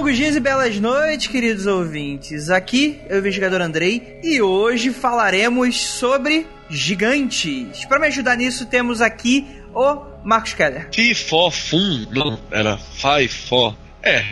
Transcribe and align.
Longos 0.00 0.16
dias 0.16 0.34
e 0.34 0.40
belas 0.40 0.80
noites, 0.80 1.26
queridos 1.26 1.66
ouvintes. 1.66 2.48
Aqui 2.48 2.98
é 3.06 3.16
o 3.16 3.18
investigador 3.18 3.60
Andrei 3.60 4.18
e 4.24 4.40
hoje 4.40 4.94
falaremos 4.94 5.78
sobre 5.78 6.46
gigantes. 6.70 7.84
Para 7.84 7.98
me 7.98 8.06
ajudar 8.06 8.34
nisso, 8.34 8.64
temos 8.64 9.02
aqui 9.02 9.46
o 9.74 10.02
Marcos 10.24 10.54
Keller. 10.54 10.88
Fi, 10.90 11.14
fó, 11.14 11.50
fum. 11.50 12.06
Não, 12.12 12.40
era 12.50 12.78
fi, 12.78 13.28
fó. 13.28 13.76
É, 14.02 14.24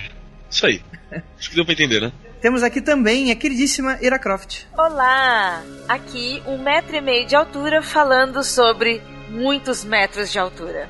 isso 0.51 0.65
aí. 0.65 0.81
Acho 1.39 1.51
que 1.51 1.55
deu 1.55 1.67
pra 1.67 1.75
entender, 1.75 2.01
né? 2.01 2.12
Temos 2.41 2.62
aqui 2.62 2.81
também 2.81 3.31
a 3.31 3.37
queridíssima 3.37 3.98
Ira 4.01 4.19
Croft. 4.19 4.62
Olá! 4.75 5.62
Aqui, 5.87 6.43
um 6.47 6.57
metro 6.57 6.97
e 6.97 7.03
meio 7.03 7.27
de 7.27 7.37
altura, 7.37 7.83
falando 7.83 8.42
sobre 8.42 9.03
muitos 9.31 9.84
metros 9.84 10.33
de 10.33 10.39
altura. 10.39 10.89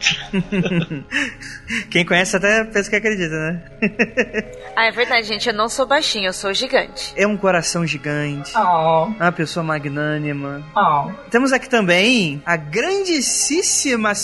Quem 1.90 2.04
conhece 2.04 2.36
até 2.36 2.64
pensa 2.64 2.88
que 2.90 2.96
acredita, 2.96 3.34
né? 3.34 3.62
ah, 4.76 4.86
é 4.86 4.90
verdade, 4.90 5.26
gente. 5.26 5.48
Eu 5.48 5.54
não 5.54 5.68
sou 5.68 5.86
baixinho, 5.86 6.26
eu 6.26 6.32
sou 6.32 6.52
gigante. 6.54 7.12
É 7.16 7.26
um 7.26 7.36
coração 7.36 7.86
gigante. 7.86 8.52
Oh. 8.56 9.04
Uma 9.06 9.32
pessoa 9.32 9.64
magnânima. 9.64 10.62
Oh. 10.76 11.10
Temos 11.30 11.52
aqui 11.52 11.68
também 11.68 12.42
a 12.44 12.56
grandíssima 12.56 14.14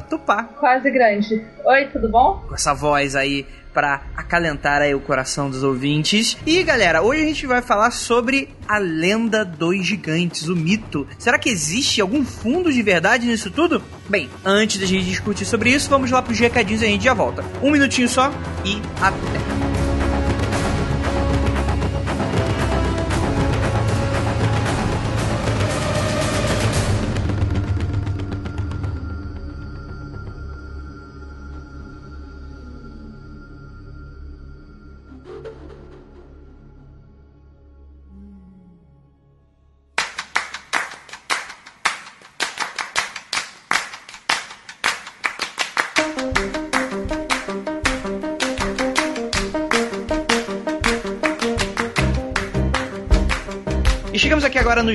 Tupá. 0.00 0.44
Quase 0.44 0.90
grande. 0.90 1.44
Oi, 1.64 1.86
tudo 1.86 2.08
bom? 2.08 2.44
Com 2.48 2.54
essa 2.54 2.74
voz 2.74 3.14
aí 3.14 3.46
para 3.72 4.02
acalentar 4.16 4.82
aí 4.82 4.94
o 4.94 5.00
coração 5.00 5.50
dos 5.50 5.62
ouvintes. 5.62 6.36
E 6.46 6.62
galera, 6.62 7.02
hoje 7.02 7.22
a 7.22 7.26
gente 7.26 7.46
vai 7.46 7.62
falar 7.62 7.90
sobre 7.90 8.48
a 8.68 8.78
lenda 8.78 9.44
dos 9.44 9.84
gigantes, 9.84 10.48
o 10.48 10.56
mito. 10.56 11.06
Será 11.18 11.38
que 11.38 11.48
existe 11.48 12.00
algum 12.00 12.24
fundo 12.24 12.72
de 12.72 12.82
verdade 12.82 13.26
nisso 13.26 13.50
tudo? 13.50 13.82
Bem, 14.08 14.28
antes 14.44 14.78
da 14.78 14.86
gente 14.86 15.04
discutir 15.04 15.44
sobre 15.44 15.70
isso, 15.70 15.88
vamos 15.88 16.10
lá 16.10 16.22
pros 16.22 16.38
recadinhos 16.38 16.82
e 16.82 16.86
a 16.86 16.88
gente 16.88 17.04
já 17.04 17.14
volta. 17.14 17.44
Um 17.62 17.70
minutinho 17.70 18.08
só 18.08 18.32
e 18.64 18.80
até. 19.00 19.69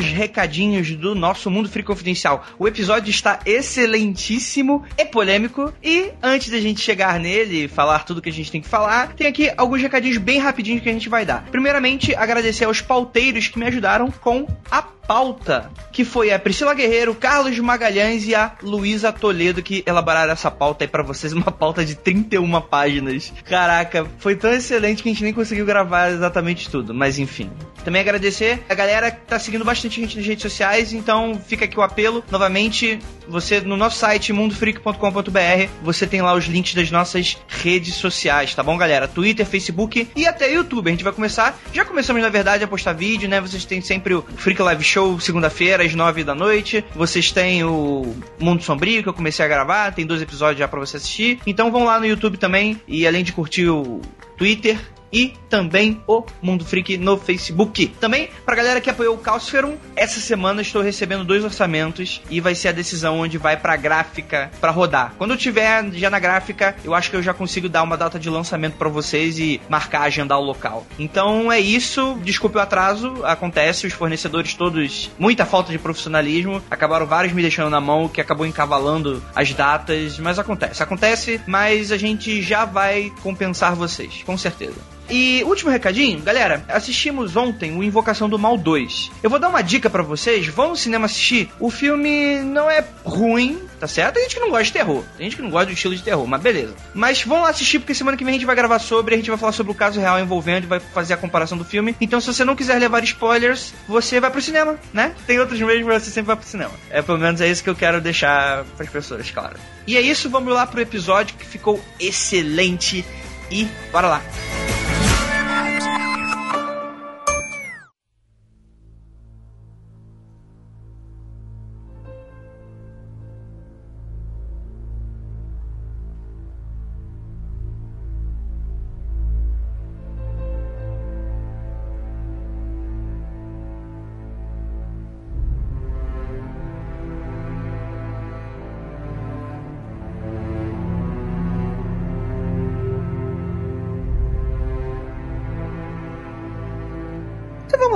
Chegamos 0.01 0.03
aqui 0.03 0.03
agora 0.03 0.03
nos 0.03 0.14
recadinhos 0.15 0.95
do 0.95 1.13
nosso 1.13 1.51
Mundo 1.51 1.69
Free 1.69 1.83
Confidencial. 1.83 2.43
O 2.57 2.67
episódio 2.67 3.09
está 3.09 3.39
excelentíssimo 3.45 4.83
e 4.97 5.05
polêmico. 5.05 5.73
E 5.83 6.11
antes 6.23 6.49
da 6.49 6.59
gente 6.59 6.81
chegar 6.81 7.19
nele 7.19 7.65
e 7.65 7.67
falar 7.67 8.05
tudo 8.05 8.21
que 8.21 8.29
a 8.29 8.33
gente 8.33 8.51
tem 8.51 8.61
que 8.61 8.67
falar, 8.67 9.13
tem 9.13 9.27
aqui 9.27 9.51
alguns 9.55 9.81
recadinhos 9.81 10.17
bem 10.17 10.39
rapidinhos 10.39 10.81
que 10.81 10.89
a 10.89 10.93
gente 10.93 11.09
vai 11.09 11.25
dar. 11.25 11.45
Primeiramente, 11.51 12.15
agradecer 12.15 12.65
aos 12.65 12.81
pauteiros 12.81 13.47
que 13.47 13.59
me 13.59 13.65
ajudaram 13.67 14.09
com 14.09 14.47
a 14.71 14.81
pauta, 15.07 15.71
que 15.91 16.03
foi 16.03 16.31
a 16.31 16.39
Priscila 16.39 16.73
Guerreiro, 16.73 17.13
Carlos 17.15 17.57
Magalhães 17.59 18.27
e 18.27 18.35
a 18.35 18.53
Luísa 18.61 19.11
Toledo 19.11 19.61
que 19.61 19.83
elaboraram 19.85 20.33
essa 20.33 20.49
pauta 20.49 20.83
aí 20.83 20.87
para 20.87 21.03
vocês, 21.03 21.31
uma 21.31 21.51
pauta 21.51 21.85
de 21.85 21.95
31 21.95 22.61
páginas. 22.61 23.31
Caraca, 23.45 24.07
foi 24.17 24.35
tão 24.35 24.51
excelente 24.51 25.03
que 25.03 25.09
a 25.09 25.11
gente 25.11 25.23
nem 25.23 25.33
conseguiu 25.33 25.65
gravar 25.65 26.11
exatamente 26.11 26.69
tudo, 26.69 26.93
mas 26.93 27.19
enfim. 27.19 27.49
Também 27.83 28.01
agradecer 28.01 28.63
a 28.67 28.73
galera 28.73 29.11
que 29.11 29.21
tá 29.25 29.37
seguindo 29.37 29.63
bastante 29.63 30.01
gente 30.05 30.17
nas 30.17 30.25
redes 30.25 30.41
sociais, 30.41 30.93
então 30.93 31.39
fica 31.47 31.65
aqui 31.65 31.77
o 31.77 31.81
apelo. 31.81 32.23
Novamente, 32.31 32.99
você 33.27 33.59
no 33.61 33.75
nosso 33.75 33.97
site 33.97 34.31
mundofreak.com.br, 34.31 35.69
você 35.83 36.07
tem 36.07 36.21
lá 36.21 36.33
os 36.33 36.45
links 36.45 36.73
das 36.73 36.91
nossas 36.91 37.37
redes 37.47 37.95
sociais, 37.95 38.53
tá 38.53 38.63
bom, 38.63 38.77
galera? 38.77 39.07
Twitter, 39.07 39.45
Facebook 39.45 40.07
e 40.15 40.27
até 40.27 40.53
YouTube. 40.53 40.87
A 40.87 40.91
gente 40.91 41.03
vai 41.03 41.13
começar, 41.13 41.59
já 41.73 41.83
começamos 41.83 42.21
na 42.21 42.29
verdade 42.29 42.63
a 42.63 42.67
postar 42.67 42.93
vídeo, 42.93 43.27
né? 43.27 43.41
Vocês 43.41 43.65
têm 43.65 43.81
sempre 43.81 44.13
o 44.13 44.21
Freak 44.21 44.61
Live 44.61 44.83
Show 44.83 45.19
segunda-feira 45.19 45.83
às 45.83 45.93
nove 45.93 46.23
da 46.23 46.35
noite. 46.35 46.83
Vocês 46.95 47.31
têm 47.31 47.63
o 47.63 48.15
Mundo 48.39 48.63
Sombrio 48.63 49.03
que 49.03 49.09
eu 49.09 49.13
comecei 49.13 49.43
a 49.43 49.47
gravar, 49.47 49.93
tem 49.93 50.05
dois 50.05 50.21
episódios 50.21 50.59
já 50.59 50.67
para 50.67 50.79
você 50.79 50.97
assistir. 50.97 51.39
Então 51.45 51.71
vão 51.71 51.85
lá 51.85 51.99
no 51.99 52.05
YouTube 52.05 52.37
também 52.37 52.79
e 52.87 53.07
além 53.07 53.23
de 53.23 53.31
curtir 53.31 53.67
o 53.67 54.01
Twitter, 54.37 54.77
e 55.15 55.33
também 55.49 56.01
o 56.05 56.23
Mundo 56.41 56.65
Freak 56.65 56.97
no 56.97 57.17
Facebook. 57.17 57.87
Também, 58.01 58.29
pra 58.45 58.53
galera 58.53 58.81
que 58.81 58.89
apoiou 58.89 59.15
o 59.15 59.19
Calciferum, 59.19 59.77
essa 59.95 60.19
semana 60.19 60.61
estou 60.61 60.81
recebendo 60.81 61.23
dois 61.23 61.43
orçamentos 61.43 62.21
e 62.29 62.41
vai 62.41 62.53
ser 62.53 62.67
a 62.67 62.73
decisão 62.73 63.21
onde 63.21 63.37
vai 63.37 63.55
pra 63.55 63.77
gráfica 63.77 64.51
para 64.59 64.71
rodar. 64.71 65.13
Quando 65.17 65.31
eu 65.31 65.37
tiver 65.37 65.89
já 65.93 66.09
na 66.09 66.19
gráfica, 66.19 66.75
eu 66.83 66.93
acho 66.93 67.09
que 67.09 67.15
eu 67.15 67.23
já 67.23 67.33
consigo 67.33 67.69
dar 67.69 67.83
uma 67.83 67.95
data 67.95 68.19
de 68.19 68.29
lançamento 68.29 68.75
para 68.75 68.89
vocês 68.89 69.39
e 69.39 69.61
marcar, 69.69 70.01
agendar 70.01 70.37
o 70.37 70.43
local. 70.43 70.85
Então 70.99 71.49
é 71.49 71.61
isso, 71.61 72.19
desculpe 72.21 72.57
o 72.57 72.61
atraso, 72.61 73.23
acontece, 73.23 73.87
os 73.87 73.93
fornecedores 73.93 74.53
todos, 74.53 75.09
muita 75.17 75.45
falta 75.45 75.71
de 75.71 75.79
profissionalismo, 75.79 76.61
acabaram 76.69 77.05
vários 77.05 77.31
me 77.31 77.41
deixando 77.41 77.69
na 77.69 77.79
mão, 77.79 78.09
que 78.09 78.19
acabou 78.19 78.45
encavalando 78.45 79.23
as 79.33 79.53
datas, 79.53 80.19
mas 80.19 80.37
acontece. 80.37 80.83
Acontece, 80.83 81.39
mas 81.47 81.93
a 81.93 81.97
gente 81.97 82.41
já 82.41 82.65
vai 82.65 83.13
compensar 83.23 83.75
vocês, 83.75 84.23
com 84.25 84.37
certeza. 84.37 84.95
E 85.09 85.43
último 85.43 85.69
recadinho, 85.69 86.19
galera, 86.21 86.65
assistimos 86.67 87.35
ontem 87.35 87.77
o 87.77 87.83
Invocação 87.83 88.27
do 88.27 88.39
Mal 88.39 88.57
2. 88.57 89.11
Eu 89.21 89.29
vou 89.29 89.37
dar 89.37 89.49
uma 89.49 89.61
dica 89.61 89.89
para 89.89 90.01
vocês, 90.01 90.47
vão 90.47 90.69
no 90.69 90.75
cinema 90.75 91.05
assistir. 91.05 91.49
O 91.59 91.69
filme 91.69 92.39
não 92.39 92.69
é 92.69 92.83
ruim, 93.03 93.61
tá 93.79 93.87
certo? 93.87 94.15
Tem 94.15 94.23
gente 94.23 94.35
que 94.35 94.41
não 94.41 94.49
gosta 94.49 94.63
de 94.63 94.73
terror, 94.73 95.03
tem 95.15 95.25
gente 95.25 95.35
que 95.35 95.41
não 95.43 95.51
gosta 95.51 95.67
do 95.67 95.73
estilo 95.73 95.95
de 95.95 96.01
terror, 96.01 96.25
mas 96.25 96.41
beleza. 96.41 96.73
Mas 96.93 97.21
vão 97.23 97.41
lá 97.41 97.49
assistir 97.49 97.79
porque 97.79 97.93
semana 97.93 98.17
que 98.17 98.23
vem 98.23 98.31
a 98.31 98.37
gente 98.37 98.47
vai 98.47 98.55
gravar 98.55 98.79
sobre, 98.79 99.13
a 99.13 99.17
gente 99.17 99.29
vai 99.29 99.37
falar 99.37 99.51
sobre 99.51 99.71
o 99.71 99.75
caso 99.75 99.99
real 99.99 100.19
envolvendo, 100.19 100.67
vai 100.67 100.79
fazer 100.79 101.13
a 101.13 101.17
comparação 101.17 101.57
do 101.57 101.65
filme. 101.65 101.95
Então 102.01 102.19
se 102.19 102.27
você 102.27 102.43
não 102.43 102.55
quiser 102.55 102.79
levar 102.79 103.03
spoilers, 103.03 103.73
você 103.87 104.19
vai 104.19 104.31
pro 104.31 104.41
cinema, 104.41 104.75
né? 104.91 105.13
Tem 105.27 105.39
outros 105.39 105.59
meios, 105.61 105.85
mas 105.85 106.03
você 106.03 106.09
sempre 106.09 106.27
vai 106.27 106.35
pro 106.35 106.47
cinema. 106.47 106.71
É 106.89 107.03
pelo 107.03 107.19
menos 107.19 107.41
é 107.41 107.47
isso 107.47 107.63
que 107.63 107.69
eu 107.69 107.75
quero 107.75 108.01
deixar 108.01 108.63
para 108.75 108.85
as 108.85 108.91
pessoas, 108.91 109.29
claro. 109.29 109.55
E 109.85 109.95
é 109.95 110.01
isso, 110.01 110.31
vamos 110.31 110.51
lá 110.51 110.65
pro 110.65 110.81
episódio 110.81 111.35
que 111.37 111.45
ficou 111.45 111.79
excelente 111.99 113.05
e 113.49 113.67
bora 113.91 114.07
lá. 114.07 114.21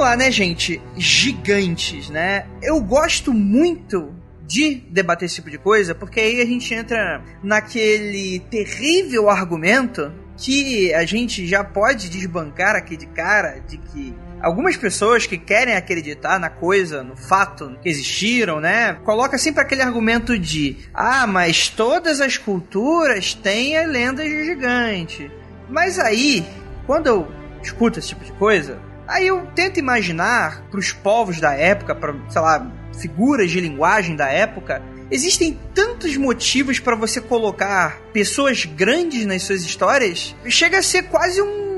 Lá, 0.09 0.17
né, 0.17 0.31
gente? 0.31 0.81
Gigantes, 0.97 2.09
né? 2.09 2.47
Eu 2.63 2.81
gosto 2.81 3.31
muito 3.31 4.11
de 4.47 4.75
debater 4.89 5.27
esse 5.27 5.35
tipo 5.35 5.51
de 5.51 5.59
coisa, 5.59 5.93
porque 5.93 6.19
aí 6.19 6.41
a 6.41 6.45
gente 6.45 6.73
entra 6.73 7.21
naquele 7.43 8.39
terrível 8.49 9.29
argumento 9.29 10.11
que 10.35 10.91
a 10.95 11.05
gente 11.05 11.45
já 11.45 11.63
pode 11.63 12.09
desbancar 12.09 12.75
aqui 12.75 12.97
de 12.97 13.05
cara 13.05 13.59
de 13.67 13.77
que 13.77 14.15
Algumas 14.41 14.77
pessoas 14.77 15.27
que 15.27 15.37
querem 15.37 15.75
acreditar 15.75 16.39
na 16.39 16.49
coisa, 16.49 17.03
no 17.03 17.17
fato 17.17 17.77
que 17.83 17.89
existiram, 17.89 18.61
né? 18.61 18.93
Coloca 19.03 19.37
sempre 19.37 19.61
aquele 19.61 19.81
argumento 19.81 20.39
de: 20.39 20.77
ah, 20.93 21.27
mas 21.27 21.67
todas 21.67 22.21
as 22.21 22.37
culturas 22.37 23.33
têm 23.33 23.77
a 23.77 23.85
lenda 23.85 24.23
de 24.23 24.45
gigante. 24.45 25.29
Mas 25.67 25.99
aí, 25.99 26.45
quando 26.87 27.07
eu 27.07 27.27
escuto 27.61 27.99
esse 27.99 28.07
tipo 28.07 28.23
de 28.23 28.31
coisa, 28.31 28.79
aí 29.09 29.27
eu 29.27 29.45
tento 29.55 29.79
imaginar 29.79 30.63
para 30.69 30.79
os 30.79 30.93
povos 30.93 31.41
da 31.41 31.53
época, 31.53 31.95
para, 31.95 32.15
sei 32.29 32.41
lá, 32.41 32.71
figuras 32.97 33.49
de 33.51 33.59
linguagem 33.59 34.15
da 34.15 34.27
época, 34.27 34.81
existem 35.11 35.59
tantos 35.73 36.15
motivos 36.15 36.79
para 36.79 36.95
você 36.95 37.19
colocar 37.19 37.99
pessoas 38.13 38.65
grandes 38.65 39.25
nas 39.25 39.43
suas 39.43 39.63
histórias, 39.63 40.35
chega 40.47 40.79
a 40.79 40.83
ser 40.83 41.03
quase 41.03 41.41
um 41.41 41.69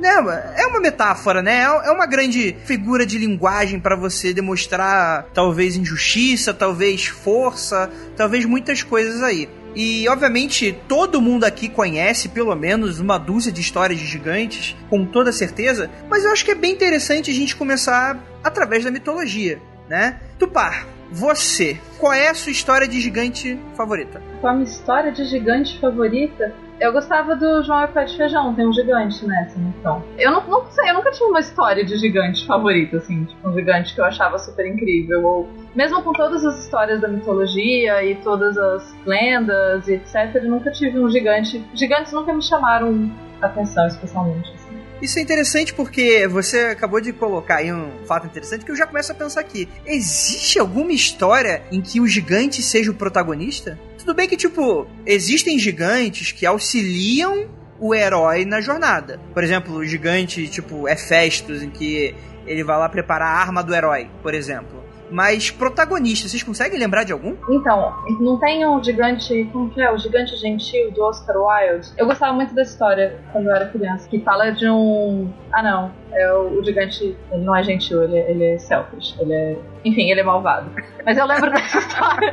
né, 0.00 0.54
é 0.56 0.66
uma 0.66 0.80
metáfora, 0.80 1.42
né? 1.42 1.58
É, 1.58 1.88
é 1.88 1.90
uma 1.90 2.06
grande 2.06 2.56
figura 2.64 3.04
de 3.04 3.18
linguagem 3.18 3.78
para 3.78 3.94
você 3.94 4.32
demonstrar 4.32 5.26
talvez 5.34 5.76
injustiça, 5.76 6.54
talvez 6.54 7.06
força, 7.06 7.90
talvez 8.16 8.46
muitas 8.46 8.82
coisas 8.82 9.22
aí. 9.22 9.48
E, 9.74 10.08
obviamente, 10.08 10.76
todo 10.88 11.20
mundo 11.20 11.44
aqui 11.44 11.68
conhece 11.68 12.28
pelo 12.28 12.54
menos 12.54 12.98
uma 13.00 13.18
dúzia 13.18 13.52
de 13.52 13.60
histórias 13.60 13.98
de 13.98 14.06
gigantes, 14.06 14.76
com 14.88 15.04
toda 15.04 15.32
certeza, 15.32 15.90
mas 16.08 16.24
eu 16.24 16.32
acho 16.32 16.44
que 16.44 16.50
é 16.50 16.54
bem 16.54 16.72
interessante 16.72 17.30
a 17.30 17.34
gente 17.34 17.54
começar 17.56 18.18
através 18.42 18.84
da 18.84 18.90
mitologia, 18.90 19.60
né? 19.88 20.20
Tupar, 20.38 20.86
você, 21.12 21.78
qual 21.98 22.12
é 22.12 22.28
a 22.28 22.34
sua 22.34 22.52
história 22.52 22.86
de 22.86 23.00
gigante 23.00 23.58
favorita? 23.76 24.22
Qual 24.40 24.52
a 24.52 24.56
minha 24.56 24.68
história 24.68 25.12
de 25.12 25.24
gigante 25.24 25.78
favorita? 25.80 26.54
Eu 26.80 26.92
gostava 26.92 27.36
do 27.36 27.62
João 27.62 27.84
e 27.84 27.88
Pé 27.88 28.04
de 28.04 28.16
Feijão, 28.16 28.54
tem 28.54 28.66
um 28.66 28.72
gigante 28.72 29.26
nessa 29.26 29.58
então. 29.58 30.02
Eu 30.18 30.30
não, 30.30 30.46
não 30.48 30.64
sei, 30.70 30.88
eu 30.88 30.94
nunca 30.94 31.10
tive 31.10 31.26
uma 31.26 31.40
história 31.40 31.84
de 31.84 31.94
gigante 31.98 32.46
favorita, 32.46 32.96
assim, 32.96 33.24
tipo 33.24 33.48
um 33.48 33.52
gigante 33.52 33.94
que 33.94 34.00
eu 34.00 34.04
achava 34.06 34.38
super 34.38 34.66
incrível. 34.66 35.22
Ou 35.22 35.48
mesmo 35.74 36.02
com 36.02 36.12
todas 36.14 36.42
as 36.42 36.64
histórias 36.64 36.98
da 37.02 37.08
mitologia 37.08 38.02
e 38.02 38.14
todas 38.16 38.56
as 38.56 38.94
lendas 39.04 39.88
e 39.88 39.94
etc, 39.94 40.34
eu 40.36 40.48
nunca 40.48 40.70
tive 40.70 40.98
um 40.98 41.10
gigante. 41.10 41.62
Gigantes 41.74 42.14
nunca 42.14 42.32
me 42.32 42.42
chamaram 42.42 43.10
atenção, 43.42 43.86
especialmente. 43.86 44.50
Assim. 44.54 44.78
Isso 45.02 45.18
é 45.18 45.22
interessante 45.22 45.74
porque 45.74 46.26
você 46.28 46.60
acabou 46.60 47.00
de 47.00 47.12
colocar 47.12 47.56
aí 47.56 47.70
um 47.70 47.90
fato 48.06 48.26
interessante 48.26 48.64
que 48.64 48.70
eu 48.70 48.76
já 48.76 48.86
começo 48.86 49.12
a 49.12 49.14
pensar 49.14 49.40
aqui. 49.40 49.68
Existe 49.84 50.58
alguma 50.58 50.92
história 50.92 51.62
em 51.70 51.82
que 51.82 52.00
o 52.00 52.06
gigante 52.06 52.62
seja 52.62 52.90
o 52.90 52.94
protagonista? 52.94 53.78
Tudo 54.10 54.16
bem 54.16 54.28
que, 54.28 54.36
tipo, 54.36 54.88
existem 55.06 55.56
gigantes 55.56 56.32
que 56.32 56.44
auxiliam 56.44 57.46
o 57.78 57.94
herói 57.94 58.44
na 58.44 58.60
jornada. 58.60 59.20
Por 59.32 59.44
exemplo, 59.44 59.76
o 59.76 59.84
gigante, 59.84 60.48
tipo, 60.48 60.88
Hefestos, 60.88 61.62
em 61.62 61.70
que 61.70 62.12
ele 62.44 62.64
vai 62.64 62.76
lá 62.76 62.88
preparar 62.88 63.28
a 63.28 63.40
arma 63.40 63.62
do 63.62 63.72
herói, 63.72 64.10
por 64.20 64.34
exemplo. 64.34 64.82
Mas 65.12 65.52
protagonista, 65.52 66.28
vocês 66.28 66.42
conseguem 66.42 66.76
lembrar 66.76 67.04
de 67.04 67.12
algum? 67.12 67.36
Então, 67.48 67.94
não 68.18 68.36
tem 68.40 68.66
um 68.66 68.82
gigante, 68.82 69.48
como 69.52 69.70
que 69.70 69.80
é? 69.80 69.92
O 69.92 69.96
gigante 69.96 70.36
gentil 70.38 70.90
do 70.90 71.04
Oscar 71.04 71.36
Wilde. 71.36 71.88
Eu 71.96 72.06
gostava 72.06 72.32
muito 72.32 72.52
dessa 72.52 72.72
história 72.72 73.16
quando 73.30 73.46
eu 73.46 73.54
era 73.54 73.66
criança, 73.68 74.08
que 74.08 74.18
fala 74.22 74.50
de 74.50 74.68
um. 74.68 75.32
Ah, 75.52 75.62
não. 75.62 75.92
É 76.12 76.32
o, 76.32 76.58
o 76.58 76.64
gigante. 76.64 77.16
Ele 77.30 77.44
não 77.44 77.54
é 77.54 77.62
gentil, 77.62 78.02
ele, 78.02 78.18
ele 78.18 78.44
é 78.44 78.58
selfish. 78.58 79.14
Ele 79.20 79.32
é. 79.32 79.56
Enfim, 79.84 80.10
ele 80.10 80.20
é 80.20 80.24
malvado. 80.24 80.70
Mas 81.04 81.16
eu 81.16 81.26
lembro 81.26 81.50
dessa 81.52 81.78
história. 81.78 82.32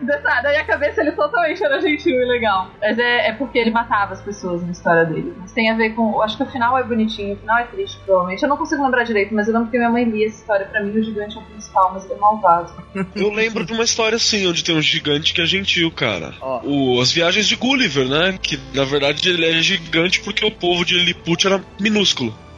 Dessa, 0.00 0.40
da 0.40 0.50
minha 0.50 0.64
cabeça 0.64 1.00
ele 1.00 1.12
totalmente 1.12 1.62
era 1.62 1.80
gentil 1.80 2.14
e 2.20 2.24
legal. 2.24 2.70
Mas 2.80 2.98
é, 2.98 3.28
é 3.28 3.32
porque 3.32 3.58
ele 3.58 3.70
matava 3.70 4.12
as 4.12 4.22
pessoas 4.22 4.62
na 4.62 4.70
história 4.70 5.04
dele. 5.04 5.34
Mas 5.38 5.52
tem 5.52 5.70
a 5.70 5.76
ver 5.76 5.90
com. 5.90 6.22
Acho 6.22 6.36
que 6.36 6.42
o 6.44 6.46
final 6.46 6.78
é 6.78 6.84
bonitinho, 6.84 7.34
o 7.34 7.38
final 7.38 7.58
é 7.58 7.64
triste, 7.64 7.98
provavelmente. 8.04 8.42
Eu 8.42 8.48
não 8.48 8.56
consigo 8.56 8.82
lembrar 8.82 9.02
direito, 9.04 9.34
mas 9.34 9.48
eu 9.48 9.54
lembro 9.54 9.70
que 9.70 9.76
minha 9.76 9.90
mãe 9.90 10.04
lia 10.04 10.26
essa 10.26 10.40
história 10.40 10.66
pra 10.66 10.82
mim. 10.82 10.98
O 10.98 11.02
gigante 11.02 11.36
é 11.36 11.40
o 11.40 11.44
principal, 11.44 11.92
mas 11.92 12.04
ele 12.04 12.14
é 12.14 12.16
malvado. 12.16 12.72
Eu 13.14 13.30
lembro 13.30 13.64
de 13.64 13.72
uma 13.72 13.82
história 13.82 14.16
assim, 14.16 14.46
onde 14.46 14.62
tem 14.62 14.76
um 14.76 14.82
gigante 14.82 15.34
que 15.34 15.40
é 15.40 15.46
gentil, 15.46 15.90
cara. 15.90 16.34
Oh. 16.40 16.96
O, 16.96 17.00
as 17.00 17.12
viagens 17.12 17.46
de 17.46 17.56
Gulliver, 17.56 18.08
né? 18.08 18.38
Que 18.40 18.58
na 18.74 18.84
verdade 18.84 19.28
ele 19.28 19.44
é 19.44 19.52
gigante 19.60 20.20
porque 20.20 20.44
o 20.44 20.50
povo 20.50 20.84
de 20.84 20.94
Lilliput 20.94 21.46
era 21.46 21.60
minúsculo. 21.80 22.07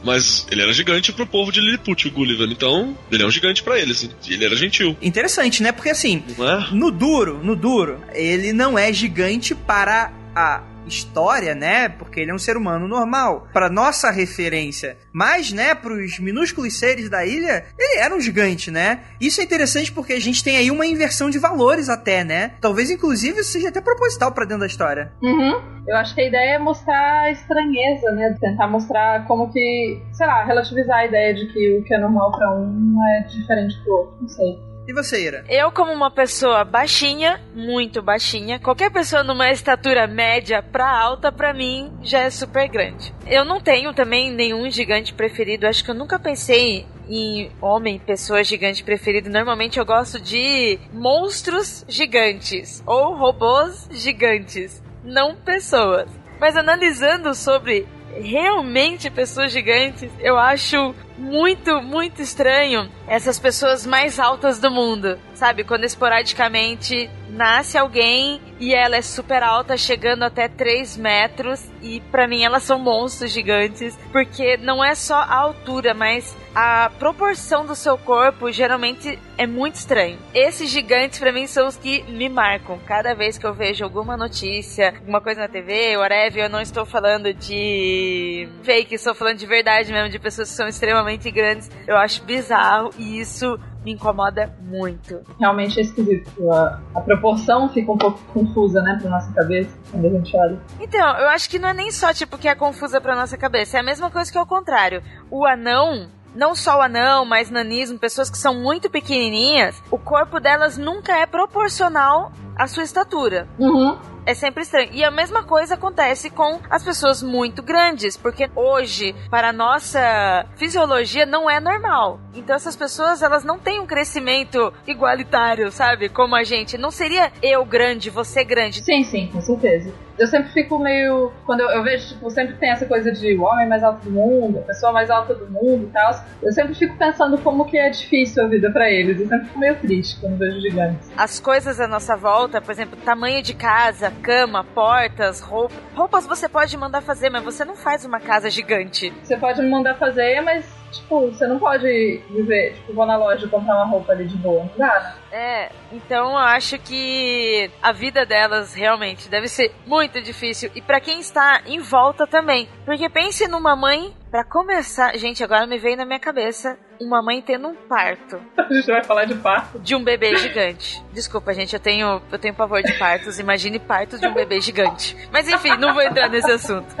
Mas 0.03 0.47
ele 0.49 0.61
era 0.61 0.73
gigante 0.73 1.11
pro 1.13 1.27
povo 1.27 1.51
de 1.51 1.59
Lilliput, 1.59 2.07
o 2.07 2.11
Gulliver. 2.11 2.49
Então, 2.49 2.97
ele 3.11 3.21
é 3.21 3.25
um 3.25 3.31
gigante 3.31 3.61
para 3.61 3.79
eles. 3.79 4.09
Ele 4.27 4.43
era 4.43 4.55
gentil. 4.55 4.97
Interessante, 5.01 5.61
né? 5.61 5.71
Porque 5.71 5.89
assim, 5.89 6.23
é? 6.39 6.73
no 6.73 6.89
duro, 6.91 7.39
no 7.43 7.55
duro, 7.55 8.01
ele 8.13 8.51
não 8.51 8.77
é 8.77 8.91
gigante 8.91 9.53
para 9.53 10.11
a 10.35 10.63
história, 10.85 11.55
né? 11.55 11.89
Porque 11.89 12.19
ele 12.19 12.31
é 12.31 12.33
um 12.33 12.39
ser 12.39 12.57
humano 12.57 12.87
normal. 12.87 13.47
Para 13.53 13.69
nossa 13.69 14.11
referência. 14.11 14.97
Mas, 15.13 15.51
né, 15.51 15.73
pros 15.75 16.19
minúsculos 16.19 16.77
seres 16.77 17.09
da 17.09 17.25
ilha, 17.25 17.65
ele 17.77 17.99
era 17.99 18.15
um 18.15 18.19
gigante, 18.19 18.71
né? 18.71 19.01
Isso 19.19 19.41
é 19.41 19.43
interessante 19.43 19.91
porque 19.91 20.13
a 20.13 20.19
gente 20.19 20.43
tem 20.43 20.57
aí 20.57 20.71
uma 20.71 20.85
inversão 20.85 21.29
de 21.29 21.39
valores 21.39 21.89
até, 21.89 22.23
né? 22.23 22.53
Talvez, 22.61 22.89
inclusive, 22.89 23.43
seja 23.43 23.69
até 23.69 23.81
proposital 23.81 24.31
para 24.31 24.45
dentro 24.45 24.61
da 24.61 24.67
história. 24.67 25.11
Uhum. 25.21 25.81
Eu 25.87 25.97
acho 25.97 26.13
que 26.13 26.21
a 26.21 26.27
ideia 26.27 26.55
é 26.55 26.59
mostrar 26.59 27.21
a 27.21 27.31
estranheza, 27.31 28.11
né? 28.11 28.35
Tentar 28.39 28.67
mostrar 28.67 29.25
como 29.27 29.51
que, 29.51 30.01
sei 30.13 30.27
lá, 30.27 30.43
relativizar 30.43 30.99
a 30.99 31.05
ideia 31.05 31.33
de 31.33 31.51
que 31.51 31.79
o 31.79 31.83
que 31.83 31.93
é 31.93 31.97
normal 31.99 32.31
para 32.31 32.53
um 32.53 32.95
é 33.15 33.27
diferente 33.27 33.75
pro 33.83 33.93
outro. 33.93 34.17
Não 34.21 34.29
sei. 34.29 34.70
E 34.87 34.93
você, 34.93 35.23
Ira? 35.23 35.45
Eu, 35.47 35.71
como 35.71 35.91
uma 35.91 36.09
pessoa 36.09 36.63
baixinha, 36.63 37.39
muito 37.53 38.01
baixinha, 38.01 38.59
qualquer 38.59 38.91
pessoa 38.91 39.23
numa 39.23 39.51
estatura 39.51 40.07
média 40.07 40.63
pra 40.63 40.89
alta, 40.89 41.31
pra 41.31 41.53
mim, 41.53 41.93
já 42.01 42.21
é 42.21 42.29
super 42.29 42.67
grande. 42.67 43.13
Eu 43.27 43.45
não 43.45 43.61
tenho 43.61 43.93
também 43.93 44.31
nenhum 44.31 44.69
gigante 44.71 45.13
preferido. 45.13 45.67
Acho 45.67 45.83
que 45.83 45.91
eu 45.91 45.95
nunca 45.95 46.17
pensei 46.17 46.85
em 47.07 47.51
homem, 47.61 47.99
pessoa 47.99 48.43
gigante 48.43 48.83
preferido. 48.83 49.29
Normalmente 49.29 49.77
eu 49.77 49.85
gosto 49.85 50.19
de 50.19 50.79
monstros 50.91 51.85
gigantes 51.87 52.81
ou 52.85 53.15
robôs 53.15 53.87
gigantes, 53.91 54.81
não 55.03 55.35
pessoas. 55.35 56.09
Mas 56.39 56.57
analisando 56.57 57.35
sobre 57.35 57.87
realmente 58.15 59.09
pessoas 59.09 59.51
gigantes, 59.51 60.11
eu 60.19 60.37
acho 60.37 60.93
muito, 61.17 61.81
muito 61.81 62.21
estranho 62.21 62.89
essas 63.07 63.37
pessoas 63.37 63.85
mais 63.85 64.19
altas 64.19 64.59
do 64.59 64.71
mundo. 64.71 65.19
Sabe? 65.33 65.63
Quando 65.63 65.83
esporadicamente 65.83 67.09
nasce 67.29 67.77
alguém 67.77 68.39
e 68.59 68.73
ela 68.73 68.95
é 68.95 69.01
super 69.01 69.41
alta, 69.41 69.75
chegando 69.75 70.23
até 70.23 70.47
3 70.47 70.97
metros, 70.97 71.67
e 71.81 71.99
para 72.11 72.27
mim 72.27 72.43
elas 72.43 72.63
são 72.63 72.77
monstros 72.77 73.31
gigantes, 73.31 73.97
porque 74.11 74.57
não 74.57 74.83
é 74.83 74.93
só 74.93 75.15
a 75.15 75.35
altura, 75.35 75.93
mas 75.93 76.37
a 76.53 76.91
proporção 76.99 77.65
do 77.65 77.75
seu 77.75 77.97
corpo 77.97 78.51
geralmente 78.51 79.17
é 79.37 79.47
muito 79.47 79.75
estranho. 79.75 80.19
Esses 80.33 80.69
gigantes 80.69 81.17
para 81.17 81.31
mim 81.31 81.47
são 81.47 81.67
os 81.67 81.75
que 81.75 82.03
me 82.03 82.29
marcam. 82.29 82.77
Cada 82.85 83.15
vez 83.15 83.37
que 83.37 83.45
eu 83.45 83.53
vejo 83.53 83.83
alguma 83.83 84.15
notícia, 84.15 84.93
alguma 84.95 85.21
coisa 85.21 85.41
na 85.41 85.47
TV, 85.47 85.97
whatever, 85.97 86.43
eu 86.43 86.49
não 86.49 86.61
estou 86.61 86.85
falando 86.85 87.33
de 87.33 88.47
fake, 88.63 88.95
estou 88.95 89.15
falando 89.15 89.37
de 89.37 89.47
verdade 89.47 89.91
mesmo, 89.91 90.09
de 90.09 90.19
pessoas 90.19 90.49
que 90.49 90.55
são 90.55 90.67
extremamente 90.67 91.10
grandes. 91.19 91.69
Eu 91.87 91.97
acho 91.97 92.23
bizarro 92.23 92.91
e 92.97 93.19
isso 93.19 93.59
me 93.83 93.93
incomoda 93.93 94.53
muito. 94.61 95.21
Realmente 95.39 95.79
é 95.79 95.81
esquisito. 95.81 96.31
A, 96.51 96.79
a, 96.95 97.01
proporção 97.01 97.67
fica 97.69 97.91
um 97.91 97.97
pouco 97.97 98.19
confusa, 98.33 98.81
né, 98.81 98.97
pra 99.01 99.09
nossa 99.09 99.31
cabeça, 99.33 99.75
quando 99.89 100.05
a 100.05 100.09
gente 100.09 100.37
olha. 100.37 100.59
Então, 100.79 101.17
eu 101.17 101.29
acho 101.29 101.49
que 101.49 101.59
não 101.59 101.69
é 101.69 101.73
nem 101.73 101.91
só, 101.91 102.13
tipo, 102.13 102.37
que 102.37 102.47
é 102.47 102.55
confusa 102.55 103.01
pra 103.01 103.15
nossa 103.15 103.37
cabeça. 103.37 103.77
É 103.77 103.79
a 103.79 103.83
mesma 103.83 104.11
coisa 104.11 104.31
que 104.31 104.37
é 104.37 104.41
o 104.41 104.45
contrário. 104.45 105.01
O 105.29 105.45
anão, 105.45 106.07
não 106.35 106.55
só 106.55 106.77
o 106.77 106.81
anão, 106.81 107.25
mas 107.25 107.49
nanismo, 107.49 107.97
pessoas 107.97 108.29
que 108.29 108.37
são 108.37 108.53
muito 108.53 108.89
pequenininhas, 108.89 109.81
o 109.89 109.97
corpo 109.97 110.39
delas 110.39 110.77
nunca 110.77 111.17
é 111.17 111.25
proporcional 111.25 112.31
à 112.55 112.67
sua 112.67 112.83
estatura. 112.83 113.47
Uhum 113.59 113.97
é 114.25 114.33
sempre 114.33 114.63
estranho. 114.63 114.89
E 114.93 115.03
a 115.03 115.11
mesma 115.11 115.43
coisa 115.43 115.75
acontece 115.75 116.29
com 116.29 116.59
as 116.69 116.83
pessoas 116.83 117.23
muito 117.23 117.61
grandes, 117.61 118.17
porque 118.17 118.49
hoje, 118.55 119.15
para 119.29 119.49
a 119.49 119.53
nossa 119.53 120.45
fisiologia, 120.55 121.25
não 121.25 121.49
é 121.49 121.59
normal. 121.59 122.19
Então 122.33 122.55
essas 122.55 122.75
pessoas, 122.75 123.21
elas 123.21 123.43
não 123.43 123.59
têm 123.59 123.79
um 123.79 123.85
crescimento 123.85 124.73
igualitário, 124.87 125.71
sabe? 125.71 126.09
Como 126.09 126.35
a 126.35 126.43
gente. 126.43 126.77
Não 126.77 126.91
seria 126.91 127.31
eu 127.41 127.65
grande, 127.65 128.09
você 128.09 128.43
grande. 128.43 128.83
Sim, 128.83 129.03
sim, 129.03 129.27
com 129.27 129.41
certeza 129.41 129.91
eu 130.21 130.27
sempre 130.27 130.51
fico 130.51 130.77
meio. 130.77 131.31
Quando 131.47 131.61
eu, 131.61 131.69
eu, 131.69 131.83
vejo, 131.83 132.09
tipo, 132.09 132.29
sempre 132.29 132.55
tem 132.57 132.69
essa 132.69 132.85
coisa 132.85 133.11
de 133.11 133.35
o 133.35 133.41
homem 133.41 133.67
mais 133.67 133.83
alto 133.83 134.03
do 134.03 134.11
mundo, 134.11 134.59
a 134.59 134.61
pessoa 134.61 134.91
mais 134.91 135.09
alta 135.09 135.33
do 135.33 135.49
mundo 135.49 135.85
e 135.85 135.91
tal. 135.91 136.11
Eu 136.43 136.51
sempre 136.51 136.75
fico 136.75 136.95
pensando 136.95 137.39
como 137.39 137.65
que 137.65 137.75
é 137.75 137.89
difícil 137.89 138.43
a 138.43 138.47
vida 138.47 138.71
para 138.71 138.89
eles. 138.89 139.19
Eu 139.19 139.27
sempre 139.27 139.47
fico 139.47 139.59
meio 139.59 139.75
triste 139.77 140.19
quando 140.21 140.37
vejo 140.37 140.61
gigantes. 140.61 141.09
As 141.17 141.39
coisas 141.39 141.79
à 141.79 141.87
nossa 141.87 142.15
volta, 142.15 142.40
por 142.49 142.71
exemplo, 142.71 142.97
tamanho 142.97 143.41
de 143.41 143.53
casa, 143.53 144.11
cama, 144.21 144.63
portas, 144.63 145.39
roupas. 145.39 145.77
Roupas 145.95 146.27
você 146.27 146.47
pode 146.47 146.75
mandar 146.77 147.01
fazer, 147.01 147.29
mas 147.29 147.43
você 147.43 147.65
não 147.65 147.75
faz 147.75 148.05
uma 148.05 148.19
casa 148.19 148.49
gigante. 148.49 149.11
Você 149.23 149.37
pode 149.37 149.61
me 149.61 149.69
mandar 149.69 149.95
fazer, 149.95 150.41
mas 150.41 150.65
tipo, 150.91 151.27
você 151.27 151.47
não 151.47 151.57
pode 151.57 152.21
viver, 152.29 152.73
tipo, 152.73 152.93
vou 152.93 153.05
na 153.05 153.15
loja 153.15 153.47
comprar 153.47 153.75
uma 153.75 153.85
roupa 153.85 154.11
ali 154.11 154.27
de 154.27 154.35
boa, 154.37 154.63
não 154.63 154.77
dá? 154.77 155.15
É, 155.31 155.71
então 155.91 156.31
eu 156.31 156.37
acho 156.37 156.77
que 156.79 157.71
a 157.81 157.91
vida 157.91 158.25
delas 158.25 158.73
realmente 158.73 159.29
deve 159.29 159.47
ser 159.47 159.73
muito 159.85 160.21
difícil. 160.21 160.69
E 160.75 160.81
para 160.81 160.99
quem 160.99 161.19
está 161.19 161.61
em 161.65 161.79
volta 161.79 162.27
também. 162.27 162.67
Porque 162.85 163.09
pense 163.09 163.47
numa 163.47 163.75
mãe 163.75 164.13
Para 164.29 164.45
começar, 164.45 165.17
gente, 165.17 165.43
agora 165.43 165.67
me 165.67 165.77
veio 165.77 165.97
na 165.97 166.05
minha 166.05 166.19
cabeça 166.19 166.77
uma 167.01 167.21
mãe 167.21 167.41
tendo 167.41 167.67
um 167.67 167.75
parto. 167.75 168.39
A 168.57 168.73
gente 168.73 168.85
vai 168.85 169.03
falar 169.03 169.25
de 169.25 169.35
parto. 169.35 169.79
De 169.79 169.95
um 169.95 170.03
bebê 170.03 170.35
gigante. 170.37 171.03
Desculpa, 171.11 171.53
gente, 171.53 171.73
eu 171.73 171.79
tenho, 171.79 172.21
eu 172.31 172.39
tenho 172.39 172.53
pavor 172.53 172.81
de 172.83 172.93
partos. 172.93 173.39
Imagine 173.39 173.79
partos 173.79 174.19
de 174.19 174.27
um 174.27 174.33
bebê 174.33 174.61
gigante. 174.61 175.17
Mas 175.31 175.47
enfim, 175.47 175.75
não 175.77 175.93
vou 175.93 176.03
entrar 176.03 176.29
nesse 176.29 176.51
assunto. 176.51 176.95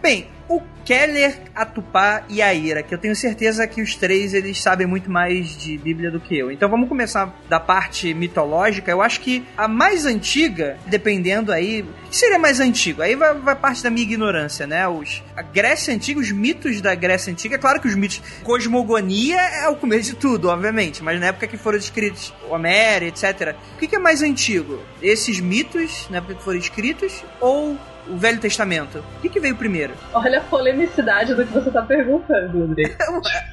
Bem, 0.00 0.30
o 0.48 0.62
Keller, 0.84 1.38
a 1.54 1.66
Tupá 1.66 2.24
e 2.30 2.40
a 2.40 2.54
Ira, 2.54 2.82
que 2.82 2.94
eu 2.94 2.98
tenho 2.98 3.14
certeza 3.14 3.66
que 3.66 3.82
os 3.82 3.94
três 3.94 4.32
eles 4.32 4.60
sabem 4.60 4.86
muito 4.86 5.10
mais 5.10 5.54
de 5.56 5.76
Bíblia 5.76 6.10
do 6.10 6.18
que 6.18 6.36
eu. 6.36 6.50
Então 6.50 6.68
vamos 6.68 6.88
começar 6.88 7.36
da 7.48 7.60
parte 7.60 8.14
mitológica. 8.14 8.90
Eu 8.90 9.02
acho 9.02 9.20
que 9.20 9.44
a 9.56 9.68
mais 9.68 10.06
antiga, 10.06 10.78
dependendo 10.86 11.52
aí, 11.52 11.84
que 12.10 12.16
seria 12.16 12.38
mais 12.38 12.58
antigo? 12.58 13.02
Aí 13.02 13.14
vai, 13.14 13.34
vai 13.34 13.54
parte 13.54 13.82
da 13.82 13.90
minha 13.90 14.02
ignorância, 14.02 14.66
né? 14.66 14.88
Os, 14.88 15.22
a 15.36 15.42
Grécia 15.42 15.94
Antiga, 15.94 16.20
os 16.20 16.32
mitos 16.32 16.80
da 16.80 16.94
Grécia 16.94 17.30
Antiga, 17.30 17.56
é 17.56 17.58
claro 17.58 17.80
que 17.80 17.88
os 17.88 17.94
mitos, 17.94 18.22
cosmogonia 18.42 19.38
é 19.38 19.68
o 19.68 19.76
começo 19.76 20.12
de 20.12 20.16
tudo, 20.16 20.48
obviamente, 20.48 21.04
mas 21.04 21.20
na 21.20 21.26
época 21.26 21.46
que 21.46 21.58
foram 21.58 21.76
escritos 21.76 22.32
Homero, 22.48 23.04
etc. 23.04 23.54
O 23.74 23.78
que, 23.78 23.86
que 23.86 23.96
é 23.96 23.98
mais 23.98 24.22
antigo? 24.22 24.82
Esses 25.02 25.38
mitos, 25.38 26.06
na 26.08 26.18
época 26.18 26.36
que 26.36 26.42
foram 26.42 26.58
escritos, 26.58 27.22
ou 27.40 27.76
o 28.08 28.16
Velho 28.16 28.40
Testamento? 28.40 28.98
O 28.98 29.20
que, 29.20 29.28
que 29.28 29.40
veio 29.40 29.56
primeiro? 29.56 29.94
Olha 30.12 30.38
a 30.38 30.42
polemicidade 30.42 31.34
do 31.34 31.46
que 31.46 31.52
você 31.52 31.70
tá 31.70 31.82
perguntando, 31.82 32.64
André. 32.64 32.96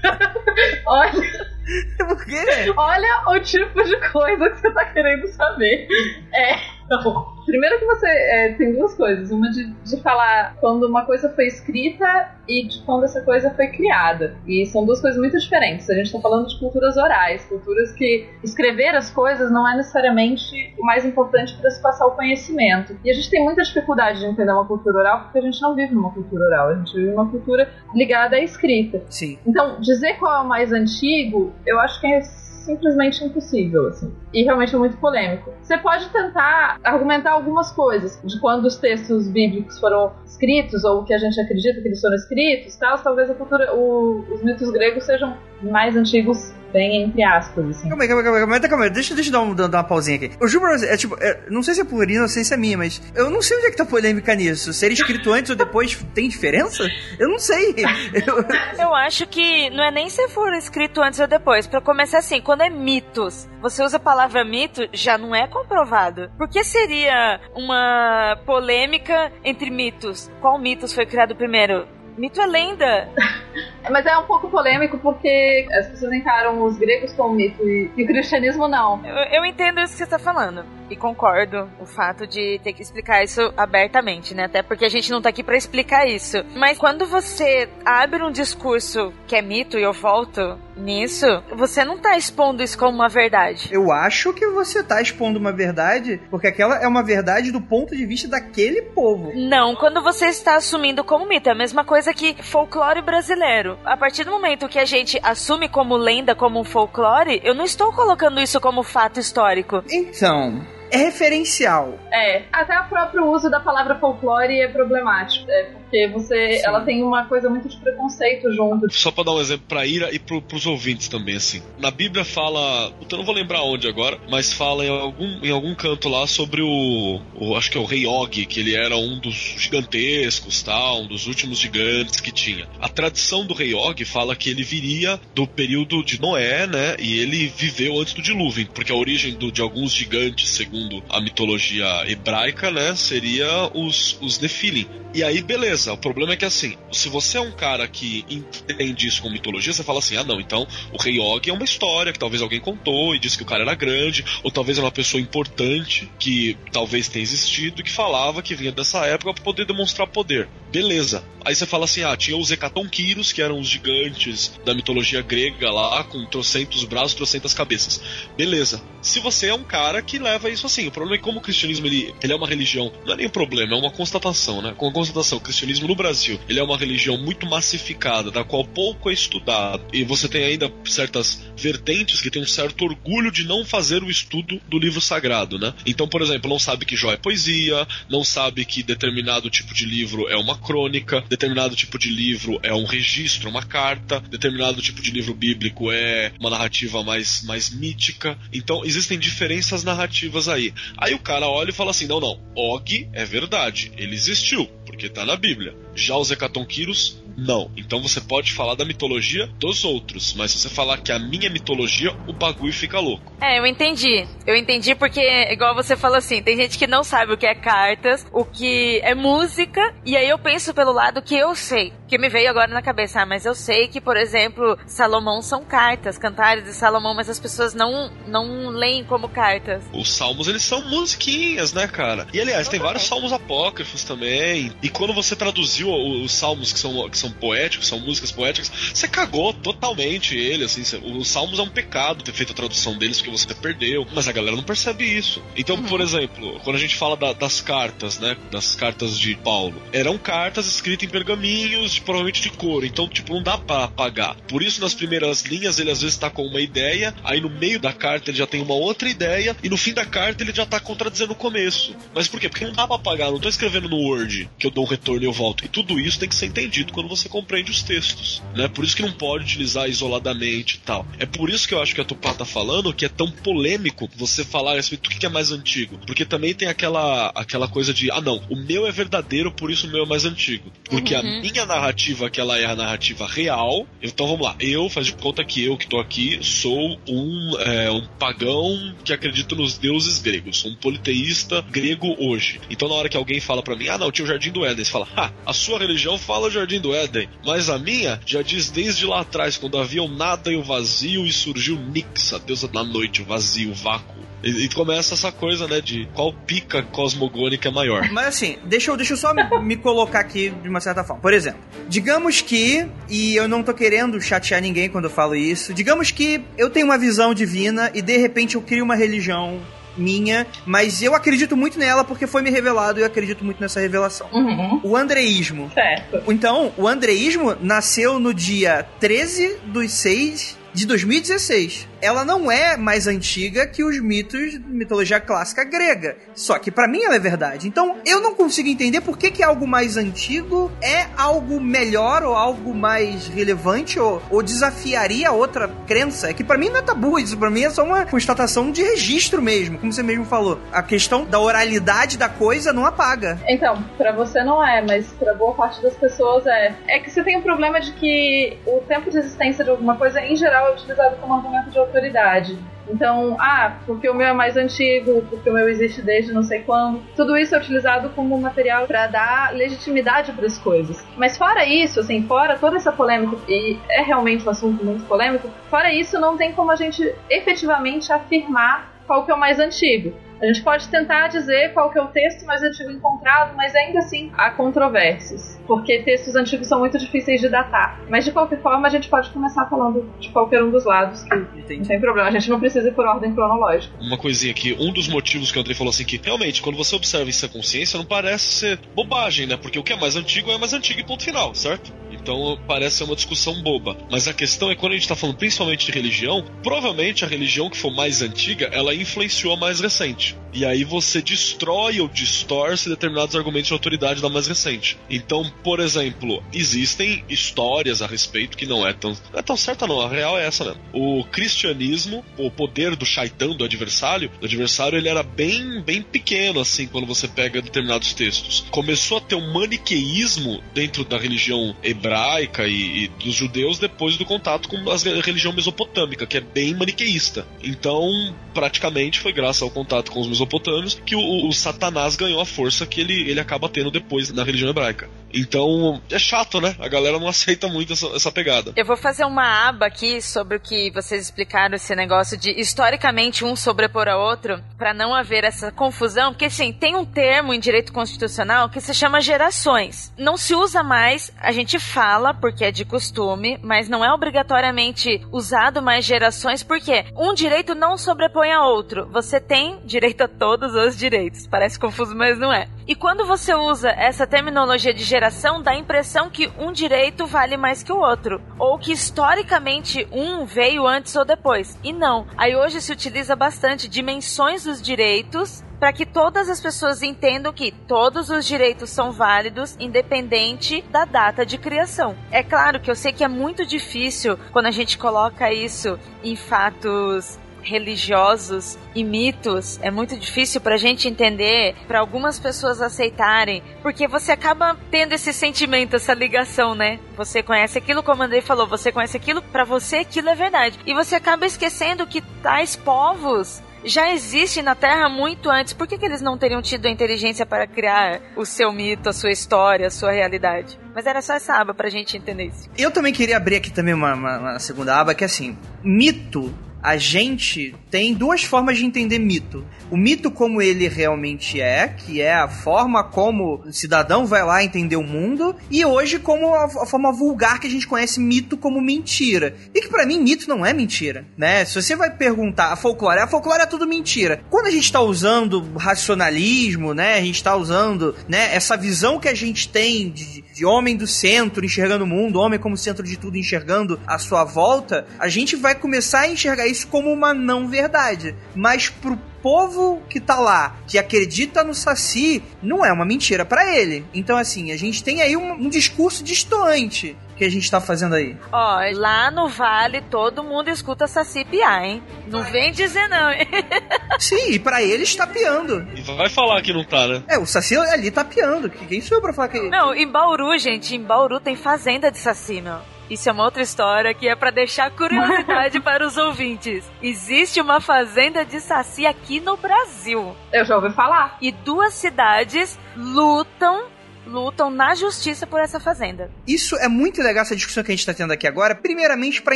Olha. 0.85 1.55
Por 1.97 2.25
quê? 2.25 2.73
Olha 2.75 3.23
o 3.27 3.39
tipo 3.39 3.83
de 3.83 3.99
coisa 4.11 4.49
que 4.49 4.59
você 4.59 4.71
tá 4.71 4.85
querendo 4.85 5.27
saber. 5.29 5.87
É. 6.33 6.74
Então, 6.85 7.25
primeiro 7.45 7.79
que 7.79 7.85
você 7.85 8.07
é, 8.07 8.53
tem 8.53 8.73
duas 8.73 8.95
coisas. 8.95 9.31
Uma 9.31 9.49
de, 9.49 9.71
de 9.71 10.01
falar 10.01 10.55
quando 10.59 10.83
uma 10.83 11.05
coisa 11.05 11.29
foi 11.29 11.47
escrita 11.47 12.31
e 12.47 12.67
de 12.67 12.81
quando 12.83 13.05
essa 13.05 13.21
coisa 13.21 13.49
foi 13.51 13.67
criada. 13.67 14.37
E 14.47 14.65
são 14.67 14.85
duas 14.85 15.01
coisas 15.01 15.19
muito 15.19 15.37
diferentes. 15.37 15.89
A 15.89 15.95
gente 15.95 16.07
está 16.07 16.19
falando 16.19 16.47
de 16.47 16.59
culturas 16.59 16.95
orais, 16.97 17.43
culturas 17.45 17.91
que 17.93 18.29
escrever 18.43 18.95
as 18.95 19.09
coisas 19.09 19.51
não 19.51 19.67
é 19.67 19.75
necessariamente 19.75 20.73
o 20.77 20.85
mais 20.85 21.05
importante 21.05 21.57
para 21.57 21.69
se 21.71 21.81
passar 21.81 22.05
o 22.05 22.11
conhecimento. 22.11 22.97
E 23.03 23.09
a 23.09 23.13
gente 23.13 23.29
tem 23.29 23.43
muita 23.43 23.63
dificuldade 23.63 24.19
de 24.19 24.25
entender 24.25 24.51
uma 24.51 24.65
cultura 24.65 24.99
oral 24.99 25.21
porque 25.23 25.39
a 25.39 25.41
gente 25.41 25.61
não 25.61 25.75
vive 25.75 25.93
numa 25.93 26.11
cultura 26.11 26.45
oral, 26.45 26.69
a 26.69 26.75
gente 26.75 26.93
vive 26.93 27.11
numa 27.11 27.29
cultura 27.29 27.69
ligada 27.93 28.35
à 28.35 28.39
escrita. 28.39 29.01
Sim. 29.09 29.39
Então, 29.45 29.79
dizer 29.81 30.17
qual 30.19 30.41
é 30.41 30.45
o 30.45 30.47
mais 30.47 30.71
antigo, 30.71 31.53
eu 31.65 31.79
acho 31.79 31.99
que 31.99 32.07
é 32.07 32.21
simplesmente 32.65 33.23
impossível, 33.23 33.87
assim. 33.87 34.13
E 34.33 34.43
realmente 34.43 34.75
é 34.75 34.77
muito 34.77 34.97
polêmico. 34.97 35.53
Você 35.61 35.77
pode 35.77 36.09
tentar 36.09 36.79
argumentar 36.83 37.31
algumas 37.31 37.71
coisas 37.71 38.19
de 38.23 38.39
quando 38.39 38.65
os 38.65 38.77
textos 38.77 39.29
bíblicos 39.29 39.79
foram 39.79 40.11
escritos 40.25 40.83
ou 40.83 41.01
o 41.01 41.05
que 41.05 41.13
a 41.13 41.17
gente 41.17 41.39
acredita 41.39 41.81
que 41.81 41.87
eles 41.87 42.01
foram 42.01 42.15
escritos, 42.15 42.75
tal. 42.75 42.97
Talvez 42.97 43.29
a 43.29 43.35
cultura, 43.35 43.73
o, 43.73 44.25
os 44.33 44.43
mitos 44.43 44.69
gregos 44.71 45.05
sejam 45.05 45.37
mais 45.61 45.95
antigos 45.95 46.53
bem 46.75 47.03
entre 47.03 47.23
aspas, 47.23 47.69
assim. 47.69 47.87
Calma 47.87 48.03
aí, 48.03 48.07
calma 48.09 48.21
aí, 48.21 48.39
calma 48.39 48.55
aí, 48.55 48.69
calma 48.69 48.83
aí. 48.83 48.89
Deixa, 48.89 49.15
deixa 49.15 49.29
eu 49.29 49.33
dar, 49.33 49.41
um, 49.41 49.55
dar 49.55 49.69
uma 49.69 49.83
pausinha 49.83 50.17
aqui. 50.17 50.31
O 50.41 50.47
juro 50.47 50.65
é 50.67 50.97
tipo, 50.97 51.15
é, 51.21 51.45
não 51.49 51.63
sei 51.63 51.73
se 51.73 51.81
é 51.81 51.85
por 51.85 52.09
inocência 52.09 52.57
minha, 52.57 52.77
mas 52.77 53.01
eu 53.15 53.29
não 53.29 53.41
sei 53.41 53.57
onde 53.57 53.67
é 53.67 53.71
que 53.71 53.77
tá 53.77 53.85
polêmica 53.85 54.35
nisso. 54.35 54.73
Ser 54.73 54.91
escrito 54.91 55.31
antes 55.31 55.49
ou 55.49 55.55
depois 55.55 55.95
tem 56.13 56.27
diferença? 56.27 56.83
Eu 57.17 57.29
não 57.29 57.39
sei. 57.39 57.75
Eu, 58.13 58.85
eu 58.85 58.93
acho 58.93 59.25
que 59.27 59.69
não 59.69 59.83
é 59.83 59.91
nem 59.91 60.09
se 60.09 60.27
for 60.29 60.53
escrito 60.53 61.01
antes 61.01 61.19
ou 61.19 61.27
depois. 61.27 61.65
Pra 61.65 61.79
começar 61.79 62.17
assim, 62.17 62.41
quando 62.41 62.61
é 62.61 62.69
mitos, 62.69 63.47
você 63.61 63.83
usa 63.83 63.97
a 63.97 63.99
palavra 63.99 64.43
mito, 64.43 64.81
já 64.93 65.17
não 65.17 65.33
é 65.33 65.47
comprovado. 65.47 66.29
Por 66.37 66.49
que 66.49 66.63
seria 66.63 67.39
uma 67.55 68.37
polêmica 68.45 69.31
entre 69.43 69.69
mitos? 69.69 70.29
Qual 70.41 70.59
mitos 70.59 70.93
foi 70.93 71.05
criado 71.05 71.35
primeiro? 71.35 71.94
Mito 72.17 72.39
é 72.41 72.45
lenda. 72.45 73.09
Mas 73.89 74.05
é 74.05 74.17
um 74.17 74.23
pouco 74.23 74.49
polêmico 74.49 74.97
porque 74.97 75.67
as 75.71 75.87
pessoas 75.87 76.13
encaram 76.13 76.63
os 76.63 76.77
gregos 76.77 77.13
como 77.13 77.35
mito 77.35 77.61
e, 77.67 77.91
e 77.95 78.03
o 78.03 78.07
cristianismo 78.07 78.67
não. 78.67 79.05
Eu, 79.05 79.15
eu, 79.15 79.45
entendo 79.45 79.79
isso 79.79 79.93
que 79.93 79.97
você 79.99 80.03
está 80.05 80.17
falando. 80.17 80.65
E 80.89 80.95
concordo 80.95 81.69
o 81.79 81.85
fato 81.85 82.27
de 82.27 82.59
ter 82.63 82.73
que 82.73 82.81
explicar 82.81 83.23
isso 83.23 83.41
abertamente, 83.57 84.35
né? 84.35 84.45
Até 84.45 84.61
porque 84.61 84.85
a 84.85 84.89
gente 84.89 85.11
não 85.11 85.21
tá 85.21 85.29
aqui 85.29 85.43
para 85.43 85.57
explicar 85.57 86.07
isso. 86.07 86.43
Mas 86.55 86.77
quando 86.77 87.05
você 87.05 87.69
abre 87.83 88.23
um 88.23 88.31
discurso 88.31 89.11
que 89.27 89.35
é 89.35 89.41
mito, 89.41 89.77
e 89.77 89.83
eu 89.83 89.93
volto 89.93 90.57
nisso, 90.77 91.25
você 91.55 91.83
não 91.83 91.97
tá 91.97 92.17
expondo 92.17 92.61
isso 92.61 92.77
como 92.77 92.95
uma 92.95 93.09
verdade. 93.09 93.69
Eu 93.71 93.91
acho 93.91 94.33
que 94.33 94.45
você 94.47 94.83
tá 94.83 95.01
expondo 95.01 95.39
uma 95.39 95.51
verdade, 95.51 96.21
porque 96.29 96.47
aquela 96.47 96.77
é 96.77 96.87
uma 96.87 97.03
verdade 97.03 97.51
do 97.51 97.61
ponto 97.61 97.95
de 97.95 98.05
vista 98.05 98.27
daquele 98.27 98.81
povo. 98.81 99.31
Não, 99.35 99.75
quando 99.75 100.01
você 100.01 100.27
está 100.27 100.55
assumindo 100.55 101.03
como 101.03 101.27
mito, 101.27 101.49
é 101.49 101.51
a 101.51 101.55
mesma 101.55 101.83
coisa 101.83 102.13
que 102.13 102.35
folclore 102.43 103.01
brasileiro. 103.01 103.77
A 103.85 103.97
partir 103.97 104.23
do 104.23 104.31
momento 104.31 104.67
que 104.67 104.79
a 104.79 104.85
gente 104.85 105.19
assume 105.23 105.69
como 105.69 105.95
lenda, 105.95 106.35
como 106.35 106.59
um 106.59 106.63
folclore, 106.63 107.41
eu 107.43 107.53
não 107.53 107.63
estou 107.63 107.91
colocando 107.93 108.39
isso 108.39 108.59
como 108.59 108.83
fato 108.83 109.19
histórico. 109.19 109.83
Então, 109.89 110.61
é 110.95 111.05
referencial. 111.05 111.99
É, 112.11 112.43
até 112.51 112.79
o 112.79 112.87
próprio 112.87 113.25
uso 113.27 113.49
da 113.49 113.59
palavra 113.59 113.95
folclore 113.95 114.61
é 114.61 114.67
problemático. 114.67 115.49
É, 115.49 115.71
porque 115.85 116.07
você, 116.07 116.61
ela 116.63 116.81
tem 116.81 117.03
uma 117.03 117.25
coisa 117.25 117.49
muito 117.49 117.69
de 117.69 117.77
preconceito 117.77 118.51
junto. 118.51 118.91
Só 118.91 119.11
pra 119.11 119.23
dar 119.23 119.33
um 119.33 119.39
exemplo 119.39 119.65
pra 119.67 119.85
Ira 119.85 120.13
e 120.13 120.19
pro, 120.19 120.41
pros 120.41 120.65
ouvintes 120.65 121.07
também, 121.07 121.35
assim. 121.35 121.61
Na 121.79 121.91
Bíblia 121.91 122.25
fala, 122.25 122.91
eu 123.09 123.17
não 123.17 123.23
vou 123.23 123.33
lembrar 123.33 123.61
onde 123.63 123.87
agora, 123.87 124.19
mas 124.29 124.51
fala 124.51 124.85
em 124.85 124.89
algum, 124.89 125.45
em 125.45 125.51
algum 125.51 125.73
canto 125.75 126.09
lá 126.09 126.27
sobre 126.27 126.61
o, 126.61 127.21
o 127.35 127.55
acho 127.55 127.71
que 127.71 127.77
é 127.77 127.81
o 127.81 127.85
rei 127.85 128.05
Og, 128.05 128.45
que 128.45 128.59
ele 128.59 128.75
era 128.75 128.97
um 128.97 129.19
dos 129.19 129.33
gigantescos, 129.57 130.63
tal, 130.63 131.03
um 131.03 131.07
dos 131.07 131.27
últimos 131.27 131.59
gigantes 131.59 132.19
que 132.19 132.31
tinha. 132.31 132.67
A 132.81 132.89
tradição 132.89 133.45
do 133.45 133.53
rei 133.53 133.73
Og 133.73 134.03
fala 134.05 134.35
que 134.35 134.49
ele 134.49 134.63
viria 134.63 135.19
do 135.33 135.47
período 135.47 136.03
de 136.03 136.19
Noé, 136.19 136.67
né, 136.67 136.95
e 136.99 137.19
ele 137.19 137.47
viveu 137.47 137.99
antes 137.99 138.13
do 138.13 138.21
dilúvio, 138.21 138.67
porque 138.73 138.91
a 138.91 138.95
origem 138.95 139.33
do, 139.33 139.51
de 139.51 139.61
alguns 139.61 139.93
gigantes, 139.93 140.49
segundo 140.49 141.03
a 141.09 141.21
mitologia 141.21 141.85
hebraica, 142.07 142.71
né, 142.71 142.95
seria 142.95 143.69
os, 143.73 144.17
os 144.21 144.39
Nephilim. 144.39 144.87
E 145.13 145.23
aí, 145.23 145.41
beleza, 145.41 145.74
beleza. 145.75 145.93
O 145.93 145.97
problema 145.97 146.33
é 146.33 146.37
que 146.37 146.45
assim, 146.45 146.77
se 146.91 147.09
você 147.09 147.37
é 147.37 147.41
um 147.41 147.51
cara 147.51 147.87
que 147.87 148.25
entende 148.29 149.07
isso 149.07 149.21
com 149.21 149.29
mitologia, 149.29 149.73
você 149.73 149.83
fala 149.83 149.99
assim: 149.99 150.15
ah, 150.15 150.23
não, 150.23 150.39
então 150.39 150.65
o 150.91 151.01
Rei 151.01 151.19
Og 151.19 151.49
é 151.49 151.53
uma 151.53 151.65
história 151.65 152.13
que 152.13 152.19
talvez 152.19 152.41
alguém 152.41 152.59
contou 152.59 153.13
e 153.13 153.19
disse 153.19 153.37
que 153.37 153.43
o 153.43 153.45
cara 153.45 153.63
era 153.63 153.75
grande, 153.75 154.23
ou 154.43 154.49
talvez 154.49 154.77
era 154.77 154.85
uma 154.85 154.91
pessoa 154.91 155.21
importante 155.21 156.09
que 156.17 156.57
talvez 156.71 157.09
tenha 157.09 157.23
existido 157.23 157.81
e 157.81 157.83
que 157.83 157.91
falava 157.91 158.41
que 158.41 158.55
vinha 158.55 158.71
dessa 158.71 159.05
época 159.05 159.33
para 159.33 159.43
poder 159.43 159.65
demonstrar 159.65 160.07
poder. 160.07 160.47
Beleza. 160.71 161.23
Aí 161.43 161.53
você 161.53 161.65
fala 161.65 161.85
assim: 161.85 162.03
ah, 162.03 162.17
tinha 162.17 162.35
os 162.35 162.49
Hecatonquiros, 162.49 163.31
que 163.31 163.41
eram 163.41 163.59
os 163.59 163.67
gigantes 163.67 164.59
da 164.65 164.73
mitologia 164.73 165.21
grega 165.21 165.71
lá, 165.71 166.03
com 166.03 166.25
trocentos 166.25 166.83
braços, 166.83 167.13
trocentas 167.13 167.53
cabeças. 167.53 168.01
Beleza. 168.35 168.81
Se 169.01 169.19
você 169.19 169.47
é 169.47 169.53
um 169.53 169.63
cara 169.63 170.01
que 170.01 170.17
leva 170.17 170.49
isso 170.49 170.65
assim, 170.65 170.87
o 170.87 170.91
problema 170.91 171.15
é 171.15 171.19
que 171.19 171.23
como 171.23 171.37
o 171.37 171.41
cristianismo 171.41 171.85
ele, 171.85 172.13
ele 172.21 172.33
é 172.33 172.35
uma 172.35 172.47
religião, 172.47 172.91
não 173.05 173.13
é 173.13 173.17
nem 173.17 173.27
um 173.27 173.29
problema, 173.29 173.75
é 173.75 173.77
uma 173.77 173.91
constatação, 173.91 174.61
né? 174.61 174.73
Com 174.75 174.87
a 174.89 174.91
constatação, 174.91 175.37
o 175.37 175.41
cristianismo 175.41 175.64
cristianismo 175.65 175.87
no 175.87 175.95
Brasil, 175.95 176.39
ele 176.47 176.59
é 176.59 176.63
uma 176.63 176.77
religião 176.77 177.17
muito 177.17 177.45
massificada, 177.47 178.29
da 178.29 178.43
qual 178.43 178.63
pouco 178.63 179.09
é 179.09 179.13
estudado, 179.13 179.83
e 179.91 180.03
você 180.03 180.27
tem 180.27 180.43
ainda 180.43 180.71
certas 180.85 181.43
vertentes 181.57 182.21
que 182.21 182.29
têm 182.29 182.41
um 182.41 182.47
certo 182.47 182.85
orgulho 182.85 183.31
de 183.31 183.45
não 183.45 183.65
fazer 183.65 184.03
o 184.03 184.09
estudo 184.09 184.61
do 184.69 184.77
livro 184.77 185.01
sagrado, 185.01 185.57
né? 185.57 185.73
Então, 185.85 186.07
por 186.07 186.21
exemplo, 186.21 186.49
não 186.49 186.59
sabe 186.59 186.85
que 186.85 186.95
Jó 186.95 187.11
é 187.11 187.17
poesia, 187.17 187.87
não 188.09 188.23
sabe 188.23 188.63
que 188.63 188.83
determinado 188.83 189.49
tipo 189.49 189.73
de 189.73 189.85
livro 189.85 190.29
é 190.29 190.37
uma 190.37 190.57
crônica, 190.57 191.23
determinado 191.27 191.75
tipo 191.75 191.97
de 191.97 192.09
livro 192.09 192.59
é 192.61 192.73
um 192.73 192.85
registro, 192.85 193.49
uma 193.49 193.63
carta, 193.63 194.19
determinado 194.19 194.81
tipo 194.81 195.01
de 195.01 195.11
livro 195.11 195.33
bíblico 195.33 195.91
é 195.91 196.31
uma 196.39 196.49
narrativa 196.49 197.03
mais, 197.03 197.43
mais 197.43 197.69
mítica. 197.71 198.37
Então, 198.53 198.85
existem 198.85 199.17
diferenças 199.17 199.83
narrativas 199.83 200.47
aí. 200.47 200.73
Aí 200.97 201.13
o 201.13 201.19
cara 201.19 201.47
olha 201.47 201.71
e 201.71 201.73
fala 201.73 201.91
assim: 201.91 202.05
não, 202.05 202.19
não, 202.19 202.39
Og 202.55 203.09
é 203.13 203.25
verdade, 203.25 203.91
ele 203.97 204.13
existiu, 204.13 204.67
porque 204.85 205.09
tá 205.09 205.25
na 205.25 205.35
Bíblia. 205.35 205.54
Библия. 205.55 205.84
Já 205.95 206.17
os 206.17 206.29
Hecatonquiros 206.29 207.23
não. 207.37 207.69
Então 207.75 208.01
você 208.01 208.21
pode 208.21 208.53
falar 208.53 208.75
da 208.75 208.85
mitologia 208.85 209.49
dos 209.59 209.83
outros, 209.83 210.33
mas 210.33 210.51
se 210.51 210.59
você 210.59 210.69
falar 210.69 210.97
que 210.99 211.11
a 211.11 211.19
minha 211.19 211.49
mitologia, 211.49 212.15
o 212.27 212.33
bagulho 212.33 212.73
fica 212.73 212.99
louco. 212.99 213.33
É, 213.41 213.59
eu 213.59 213.65
entendi. 213.65 214.25
Eu 214.45 214.55
entendi 214.55 214.95
porque, 214.95 215.21
igual 215.51 215.75
você 215.75 215.95
falou 215.95 216.17
assim, 216.17 216.41
tem 216.41 216.55
gente 216.55 216.77
que 216.77 216.87
não 216.87 217.03
sabe 217.03 217.33
o 217.33 217.37
que 217.37 217.45
é 217.45 217.55
cartas, 217.55 218.25
o 218.31 218.45
que 218.45 218.99
é 219.03 219.13
música, 219.13 219.93
e 220.05 220.15
aí 220.15 220.29
eu 220.29 220.39
penso 220.39 220.73
pelo 220.73 220.91
lado 220.91 221.21
que 221.21 221.35
eu 221.35 221.55
sei. 221.55 221.91
Que 222.07 222.17
me 222.17 222.29
veio 222.29 222.49
agora 222.49 222.67
na 222.67 222.81
cabeça, 222.81 223.21
ah, 223.21 223.25
mas 223.25 223.45
eu 223.45 223.55
sei 223.55 223.87
que, 223.87 223.99
por 223.99 224.15
exemplo, 224.15 224.77
Salomão 224.85 225.41
são 225.41 225.65
cartas, 225.65 226.17
cantares 226.17 226.63
de 226.63 226.73
Salomão, 226.73 227.15
mas 227.15 227.29
as 227.29 227.39
pessoas 227.39 227.73
não, 227.73 228.11
não 228.27 228.69
leem 228.69 229.03
como 229.03 229.27
cartas. 229.27 229.83
Os 229.91 230.13
salmos, 230.13 230.47
eles 230.47 230.63
são 230.63 230.87
musiquinhas, 230.87 231.73
né, 231.73 231.87
cara? 231.87 232.27
E 232.31 232.39
aliás, 232.39 232.69
tem 232.69 232.79
vários 232.79 233.03
salmos 233.03 233.33
apócrifos 233.33 234.03
também. 234.03 234.71
E 234.81 234.89
quando 234.89 235.13
você 235.13 235.35
traduziu 235.35 235.84
os 235.89 236.31
salmos 236.31 236.73
que 236.73 236.79
são, 236.79 237.09
que 237.09 237.17
são 237.17 237.31
poéticos, 237.31 237.87
são 237.87 237.99
músicas 237.99 238.31
poéticas, 238.31 238.71
você 238.93 239.07
cagou 239.07 239.53
totalmente 239.53 240.35
ele, 240.37 240.63
assim, 240.63 240.81
os 241.03 241.27
salmos 241.27 241.59
é 241.59 241.61
um 241.61 241.69
pecado 241.69 242.23
ter 242.23 242.33
feito 242.33 242.51
a 242.51 242.55
tradução 242.55 242.97
deles 242.97 243.17
porque 243.17 243.31
você 243.31 243.53
perdeu, 243.53 244.05
mas 244.13 244.27
a 244.27 244.31
galera 244.31 244.55
não 244.55 244.63
percebe 244.63 245.05
isso. 245.05 245.41
Então, 245.55 245.81
por 245.83 245.99
uhum. 245.99 246.05
exemplo, 246.05 246.59
quando 246.63 246.75
a 246.75 246.79
gente 246.79 246.95
fala 246.95 247.15
da, 247.15 247.33
das 247.33 247.61
cartas, 247.61 248.19
né, 248.19 248.37
das 248.51 248.75
cartas 248.75 249.19
de 249.19 249.35
Paulo, 249.35 249.81
eram 249.91 250.17
cartas 250.17 250.67
escritas 250.67 251.07
em 251.07 251.11
pergaminhos, 251.11 251.99
provavelmente 251.99 252.41
de 252.41 252.49
couro. 252.49 252.85
Então, 252.85 253.07
tipo, 253.07 253.33
não 253.33 253.43
dá 253.43 253.57
para 253.57 253.85
apagar. 253.85 254.35
Por 254.47 254.61
isso, 254.61 254.81
nas 254.81 254.93
primeiras 254.93 255.43
linhas, 255.43 255.79
ele 255.79 255.91
às 255.91 256.01
vezes 256.01 256.17
tá 256.17 256.29
com 256.29 256.43
uma 256.43 256.61
ideia, 256.61 257.13
aí 257.23 257.41
no 257.41 257.49
meio 257.49 257.79
da 257.79 257.93
carta 257.93 258.29
ele 258.29 258.37
já 258.37 258.47
tem 258.47 258.61
uma 258.61 258.75
outra 258.75 259.09
ideia, 259.09 259.55
e 259.63 259.69
no 259.69 259.77
fim 259.77 259.93
da 259.93 260.05
carta 260.05 260.43
ele 260.43 260.53
já 260.53 260.65
tá 260.65 260.79
contradizendo 260.79 261.33
o 261.33 261.35
começo. 261.35 261.95
Mas 262.13 262.27
por 262.27 262.39
quê? 262.39 262.49
Porque 262.49 262.65
não 262.65 262.73
dá 262.73 262.87
pra 262.87 262.95
apagar, 262.95 263.31
não 263.31 263.39
tô 263.39 263.49
escrevendo 263.49 263.89
no 263.89 263.97
Word 263.97 264.49
que 264.57 264.67
eu 264.67 264.71
dou 264.71 264.85
um 264.85 264.87
retorno 264.87 265.23
e 265.23 265.25
eu 265.25 265.33
volto. 265.33 265.65
Tudo 265.75 265.99
isso 265.99 266.17
tem 266.17 266.29
que 266.29 266.35
ser 266.35 266.45
entendido 266.45 266.93
quando 266.93 267.09
você 267.09 267.27
compreende 267.27 267.69
os 267.69 267.83
textos, 267.83 268.41
né? 268.55 268.69
Por 268.69 268.85
isso 268.85 268.95
que 268.95 269.01
não 269.01 269.11
pode 269.11 269.43
utilizar 269.43 269.89
isoladamente 269.89 270.77
e 270.77 270.79
tal. 270.79 271.05
É 271.19 271.25
por 271.25 271.49
isso 271.49 271.67
que 271.67 271.73
eu 271.73 271.81
acho 271.81 271.93
que 271.93 271.99
a 271.99 272.05
Tupá 272.05 272.33
tá 272.33 272.45
falando 272.45 272.93
que 272.93 273.03
é 273.03 273.09
tão 273.09 273.29
polêmico 273.29 274.09
você 274.15 274.45
falar 274.45 274.71
a 274.71 274.75
respeito 274.75 275.09
do 275.09 275.09
que 275.09 275.25
é 275.25 275.29
mais 275.29 275.51
antigo. 275.51 275.99
Porque 276.07 276.23
também 276.23 276.53
tem 276.53 276.69
aquela, 276.69 277.27
aquela 277.35 277.67
coisa 277.67 277.93
de, 277.93 278.09
ah 278.09 278.21
não, 278.21 278.41
o 278.49 278.55
meu 278.55 278.87
é 278.87 278.91
verdadeiro, 278.93 279.51
por 279.51 279.69
isso 279.69 279.85
o 279.85 279.91
meu 279.91 280.03
é 280.03 280.07
mais 280.07 280.23
antigo. 280.23 280.71
Porque 280.85 281.13
uhum. 281.13 281.19
a 281.19 281.23
minha 281.41 281.65
narrativa, 281.65 282.29
que 282.29 282.39
ela 282.39 282.57
é 282.57 282.63
a 282.63 282.75
narrativa 282.75 283.27
real, 283.27 283.85
então 284.01 284.27
vamos 284.27 284.45
lá, 284.45 284.55
eu, 284.61 284.89
faz 284.89 285.07
de 285.07 285.13
conta 285.13 285.43
que 285.43 285.61
eu 285.61 285.77
que 285.77 285.87
tô 285.87 285.99
aqui, 285.99 286.39
sou 286.41 286.97
um, 287.05 287.59
é, 287.59 287.91
um 287.91 288.07
pagão 288.17 288.95
que 289.03 289.11
acredita 289.11 289.55
nos 289.55 289.77
deuses 289.77 290.19
gregos, 290.19 290.59
sou 290.59 290.71
um 290.71 290.75
politeísta 290.75 291.61
grego 291.69 292.15
hoje. 292.17 292.61
Então 292.69 292.87
na 292.87 292.95
hora 292.95 293.09
que 293.09 293.17
alguém 293.17 293.41
fala 293.41 293.61
para 293.61 293.75
mim, 293.75 293.89
ah 293.89 293.97
não, 293.97 294.09
tinha 294.09 294.23
o 294.23 294.27
Jardim 294.27 294.51
do 294.51 294.65
Éden, 294.65 294.85
você 294.85 294.91
fala, 294.91 295.07
ah, 295.17 295.31
a 295.45 295.53
sua 295.65 295.79
religião 295.79 296.15
fala 296.15 296.51
Jardim 296.51 296.79
do 296.79 296.93
Éden, 296.93 297.27
mas 297.43 297.71
a 297.71 297.79
minha 297.79 298.19
já 298.23 298.43
diz 298.43 298.69
desde 298.69 299.07
lá 299.07 299.21
atrás, 299.21 299.57
quando 299.57 299.79
havia 299.79 300.03
o 300.03 300.07
nada 300.07 300.51
e 300.51 300.55
o 300.55 300.61
vazio 300.61 301.25
e 301.25 301.33
surgiu 301.33 301.75
Nix, 301.75 302.33
a 302.33 302.37
deusa 302.37 302.67
da 302.67 302.83
noite, 302.83 303.23
o 303.23 303.25
vazio, 303.25 303.71
o 303.71 303.73
vácuo. 303.73 304.15
E, 304.43 304.65
e, 304.65 304.69
começa 304.69 305.15
essa 305.15 305.31
coisa, 305.31 305.67
né, 305.67 305.81
de 305.81 306.07
qual 306.13 306.31
pica 306.31 306.83
cosmogônica 306.83 307.67
é 307.67 307.71
maior. 307.71 308.07
Mas 308.11 308.27
assim, 308.27 308.59
deixa 308.63 308.91
eu, 308.91 308.97
deixa 308.97 309.13
eu 309.13 309.17
só 309.17 309.33
me 309.63 309.75
colocar 309.75 310.19
aqui 310.19 310.51
de 310.61 310.69
uma 310.69 310.79
certa 310.79 311.03
forma. 311.03 311.19
Por 311.19 311.33
exemplo, 311.33 311.59
digamos 311.89 312.41
que, 312.41 312.87
e 313.09 313.35
eu 313.35 313.47
não 313.47 313.63
tô 313.63 313.73
querendo 313.73 314.21
chatear 314.21 314.61
ninguém 314.61 314.87
quando 314.87 315.05
eu 315.05 315.09
falo 315.09 315.35
isso, 315.35 315.73
digamos 315.73 316.11
que 316.11 316.43
eu 316.59 316.69
tenho 316.69 316.85
uma 316.85 316.97
visão 316.97 317.33
divina 317.33 317.89
e 317.91 318.03
de 318.03 318.17
repente 318.17 318.53
eu 318.53 318.61
crio 318.61 318.83
uma 318.83 318.95
religião 318.95 319.59
minha, 319.97 320.47
mas 320.65 321.01
eu 321.01 321.15
acredito 321.15 321.55
muito 321.55 321.79
nela 321.79 322.03
porque 322.03 322.27
foi 322.27 322.41
me 322.41 322.49
revelado 322.49 322.99
e 322.99 323.01
eu 323.01 323.07
acredito 323.07 323.43
muito 323.43 323.59
nessa 323.61 323.79
revelação. 323.79 324.27
Uhum. 324.31 324.79
O 324.83 324.95
andreísmo. 324.95 325.71
Certo. 325.73 326.31
Então, 326.31 326.73
o 326.77 326.87
andreísmo 326.87 327.55
nasceu 327.61 328.19
no 328.19 328.33
dia 328.33 328.85
13 328.99 329.57
dos 329.65 329.91
6 329.91 330.64
de 330.75 330.85
2016 330.85 331.87
ela 332.05 332.23
não 332.23 332.51
é 332.51 332.77
mais 332.77 333.07
antiga 333.07 333.65
que 333.65 333.83
os 333.83 333.99
mitos 333.99 334.59
mitologia 334.67 335.19
clássica 335.19 335.63
grega. 335.63 336.17
Só 336.35 336.59
que 336.59 336.69
para 336.69 336.87
mim 336.87 337.01
ela 337.03 337.15
é 337.15 337.19
verdade. 337.19 337.67
Então 337.67 337.97
eu 338.05 338.19
não 338.21 338.35
consigo 338.35 338.69
entender 338.69 339.01
por 339.01 339.17
que, 339.17 339.31
que 339.31 339.41
algo 339.41 339.65
mais 339.65 339.97
antigo 339.97 340.71
é 340.83 341.07
algo 341.17 341.59
melhor 341.59 342.23
ou 342.23 342.35
algo 342.35 342.75
mais 342.75 343.27
relevante 343.27 343.99
ou, 343.99 344.21
ou 344.29 344.43
desafiaria 344.43 345.31
outra 345.31 345.67
crença. 345.87 346.29
É 346.29 346.33
que 346.33 346.43
para 346.43 346.59
mim 346.59 346.69
não 346.69 346.77
é 346.77 346.81
tabu, 346.83 347.17
isso 347.17 347.37
para 347.37 347.49
mim 347.49 347.63
é 347.63 347.69
só 347.71 347.83
uma 347.83 348.05
constatação 348.05 348.71
de 348.71 348.83
registro 348.83 349.41
mesmo, 349.41 349.79
como 349.79 349.91
você 349.91 350.03
mesmo 350.03 350.25
falou. 350.25 350.59
A 350.71 350.83
questão 350.83 351.25
da 351.25 351.39
oralidade 351.39 352.17
da 352.17 352.29
coisa 352.29 352.71
não 352.71 352.85
apaga. 352.85 353.39
Então, 353.47 353.83
para 353.97 354.11
você 354.11 354.43
não 354.43 354.63
é, 354.63 354.81
mas 354.81 355.07
para 355.13 355.33
boa 355.33 355.53
parte 355.53 355.81
das 355.81 355.95
pessoas 355.95 356.45
é. 356.45 356.75
É 356.87 356.99
que 356.99 357.09
você 357.09 357.23
tem 357.23 357.37
um 357.37 357.41
problema 357.41 357.79
de 357.79 357.93
que 357.93 358.57
o 358.65 358.81
tempo 358.81 359.09
de 359.09 359.17
existência 359.17 359.63
de 359.63 359.71
alguma 359.71 359.95
coisa 359.97 360.21
em 360.21 360.35
geral 360.35 360.64
é 360.65 360.71
utilizado 360.71 361.15
como 361.17 361.33
argumento 361.33 361.69
de 361.69 361.77
autoridade. 361.77 362.57
Então, 362.87 363.35
ah, 363.39 363.77
porque 363.85 364.07
o 364.07 364.13
meu 364.13 364.27
é 364.27 364.33
mais 364.33 364.55
antigo, 364.55 365.23
porque 365.29 365.49
o 365.49 365.53
meu 365.53 365.67
existe 365.67 366.01
desde 366.01 366.31
não 366.31 366.43
sei 366.43 366.61
quando. 366.61 367.01
Tudo 367.15 367.37
isso 367.37 367.55
é 367.55 367.57
utilizado 367.57 368.09
como 368.09 368.39
material 368.39 368.85
para 368.85 369.07
dar 369.07 369.53
legitimidade 369.53 370.31
para 370.31 370.45
as 370.45 370.57
coisas. 370.57 371.05
Mas 371.17 371.37
fora 371.37 371.65
isso, 371.65 371.99
assim, 371.99 372.23
fora 372.27 372.57
toda 372.57 372.77
essa 372.77 372.91
polêmica, 372.91 373.37
e 373.47 373.79
é 373.89 374.01
realmente 374.01 374.45
um 374.45 374.51
assunto 374.51 374.85
muito 374.85 375.03
polêmico, 375.05 375.49
fora 375.69 375.91
isso, 375.91 376.19
não 376.19 376.37
tem 376.37 376.51
como 376.51 376.71
a 376.71 376.75
gente 376.75 377.13
efetivamente 377.29 378.11
afirmar 378.13 378.93
qual 379.07 379.25
que 379.25 379.31
é 379.31 379.33
o 379.33 379.39
mais 379.39 379.59
antigo. 379.59 380.13
A 380.41 380.45
gente 380.45 380.61
pode 380.61 380.87
tentar 380.89 381.27
dizer 381.27 381.73
qual 381.73 381.91
que 381.91 381.97
é 381.97 382.01
o 382.01 382.07
texto 382.07 382.45
mais 382.45 382.61
antigo 382.61 382.91
encontrado, 382.91 383.55
mas 383.55 383.73
ainda 383.73 383.99
assim 383.99 384.31
há 384.37 384.51
controvérsias, 384.51 385.59
porque 385.65 385.99
textos 385.99 386.35
antigos 386.35 386.67
são 386.67 386.79
muito 386.79 386.97
difíceis 386.97 387.39
de 387.39 387.47
datar. 387.47 388.01
Mas 388.09 388.25
de 388.25 388.31
qualquer 388.31 388.61
forma, 388.61 388.87
a 388.87 388.89
gente 388.89 389.07
pode 389.07 389.29
começar 389.29 389.65
falando 389.69 390.09
de 390.19 390.29
qualquer 390.29 390.63
um 390.63 390.71
dos 390.71 390.85
lados, 390.85 391.23
que 391.23 391.35
Entendi. 391.35 391.79
não 391.79 391.85
tem 391.85 391.99
problema, 391.99 392.27
a 392.27 392.31
gente 392.31 392.49
não 392.49 392.59
precisa 392.59 392.87
ir 392.89 392.93
por 392.93 393.05
ordem 393.05 393.33
cronológica. 393.33 393.93
Uma 393.99 394.17
coisinha 394.17 394.51
aqui, 394.51 394.75
um 394.77 394.91
dos 394.91 395.07
motivos 395.07 395.51
que 395.51 395.57
o 395.57 395.61
André 395.61 395.73
falou 395.73 395.89
assim 395.89 396.05
que 396.05 396.19
realmente, 396.21 396.61
quando 396.61 396.75
você 396.75 396.95
observa 396.95 397.29
isso 397.29 397.45
a 397.45 397.49
consciência, 397.49 397.97
não 397.97 398.05
parece 398.05 398.45
ser 398.45 398.79
bobagem, 398.93 399.47
né? 399.47 399.57
Porque 399.57 399.79
o 399.79 399.83
que 399.83 399.93
é 399.93 399.95
mais 399.95 400.15
antigo 400.15 400.51
é 400.51 400.57
mais 400.57 400.73
antigo 400.73 400.99
e 400.99 401.03
ponto 401.03 401.23
final, 401.23 401.55
certo? 401.55 401.93
Então 402.11 402.57
parece 402.67 402.97
ser 402.97 403.03
uma 403.03 403.15
discussão 403.15 403.61
boba. 403.61 403.95
Mas 404.09 404.27
a 404.27 404.33
questão 404.33 404.71
é 404.71 404.75
quando 404.75 404.93
a 404.93 404.95
gente 404.95 405.03
está 405.03 405.15
falando 405.15 405.37
principalmente 405.37 405.85
de 405.85 405.91
religião, 405.91 406.43
provavelmente 406.63 407.23
a 407.23 407.27
religião 407.27 407.69
que 407.69 407.77
for 407.77 407.91
mais 407.91 408.21
antiga, 408.21 408.69
ela 408.71 408.95
influenciou 408.95 409.53
a 409.53 409.57
mais 409.57 409.79
recente. 409.79 410.24
E 410.53 410.63
aí 410.65 410.85
você 410.85 411.21
destrói 411.21 411.99
ou 411.99 412.07
distorce 412.07 412.87
determinados 412.87 413.35
argumentos 413.35 413.67
de 413.67 413.73
autoridade 413.73 414.21
da 414.21 414.29
mais 414.29 414.47
recente. 414.47 414.97
Então, 415.09 415.51
por 415.63 415.81
exemplo, 415.81 416.41
existem 416.53 417.25
histórias 417.27 418.01
a 418.01 418.07
respeito 418.07 418.55
que 418.55 418.65
não 418.65 418.87
é 418.87 418.93
tão. 418.93 419.11
Não 419.33 419.39
é 419.39 419.41
tão 419.41 419.57
certa, 419.57 419.85
não. 419.85 419.99
A 419.99 420.07
real 420.07 420.39
é 420.39 420.45
essa 420.45 420.63
mesmo. 420.63 420.81
O 420.93 421.25
cristianismo, 421.25 422.23
o 422.37 422.49
poder 422.49 422.95
do 422.95 423.05
shaitan, 423.05 423.49
do 423.49 423.65
adversário, 423.65 424.31
do 424.39 424.45
adversário, 424.45 424.97
ele 424.97 425.09
era 425.09 425.23
bem, 425.23 425.81
bem 425.81 426.01
pequeno, 426.01 426.61
assim, 426.61 426.87
quando 426.87 427.05
você 427.05 427.27
pega 427.27 427.61
determinados 427.61 428.13
textos. 428.13 428.65
Começou 428.71 429.17
a 429.17 429.21
ter 429.21 429.35
um 429.35 429.53
maniqueísmo 429.53 430.63
dentro 430.73 431.03
da 431.03 431.17
religião 431.17 431.75
hebraica 431.83 432.05
hebraica 432.05 432.67
e, 432.67 433.05
e, 433.05 433.07
dos 433.07 433.35
judeus 433.35 433.79
depois 433.79 434.17
do 434.17 434.25
contato 434.25 434.69
com 434.69 434.77
a 434.77 435.21
religião 435.21 435.53
mesopotâmica, 435.53 436.25
que 436.25 436.37
é 436.37 436.41
bem 436.41 436.73
maniqueísta. 436.73 437.45
Então, 437.63 438.33
praticamente 438.53 439.19
foi 439.19 439.33
graças 439.33 439.61
ao 439.61 439.69
contato 439.69 440.11
com 440.15 440.21
os 440.21 440.27
mesopotâmios 440.27 440.95
que 441.05 441.15
o, 441.15 441.47
o 441.47 441.51
Satanás 441.51 442.15
ganhou 442.15 442.39
a 442.39 442.45
força 442.45 442.85
que 442.85 443.01
ele, 443.01 443.29
ele 443.29 443.39
acaba 443.39 443.67
tendo 443.67 443.91
depois 443.91 444.31
na 444.31 444.43
religião 444.43 444.69
hebraica. 444.69 445.09
Então, 445.33 446.01
é 446.09 446.17
chato, 446.17 446.61
né? 446.61 446.73
A 446.79 446.87
galera 446.87 447.19
não 447.19 447.27
aceita 447.27 447.67
muito 447.67 447.91
essa, 447.91 448.07
essa 448.07 448.31
pegada. 448.31 448.71
Eu 448.75 448.85
vou 448.85 448.95
fazer 448.95 449.25
uma 449.25 449.67
aba 449.67 449.87
aqui 449.87 450.21
sobre 450.21 450.55
o 450.55 450.59
que 450.59 450.89
vocês 450.91 451.23
explicaram, 451.23 451.75
esse 451.75 451.93
negócio 451.93 452.37
de 452.37 452.51
historicamente 452.51 453.43
um 453.43 453.55
sobrepor 453.55 454.07
a 454.07 454.17
outro, 454.17 454.63
para 454.77 454.93
não 454.93 455.13
haver 455.13 455.43
essa 455.43 455.71
confusão, 455.71 456.31
porque 456.31 456.45
assim, 456.45 456.71
tem 456.71 456.95
um 456.95 457.05
termo 457.05 457.53
em 457.53 457.59
direito 457.59 457.91
constitucional 457.91 458.69
que 458.69 458.79
se 458.79 458.93
chama 458.93 459.19
gerações. 459.19 460.13
Não 460.17 460.37
se 460.37 460.55
usa 460.55 460.81
mais, 460.81 461.33
a 461.37 461.51
gente 461.51 461.77
fala 461.79 462.33
porque 462.33 462.63
é 462.63 462.71
de 462.71 462.85
costume, 462.85 463.59
mas 463.61 463.89
não 463.89 464.05
é 464.05 464.13
obrigatoriamente 464.13 465.21
usado 465.33 465.81
mais 465.81 466.05
gerações, 466.05 466.63
porque 466.63 467.05
um 467.17 467.33
direito 467.33 467.75
não 467.75 467.97
sobrepõe 467.97 468.51
a 468.51 468.65
outro. 468.65 469.09
Você 469.11 469.41
tem 469.41 469.81
direito 469.83 470.04
a 470.13 470.27
todos 470.27 470.75
os 470.75 470.97
direitos. 470.97 471.47
Parece 471.47 471.79
confuso, 471.79 472.15
mas 472.15 472.37
não 472.37 472.53
é. 472.53 472.67
E 472.87 472.95
quando 472.95 473.25
você 473.25 473.53
usa 473.53 473.89
essa 473.89 474.27
terminologia 474.27 474.93
de 474.93 475.03
geração, 475.03 475.61
dá 475.61 475.71
a 475.71 475.77
impressão 475.77 476.29
que 476.29 476.51
um 476.59 476.71
direito 476.71 477.25
vale 477.25 477.57
mais 477.57 477.81
que 477.81 477.91
o 477.91 477.99
outro. 477.99 478.41
Ou 478.59 478.77
que 478.77 478.91
historicamente 478.91 480.07
um 480.11 480.45
veio 480.45 480.85
antes 480.85 481.15
ou 481.15 481.25
depois. 481.25 481.79
E 481.83 481.91
não. 481.91 482.27
Aí 482.37 482.55
hoje 482.55 482.81
se 482.81 482.91
utiliza 482.91 483.35
bastante 483.35 483.87
dimensões 483.87 484.63
dos 484.63 484.81
direitos 484.81 485.63
para 485.79 485.91
que 485.91 486.05
todas 486.05 486.49
as 486.49 486.59
pessoas 486.59 487.01
entendam 487.01 487.53
que 487.53 487.71
todos 487.71 488.29
os 488.29 488.45
direitos 488.45 488.89
são 488.89 489.11
válidos, 489.11 489.75
independente 489.79 490.81
da 490.89 491.05
data 491.05 491.45
de 491.45 491.57
criação. 491.57 492.15
É 492.31 492.41
claro 492.41 492.79
que 492.79 492.89
eu 492.89 492.95
sei 492.95 493.11
que 493.11 493.23
é 493.23 493.27
muito 493.27 493.65
difícil 493.65 494.37
quando 494.51 494.67
a 494.67 494.71
gente 494.71 494.97
coloca 494.97 495.51
isso 495.51 495.99
em 496.23 496.35
fatos 496.35 497.37
religiosos 497.65 498.77
e 498.93 499.03
mitos 499.03 499.79
é 499.81 499.91
muito 499.91 500.17
difícil 500.17 500.61
pra 500.61 500.77
gente 500.77 501.07
entender, 501.07 501.75
para 501.87 501.99
algumas 501.99 502.39
pessoas 502.39 502.81
aceitarem, 502.81 503.61
porque 503.81 504.07
você 504.07 504.31
acaba 504.31 504.77
tendo 504.89 505.13
esse 505.13 505.33
sentimento, 505.33 505.95
essa 505.95 506.13
ligação, 506.13 506.75
né? 506.75 506.99
Você 507.17 507.43
conhece 507.43 507.77
aquilo, 507.77 508.03
como 508.03 508.21
o 508.21 508.25
Andrei 508.25 508.41
falou, 508.41 508.67
você 508.67 508.91
conhece 508.91 509.17
aquilo, 509.17 509.41
para 509.41 509.63
você 509.63 509.97
aquilo 509.97 510.29
é 510.29 510.35
verdade. 510.35 510.79
E 510.85 510.93
você 510.93 511.15
acaba 511.15 511.45
esquecendo 511.45 512.07
que 512.07 512.21
tais 512.41 512.75
povos 512.75 513.61
já 513.85 514.11
existem 514.11 514.63
na 514.63 514.75
Terra 514.75 515.07
muito 515.07 515.49
antes. 515.49 515.73
Por 515.73 515.87
que, 515.87 515.97
que 515.97 516.05
eles 516.05 516.21
não 516.21 516.37
teriam 516.37 516.61
tido 516.61 516.87
a 516.87 516.89
inteligência 516.89 517.45
para 517.45 517.67
criar 517.67 518.19
o 518.35 518.45
seu 518.45 518.71
mito, 518.73 519.07
a 519.07 519.13
sua 519.13 519.31
história, 519.31 519.87
a 519.87 519.91
sua 519.91 520.11
realidade? 520.11 520.77
Mas 520.93 521.05
era 521.05 521.21
só 521.21 521.33
essa 521.33 521.55
aba 521.55 521.73
pra 521.73 521.89
gente 521.89 522.17
entender 522.17 522.45
isso. 522.45 522.69
Eu 522.77 522.91
também 522.91 523.13
queria 523.13 523.37
abrir 523.37 523.57
aqui 523.57 523.71
também 523.71 523.93
uma, 523.93 524.13
uma, 524.13 524.39
uma 524.39 524.59
segunda 524.59 524.99
aba 524.99 525.13
que 525.13 525.23
é 525.23 525.27
assim: 525.27 525.57
mito 525.83 526.53
a 526.85 526.97
gente 526.97 527.73
tem 527.89 528.13
duas 528.13 528.43
formas 528.43 528.77
de 528.77 528.85
entender 528.85 529.17
mito. 529.17 529.65
O 529.89 529.97
mito 529.97 530.29
como 530.29 530.61
ele 530.61 530.87
realmente 530.87 531.59
é, 531.59 531.87
que 531.87 532.21
é 532.21 532.35
a 532.35 532.47
forma 532.47 533.03
como 533.03 533.63
o 533.65 533.73
cidadão 533.73 534.27
vai 534.27 534.43
lá 534.43 534.63
entender 534.63 534.95
o 534.95 535.03
mundo, 535.03 535.55
e 535.71 535.83
hoje 535.83 536.19
como 536.19 536.53
a, 536.53 536.69
forma 536.85 537.11
vulgar 537.11 537.59
que 537.59 537.65
a 537.65 537.69
gente 537.69 537.87
conhece 537.87 538.19
mito 538.19 538.55
como 538.55 538.79
mentira. 538.79 539.55
E 539.73 539.81
que 539.81 539.87
para 539.87 540.05
mim 540.05 540.19
mito 540.19 540.47
não 540.47 540.63
é 540.63 540.73
mentira, 540.73 541.25
né? 541.35 541.65
Se 541.65 541.81
você 541.81 541.95
vai 541.95 542.11
perguntar 542.11 542.71
a 542.71 542.75
folclore, 542.75 543.19
a 543.19 543.27
folclore 543.27 543.63
é 543.63 543.65
tudo 543.65 543.87
mentira. 543.87 544.43
Quando 544.51 544.67
a 544.67 544.71
gente 544.71 544.91
tá 544.91 545.01
usando 545.01 545.73
racionalismo, 545.75 546.93
né? 546.93 547.15
A 547.15 547.21
gente 547.21 547.43
tá 547.43 547.55
usando, 547.55 548.15
né, 548.27 548.53
essa 548.53 548.77
visão 548.77 549.19
que 549.19 549.27
a 549.27 549.33
gente 549.33 549.69
tem 549.69 550.11
de, 550.11 550.43
de 550.53 550.65
homem 550.65 550.95
do 550.95 551.07
centro 551.07 551.65
enxergando 551.65 552.03
o 552.03 552.07
mundo, 552.07 552.39
homem 552.39 552.59
como 552.59 552.77
centro 552.77 553.03
de 553.03 553.17
tudo 553.17 553.37
enxergando 553.37 553.99
a 554.05 554.19
sua 554.19 554.43
volta, 554.43 555.07
a 555.17 555.27
gente 555.27 555.55
vai 555.55 555.73
começar 555.73 556.21
a 556.21 556.27
enxergar 556.27 556.67
isso 556.67 556.74
como 556.83 557.11
uma 557.11 557.33
não 557.33 557.67
verdade. 557.67 558.35
Mas 558.55 558.89
pro 558.89 559.17
povo 559.41 560.01
que 560.09 560.19
tá 560.19 560.39
lá, 560.39 560.75
que 560.87 560.97
acredita 560.97 561.63
no 561.63 561.75
Saci, 561.75 562.41
não 562.63 562.83
é 562.83 562.91
uma 562.91 563.05
mentira 563.05 563.45
para 563.45 563.77
ele. 563.77 564.03
Então, 564.13 564.37
assim, 564.37 564.71
a 564.71 564.77
gente 564.77 565.03
tem 565.03 565.21
aí 565.21 565.37
um, 565.37 565.53
um 565.53 565.69
discurso 565.69 566.23
distoante 566.23 567.15
que 567.37 567.43
a 567.43 567.51
gente 567.51 567.69
tá 567.69 567.79
fazendo 567.81 568.15
aí? 568.15 568.35
Ó, 568.51 568.79
lá 568.93 569.29
no 569.29 569.47
Vale 569.47 570.01
todo 570.01 570.43
mundo 570.43 570.69
escuta 570.69 571.05
Saci 571.05 571.45
piar, 571.45 571.83
hein? 571.83 572.01
Não 572.27 572.43
vem 572.43 572.71
dizer 572.71 573.07
não, 573.07 573.31
hein? 573.31 573.47
Sim, 574.19 574.51
e 574.51 574.59
pra 574.59 574.81
ele 574.81 575.03
está 575.03 575.27
piando. 575.27 575.87
E 575.95 576.01
vai 576.01 576.29
falar 576.29 576.61
que 576.61 576.73
não 576.73 576.83
tá, 576.83 577.07
né? 577.07 577.23
É, 577.27 577.37
o 577.37 577.45
Saci 577.45 577.77
ali 577.77 578.09
tá 578.09 578.23
piando. 578.23 578.69
Quem 578.69 579.01
sou 579.01 579.17
eu 579.17 579.21
pra 579.21 579.33
falar 579.33 579.49
que. 579.49 579.59
Não, 579.59 579.93
em 579.93 580.07
Bauru, 580.07 580.57
gente, 580.57 580.95
em 580.95 581.01
Bauru 581.01 581.39
tem 581.39 581.55
fazenda 581.55 582.09
de 582.09 582.17
Saci, 582.17 582.61
meu. 582.61 582.79
Isso 583.09 583.29
é 583.29 583.31
uma 583.31 583.43
outra 583.43 583.61
história 583.61 584.13
que 584.13 584.27
é 584.27 584.35
para 584.35 584.51
deixar 584.51 584.89
curiosidade 584.91 585.79
para 585.81 586.05
os 586.05 586.17
ouvintes. 586.17 586.89
Existe 587.01 587.61
uma 587.61 587.79
fazenda 587.79 588.43
de 588.43 588.59
saci 588.59 589.05
aqui 589.05 589.39
no 589.39 589.55
Brasil. 589.57 590.35
Eu 590.51 590.65
já 590.65 590.75
ouvi 590.75 590.91
falar. 590.91 591.37
E 591.41 591.51
duas 591.51 591.93
cidades 591.93 592.79
lutam 592.95 593.94
lutam 594.25 594.69
na 594.69 594.95
justiça 594.95 595.45
por 595.45 595.59
essa 595.59 595.79
fazenda. 595.79 596.29
Isso 596.47 596.75
é 596.77 596.87
muito 596.87 597.21
legal, 597.21 597.43
essa 597.43 597.55
discussão 597.55 597.83
que 597.83 597.91
a 597.91 597.93
gente 597.93 598.01
está 598.01 598.13
tendo 598.13 598.31
aqui 598.31 598.47
agora, 598.47 598.75
primeiramente 598.75 599.41
para 599.41 599.55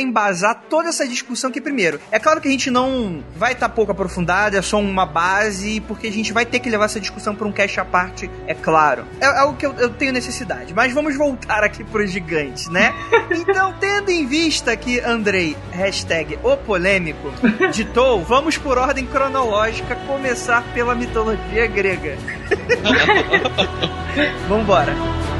embasar 0.00 0.64
toda 0.68 0.88
essa 0.88 1.06
discussão 1.06 1.50
que, 1.50 1.60
primeiro, 1.60 2.00
é 2.10 2.18
claro 2.18 2.40
que 2.40 2.48
a 2.48 2.50
gente 2.50 2.70
não 2.70 3.22
vai 3.36 3.52
estar 3.52 3.68
tá 3.68 3.74
pouco 3.74 3.92
aprofundado, 3.92 4.56
é 4.56 4.62
só 4.62 4.78
uma 4.80 5.06
base, 5.06 5.80
porque 5.80 6.06
a 6.06 6.12
gente 6.12 6.32
vai 6.32 6.46
ter 6.46 6.60
que 6.60 6.70
levar 6.70 6.86
essa 6.86 7.00
discussão 7.00 7.34
para 7.34 7.46
um 7.46 7.52
cast 7.52 7.80
à 7.80 7.84
parte, 7.84 8.30
é 8.46 8.54
claro. 8.54 9.04
É, 9.20 9.40
é 9.40 9.42
o 9.44 9.54
que 9.54 9.66
eu, 9.66 9.72
eu, 9.74 9.90
tenho 9.90 10.12
necessidade. 10.12 10.72
Mas 10.74 10.92
vamos 10.92 11.16
voltar 11.16 11.64
aqui 11.64 11.84
para 11.84 12.02
os 12.02 12.10
gigantes, 12.10 12.68
né? 12.68 12.94
Então, 13.30 13.74
tendo 13.80 14.10
em 14.10 14.26
vista 14.26 14.76
que 14.76 15.00
Andrei, 15.00 15.56
hashtag 15.72 16.38
o 16.42 16.56
polêmico, 16.56 17.32
ditou, 17.72 18.22
vamos 18.22 18.58
por 18.58 18.76
ordem 18.76 19.06
cronológica 19.06 19.96
começar 20.06 20.62
pela 20.74 20.94
mitologia 20.94 21.66
grega. 21.66 22.16
vamos 24.48 24.59
Vambora. 24.60 25.39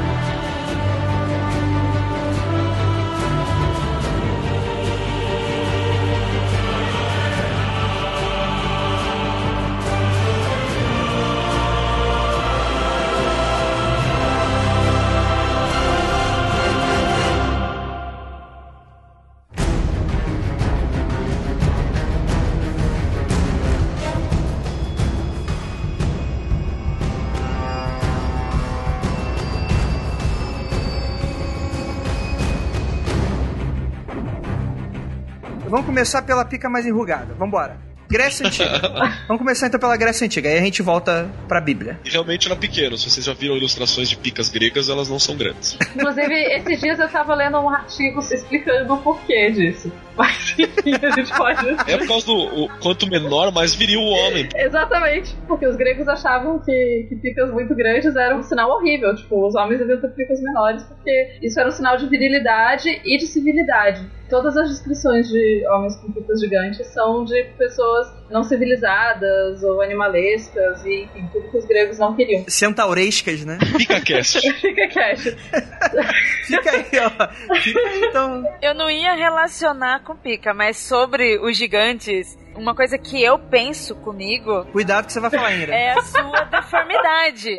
Começar 35.91 36.21
pela 36.21 36.45
pica 36.45 36.69
mais 36.69 36.85
enrugada. 36.85 37.33
Vambora. 37.33 37.77
Grécia 38.09 38.45
Antiga. 38.45 38.79
Vamos 39.27 39.41
começar 39.41 39.67
então 39.67 39.79
pela 39.79 39.95
Grécia 39.95 40.25
Antiga, 40.25 40.49
aí 40.49 40.57
a 40.57 40.61
gente 40.61 40.81
volta 40.81 41.29
pra 41.47 41.61
Bíblia. 41.61 41.97
E 42.03 42.09
realmente 42.09 42.45
era 42.45 42.57
pequeno, 42.57 42.97
se 42.97 43.09
vocês 43.09 43.25
já 43.25 43.33
viram 43.33 43.55
ilustrações 43.55 44.09
de 44.09 44.17
picas 44.17 44.49
gregas, 44.49 44.89
elas 44.89 45.09
não 45.09 45.17
são 45.17 45.37
grandes. 45.37 45.77
Inclusive, 45.95 46.33
esses 46.33 46.81
dias 46.81 46.99
eu 46.99 47.07
tava 47.07 47.33
lendo 47.35 47.57
um 47.59 47.69
artigo 47.69 48.19
explicando 48.19 48.93
o 48.93 48.97
porquê 48.97 49.51
disso. 49.51 49.91
Mas 50.17 50.55
enfim, 50.59 50.93
a 51.01 51.09
gente 51.11 51.33
pode. 51.33 51.69
É 51.89 51.97
por 51.97 52.07
causa 52.07 52.25
do 52.25 52.35
o, 52.35 52.69
quanto 52.79 53.07
menor, 53.07 53.49
mais 53.53 53.73
viril 53.73 54.01
o 54.01 54.09
homem. 54.09 54.49
Exatamente, 54.55 55.33
porque 55.47 55.65
os 55.65 55.77
gregos 55.77 56.07
achavam 56.09 56.59
que, 56.59 57.05
que 57.07 57.15
picas 57.15 57.49
muito 57.49 57.73
grandes 57.75 58.13
era 58.13 58.35
um 58.35 58.43
sinal 58.43 58.71
horrível. 58.71 59.15
Tipo, 59.15 59.47
os 59.47 59.55
homens 59.55 59.79
deviam 59.79 60.01
ter 60.01 60.09
picas 60.09 60.41
menores, 60.41 60.83
porque 60.83 61.39
isso 61.41 61.57
era 61.57 61.69
um 61.69 61.71
sinal 61.71 61.95
de 61.95 62.07
virilidade 62.07 62.89
e 63.05 63.17
de 63.17 63.25
civilidade 63.25 64.05
todas 64.31 64.55
as 64.55 64.69
descrições 64.69 65.27
de 65.27 65.63
homens 65.67 65.97
com 65.97 66.09
pipas 66.11 66.39
gigantes 66.39 66.87
são 66.87 67.25
de 67.25 67.43
pessoas 67.57 68.07
não 68.29 68.43
civilizadas 68.45 69.61
ou 69.61 69.81
animalescas 69.81 70.83
e 70.85 71.03
enfim, 71.03 71.29
tudo 71.33 71.51
que 71.51 71.57
os 71.57 71.65
gregos 71.65 71.99
não 71.99 72.15
queriam. 72.15 72.45
Centaurescas, 72.47 73.43
né? 73.43 73.59
Fica 73.77 73.99
cast. 73.99 74.39
Fica 74.61 74.87
cast. 74.87 75.35
Fica 76.47 76.71
aí, 76.71 76.85
ó. 76.99 77.55
Fica 77.57 77.79
aí, 77.79 78.05
então. 78.05 78.43
Eu 78.61 78.73
não 78.73 78.89
ia 78.89 79.13
relacionar 79.13 80.01
com 80.03 80.15
pica, 80.15 80.53
mas 80.53 80.77
sobre 80.77 81.37
os 81.37 81.57
gigantes, 81.57 82.37
uma 82.55 82.73
coisa 82.73 82.97
que 82.97 83.21
eu 83.21 83.37
penso 83.37 83.95
comigo. 83.95 84.65
Cuidado 84.71 85.07
que 85.07 85.13
você 85.13 85.19
vai 85.19 85.29
falar, 85.29 85.47
ainda. 85.47 85.73
É 85.73 85.91
a 85.91 86.01
sua 86.01 86.43
deformidade. 86.45 87.53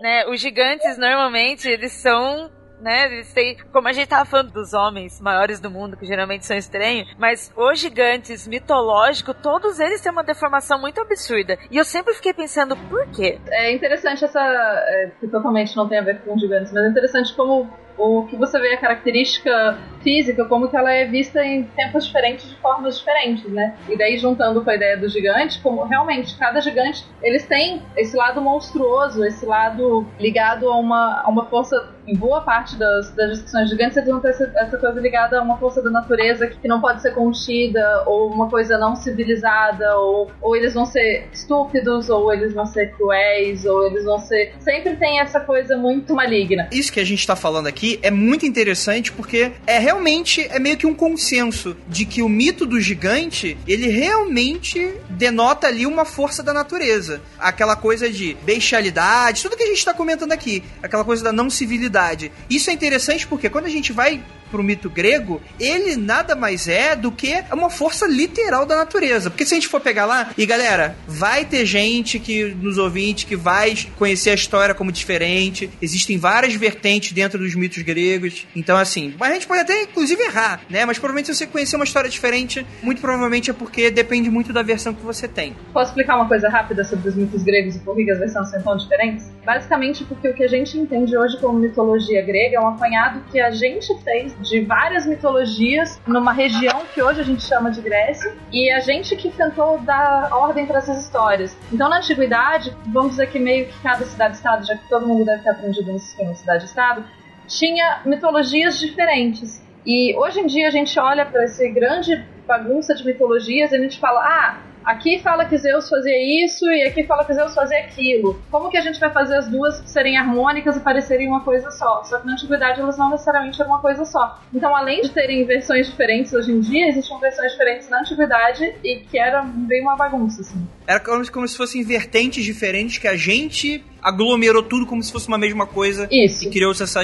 Né? 0.00 0.26
Os 0.28 0.40
gigantes 0.40 0.96
normalmente 0.96 1.68
eles 1.68 1.92
são 1.92 2.48
né? 2.82 3.22
Têm, 3.32 3.56
como 3.72 3.88
a 3.88 3.92
gente 3.92 4.08
tava 4.08 4.24
falando 4.24 4.52
dos 4.52 4.74
homens 4.74 5.20
maiores 5.20 5.60
do 5.60 5.70
mundo, 5.70 5.96
que 5.96 6.04
geralmente 6.04 6.44
são 6.44 6.56
estranhos, 6.56 7.08
mas 7.18 7.52
os 7.56 7.78
gigantes 7.78 8.46
mitológicos, 8.46 9.34
todos 9.42 9.78
eles 9.80 10.00
têm 10.00 10.12
uma 10.12 10.24
deformação 10.24 10.80
muito 10.80 11.00
absurda. 11.00 11.58
E 11.70 11.76
eu 11.76 11.84
sempre 11.84 12.14
fiquei 12.14 12.34
pensando, 12.34 12.76
por 12.88 13.06
quê? 13.08 13.38
É 13.48 13.72
interessante 13.72 14.24
essa. 14.24 14.40
É, 14.40 15.10
que 15.20 15.28
totalmente 15.28 15.76
não 15.76 15.88
tem 15.88 15.98
a 15.98 16.02
ver 16.02 16.20
com 16.22 16.36
gigantes, 16.38 16.72
mas 16.72 16.84
é 16.84 16.88
interessante 16.88 17.34
como 17.34 17.70
o 17.98 18.26
que 18.26 18.36
você 18.36 18.58
vê 18.58 18.74
a 18.74 18.78
característica 18.78 19.78
física, 20.02 20.44
como 20.46 20.68
que 20.68 20.76
ela 20.76 20.92
é 20.92 21.04
vista 21.04 21.44
em 21.44 21.64
tempos 21.64 22.06
diferentes 22.06 22.48
de 22.48 22.56
formas 22.56 22.98
diferentes, 22.98 23.50
né? 23.50 23.76
E 23.88 23.96
daí 23.96 24.18
juntando 24.18 24.62
com 24.62 24.70
a 24.70 24.74
ideia 24.74 24.96
do 24.96 25.08
gigante, 25.08 25.60
como 25.60 25.84
realmente 25.84 26.36
cada 26.36 26.60
gigante, 26.60 27.04
eles 27.22 27.46
têm 27.46 27.82
esse 27.96 28.16
lado 28.16 28.40
monstruoso, 28.40 29.24
esse 29.24 29.46
lado 29.46 30.06
ligado 30.18 30.68
a 30.68 30.76
uma, 30.76 31.22
a 31.24 31.28
uma 31.28 31.46
força 31.46 31.92
em 32.06 32.16
boa 32.16 32.40
parte 32.40 32.76
das, 32.76 33.14
das 33.14 33.30
descrições 33.30 33.70
gigantes 33.70 33.96
eles 33.96 34.08
vão 34.08 34.20
ter 34.20 34.30
essa, 34.30 34.52
essa, 34.56 34.76
coisa 34.76 35.00
ligada 35.00 35.38
a 35.38 35.42
uma 35.42 35.56
força 35.58 35.80
da 35.80 35.90
natureza 35.90 36.48
que 36.48 36.66
não 36.66 36.80
pode 36.80 37.00
ser 37.00 37.14
contida, 37.14 38.02
ou 38.06 38.28
uma 38.28 38.48
coisa 38.48 38.76
não 38.76 38.96
civilizada, 38.96 39.96
ou, 39.98 40.30
ou 40.40 40.56
eles 40.56 40.74
vão 40.74 40.84
ser 40.84 41.28
estúpidos, 41.32 42.10
ou 42.10 42.32
eles 42.32 42.52
vão 42.52 42.66
ser 42.66 42.92
cruéis, 42.96 43.64
ou 43.64 43.86
eles 43.86 44.04
vão 44.04 44.18
ser. 44.18 44.54
Sempre 44.58 44.96
tem 44.96 45.20
essa 45.20 45.40
coisa 45.40 45.76
muito 45.76 46.14
maligna. 46.14 46.68
Isso 46.72 46.92
que 46.92 47.00
a 47.00 47.04
gente 47.04 47.24
tá 47.26 47.36
falando 47.36 47.68
aqui 47.68 47.91
é 48.02 48.10
muito 48.10 48.46
interessante 48.46 49.12
porque 49.12 49.52
é 49.66 49.78
realmente 49.78 50.46
é 50.50 50.58
meio 50.58 50.76
que 50.76 50.86
um 50.86 50.94
consenso 50.94 51.76
de 51.88 52.04
que 52.04 52.22
o 52.22 52.28
mito 52.28 52.64
do 52.66 52.80
gigante 52.80 53.56
ele 53.66 53.88
realmente 53.88 54.92
denota 55.10 55.66
ali 55.66 55.86
uma 55.86 56.04
força 56.04 56.42
da 56.42 56.52
natureza. 56.52 57.20
Aquela 57.38 57.76
coisa 57.76 58.10
de 58.10 58.36
bestialidade, 58.44 59.42
tudo 59.42 59.56
que 59.56 59.62
a 59.62 59.66
gente 59.66 59.84
tá 59.84 59.92
comentando 59.92 60.32
aqui, 60.32 60.62
aquela 60.82 61.04
coisa 61.04 61.22
da 61.22 61.32
não 61.32 61.50
civilidade 61.50 62.32
isso 62.48 62.70
é 62.70 62.72
interessante 62.72 63.26
porque 63.26 63.48
quando 63.48 63.66
a 63.66 63.70
gente 63.70 63.92
vai 63.92 64.22
pro 64.52 64.62
mito 64.62 64.90
grego, 64.90 65.40
ele 65.58 65.96
nada 65.96 66.36
mais 66.36 66.68
é 66.68 66.94
do 66.94 67.10
que 67.10 67.42
uma 67.50 67.70
força 67.70 68.06
literal 68.06 68.66
da 68.66 68.76
natureza. 68.76 69.30
Porque 69.30 69.46
se 69.46 69.54
a 69.54 69.56
gente 69.56 69.68
for 69.68 69.80
pegar 69.80 70.04
lá, 70.04 70.30
e 70.36 70.44
galera, 70.44 70.94
vai 71.08 71.46
ter 71.46 71.64
gente 71.64 72.18
que 72.18 72.44
nos 72.44 72.76
ouvintes 72.76 73.24
que 73.24 73.34
vai 73.34 73.74
conhecer 73.98 74.30
a 74.30 74.34
história 74.34 74.74
como 74.74 74.92
diferente. 74.92 75.70
Existem 75.80 76.18
várias 76.18 76.54
vertentes 76.54 77.12
dentro 77.12 77.38
dos 77.38 77.54
mitos 77.54 77.82
gregos. 77.82 78.46
Então, 78.54 78.76
assim, 78.76 79.14
a 79.18 79.32
gente 79.32 79.46
pode 79.46 79.62
até 79.62 79.82
inclusive 79.82 80.22
errar, 80.22 80.60
né? 80.68 80.84
Mas 80.84 80.98
provavelmente 80.98 81.26
se 81.26 81.34
você 81.34 81.46
conhecer 81.46 81.76
uma 81.76 81.84
história 81.84 82.10
diferente, 82.10 82.66
muito 82.82 83.00
provavelmente 83.00 83.50
é 83.50 83.54
porque 83.54 83.90
depende 83.90 84.30
muito 84.30 84.52
da 84.52 84.62
versão 84.62 84.92
que 84.92 85.02
você 85.02 85.26
tem. 85.26 85.56
Posso 85.72 85.90
explicar 85.90 86.16
uma 86.16 86.28
coisa 86.28 86.48
rápida 86.48 86.84
sobre 86.84 87.08
os 87.08 87.14
mitos 87.14 87.42
gregos 87.42 87.76
e 87.76 87.78
por 87.78 87.96
que 87.96 88.10
as 88.10 88.18
versões 88.18 88.50
são 88.50 88.62
tão 88.62 88.76
diferentes? 88.76 89.30
Basicamente 89.44 90.04
porque 90.04 90.28
o 90.28 90.34
que 90.34 90.44
a 90.44 90.48
gente 90.48 90.76
entende 90.78 91.16
hoje 91.16 91.38
como 91.40 91.58
mitologia 91.58 92.22
grega 92.22 92.56
é 92.56 92.60
um 92.60 92.68
apanhado 92.68 93.22
que 93.30 93.40
a 93.40 93.50
gente 93.50 93.92
fez 94.02 94.34
de 94.42 94.60
várias 94.60 95.06
mitologias 95.06 96.00
numa 96.06 96.32
região 96.32 96.82
que 96.92 97.02
hoje 97.02 97.20
a 97.20 97.24
gente 97.24 97.42
chama 97.42 97.70
de 97.70 97.80
Grécia 97.80 98.34
e 98.52 98.70
a 98.70 98.80
gente 98.80 99.16
que 99.16 99.30
tentou 99.30 99.78
dar 99.78 100.28
ordem 100.32 100.66
para 100.66 100.78
essas 100.78 101.04
histórias. 101.04 101.56
Então, 101.72 101.88
na 101.88 101.98
antiguidade, 101.98 102.76
vamos 102.88 103.12
dizer 103.12 103.30
que 103.30 103.38
meio 103.38 103.66
que 103.66 103.82
cada 103.82 104.04
cidade-estado, 104.04 104.66
já 104.66 104.76
que 104.76 104.88
todo 104.88 105.06
mundo 105.06 105.24
deve 105.24 105.42
ter 105.42 105.50
aprendido 105.50 105.92
no 105.92 105.98
sistema 105.98 106.34
cidade-estado, 106.34 107.04
tinha 107.46 108.02
mitologias 108.04 108.78
diferentes. 108.78 109.62
E 109.86 110.14
hoje 110.16 110.40
em 110.40 110.46
dia 110.46 110.68
a 110.68 110.70
gente 110.70 110.98
olha 110.98 111.24
para 111.26 111.44
esse 111.44 111.68
grande 111.70 112.24
bagunça 112.46 112.94
de 112.94 113.04
mitologias, 113.04 113.72
a 113.72 113.78
gente 113.78 113.98
fala, 113.98 114.20
ah, 114.20 114.71
Aqui 114.84 115.20
fala 115.20 115.44
que 115.44 115.56
Zeus 115.56 115.88
fazia 115.88 116.44
isso 116.44 116.64
e 116.70 116.82
aqui 116.84 117.04
fala 117.04 117.24
que 117.24 117.32
Zeus 117.34 117.54
fazia 117.54 117.78
aquilo. 117.78 118.40
Como 118.50 118.70
que 118.70 118.76
a 118.76 118.80
gente 118.80 118.98
vai 118.98 119.10
fazer 119.10 119.36
as 119.36 119.48
duas 119.48 119.82
serem 119.86 120.16
harmônicas 120.16 120.76
e 120.76 120.80
parecerem 120.80 121.28
uma 121.28 121.40
coisa 121.40 121.70
só? 121.70 122.02
Só 122.04 122.18
que 122.18 122.26
na 122.26 122.32
antiguidade 122.32 122.80
elas 122.80 122.98
não 122.98 123.10
necessariamente 123.10 123.60
eram 123.60 123.72
uma 123.72 123.80
coisa 123.80 124.04
só. 124.04 124.40
Então, 124.52 124.74
além 124.74 125.02
de 125.02 125.10
terem 125.10 125.44
versões 125.44 125.86
diferentes 125.88 126.32
hoje 126.32 126.52
em 126.52 126.60
dia, 126.60 126.88
existiam 126.88 127.18
versões 127.18 127.52
diferentes 127.52 127.88
na 127.88 128.00
antiguidade 128.00 128.74
e 128.82 129.00
que 129.00 129.18
era 129.18 129.42
bem 129.42 129.82
uma 129.82 129.96
bagunça, 129.96 130.40
assim. 130.40 130.66
Era 130.86 131.00
como, 131.00 131.30
como 131.30 131.46
se 131.46 131.56
fossem 131.56 131.82
vertentes 131.84 132.44
diferentes 132.44 132.98
que 132.98 133.08
a 133.08 133.16
gente 133.16 133.84
aglomerou 134.02 134.62
tudo 134.62 134.86
como 134.86 135.02
se 135.02 135.12
fosse 135.12 135.28
uma 135.28 135.38
mesma 135.38 135.66
coisa 135.66 136.08
Isso. 136.10 136.46
e 136.46 136.50
criou 136.50 136.72
essas, 136.72 136.94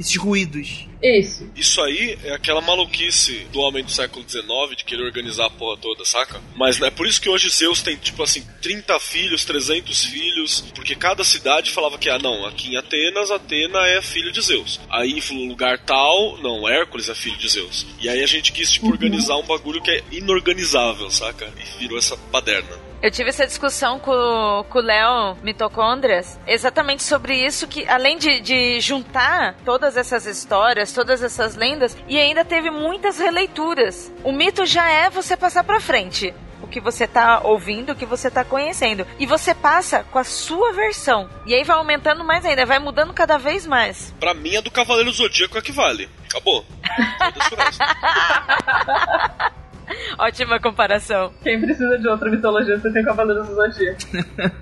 esses 0.00 0.16
ruídos. 0.16 0.86
Isso. 1.02 1.48
Isso 1.54 1.80
aí 1.82 2.18
é 2.24 2.32
aquela 2.32 2.60
maluquice 2.60 3.46
do 3.52 3.60
homem 3.60 3.84
do 3.84 3.90
século 3.90 4.24
XIX 4.28 4.76
de 4.76 4.84
querer 4.84 5.04
organizar 5.04 5.46
a 5.46 5.50
porra 5.50 5.76
toda, 5.76 6.04
saca? 6.04 6.40
Mas 6.56 6.80
é 6.80 6.90
por 6.90 7.06
isso 7.06 7.20
que 7.20 7.28
hoje 7.28 7.50
Zeus 7.50 7.82
tem, 7.82 7.96
tipo 7.96 8.22
assim, 8.22 8.42
30 8.62 8.98
filhos, 8.98 9.44
300 9.44 10.04
filhos, 10.04 10.64
porque 10.74 10.94
cada 10.96 11.22
cidade 11.22 11.70
falava 11.70 11.98
que, 11.98 12.08
ah, 12.08 12.18
não, 12.18 12.46
aqui 12.46 12.72
em 12.72 12.76
Atenas, 12.76 13.30
Atena 13.30 13.86
é 13.86 14.00
filho 14.00 14.32
de 14.32 14.40
Zeus. 14.40 14.80
Aí, 14.88 15.20
em 15.30 15.48
lugar 15.48 15.78
tal, 15.84 16.38
não, 16.38 16.68
Hércules 16.68 17.08
é 17.08 17.14
filho 17.14 17.36
de 17.36 17.48
Zeus. 17.48 17.86
E 18.00 18.08
aí 18.08 18.22
a 18.22 18.26
gente 18.26 18.50
quis, 18.50 18.70
tipo, 18.70 18.88
organizar 18.88 19.36
um 19.36 19.46
bagulho 19.46 19.82
que 19.82 19.90
é 19.90 20.02
inorganizável, 20.10 21.10
saca? 21.10 21.52
E 21.58 21.78
virou 21.78 21.98
essa 21.98 22.16
baderna. 22.32 22.85
Eu 23.02 23.10
tive 23.10 23.28
essa 23.28 23.46
discussão 23.46 23.98
com, 23.98 24.64
com 24.68 24.78
o 24.78 24.82
Léo 24.82 25.36
Mitocôndrias 25.42 26.38
exatamente 26.46 27.02
sobre 27.02 27.44
isso, 27.44 27.68
que 27.68 27.86
além 27.88 28.18
de, 28.18 28.40
de 28.40 28.80
juntar 28.80 29.54
todas 29.64 29.96
essas 29.96 30.26
histórias, 30.26 30.92
todas 30.92 31.22
essas 31.22 31.56
lendas, 31.56 31.96
e 32.08 32.18
ainda 32.18 32.44
teve 32.44 32.70
muitas 32.70 33.18
releituras. 33.18 34.12
O 34.24 34.32
mito 34.32 34.64
já 34.64 34.90
é 34.90 35.10
você 35.10 35.36
passar 35.36 35.64
pra 35.64 35.80
frente 35.80 36.34
o 36.62 36.66
que 36.66 36.80
você 36.80 37.06
tá 37.06 37.40
ouvindo, 37.44 37.92
o 37.92 37.94
que 37.94 38.06
você 38.06 38.30
tá 38.30 38.44
conhecendo. 38.44 39.06
E 39.18 39.26
você 39.26 39.54
passa 39.54 40.04
com 40.04 40.18
a 40.18 40.24
sua 40.24 40.72
versão. 40.72 41.28
E 41.46 41.54
aí 41.54 41.62
vai 41.62 41.76
aumentando 41.76 42.24
mais 42.24 42.44
ainda, 42.44 42.66
vai 42.66 42.78
mudando 42.78 43.12
cada 43.12 43.38
vez 43.38 43.66
mais. 43.66 44.14
Pra 44.18 44.34
mim, 44.34 44.56
a 44.56 44.60
do 44.60 44.70
Cavaleiro 44.70 45.12
Zodíaco 45.12 45.58
é 45.58 45.62
que 45.62 45.70
vale. 45.70 46.08
Acabou. 46.28 46.64
Ótima 50.18 50.60
comparação. 50.60 51.32
Quem 51.42 51.60
precisa 51.60 51.98
de 51.98 52.08
outra 52.08 52.30
mitologia, 52.30 52.78
você 52.78 52.90
tem 52.90 53.04
Cavaleiros 53.04 53.48
do 53.48 53.54
Zodíaco. 53.54 54.00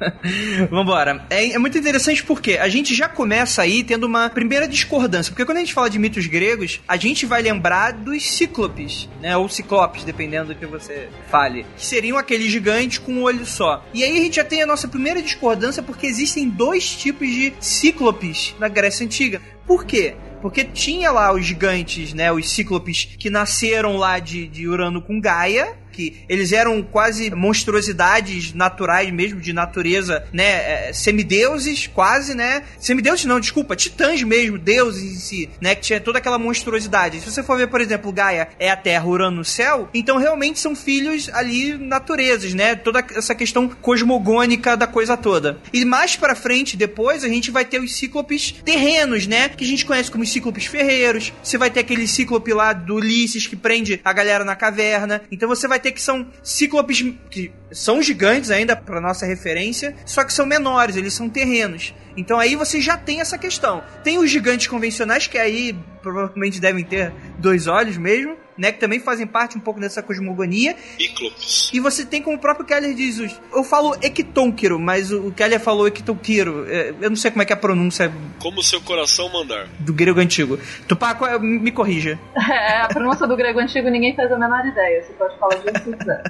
Vambora. 0.70 1.24
É, 1.30 1.52
é 1.52 1.58
muito 1.58 1.78
interessante 1.78 2.24
porque 2.24 2.52
a 2.58 2.68
gente 2.68 2.94
já 2.94 3.08
começa 3.08 3.62
aí 3.62 3.82
tendo 3.82 4.04
uma 4.04 4.28
primeira 4.28 4.66
discordância. 4.68 5.30
Porque 5.32 5.44
quando 5.44 5.58
a 5.58 5.60
gente 5.60 5.74
fala 5.74 5.90
de 5.90 5.98
mitos 5.98 6.26
gregos, 6.26 6.80
a 6.86 6.96
gente 6.96 7.26
vai 7.26 7.42
lembrar 7.42 7.92
dos 7.92 8.30
cíclopes, 8.30 9.08
né? 9.20 9.36
Ou 9.36 9.48
ciclopes, 9.48 10.04
dependendo 10.04 10.48
do 10.48 10.54
que 10.54 10.66
você 10.66 11.08
fale. 11.30 11.64
Que 11.76 11.84
seriam 11.84 12.18
aqueles 12.18 12.50
gigantes 12.50 12.98
com 12.98 13.12
um 13.12 13.22
olho 13.22 13.46
só. 13.46 13.84
E 13.92 14.02
aí 14.04 14.18
a 14.18 14.22
gente 14.22 14.36
já 14.36 14.44
tem 14.44 14.62
a 14.62 14.66
nossa 14.66 14.88
primeira 14.88 15.22
discordância 15.22 15.82
porque 15.82 16.06
existem 16.06 16.48
dois 16.48 16.94
tipos 16.94 17.28
de 17.28 17.52
cíclopes 17.60 18.54
na 18.58 18.68
Grécia 18.68 19.04
Antiga. 19.04 19.40
Por 19.66 19.84
quê? 19.84 20.14
Porque 20.44 20.62
tinha 20.62 21.10
lá 21.10 21.32
os 21.32 21.46
gigantes, 21.46 22.12
né? 22.12 22.30
Os 22.30 22.50
cíclopes 22.50 23.06
que 23.18 23.30
nasceram 23.30 23.96
lá 23.96 24.18
de, 24.18 24.46
de 24.46 24.68
Urano 24.68 25.00
com 25.00 25.18
Gaia 25.18 25.74
que 25.94 26.24
eles 26.28 26.52
eram 26.52 26.82
quase 26.82 27.30
monstruosidades 27.30 28.52
naturais 28.52 29.10
mesmo, 29.12 29.40
de 29.40 29.52
natureza, 29.52 30.24
né? 30.32 30.88
É, 30.88 30.92
semideuses, 30.92 31.86
quase, 31.86 32.34
né? 32.34 32.64
Semideuses 32.78 33.24
não, 33.24 33.38
desculpa, 33.38 33.76
titãs 33.76 34.22
mesmo, 34.22 34.58
deuses 34.58 35.02
em 35.02 35.16
si, 35.16 35.50
né? 35.60 35.74
Que 35.74 35.82
tinha 35.82 36.00
toda 36.00 36.18
aquela 36.18 36.38
monstruosidade. 36.38 37.20
Se 37.20 37.30
você 37.30 37.42
for 37.42 37.56
ver, 37.56 37.68
por 37.68 37.80
exemplo, 37.80 38.12
Gaia 38.12 38.48
é 38.58 38.70
a 38.70 38.76
Terra, 38.76 39.06
Urano 39.06 39.36
no 39.38 39.44
céu, 39.44 39.88
então 39.94 40.18
realmente 40.18 40.58
são 40.58 40.74
filhos 40.74 41.28
ali 41.32 41.76
naturezas, 41.76 42.54
né? 42.54 42.74
Toda 42.74 43.04
essa 43.14 43.34
questão 43.34 43.68
cosmogônica 43.68 44.76
da 44.76 44.86
coisa 44.86 45.16
toda. 45.16 45.58
E 45.72 45.84
mais 45.84 46.16
para 46.16 46.34
frente, 46.34 46.76
depois, 46.76 47.24
a 47.24 47.28
gente 47.28 47.50
vai 47.50 47.64
ter 47.64 47.80
os 47.80 47.96
cíclopes 47.96 48.52
terrenos, 48.64 49.26
né? 49.26 49.48
Que 49.48 49.64
a 49.64 49.66
gente 49.66 49.84
conhece 49.84 50.10
como 50.10 50.26
cíclopes 50.26 50.66
ferreiros. 50.66 51.32
Você 51.42 51.58
vai 51.58 51.70
ter 51.70 51.80
aquele 51.80 52.06
cíclope 52.06 52.52
lá 52.52 52.72
do 52.72 52.96
Ulisses 52.96 53.46
que 53.46 53.56
prende 53.56 54.00
a 54.04 54.12
galera 54.12 54.44
na 54.44 54.56
caverna. 54.56 55.22
Então 55.30 55.48
você 55.48 55.68
vai 55.68 55.78
ter 55.84 55.92
que 55.92 56.00
são 56.00 56.26
cíclopes 56.42 57.04
que 57.30 57.52
são 57.70 58.00
gigantes 58.00 58.50
ainda 58.50 58.74
para 58.74 59.00
nossa 59.00 59.26
referência, 59.26 59.94
só 60.06 60.24
que 60.24 60.32
são 60.32 60.46
menores, 60.46 60.96
eles 60.96 61.12
são 61.12 61.28
terrenos. 61.28 61.94
Então 62.16 62.38
aí 62.38 62.56
você 62.56 62.80
já 62.80 62.96
tem 62.96 63.20
essa 63.20 63.36
questão. 63.36 63.82
Tem 64.02 64.18
os 64.18 64.30
gigantes 64.30 64.66
convencionais 64.66 65.26
que 65.26 65.36
aí 65.36 65.76
provavelmente 66.02 66.60
devem 66.60 66.84
ter 66.84 67.12
dois 67.38 67.66
olhos 67.66 67.96
mesmo, 67.98 68.36
né, 68.56 68.72
que 68.72 68.78
também 68.78 69.00
fazem 69.00 69.26
parte 69.26 69.56
um 69.56 69.60
pouco 69.60 69.80
dessa 69.80 70.02
cosmogonia. 70.02 70.76
Cíclopes. 70.98 71.70
E 71.72 71.80
você 71.80 72.04
tem 72.04 72.22
como 72.22 72.36
o 72.36 72.40
próprio 72.40 72.66
Keller 72.66 72.94
diz, 72.94 73.18
eu 73.52 73.64
falo 73.64 73.94
Ectônquiro, 74.02 74.78
mas 74.78 75.12
o 75.12 75.32
Keller 75.32 75.60
falou 75.60 75.86
Ectôquiro. 75.86 76.66
É, 76.68 76.94
eu 77.00 77.10
não 77.10 77.16
sei 77.16 77.30
como 77.30 77.42
é 77.42 77.44
que 77.44 77.52
é 77.52 77.56
a 77.56 77.58
pronúncia. 77.58 78.12
Como 78.38 78.62
seu 78.62 78.80
coração 78.80 79.28
mandar. 79.28 79.66
Do 79.78 79.92
grego 79.92 80.20
antigo. 80.20 80.58
Tupaco, 80.86 81.26
me 81.40 81.70
corrija. 81.70 82.18
É, 82.54 82.82
a 82.82 82.88
pronúncia 82.88 83.26
do 83.26 83.36
grego 83.36 83.58
antigo 83.58 83.88
ninguém 83.88 84.14
faz 84.14 84.30
a 84.30 84.38
menor 84.38 84.64
ideia. 84.64 85.02
Você 85.02 85.12
pode 85.14 85.36
falar 85.38 85.56
de 85.56 85.72
que 85.72 85.96
quiser. 85.96 86.22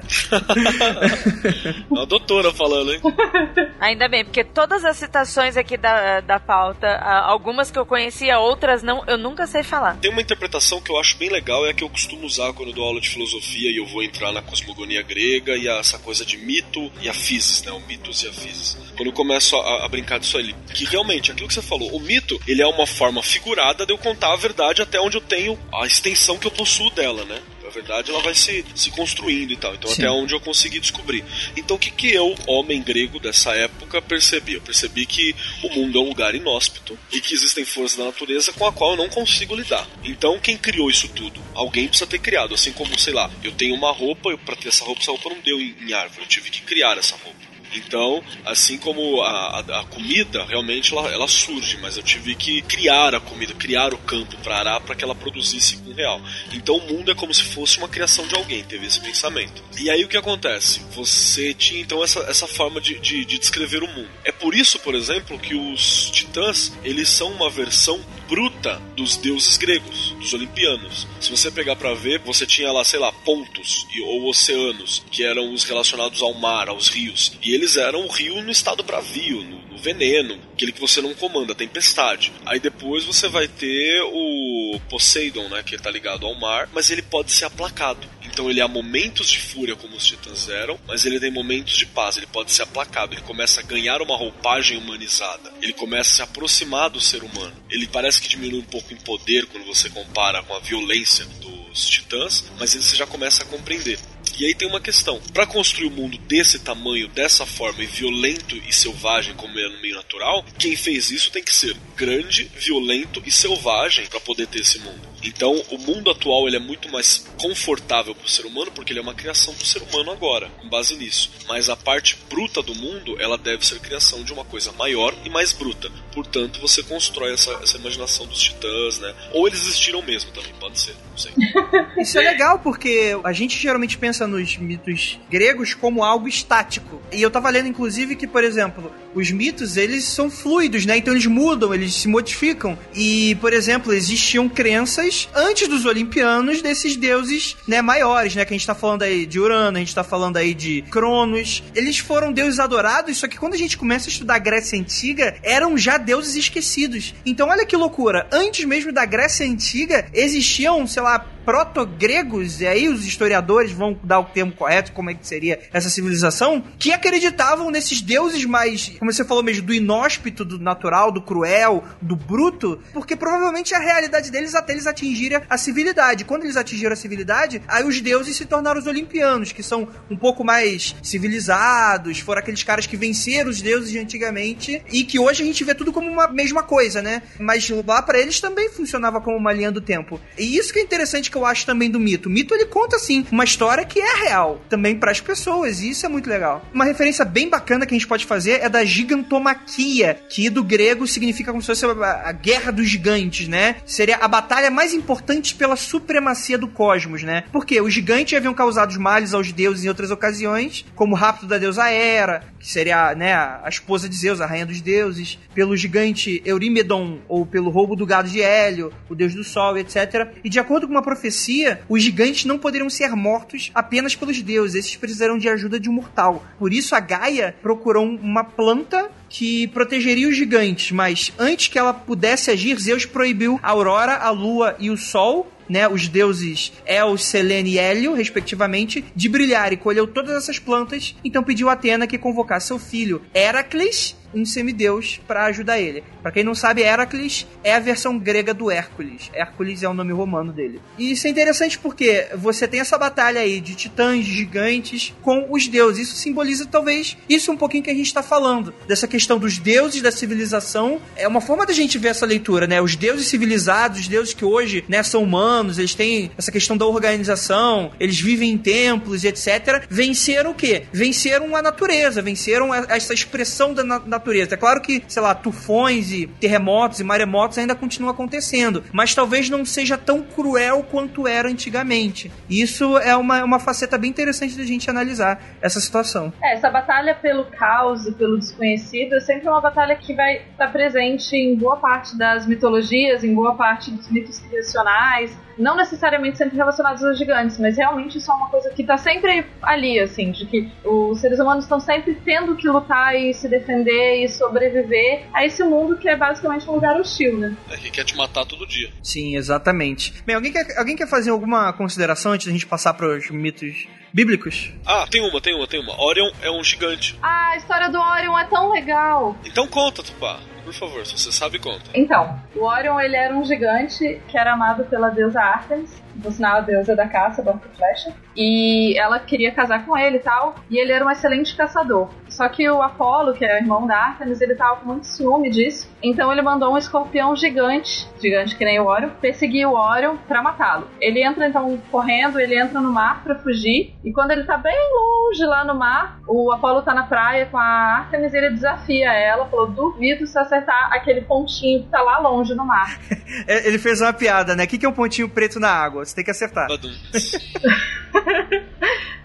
a 1.97 2.05
doutora 2.07 2.53
falando, 2.53 2.93
hein? 2.93 3.01
Ainda 3.81 4.09
bem, 4.09 4.25
porque 4.25 4.43
todas 4.45 4.85
as 4.85 4.97
citações 4.97 5.57
aqui 5.57 5.77
da, 5.77 6.21
da 6.21 6.41
pauta, 6.41 6.89
algumas 6.97 7.71
que 7.71 7.79
eu 7.79 7.85
conhecia, 7.85 8.39
outras 8.39 8.83
não, 8.83 9.05
eu 9.07 9.19
nunca 9.19 9.47
sei 9.47 9.63
falar. 9.63 9.97
Tem 9.97 10.11
uma 10.11 10.23
interpretação 10.23 10.81
que 10.81 10.91
eu 10.91 10.99
acho 10.99 11.19
bem 11.19 11.29
legal, 11.29 11.67
é 11.67 11.71
a 11.71 11.75
que 11.75 11.85
eu 11.85 11.91
costumo 11.91 12.13
usar 12.22 12.53
quando 12.53 12.72
dou 12.72 12.85
aula 12.85 13.00
de 13.00 13.09
filosofia 13.09 13.70
e 13.70 13.77
eu 13.77 13.87
vou 13.87 14.03
entrar 14.03 14.33
na 14.33 14.42
cosmogonia 14.42 15.03
grega 15.03 15.57
e 15.57 15.68
essa 15.68 15.98
coisa 15.98 16.24
de 16.24 16.37
mito 16.37 16.90
e 17.00 17.09
a 17.09 17.14
physis, 17.14 17.62
né? 17.62 17.72
O 17.72 17.81
mitos 17.81 18.22
e 18.22 18.29
a 18.29 18.33
physis. 18.33 18.77
Quando 18.96 19.09
eu 19.09 19.12
começo 19.12 19.57
a, 19.57 19.85
a 19.85 19.88
brincar 19.88 20.18
disso 20.18 20.38
ali. 20.38 20.55
Que 20.74 20.85
realmente, 20.85 21.33
aquilo 21.33 21.48
que 21.48 21.55
você 21.55 21.62
falou, 21.62 21.94
o 21.94 22.00
mito, 22.00 22.40
ele 22.46 22.62
é 22.62 22.66
uma 22.66 22.87
forma 22.87 23.22
figurada 23.22 23.87
de 23.87 23.92
eu 23.92 23.98
contar 23.98 24.33
a 24.33 24.37
verdade 24.37 24.83
até 24.83 25.00
onde 25.00 25.16
eu 25.16 25.20
tenho 25.20 25.59
a 25.72 25.87
extensão 25.87 26.38
que 26.38 26.46
eu 26.46 26.50
possuo 26.50 26.90
dela, 26.90 27.24
né? 27.24 27.40
Verdade 27.75 28.11
ela 28.11 28.23
vai 28.23 28.35
se, 28.35 28.65
se 28.75 28.91
construindo 28.91 29.53
e 29.53 29.57
tal. 29.57 29.75
Então 29.75 29.91
Sim. 29.91 30.03
até 30.03 30.11
onde 30.11 30.35
eu 30.35 30.41
consegui 30.41 30.79
descobrir. 30.79 31.25
Então 31.57 31.77
o 31.77 31.79
que, 31.79 31.91
que 31.91 32.13
eu, 32.13 32.35
homem 32.47 32.83
grego 32.83 33.19
dessa 33.19 33.55
época, 33.55 34.01
percebi? 34.01 34.55
Eu 34.55 34.61
percebi 34.61 35.05
que 35.07 35.35
o 35.63 35.69
mundo 35.71 35.99
é 35.99 36.01
um 36.01 36.09
lugar 36.09 36.35
inóspito 36.35 36.99
e 37.13 37.21
que 37.21 37.35
existem 37.35 37.65
forças 37.65 37.99
da 37.99 38.05
natureza 38.05 38.53
com 38.53 38.67
a 38.67 38.73
qual 38.73 38.93
eu 38.93 38.97
não 38.97 39.09
consigo 39.09 39.55
lidar. 39.55 39.89
Então 40.05 40.39
quem 40.39 40.57
criou 40.57 40.89
isso 40.91 41.09
tudo? 41.09 41.41
Alguém 41.55 41.89
precisa 41.89 42.09
ter 42.09 42.19
criado. 42.19 42.55
Assim 42.55 42.73
como, 42.73 42.99
sei 42.99 43.13
lá, 43.13 43.31
eu 43.43 43.53
tenho 43.53 43.75
uma 43.75 43.93
roupa, 43.93 44.31
eu, 44.31 44.39
pra 44.39 44.57
ter 44.57 44.69
essa 44.69 44.85
roupa, 44.85 45.01
essa 45.01 45.11
roupa 45.11 45.31
não 45.31 45.41
deu 45.41 45.61
em, 45.61 45.75
em 45.81 45.93
árvore. 45.93 46.23
Eu 46.23 46.29
tive 46.29 46.51
que 46.51 46.63
criar 46.63 46.97
essa 46.97 47.17
roupa. 47.17 47.43
Então, 47.74 48.22
assim 48.44 48.79
como 48.79 49.22
a, 49.22 49.61
a, 49.61 49.85
comida, 49.85 50.44
realmente 50.44 50.92
ela, 50.92 51.09
ela, 51.11 51.29
surge, 51.29 51.79
mas 51.81 51.96
eu 51.96 52.03
tive 52.03 52.35
que 52.35 52.62
criar 52.62 53.14
a 53.14 53.20
comida, 53.20 53.55
criar 53.55 53.92
o 53.92 53.98
campo 53.98 54.37
para 54.38 54.59
arar 54.59 54.81
para 54.81 54.94
que 54.94 55.05
ela 55.05 55.14
produzisse 55.14 55.77
com 55.79 55.92
real. 55.92 56.20
Então, 56.53 56.77
o 56.77 56.87
mundo 56.87 57.11
é 57.11 57.14
como 57.14 57.33
se 57.33 57.42
fosse 57.42 57.79
uma 57.79 57.88
criação 57.88 58.27
de 58.27 58.35
alguém, 58.35 58.62
teve 58.64 58.87
esse 58.87 59.00
pensamento. 59.00 59.62
E 59.79 59.90
aí 59.90 60.05
o 60.05 60.09
que 60.09 60.16
acontece? 60.16 60.81
Você 60.94 61.55
tinha 61.55 61.81
então 61.81 62.03
essa, 62.03 62.20
essa 62.20 62.46
forma 62.46 62.81
de, 62.81 62.98
de, 62.98 63.24
de 63.24 63.38
descrever 63.38 63.83
o 63.83 63.88
mundo. 63.88 64.11
É 64.24 64.33
por 64.33 64.55
isso, 64.55 64.79
por 64.79 64.94
exemplo, 64.94 65.38
que 65.38 65.55
os 65.55 66.11
titãs 66.11 66.72
eles 66.83 67.09
são 67.09 67.33
uma 67.33 67.50
versão 67.50 68.00
bruta 68.35 68.83
dos 68.97 69.16
deuses 69.16 69.57
gregos, 69.57 70.11
dos 70.18 70.33
olimpianos. 70.33 71.07
Se 71.20 71.31
você 71.31 71.53
pegar 71.53 71.77
para 71.77 71.94
ver, 71.94 72.18
você 72.18 72.44
tinha 72.44 72.73
lá, 72.73 72.83
sei 72.83 72.99
lá, 72.99 73.12
pontos 73.12 73.87
ou 74.03 74.29
oceanos, 74.29 75.05
que 75.09 75.23
eram 75.23 75.55
os 75.55 75.62
relacionados 75.62 76.20
ao 76.20 76.35
mar, 76.35 76.68
aos 76.68 76.88
rios. 76.88 77.38
E 77.40 77.55
eles 77.55 77.77
eram 77.77 78.05
o 78.05 78.11
rio 78.11 78.42
no 78.42 78.51
estado 78.51 78.83
bravio, 78.83 79.40
no, 79.44 79.61
no 79.68 79.79
veneno, 79.79 80.37
aquele 80.53 80.73
que 80.73 80.81
você 80.81 81.01
não 81.01 81.14
comanda, 81.14 81.53
a 81.53 81.57
tempestade. 81.57 82.33
Aí 82.44 82.59
depois 82.59 83.05
você 83.05 83.29
vai 83.29 83.47
ter 83.47 84.03
o 84.03 84.81
Poseidon, 84.90 85.49
né, 85.49 85.62
que 85.62 85.77
está 85.77 85.88
ligado 85.88 86.27
ao 86.27 86.35
mar, 86.35 86.68
mas 86.73 86.90
ele 86.90 87.03
pode 87.03 87.31
ser 87.31 87.44
aplacado. 87.44 88.09
Então 88.35 88.51
ele 88.51 88.61
há 88.61 88.66
momentos 88.66 89.31
de 89.31 89.38
fúria 89.38 89.77
como 89.77 89.94
os 89.94 90.05
titãs 90.05 90.49
eram, 90.49 90.77
mas 90.88 91.07
ele 91.07 91.20
tem 91.20 91.31
momentos 91.31 91.77
de 91.77 91.87
paz, 91.87 92.16
ele 92.16 92.27
pode 92.27 92.51
ser 92.51 92.62
aplacado, 92.62 93.14
ele 93.14 93.23
começa 93.23 93.61
a 93.61 93.62
ganhar 93.62 94.03
uma 94.03 94.16
roupagem 94.16 94.77
humanizada, 94.77 95.53
ele 95.62 95.73
começa 95.73 96.11
a 96.11 96.14
se 96.14 96.23
aproximar 96.23 96.90
do 96.90 97.01
ser 97.01 97.23
humano. 97.23 97.55
Ele 97.70 97.87
parece 97.87 98.20
que 98.25 98.31
diminui 98.31 98.61
um 98.61 98.65
pouco 98.65 98.93
em 98.93 98.97
poder 98.97 99.45
quando 99.47 99.67
você 99.67 99.91
compara 99.91 100.43
com 100.43 100.55
a 100.55 100.59
violência 100.59 101.27
dos 101.41 101.87
titãs, 101.87 102.45
mas 102.59 102.73
você 102.73 102.97
já 102.97 103.07
começa 103.07 103.43
a 103.43 103.47
compreender. 103.47 103.99
E 104.39 104.47
aí 104.47 104.55
tem 104.55 104.67
uma 104.67 104.81
questão: 104.81 105.21
para 105.33 105.47
construir 105.47 105.87
um 105.87 105.91
mundo 105.91 106.17
desse 106.19 106.59
tamanho, 106.59 107.09
dessa 107.09 107.45
forma, 107.45 107.83
e 107.83 107.87
violento 107.87 108.57
e 108.67 108.73
selvagem 108.73 109.35
como 109.35 109.59
é 109.59 109.69
no 109.69 109.81
meio 109.81 109.95
natural, 109.95 110.45
quem 110.59 110.75
fez 110.75 111.11
isso 111.11 111.31
tem 111.31 111.43
que 111.43 111.55
ser 111.55 111.77
grande, 111.95 112.51
violento 112.57 113.23
e 113.27 113.31
selvagem 113.31 114.07
para 114.07 114.21
poder 114.21 114.47
ter 114.47 114.61
esse 114.61 114.79
mundo. 114.79 115.13
Então, 115.29 115.55
o 115.71 115.79
mundo 115.79 116.11
atual 116.11 116.47
ele 116.47 116.57
é 116.57 116.61
muito 116.61 116.91
mais 116.91 117.27
confortável 117.41 118.15
para 118.15 118.27
o 118.27 118.29
ser 118.29 118.47
humano 118.47 118.71
porque 118.75 118.93
ele 118.93 119.01
é 119.01 119.03
uma 119.03 119.15
criação 119.15 119.55
do 119.55 119.65
ser 119.65 119.83
humano 119.83 120.11
agora, 120.13 120.49
com 120.61 120.69
base 120.69 120.97
nisso. 120.97 121.31
Mas 121.49 121.69
a 121.69 121.77
parte 121.77 122.19
bruta 122.29 122.63
do 122.63 122.75
mundo, 122.75 123.21
ela 123.21 123.37
deve 123.37 123.67
ser 123.67 123.79
criação 123.81 124.23
de 124.23 124.33
uma 124.33 124.45
coisa 124.45 124.73
maior 124.73 125.15
e 125.25 125.31
mais 125.31 125.53
bruta. 125.53 125.91
Portanto, 126.13 126.61
você 126.61 126.83
constrói 126.83 127.33
essa, 127.33 127.51
essa 127.63 127.77
imaginação 127.77 128.27
dos 128.27 128.41
titãs, 128.41 128.99
né? 128.99 129.15
Ou 129.33 129.47
eles 129.47 129.61
existiram 129.61 130.03
mesmo 130.03 130.31
também, 130.33 130.53
pode 130.61 130.79
ser, 130.79 130.95
não 131.11 131.19
sei. 131.19 131.33
Isso 131.99 132.19
é 132.19 132.23
legal 132.23 132.59
porque 132.59 133.19
a 133.25 133.33
gente 133.33 133.59
geralmente 133.59 133.99
pensa 133.99 134.27
nos 134.27 134.57
mitos 134.57 135.19
gregos 135.31 135.75
como 135.75 136.05
algo 136.05 136.29
estático. 136.29 137.01
E 137.13 137.21
eu 137.21 137.31
tava 137.31 137.51
lendo 137.51 137.69
inclusive 137.69 138.17
que, 138.17 138.27
por 138.27 138.45
exemplo, 138.45 138.93
os 139.15 139.31
mitos, 139.31 139.77
eles 139.77 140.05
são 140.05 140.31
fluidos, 140.31 140.85
né? 140.85 140.97
Então 140.97 141.15
eles 141.15 141.27
mudam, 141.27 141.73
eles 141.73 141.95
se 141.95 142.09
modificam. 142.09 142.79
E, 142.95 143.37
por 143.37 143.53
exemplo, 143.53 143.93
existiam 143.93 144.49
crenças 144.49 145.13
antes 145.35 145.68
dos 145.68 145.85
olimpianos 145.85 146.62
desses 146.62 146.96
deuses, 146.96 147.57
né, 147.66 147.81
maiores, 147.83 148.35
né? 148.35 148.44
Que 148.44 148.55
a 148.55 148.57
gente 148.57 148.66
tá 148.66 148.74
falando 148.74 149.03
aí 149.03 149.27
de 149.27 149.38
Urano, 149.38 149.77
a 149.77 149.81
gente 149.81 149.94
tá 149.94 150.05
falando 150.05 150.37
aí 150.37 150.55
de 150.55 150.83
Cronos. 150.90 151.62
Eles 151.74 151.98
foram 151.98 152.33
deuses 152.33 152.59
adorados, 152.59 153.18
só 153.18 153.29
que 153.29 153.38
quando 153.38 153.55
a 153.55 153.59
gente 153.59 153.77
começa 153.77 154.09
a 154.09 154.12
estudar 154.12 154.37
a 154.37 154.38
Grécia 154.38 154.79
Antiga, 154.79 155.37
eram 155.42 155.77
já 155.77 155.96
deuses 155.96 156.35
esquecidos. 156.35 157.14
Então 157.24 157.48
olha 157.48 157.66
que 157.66 157.77
loucura, 157.77 158.27
antes 158.33 158.64
mesmo 158.64 158.92
da 158.92 159.05
Grécia 159.05 159.46
Antiga, 159.46 160.07
existiam, 160.12 160.87
sei 160.87 161.03
lá, 161.03 161.27
proto-gregos, 161.44 162.61
e 162.61 162.66
aí 162.66 162.88
os 162.88 163.04
historiadores 163.07 163.72
vão 163.72 163.98
dar 164.02 164.20
o 164.20 164.24
termo 164.24 164.52
correto, 164.52 164.92
como 164.92 165.11
é 165.11 165.14
que 165.14 165.26
seria 165.26 165.61
essa 165.72 165.90
civilização, 165.90 166.64
que 166.78 166.92
acreditavam 166.92 167.70
nesses 167.70 168.00
deuses 168.00 168.44
mais, 168.44 168.92
como 168.98 169.12
você 169.12 169.24
falou 169.24 169.42
mesmo, 169.42 169.66
do 169.66 169.74
inóspito, 169.74 170.44
do 170.44 170.59
natural, 170.59 171.12
do 171.12 171.22
cruel, 171.22 171.85
do 172.00 172.16
bruto, 172.16 172.80
porque 172.92 173.16
provavelmente 173.16 173.74
a 173.74 173.78
realidade 173.78 174.30
deles 174.30 174.54
até 174.54 174.72
eles 174.72 174.87
atingirem 174.87 175.40
a 175.48 175.59
civilidade. 175.59 176.24
Quando 176.24 176.44
eles 176.44 176.57
atingiram 176.57 176.92
a 176.92 176.96
civilidade, 176.96 177.62
aí 177.68 177.85
os 177.85 178.00
deuses 178.00 178.37
se 178.37 178.46
tornaram 178.46 178.80
os 178.80 178.87
olimpianos, 178.87 179.52
que 179.52 179.62
são 179.62 179.88
um 180.11 180.16
pouco 180.16 180.44
mais 180.44 180.94
civilizados, 181.02 182.18
foram 182.20 182.40
aqueles 182.40 182.62
caras 182.62 182.87
que 182.87 182.96
venceram 182.96 183.50
os 183.50 183.61
deuses 183.61 183.90
de 183.90 183.98
antigamente 183.98 184.83
e 184.90 185.04
que 185.04 185.18
hoje 185.18 185.42
a 185.42 185.46
gente 185.46 185.64
vê 185.64 185.74
tudo 185.74 185.92
como 185.92 186.11
uma 186.11 186.28
mesma 186.28 186.62
coisa, 186.62 187.02
né? 187.02 187.22
Mas 187.38 187.68
lá 187.87 188.02
para 188.02 188.18
eles 188.18 188.40
também 188.40 188.68
funcionava 188.68 189.20
como 189.20 189.37
uma 189.37 189.52
linha 189.52 189.70
do 189.70 189.80
tempo. 189.80 190.20
E 190.38 190.57
isso 190.57 190.72
que 190.72 190.78
é 190.78 190.83
interessante 190.83 191.30
que 191.35 191.38
eu 191.38 191.44
acho 191.44 191.66
também 191.66 191.90
do 191.90 191.99
mito. 191.99 192.29
O 192.29 192.33
mito 192.33 192.55
ele 192.55 192.66
conta 192.66 192.94
assim 192.94 193.27
uma 193.33 193.42
história 193.42 193.85
que 193.85 193.99
é 193.99 194.14
real 194.29 194.61
também 194.68 194.97
para 194.97 195.11
as 195.11 195.20
pessoas, 195.20 195.81
e 195.81 195.90
isso 195.90 196.07
é 196.07 196.09
muito 196.09 196.31
legal. 196.31 196.64
Uma 196.73 196.85
referência 196.85 197.25
bem 197.25 197.49
bacana 197.49 197.85
que 197.85 197.92
a 197.92 197.99
gente 197.99 198.07
pode 198.07 198.25
fazer 198.25 198.61
é 198.62 198.68
da 198.68 198.85
gigantomaquia, 198.85 200.20
que 200.29 200.49
do 200.49 200.62
grego 200.62 201.07
significa 201.09 201.51
como 201.51 201.61
se 201.61 201.66
fosse 201.66 201.85
a, 201.85 202.31
guerra 202.31 202.70
dos 202.70 202.88
gigantes, 202.88 203.49
né? 203.49 203.77
Seria 203.85 204.16
a 204.16 204.29
batalha 204.29 204.70
mais 204.70 204.94
importante 204.94 205.57
pela 205.57 205.75
supremacia 205.75 206.57
do 206.57 206.68
cosmos, 206.68 207.25
né? 207.25 207.44
Porque 207.51 207.81
os 207.81 207.92
gigantes 207.92 208.37
haviam 208.37 208.55
causado 208.55 208.99
males 209.01 209.35
aos 209.35 209.51
deuses 209.51 209.85
em 209.85 209.88
outras 209.88 210.12
ocasiões, 210.12 210.85
como 210.94 211.14
o 211.14 211.18
rapto 211.18 211.47
da 211.47 211.59
deusa 211.59 211.90
Hera, 211.90 212.44
que 212.61 212.70
seria 212.70 213.14
né, 213.14 213.35
a 213.35 213.68
esposa 213.68 214.09
de 214.09 214.14
Zeus, 214.14 214.40
a 214.40 214.47
rainha 214.47 214.66
dos 214.66 214.81
deuses, 214.81 215.38
pelo 215.53 215.77
gigante 215.77 216.40
Eurimedon, 216.44 217.18
ou 217.29 217.44
pelo 217.44 217.70
roubo 217.70 217.97
do 217.97 218.07
gado 218.07 218.29
de 218.29 218.40
Hélio, 218.40 218.92
o 219.09 219.14
deus 219.14 219.35
do 219.35 219.42
sol, 219.42 219.77
etc. 219.77 220.29
E 220.44 220.49
de 220.49 220.61
acordo 220.61 220.87
com 220.87 220.94
uma 220.94 221.03
profecia 221.03 221.24
profecia, 221.25 221.81
os 221.89 222.03
gigantes 222.03 222.45
não 222.45 222.59
poderiam 222.59 222.91
ser 222.91 223.17
mortos 223.17 223.71
apenas 223.75 224.15
pelos 224.15 224.43
deuses, 224.43 224.75
esses 224.75 224.97
precisarão 224.97 225.39
de 225.39 225.49
ajuda 225.49 225.81
de 225.81 225.89
um 225.89 225.93
mortal. 225.93 226.45
Por 226.59 226.71
isso 226.71 226.95
a 226.95 227.01
Gaia 227.01 227.57
procurou 227.63 228.05
uma 228.05 228.45
planta 228.45 229.11
que 229.35 229.66
protegeria 229.66 230.29
os 230.29 230.37
gigantes, 230.37 230.92
mas 230.92 231.33
antes 231.37 231.66
que 231.66 231.77
ela 231.77 231.92
pudesse 231.92 232.53
agir, 232.53 232.79
Zeus 232.79 233.05
proibiu 233.05 233.59
a 233.61 233.70
aurora, 233.70 234.14
a 234.14 234.31
lua 234.31 234.77
e 234.79 234.90
o 234.90 234.97
sol 234.97 235.51
né, 235.68 235.88
os 235.88 236.09
deuses 236.09 236.73
El, 236.87 237.16
Selene 237.16 237.70
e 237.70 237.79
Hélio, 237.79 238.12
respectivamente, 238.12 239.05
de 239.16 239.29
brilhar 239.29 239.73
e 239.73 239.79
colheu 239.79 240.07
todas 240.07 240.37
essas 240.37 240.59
plantas, 240.59 241.16
então 241.25 241.42
pediu 241.42 241.68
a 241.68 241.73
Atena 241.73 242.07
que 242.07 242.18
convocasse 242.18 242.68
seu 242.68 242.79
filho 242.79 243.23
Heracles 243.35 244.14
um 244.35 244.44
semideus 244.44 245.20
para 245.29 245.44
ajudar 245.47 245.79
ele. 245.79 246.03
Para 246.20 246.33
quem 246.33 246.42
não 246.42 246.55
sabe, 246.55 246.83
Heracles 246.83 247.47
é 247.62 247.75
a 247.75 247.79
versão 247.79 248.18
grega 248.18 248.53
do 248.53 248.70
Hércules. 248.70 249.31
Hércules 249.33 249.83
é 249.83 249.88
o 249.88 249.94
nome 249.94 250.12
romano 250.12 250.53
dele. 250.53 250.81
E 250.99 251.12
isso 251.12 251.27
é 251.27 251.31
interessante 251.31 251.79
porque 251.79 252.29
você 252.35 252.66
tem 252.66 252.81
essa 252.81 252.99
batalha 252.99 253.40
aí 253.40 253.61
de 253.61 253.77
titãs, 253.77 254.25
gigantes 254.25 255.14
com 255.23 255.47
os 255.51 255.68
deuses. 255.68 256.09
Isso 256.09 256.16
simboliza 256.16 256.66
talvez 256.66 257.16
isso 257.29 257.53
um 257.53 257.57
pouquinho 257.57 257.85
que 257.85 257.90
a 257.90 257.94
gente 257.94 258.07
está 258.07 258.23
falando, 258.23 258.75
dessa 258.88 259.07
questão 259.07 259.24
dos 259.27 259.59
deuses 259.59 260.03
da 260.03 260.13
civilização. 260.13 261.01
É 261.17 261.27
uma 261.27 261.41
forma 261.41 261.65
da 261.65 261.73
gente 261.73 261.99
ver 261.99 262.09
essa 262.09 262.27
leitura, 262.27 262.67
né? 262.67 262.81
Os 262.81 262.97
deuses 262.97 263.29
civilizados, 263.29 264.01
os 264.01 264.09
deuses 264.09 264.35
que 264.35 264.45
hoje, 264.45 264.85
né, 264.89 265.03
são 265.03 265.23
humanos, 265.23 265.79
eles 265.79 265.95
têm 265.95 266.31
essa 266.37 266.53
questão 266.53 266.77
da 266.77 266.87
organização, 266.87 267.93
eles 267.99 268.21
vivem 268.21 268.51
em 268.51 268.59
templos 268.59 269.25
e 269.25 269.29
etc. 269.29 269.85
Venceram 269.89 270.51
o 270.51 270.55
quê? 270.55 270.85
Venceram 270.93 271.57
a 271.57 271.63
natureza, 271.63 272.21
venceram 272.21 272.75
essa 272.75 273.15
expressão 273.15 273.73
da 273.73 273.83
natureza 273.83 274.35
natureza. 274.35 274.55
É 274.55 274.57
claro 274.57 274.81
que, 274.81 275.03
sei 275.07 275.23
lá, 275.23 275.35
tufões 275.35 276.11
e 276.11 276.27
terremotos 276.27 277.01
e 277.01 277.05
maremotos 277.05 277.59
ainda 277.59 277.75
continuam 277.75 278.13
acontecendo, 278.13 278.83
mas 278.93 279.15
talvez 279.15 279.49
não 279.49 279.65
seja 279.65 279.97
tão 279.97 280.23
cruel 280.23 280.85
quanto 280.91 281.29
era 281.29 281.49
antigamente. 281.49 282.31
Isso 282.49 282.99
é 282.99 283.15
uma, 283.17 283.45
uma 283.45 283.59
faceta 283.59 283.97
bem 283.97 284.11
interessante 284.11 284.57
da 284.57 284.65
gente 284.65 284.91
analisar 284.91 285.41
essa 285.61 285.81
situação. 285.81 286.33
É, 286.43 286.55
essa 286.55 286.71
batalha 286.71 287.15
pelo 287.15 287.45
caos 287.45 288.07
e 288.07 288.13
pelo 288.13 288.39
desconhecido 288.39 289.13
é 289.16 289.20
sempre 289.20 289.48
uma 289.48 289.61
batalha 289.61 289.96
que 289.96 290.14
vai 290.14 290.42
estar 290.50 290.68
presente 290.68 291.37
em 291.37 291.57
boa 291.57 291.77
parte 291.77 292.16
das 292.16 292.46
mitologias, 292.46 293.24
em 293.24 293.35
boa 293.35 293.55
parte 293.55 293.90
dos 293.90 294.11
mitos 294.11 294.38
criacionais, 294.40 295.37
não 295.59 295.77
necessariamente 295.77 296.38
sempre 296.38 296.57
relacionados 296.57 297.03
aos 297.03 297.19
gigantes, 297.19 297.59
mas 297.59 297.77
realmente 297.77 298.19
isso 298.19 298.31
é 298.31 298.35
uma 298.35 298.49
coisa 298.49 298.71
que 298.71 298.83
está 298.83 298.97
sempre 298.97 299.45
ali, 299.62 299.99
assim, 300.01 300.31
de 300.31 300.47
que 300.47 300.71
os 300.85 301.21
seres 301.21 301.38
humanos 301.38 301.64
estão 301.64 301.81
sempre 301.81 302.14
tendo 302.25 302.57
que 302.57 302.69
lutar 302.69 303.14
e 303.14 303.33
se 303.35 303.49
defender 303.49 304.25
e 304.25 304.29
sobreviver 304.29 305.25
a 305.33 305.45
esse 305.45 305.62
mundo 305.62 305.97
que 305.97 306.09
é 306.09 306.17
basicamente 306.17 306.69
um 306.69 306.75
lugar 306.75 306.99
hostil, 306.99 307.38
né? 307.38 307.57
É 307.71 307.77
que 307.77 307.90
quer 307.90 308.05
te 308.05 308.17
matar 308.17 308.45
todo 308.45 308.67
dia. 308.67 308.90
Sim, 309.03 309.37
exatamente. 309.37 310.14
Bem, 310.25 310.37
alguém 310.37 310.53
quer, 310.53 310.79
alguém 310.79 310.97
quer 310.97 311.09
fazer 311.09 311.31
alguma 311.31 311.73
consideração 311.73 312.33
antes 312.33 312.47
da 312.47 312.53
gente 312.53 312.67
passar 312.67 312.95
para 312.95 313.17
os 313.17 313.31
mitos 313.31 313.87
bíblicos? 314.12 314.73
Ah, 314.87 315.07
tem 315.11 315.21
uma, 315.21 315.40
tem 315.40 315.55
uma, 315.55 315.67
tem 315.67 315.81
uma. 315.81 316.01
Orion 316.01 316.31
é 316.40 316.51
um 316.51 316.62
gigante. 316.62 317.19
Ah, 317.23 317.51
a 317.51 317.57
história 317.57 317.88
do 317.88 317.99
Orion 317.99 318.38
é 318.38 318.45
tão 318.45 318.71
legal. 318.71 319.37
Então 319.45 319.67
conta, 319.67 320.03
Tupá. 320.03 320.38
Por 320.64 320.72
favor, 320.72 321.07
se 321.07 321.18
você 321.18 321.31
sabe, 321.31 321.59
conta. 321.59 321.90
Então, 321.94 322.40
o 322.57 322.64
Orion 322.64 322.98
ele 322.98 323.16
era 323.16 323.35
um 323.35 323.44
gigante 323.44 324.20
que 324.29 324.38
era 324.38 324.55
amado 324.55 324.85
pela 324.85 325.11
deusa 325.11 325.40
Artemis, 325.40 326.03
por 326.22 326.33
sinal 326.33 326.57
a 326.57 326.61
deusa 326.61 326.94
da 326.94 327.07
caça, 327.07 327.42
banco 327.42 327.68
flecha, 327.77 328.12
e 328.37 328.98
ela 328.98 329.18
queria 329.18 329.53
casar 329.53 329.85
com 329.87 329.96
ele 329.96 330.16
e 330.16 330.20
tal, 330.20 330.55
e 330.70 330.79
ele 330.79 330.92
era 330.92 331.05
um 331.05 331.11
excelente 331.11 331.57
caçador. 331.57 332.09
Só 332.29 332.48
que 332.48 332.68
o 332.68 332.83
Apolo, 332.83 333.35
que 333.35 333.44
é 333.44 333.55
o 333.55 333.62
irmão 333.62 333.87
da 333.87 333.96
Artemis, 333.96 334.40
ele 334.40 334.55
tava 334.55 334.77
com 334.77 334.87
muito 334.87 335.07
ciúme 335.07 335.50
disso, 335.50 335.88
então 336.03 336.33
ele 336.33 336.42
mandou 336.42 336.72
um 336.72 336.79
escorpião 336.79 337.37
gigante, 337.37 338.09
gigante 338.20 338.57
que 338.57 338.64
nem 338.64 338.81
o 338.81 338.87
Orion, 338.87 339.11
perseguir 339.20 339.68
o 339.68 339.74
Orion 339.74 340.16
para 340.29 340.42
matá-lo. 340.42 340.88
Ele 341.00 341.22
entra 341.22 341.46
então 341.46 341.79
correndo, 341.90 342.40
ele 342.40 342.59
entra 342.59 342.81
no 342.81 342.92
mar 342.92 343.22
para 343.22 343.37
fugir, 343.37 343.94
e 344.05 344.12
quando 344.12 344.33
ele 344.33 344.44
tá 344.44 344.57
bem 344.57 344.77
longe 344.92 345.44
lá 345.44 345.64
no 345.64 345.74
mar, 345.74 346.18
o 346.27 346.50
Apolo 346.53 346.83
tá 346.83 346.94
na 346.94 347.05
praia 347.05 347.46
com 347.46 347.59
a 347.59 347.98
Artemis 347.98 348.33
e 348.33 348.37
ele 348.37 348.50
desafia 348.50 349.12
ela, 349.12 349.46
falou: 349.46 349.68
duvido 349.68 350.27
se 350.27 350.38
acertar 350.38 350.92
aquele 350.92 351.20
pontinho 351.20 351.83
que 351.83 351.88
tá 351.88 352.03
lá 352.03 352.18
longe 352.18 352.55
no 352.55 352.64
mar. 352.64 352.98
É, 353.46 353.66
ele 353.66 353.79
fez 353.79 354.00
uma 354.00 354.12
piada, 354.12 354.55
né? 354.55 354.64
O 354.64 354.66
que 354.66 354.87
é 354.87 354.88
um 354.88 354.92
pontinho 354.92 355.29
preto 355.29 355.59
na 355.59 355.68
água? 355.68 356.04
Você 356.05 356.14
tem 356.14 356.25
que 356.25 356.31
acertar. 356.31 356.67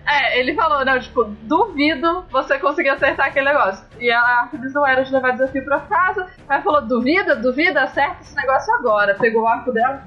é, 0.07 0.39
ele 0.39 0.55
falou, 0.55 0.83
não, 0.85 0.99
tipo, 0.99 1.23
duvido 1.43 2.25
você 2.31 2.57
conseguir 2.59 2.89
acertar 2.89 3.27
aquele 3.27 3.45
negócio. 3.45 3.85
E 3.99 4.09
a 4.11 4.19
Artemis 4.19 4.73
não 4.73 4.85
era 4.85 5.03
de 5.03 5.11
levar 5.11 5.31
desafio 5.31 5.63
pra 5.65 5.81
casa, 5.81 6.27
mas 6.47 6.63
falou, 6.63 6.81
duvida, 6.81 7.35
duvida, 7.35 7.83
acerta 7.83 8.21
esse 8.21 8.35
negócio 8.35 8.73
agora. 8.75 9.15
Pegou 9.15 9.43
o 9.43 9.47
arco 9.47 9.71
dela 9.71 10.03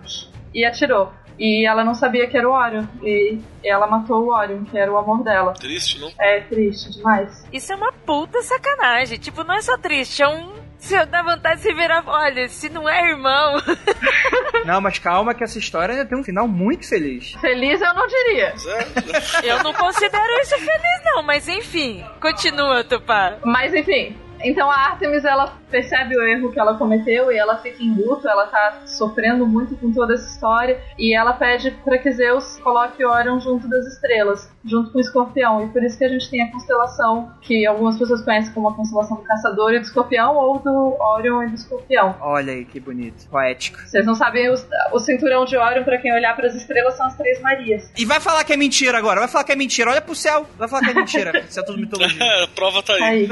e 0.54 0.64
atirou. 0.64 1.12
E 1.38 1.66
ela 1.66 1.84
não 1.84 1.94
sabia 1.94 2.28
que 2.28 2.36
era 2.36 2.48
o 2.48 2.52
Orion. 2.52 2.84
E 3.02 3.40
ela 3.64 3.86
matou 3.86 4.24
o 4.24 4.34
Orion, 4.34 4.64
que 4.64 4.78
era 4.78 4.92
o 4.92 4.98
amor 4.98 5.22
dela. 5.24 5.54
Triste, 5.54 5.98
não? 6.00 6.10
É, 6.20 6.40
triste 6.40 6.90
demais. 6.90 7.44
Isso 7.52 7.72
é 7.72 7.76
uma 7.76 7.92
puta 7.92 8.42
sacanagem. 8.42 9.18
Tipo, 9.18 9.42
não 9.44 9.54
é 9.54 9.60
só 9.60 9.76
triste, 9.78 10.22
é 10.22 10.28
um 10.28 10.61
se 10.82 10.96
eu 10.96 11.06
dá 11.06 11.22
vontade 11.22 11.60
de 11.60 11.62
se 11.62 11.72
virar, 11.72 12.02
olha, 12.06 12.48
se 12.48 12.68
não 12.68 12.88
é 12.88 13.10
irmão. 13.10 13.62
Não, 14.66 14.80
mas 14.80 14.98
calma 14.98 15.32
que 15.32 15.42
essa 15.44 15.58
história 15.58 16.04
tem 16.04 16.18
um 16.18 16.24
final 16.24 16.48
muito 16.48 16.88
feliz. 16.88 17.32
Feliz 17.40 17.80
eu 17.80 17.94
não 17.94 18.06
diria. 18.06 18.54
eu 19.42 19.62
não 19.62 19.72
considero 19.72 20.40
isso 20.40 20.56
feliz, 20.56 21.02
não, 21.04 21.22
mas 21.22 21.48
enfim, 21.48 22.04
continua, 22.20 22.84
Tupá. 22.84 23.38
Mas 23.44 23.74
enfim, 23.74 24.16
Então 24.44 24.70
a 24.70 24.74
Artemis 24.74 25.24
ela 25.24 25.56
percebe 25.70 26.16
o 26.16 26.22
erro 26.22 26.52
que 26.52 26.60
ela 26.60 26.76
cometeu 26.76 27.32
e 27.32 27.38
ela 27.38 27.56
fica 27.58 27.82
em 27.82 27.94
luto, 27.94 28.28
ela 28.28 28.46
tá 28.46 28.82
sofrendo 28.86 29.46
muito 29.46 29.74
com 29.76 29.90
toda 29.92 30.14
essa 30.14 30.28
história 30.28 30.80
e 30.98 31.16
ela 31.16 31.32
pede 31.32 31.70
para 31.84 31.98
que 31.98 32.12
Zeus 32.12 32.58
coloque 32.58 33.04
Orion 33.04 33.40
junto 33.40 33.68
das 33.68 33.86
estrelas, 33.86 34.50
junto 34.64 34.90
com 34.90 34.98
o 34.98 35.00
Escorpião. 35.00 35.64
E 35.64 35.68
por 35.68 35.82
isso 35.82 35.96
que 35.96 36.04
a 36.04 36.08
gente 36.08 36.28
tem 36.28 36.42
a 36.42 36.52
constelação 36.52 37.32
que 37.40 37.66
algumas 37.66 37.98
pessoas 37.98 38.22
conhecem 38.22 38.52
como 38.52 38.68
a 38.68 38.74
constelação 38.74 39.16
do 39.16 39.22
Caçador 39.22 39.72
e 39.72 39.78
do 39.78 39.84
Escorpião 39.84 40.36
ou 40.36 40.58
do 40.58 40.96
Orion 41.00 41.42
e 41.44 41.48
do 41.48 41.54
Escorpião. 41.54 42.16
Olha 42.20 42.52
aí 42.52 42.64
que 42.64 42.78
bonito, 42.78 43.26
poético. 43.28 43.78
Vocês 43.80 44.04
não 44.04 44.14
sabem 44.14 44.50
o, 44.50 44.54
o 44.92 44.98
cinturão 44.98 45.44
de 45.44 45.56
Orion 45.56 45.84
para 45.84 45.98
quem 45.98 46.12
olhar 46.12 46.36
para 46.36 46.48
as 46.48 46.54
estrelas 46.54 46.96
são 46.96 47.06
as 47.06 47.16
três 47.16 47.40
Marias. 47.40 47.90
E 47.96 48.04
vai 48.04 48.20
falar 48.20 48.44
que 48.44 48.52
é 48.52 48.56
mentira 48.56 48.98
agora, 48.98 49.20
vai 49.20 49.28
falar 49.28 49.44
que 49.44 49.52
é 49.52 49.56
mentira. 49.56 49.90
Olha 49.90 50.00
pro 50.02 50.14
céu, 50.14 50.46
vai 50.58 50.68
falar 50.68 50.82
que 50.82 50.90
é 50.90 50.94
mentira. 50.94 51.40
Isso 51.48 51.60
é 51.60 51.62
tudo 51.64 51.78
mitologia. 51.78 52.44
a 52.44 52.48
prova 52.48 52.82
tá 52.82 52.94
aí. 52.94 53.02
Aí. 53.02 53.28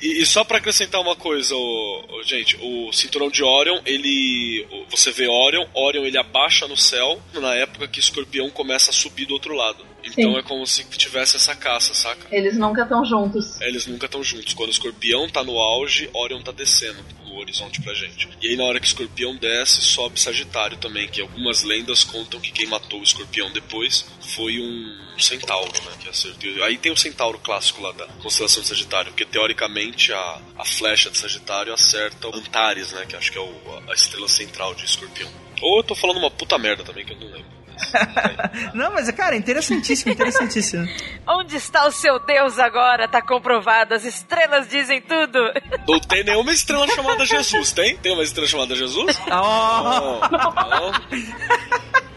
E, 0.00 0.22
e 0.22 0.26
só 0.26 0.41
pra 0.44 0.58
acrescentar 0.58 1.00
uma 1.00 1.16
coisa, 1.16 1.54
ô, 1.54 2.22
gente, 2.24 2.56
o 2.60 2.92
cinturão 2.92 3.30
de 3.30 3.42
Orion, 3.42 3.80
ele. 3.84 4.66
o- 4.70 4.84
Você 4.90 5.10
vê 5.10 5.26
Orion, 5.28 5.66
Orion 5.74 6.04
ele 6.04 6.18
abaixa 6.18 6.66
no 6.68 6.76
céu 6.76 7.20
na 7.34 7.54
época 7.54 7.88
que 7.88 7.98
Escorpião 8.00 8.50
começa 8.50 8.90
a 8.90 8.92
subir 8.94 9.26
do 9.26 9.34
outro 9.34 9.54
lado. 9.54 9.84
Então 10.04 10.32
Sim. 10.32 10.36
é 10.38 10.42
como 10.42 10.66
se 10.66 10.84
tivesse 10.84 11.36
essa 11.36 11.54
caça, 11.54 11.94
saca? 11.94 12.26
Eles 12.30 12.56
nunca 12.56 12.82
estão 12.82 13.04
juntos. 13.04 13.60
Eles 13.60 13.86
nunca 13.86 14.06
estão 14.06 14.22
juntos. 14.22 14.52
Quando 14.54 14.68
o 14.68 14.72
escorpião 14.72 15.28
tá 15.28 15.42
no 15.44 15.58
auge, 15.58 16.08
Orion 16.12 16.42
tá 16.42 16.52
descendo 16.52 17.02
no 17.24 17.38
horizonte 17.38 17.80
pra 17.80 17.94
gente. 17.94 18.28
E 18.40 18.48
aí, 18.48 18.56
na 18.56 18.64
hora 18.64 18.78
que 18.80 18.86
o 18.86 18.88
escorpião 18.88 19.36
desce, 19.36 19.80
sobe 19.82 20.20
Sagitário 20.20 20.76
também, 20.76 21.08
que 21.08 21.20
algumas 21.20 21.62
lendas 21.62 22.04
contam 22.04 22.40
que 22.40 22.50
quem 22.52 22.66
matou 22.66 23.00
o 23.00 23.02
escorpião 23.04 23.50
depois 23.52 24.04
foi 24.34 24.58
um 24.60 25.02
centauro, 25.18 25.72
né? 25.84 25.92
Que 26.00 26.08
acertou. 26.08 26.64
Aí 26.64 26.76
tem 26.76 26.90
o 26.92 26.96
centauro 26.96 27.38
clássico 27.38 27.80
lá 27.82 27.92
da 27.92 28.06
constelação 28.22 28.62
de 28.62 28.68
Sagitário, 28.68 29.12
porque 29.12 29.24
teoricamente 29.24 30.12
a, 30.12 30.40
a 30.58 30.64
flecha 30.64 31.10
de 31.10 31.18
Sagitário 31.18 31.72
acerta 31.72 32.28
o 32.28 32.34
Antares, 32.34 32.92
né? 32.92 33.06
Que 33.06 33.16
acho 33.16 33.30
que 33.30 33.38
é 33.38 33.40
o- 33.40 33.82
a 33.88 33.94
estrela 33.94 34.28
central 34.28 34.74
de 34.74 34.84
escorpião. 34.84 35.30
Ou 35.60 35.78
eu 35.78 35.84
tô 35.84 35.94
falando 35.94 36.16
uma 36.18 36.30
puta 36.30 36.58
merda 36.58 36.82
também, 36.82 37.04
que 37.04 37.12
eu 37.12 37.20
não 37.20 37.26
lembro. 37.28 37.61
Não, 38.74 38.92
mas, 38.92 39.10
cara, 39.10 39.36
interessantíssimo, 39.36 40.12
interessantíssimo. 40.12 40.88
Onde 41.28 41.56
está 41.56 41.86
o 41.86 41.90
seu 41.92 42.18
Deus 42.24 42.58
agora? 42.58 43.08
Tá 43.08 43.20
comprovado, 43.22 43.94
as 43.94 44.04
estrelas 44.04 44.68
dizem 44.68 45.00
tudo. 45.00 45.38
Não 45.88 45.98
tem 46.00 46.24
nenhuma 46.24 46.52
estrela 46.52 46.86
chamada 46.88 47.24
Jesus, 47.24 47.72
tem? 47.72 47.96
Tem 47.96 48.12
uma 48.12 48.22
estrela 48.22 48.48
chamada 48.48 48.74
Jesus? 48.74 49.20
Oh, 49.26 49.30
Não, 49.30 50.20
não. 50.52 50.92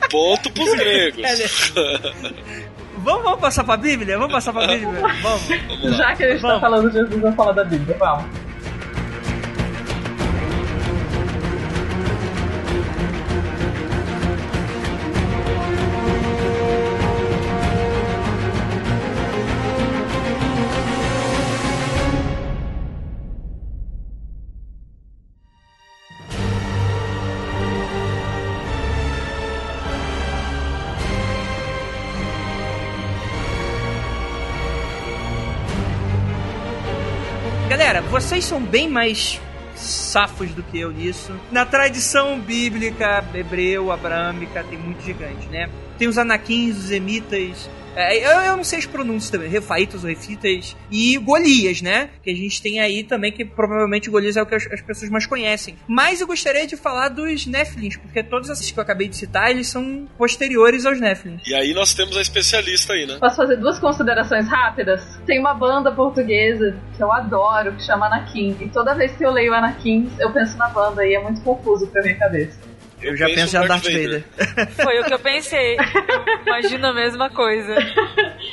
Ponto 0.09 0.51
pros 0.51 0.73
gregos. 0.75 1.73
vamos, 2.97 3.23
vamos 3.23 3.39
passar 3.39 3.63
pra 3.63 3.75
Bíblia? 3.77 4.17
Vamos 4.17 4.33
passar 4.33 4.53
pra 4.53 4.67
Bíblia? 4.67 5.01
Vamos. 5.21 5.97
Já 5.97 6.15
que 6.15 6.23
a 6.23 6.31
gente 6.31 6.41
tá 6.41 6.47
Vamos. 6.47 6.61
falando 6.61 6.89
de 6.91 6.97
Jesus, 6.97 7.21
vamos 7.21 7.35
falar 7.35 7.51
da 7.53 7.63
Bíblia. 7.63 7.97
Vamos. 7.99 8.44
Vocês 38.35 38.45
são 38.45 38.61
bem 38.61 38.89
mais 38.89 39.39
safos 39.77 40.51
do 40.51 40.61
que 40.61 40.77
eu 40.77 40.91
nisso. 40.91 41.31
Na 41.53 41.65
tradição 41.65 42.37
bíblica, 42.37 43.23
hebreu, 43.33 43.93
abrâmica, 43.93 44.61
tem 44.61 44.77
muito 44.77 45.01
gigante, 45.01 45.47
né? 45.47 45.69
Tem 45.97 46.09
os 46.09 46.17
anakins, 46.17 46.75
os 46.75 46.91
emitas. 46.91 47.69
É, 47.95 48.17
eu, 48.17 48.41
eu 48.41 48.57
não 48.57 48.63
sei 48.63 48.79
as 48.79 48.85
pronúncias 48.85 49.29
também, 49.29 49.49
refaitas 49.49 50.03
ou 50.03 50.09
refitas. 50.09 50.75
E 50.91 51.17
Golias, 51.17 51.81
né? 51.81 52.09
Que 52.21 52.29
a 52.29 52.35
gente 52.35 52.61
tem 52.61 52.79
aí 52.79 53.03
também, 53.03 53.31
que 53.31 53.45
provavelmente 53.45 54.09
Golias 54.09 54.37
é 54.37 54.41
o 54.41 54.45
que 54.45 54.55
as, 54.55 54.65
as 54.71 54.81
pessoas 54.81 55.09
mais 55.09 55.25
conhecem. 55.25 55.75
Mas 55.87 56.21
eu 56.21 56.27
gostaria 56.27 56.67
de 56.67 56.75
falar 56.75 57.09
dos 57.09 57.45
Nephilims, 57.45 57.97
porque 57.97 58.21
todos 58.23 58.49
esses 58.49 58.69
que 58.71 58.77
eu 58.77 58.83
acabei 58.83 59.07
de 59.07 59.15
citar, 59.15 59.49
eles 59.49 59.67
são 59.67 60.07
posteriores 60.17 60.85
aos 60.85 60.99
Nephilims. 60.99 61.41
E 61.47 61.55
aí 61.55 61.73
nós 61.73 61.93
temos 61.93 62.17
a 62.17 62.21
especialista 62.21 62.93
aí, 62.93 63.05
né? 63.05 63.17
Posso 63.19 63.37
fazer 63.37 63.57
duas 63.57 63.79
considerações 63.79 64.47
rápidas? 64.47 65.01
Tem 65.25 65.39
uma 65.39 65.53
banda 65.53 65.91
portuguesa 65.91 66.75
que 66.95 67.03
eu 67.03 67.11
adoro, 67.11 67.73
que 67.73 67.83
chama 67.83 68.07
Anakin. 68.07 68.57
E 68.59 68.69
toda 68.69 68.93
vez 68.93 69.11
que 69.13 69.25
eu 69.25 69.31
leio 69.31 69.53
Anakin, 69.53 70.11
eu 70.19 70.31
penso 70.31 70.57
na 70.57 70.67
banda 70.69 71.05
e 71.05 71.15
é 71.15 71.21
muito 71.21 71.41
confuso 71.41 71.87
pra 71.87 72.01
minha 72.01 72.17
cabeça. 72.17 72.74
Eu, 73.05 73.15
já 73.17 73.25
penso 73.27 73.57
em 73.57 73.67
Darth 73.67 73.83
Vader. 73.83 74.23
Foi 74.83 74.99
o 74.99 75.03
que 75.05 75.13
eu 75.13 75.19
pensei. 75.19 75.77
Imagino 76.45 76.87
a 76.87 76.93
mesma 76.93 77.29
coisa. 77.29 77.75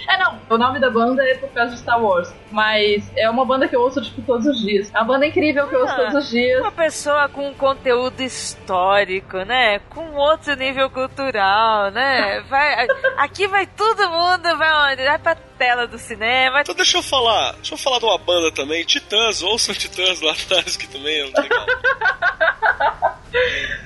É, 0.09 0.19
não, 0.19 0.39
o 0.51 0.59
nome 0.59 0.79
da 0.81 0.91
banda 0.91 1.23
é 1.25 1.35
por 1.37 1.49
causa 1.51 1.73
de 1.73 1.79
Star 1.79 2.03
Wars. 2.03 2.35
Mas 2.51 3.11
é 3.17 3.31
uma 3.31 3.45
banda 3.47 3.67
que 3.69 3.75
eu 3.75 3.81
ouço, 3.81 4.03
tipo, 4.03 4.21
todos 4.23 4.47
os 4.47 4.61
dias. 4.61 4.91
É 4.93 4.99
uma 4.99 5.05
banda 5.05 5.27
incrível 5.27 5.67
que 5.69 5.75
eu 5.75 5.81
ouço 5.81 5.93
Ah. 5.95 5.97
todos 5.97 6.15
os 6.25 6.31
dias. 6.31 6.61
Uma 6.61 6.73
pessoa 6.73 7.29
com 7.29 7.49
um 7.49 7.55
conteúdo 7.55 8.21
histórico, 8.21 9.39
né? 9.39 9.79
Com 9.89 10.13
outro 10.15 10.55
nível 10.57 10.91
cultural, 10.91 11.91
né? 11.93 12.41
Vai, 12.49 12.87
aqui 13.17 13.47
vai 13.47 13.67
todo 13.67 14.09
mundo, 14.11 14.59
vai 14.59 14.93
onde? 14.93 15.05
Vai 15.05 15.19
pra 15.19 15.37
tela 15.63 15.87
do 15.87 15.97
cinema. 15.97 16.61
Então 16.63 16.75
deixa 16.75 16.99
eu 16.99 17.03
falar, 17.05 17.53
deixa 17.53 17.75
eu 17.75 17.79
falar 17.79 18.01
de 18.01 18.05
uma 18.05 18.19
banda 18.19 18.51
também, 18.51 18.85
Titãs, 18.85 19.43
ouçam 19.43 19.73
Titãs 19.73 20.21
lá 20.21 20.33
atrás, 20.33 20.77
que 20.77 20.89
também 20.89 21.21
é 21.21 21.25
legal. 21.25 21.67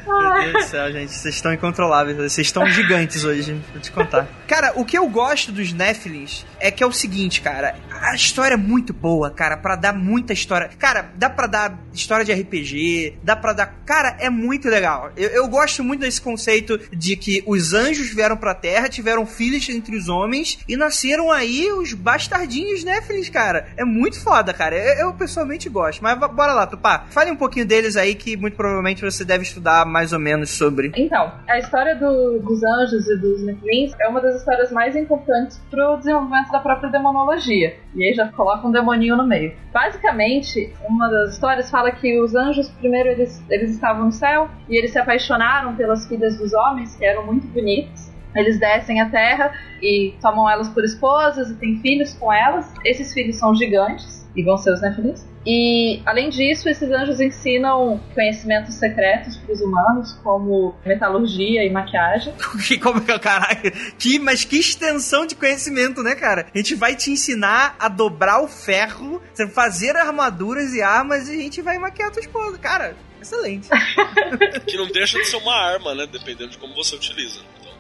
Meu 0.07 0.35
Deus 0.35 0.53
do 0.53 0.63
céu, 0.63 0.91
gente, 0.93 1.13
vocês 1.13 1.35
estão 1.35 1.53
incontroláveis, 1.53 2.17
vocês 2.17 2.47
estão 2.47 2.67
gigantes 2.67 3.25
hoje, 3.25 3.61
vou 3.73 3.81
te 3.81 3.93
contar. 3.93 4.27
Cara, 4.47 4.73
o 4.75 4.85
que 4.85 4.97
eu 4.97 5.07
gosto 5.09 5.53
dos 5.53 5.73
Nephilims 5.73 6.47
é 6.67 6.71
que 6.71 6.83
é 6.83 6.87
o 6.87 6.93
seguinte, 6.93 7.41
cara, 7.41 7.77
a 8.03 8.15
história 8.15 8.55
é 8.55 8.57
muito 8.59 8.93
boa, 8.93 9.31
cara, 9.31 9.57
pra 9.57 9.77
dar 9.77 9.93
muita 9.93 10.33
história. 10.33 10.69
Cara, 10.79 11.11
dá 11.17 11.29
pra 11.31 11.47
dar 11.47 11.79
história 11.93 12.25
de 12.25 12.33
RPG, 12.33 13.19
dá 13.23 13.35
pra 13.37 13.53
dar. 13.53 13.67
Cara, 13.85 14.17
é 14.21 14.29
muito 14.31 14.69
legal. 14.69 15.11
Eu, 15.17 15.29
eu 15.31 15.49
gosto 15.49 15.83
muito 15.85 16.01
desse 16.01 16.21
conceito 16.21 16.79
de 16.95 17.17
que 17.17 17.43
os 17.47 17.73
anjos 17.73 18.09
vieram 18.13 18.37
pra 18.37 18.55
terra, 18.55 18.89
tiveram 18.89 19.25
filhos 19.27 19.69
entre 19.69 19.97
os 19.97 20.09
homens 20.09 20.59
e 20.69 20.77
nasceram 20.77 21.31
aí 21.31 21.71
os 21.73 21.93
bastardinhos 21.93 22.85
Nephilims, 22.85 23.29
cara. 23.29 23.69
É 23.77 23.85
muito 23.85 24.21
foda, 24.23 24.53
cara. 24.53 24.77
Eu, 24.77 25.07
eu 25.09 25.13
pessoalmente 25.15 25.69
gosto. 25.69 26.03
Mas 26.03 26.19
bora 26.19 26.53
lá, 26.53 26.67
Tupá. 26.67 27.07
Fale 27.11 27.31
um 27.31 27.37
pouquinho 27.37 27.67
deles 27.67 27.97
aí 27.97 28.15
que 28.15 28.37
muito 28.37 28.57
provavelmente 28.57 29.03
você 29.05 29.25
deve 29.25 29.45
estudar 29.45 29.85
mais 29.87 30.13
ou 30.13 30.19
menos 30.19 30.51
sobre. 30.51 30.93
Então, 30.97 31.33
a 31.49 31.59
história 31.59 31.95
do- 31.97 32.39
dos 32.41 32.63
anjos 32.63 33.07
e 33.09 33.17
dos 33.17 33.43
Nephilims 33.45 33.93
é 34.01 34.09
uma 34.09 34.21
das 34.21 34.37
histórias 34.37 34.71
mais 34.73 34.95
importantes 34.97 35.61
pro 35.71 35.97
desenvolvimento 35.97 36.51
da 36.57 36.61
própria 36.61 36.91
demonologia. 36.91 37.77
E 37.95 38.05
aí 38.05 38.15
já 38.15 38.29
coloca 38.29 38.67
um 38.67 38.73
demoninho 38.73 39.17
no 39.17 39.27
meio. 39.27 39.55
Basicamente, 39.73 40.73
uma 40.89 41.09
das 41.09 41.33
histórias 41.33 41.71
fala 41.71 41.91
que 41.91 42.19
os 42.21 42.35
anjos, 42.35 42.69
primeiro, 42.71 43.11
eles, 43.11 43.43
eles 43.51 43.71
estavam 43.71 44.07
no 44.07 44.13
céu 44.13 44.49
e 44.69 44.77
eles 44.77 44.93
se 44.93 44.99
apaixonaram 44.99 45.77
pelas 45.77 46.07
filhas 46.07 46.37
dos 46.39 46.53
homens, 46.53 46.97
que 46.97 47.05
eram 47.05 47.27
muito 47.27 47.47
bonitas. 47.49 48.15
Eles 48.35 48.59
descem 48.59 49.01
à 49.01 49.09
terra 49.09 49.53
e 49.81 50.15
tomam 50.21 50.49
elas 50.49 50.69
por 50.69 50.85
esposas 50.85 51.51
e 51.51 51.55
têm 51.55 51.81
filhos 51.81 52.13
com 52.15 52.33
elas. 52.33 52.73
Esses 52.85 53.13
filhos 53.13 53.37
são 53.37 53.55
gigantes 53.55 54.29
e 54.35 54.43
vão 54.43 54.57
ser 54.59 54.73
os 54.73 54.83
Nephilims. 54.83 55.27
E, 55.47 56.03
além 56.05 56.29
disso, 56.29 56.69
esses 56.69 56.91
anjos 56.91 57.21
ensinam 57.21 58.01
conhecimentos 58.15 58.75
secretos 58.75 59.37
para 59.37 59.53
os 59.53 59.61
humanos, 59.61 60.13
como 60.25 60.75
metalurgia 60.85 61.65
e 61.65 61.71
maquiagem. 61.71 62.35
Que, 62.67 62.79
como, 62.79 63.01
caralho, 63.21 63.71
que, 63.97 64.19
mas 64.19 64.45
que 64.45 64.59
extensão 64.59 65.25
de 65.25 65.37
conhecimento, 65.37 66.03
né, 66.03 66.17
cara? 66.17 66.49
A 66.53 66.59
gente 66.59 66.75
vai 66.75 66.97
te 66.97 67.13
ensinar 67.13 67.77
a 67.79 67.89
dobrar 67.89 68.43
o 68.43 68.49
ferro, 68.49 69.23
fazer 69.55 69.95
armaduras 69.95 70.75
e 70.75 70.83
armas 70.83 71.29
e 71.29 71.33
a 71.33 71.43
gente 71.43 71.63
vai 71.63 71.79
maquiar 71.79 72.11
tua 72.11 72.21
esposa. 72.21 72.59
Cara, 72.59 72.97
excelente. 73.21 73.69
Que 74.67 74.77
não 74.77 74.89
deixa 74.89 75.19
de 75.19 75.27
ser 75.27 75.37
uma 75.37 75.55
arma, 75.55 75.95
né? 75.95 76.07
Dependendo 76.11 76.51
de 76.51 76.59
como 76.59 76.75
você 76.75 76.97
utiliza. 76.97 77.41
Então, 77.61 77.73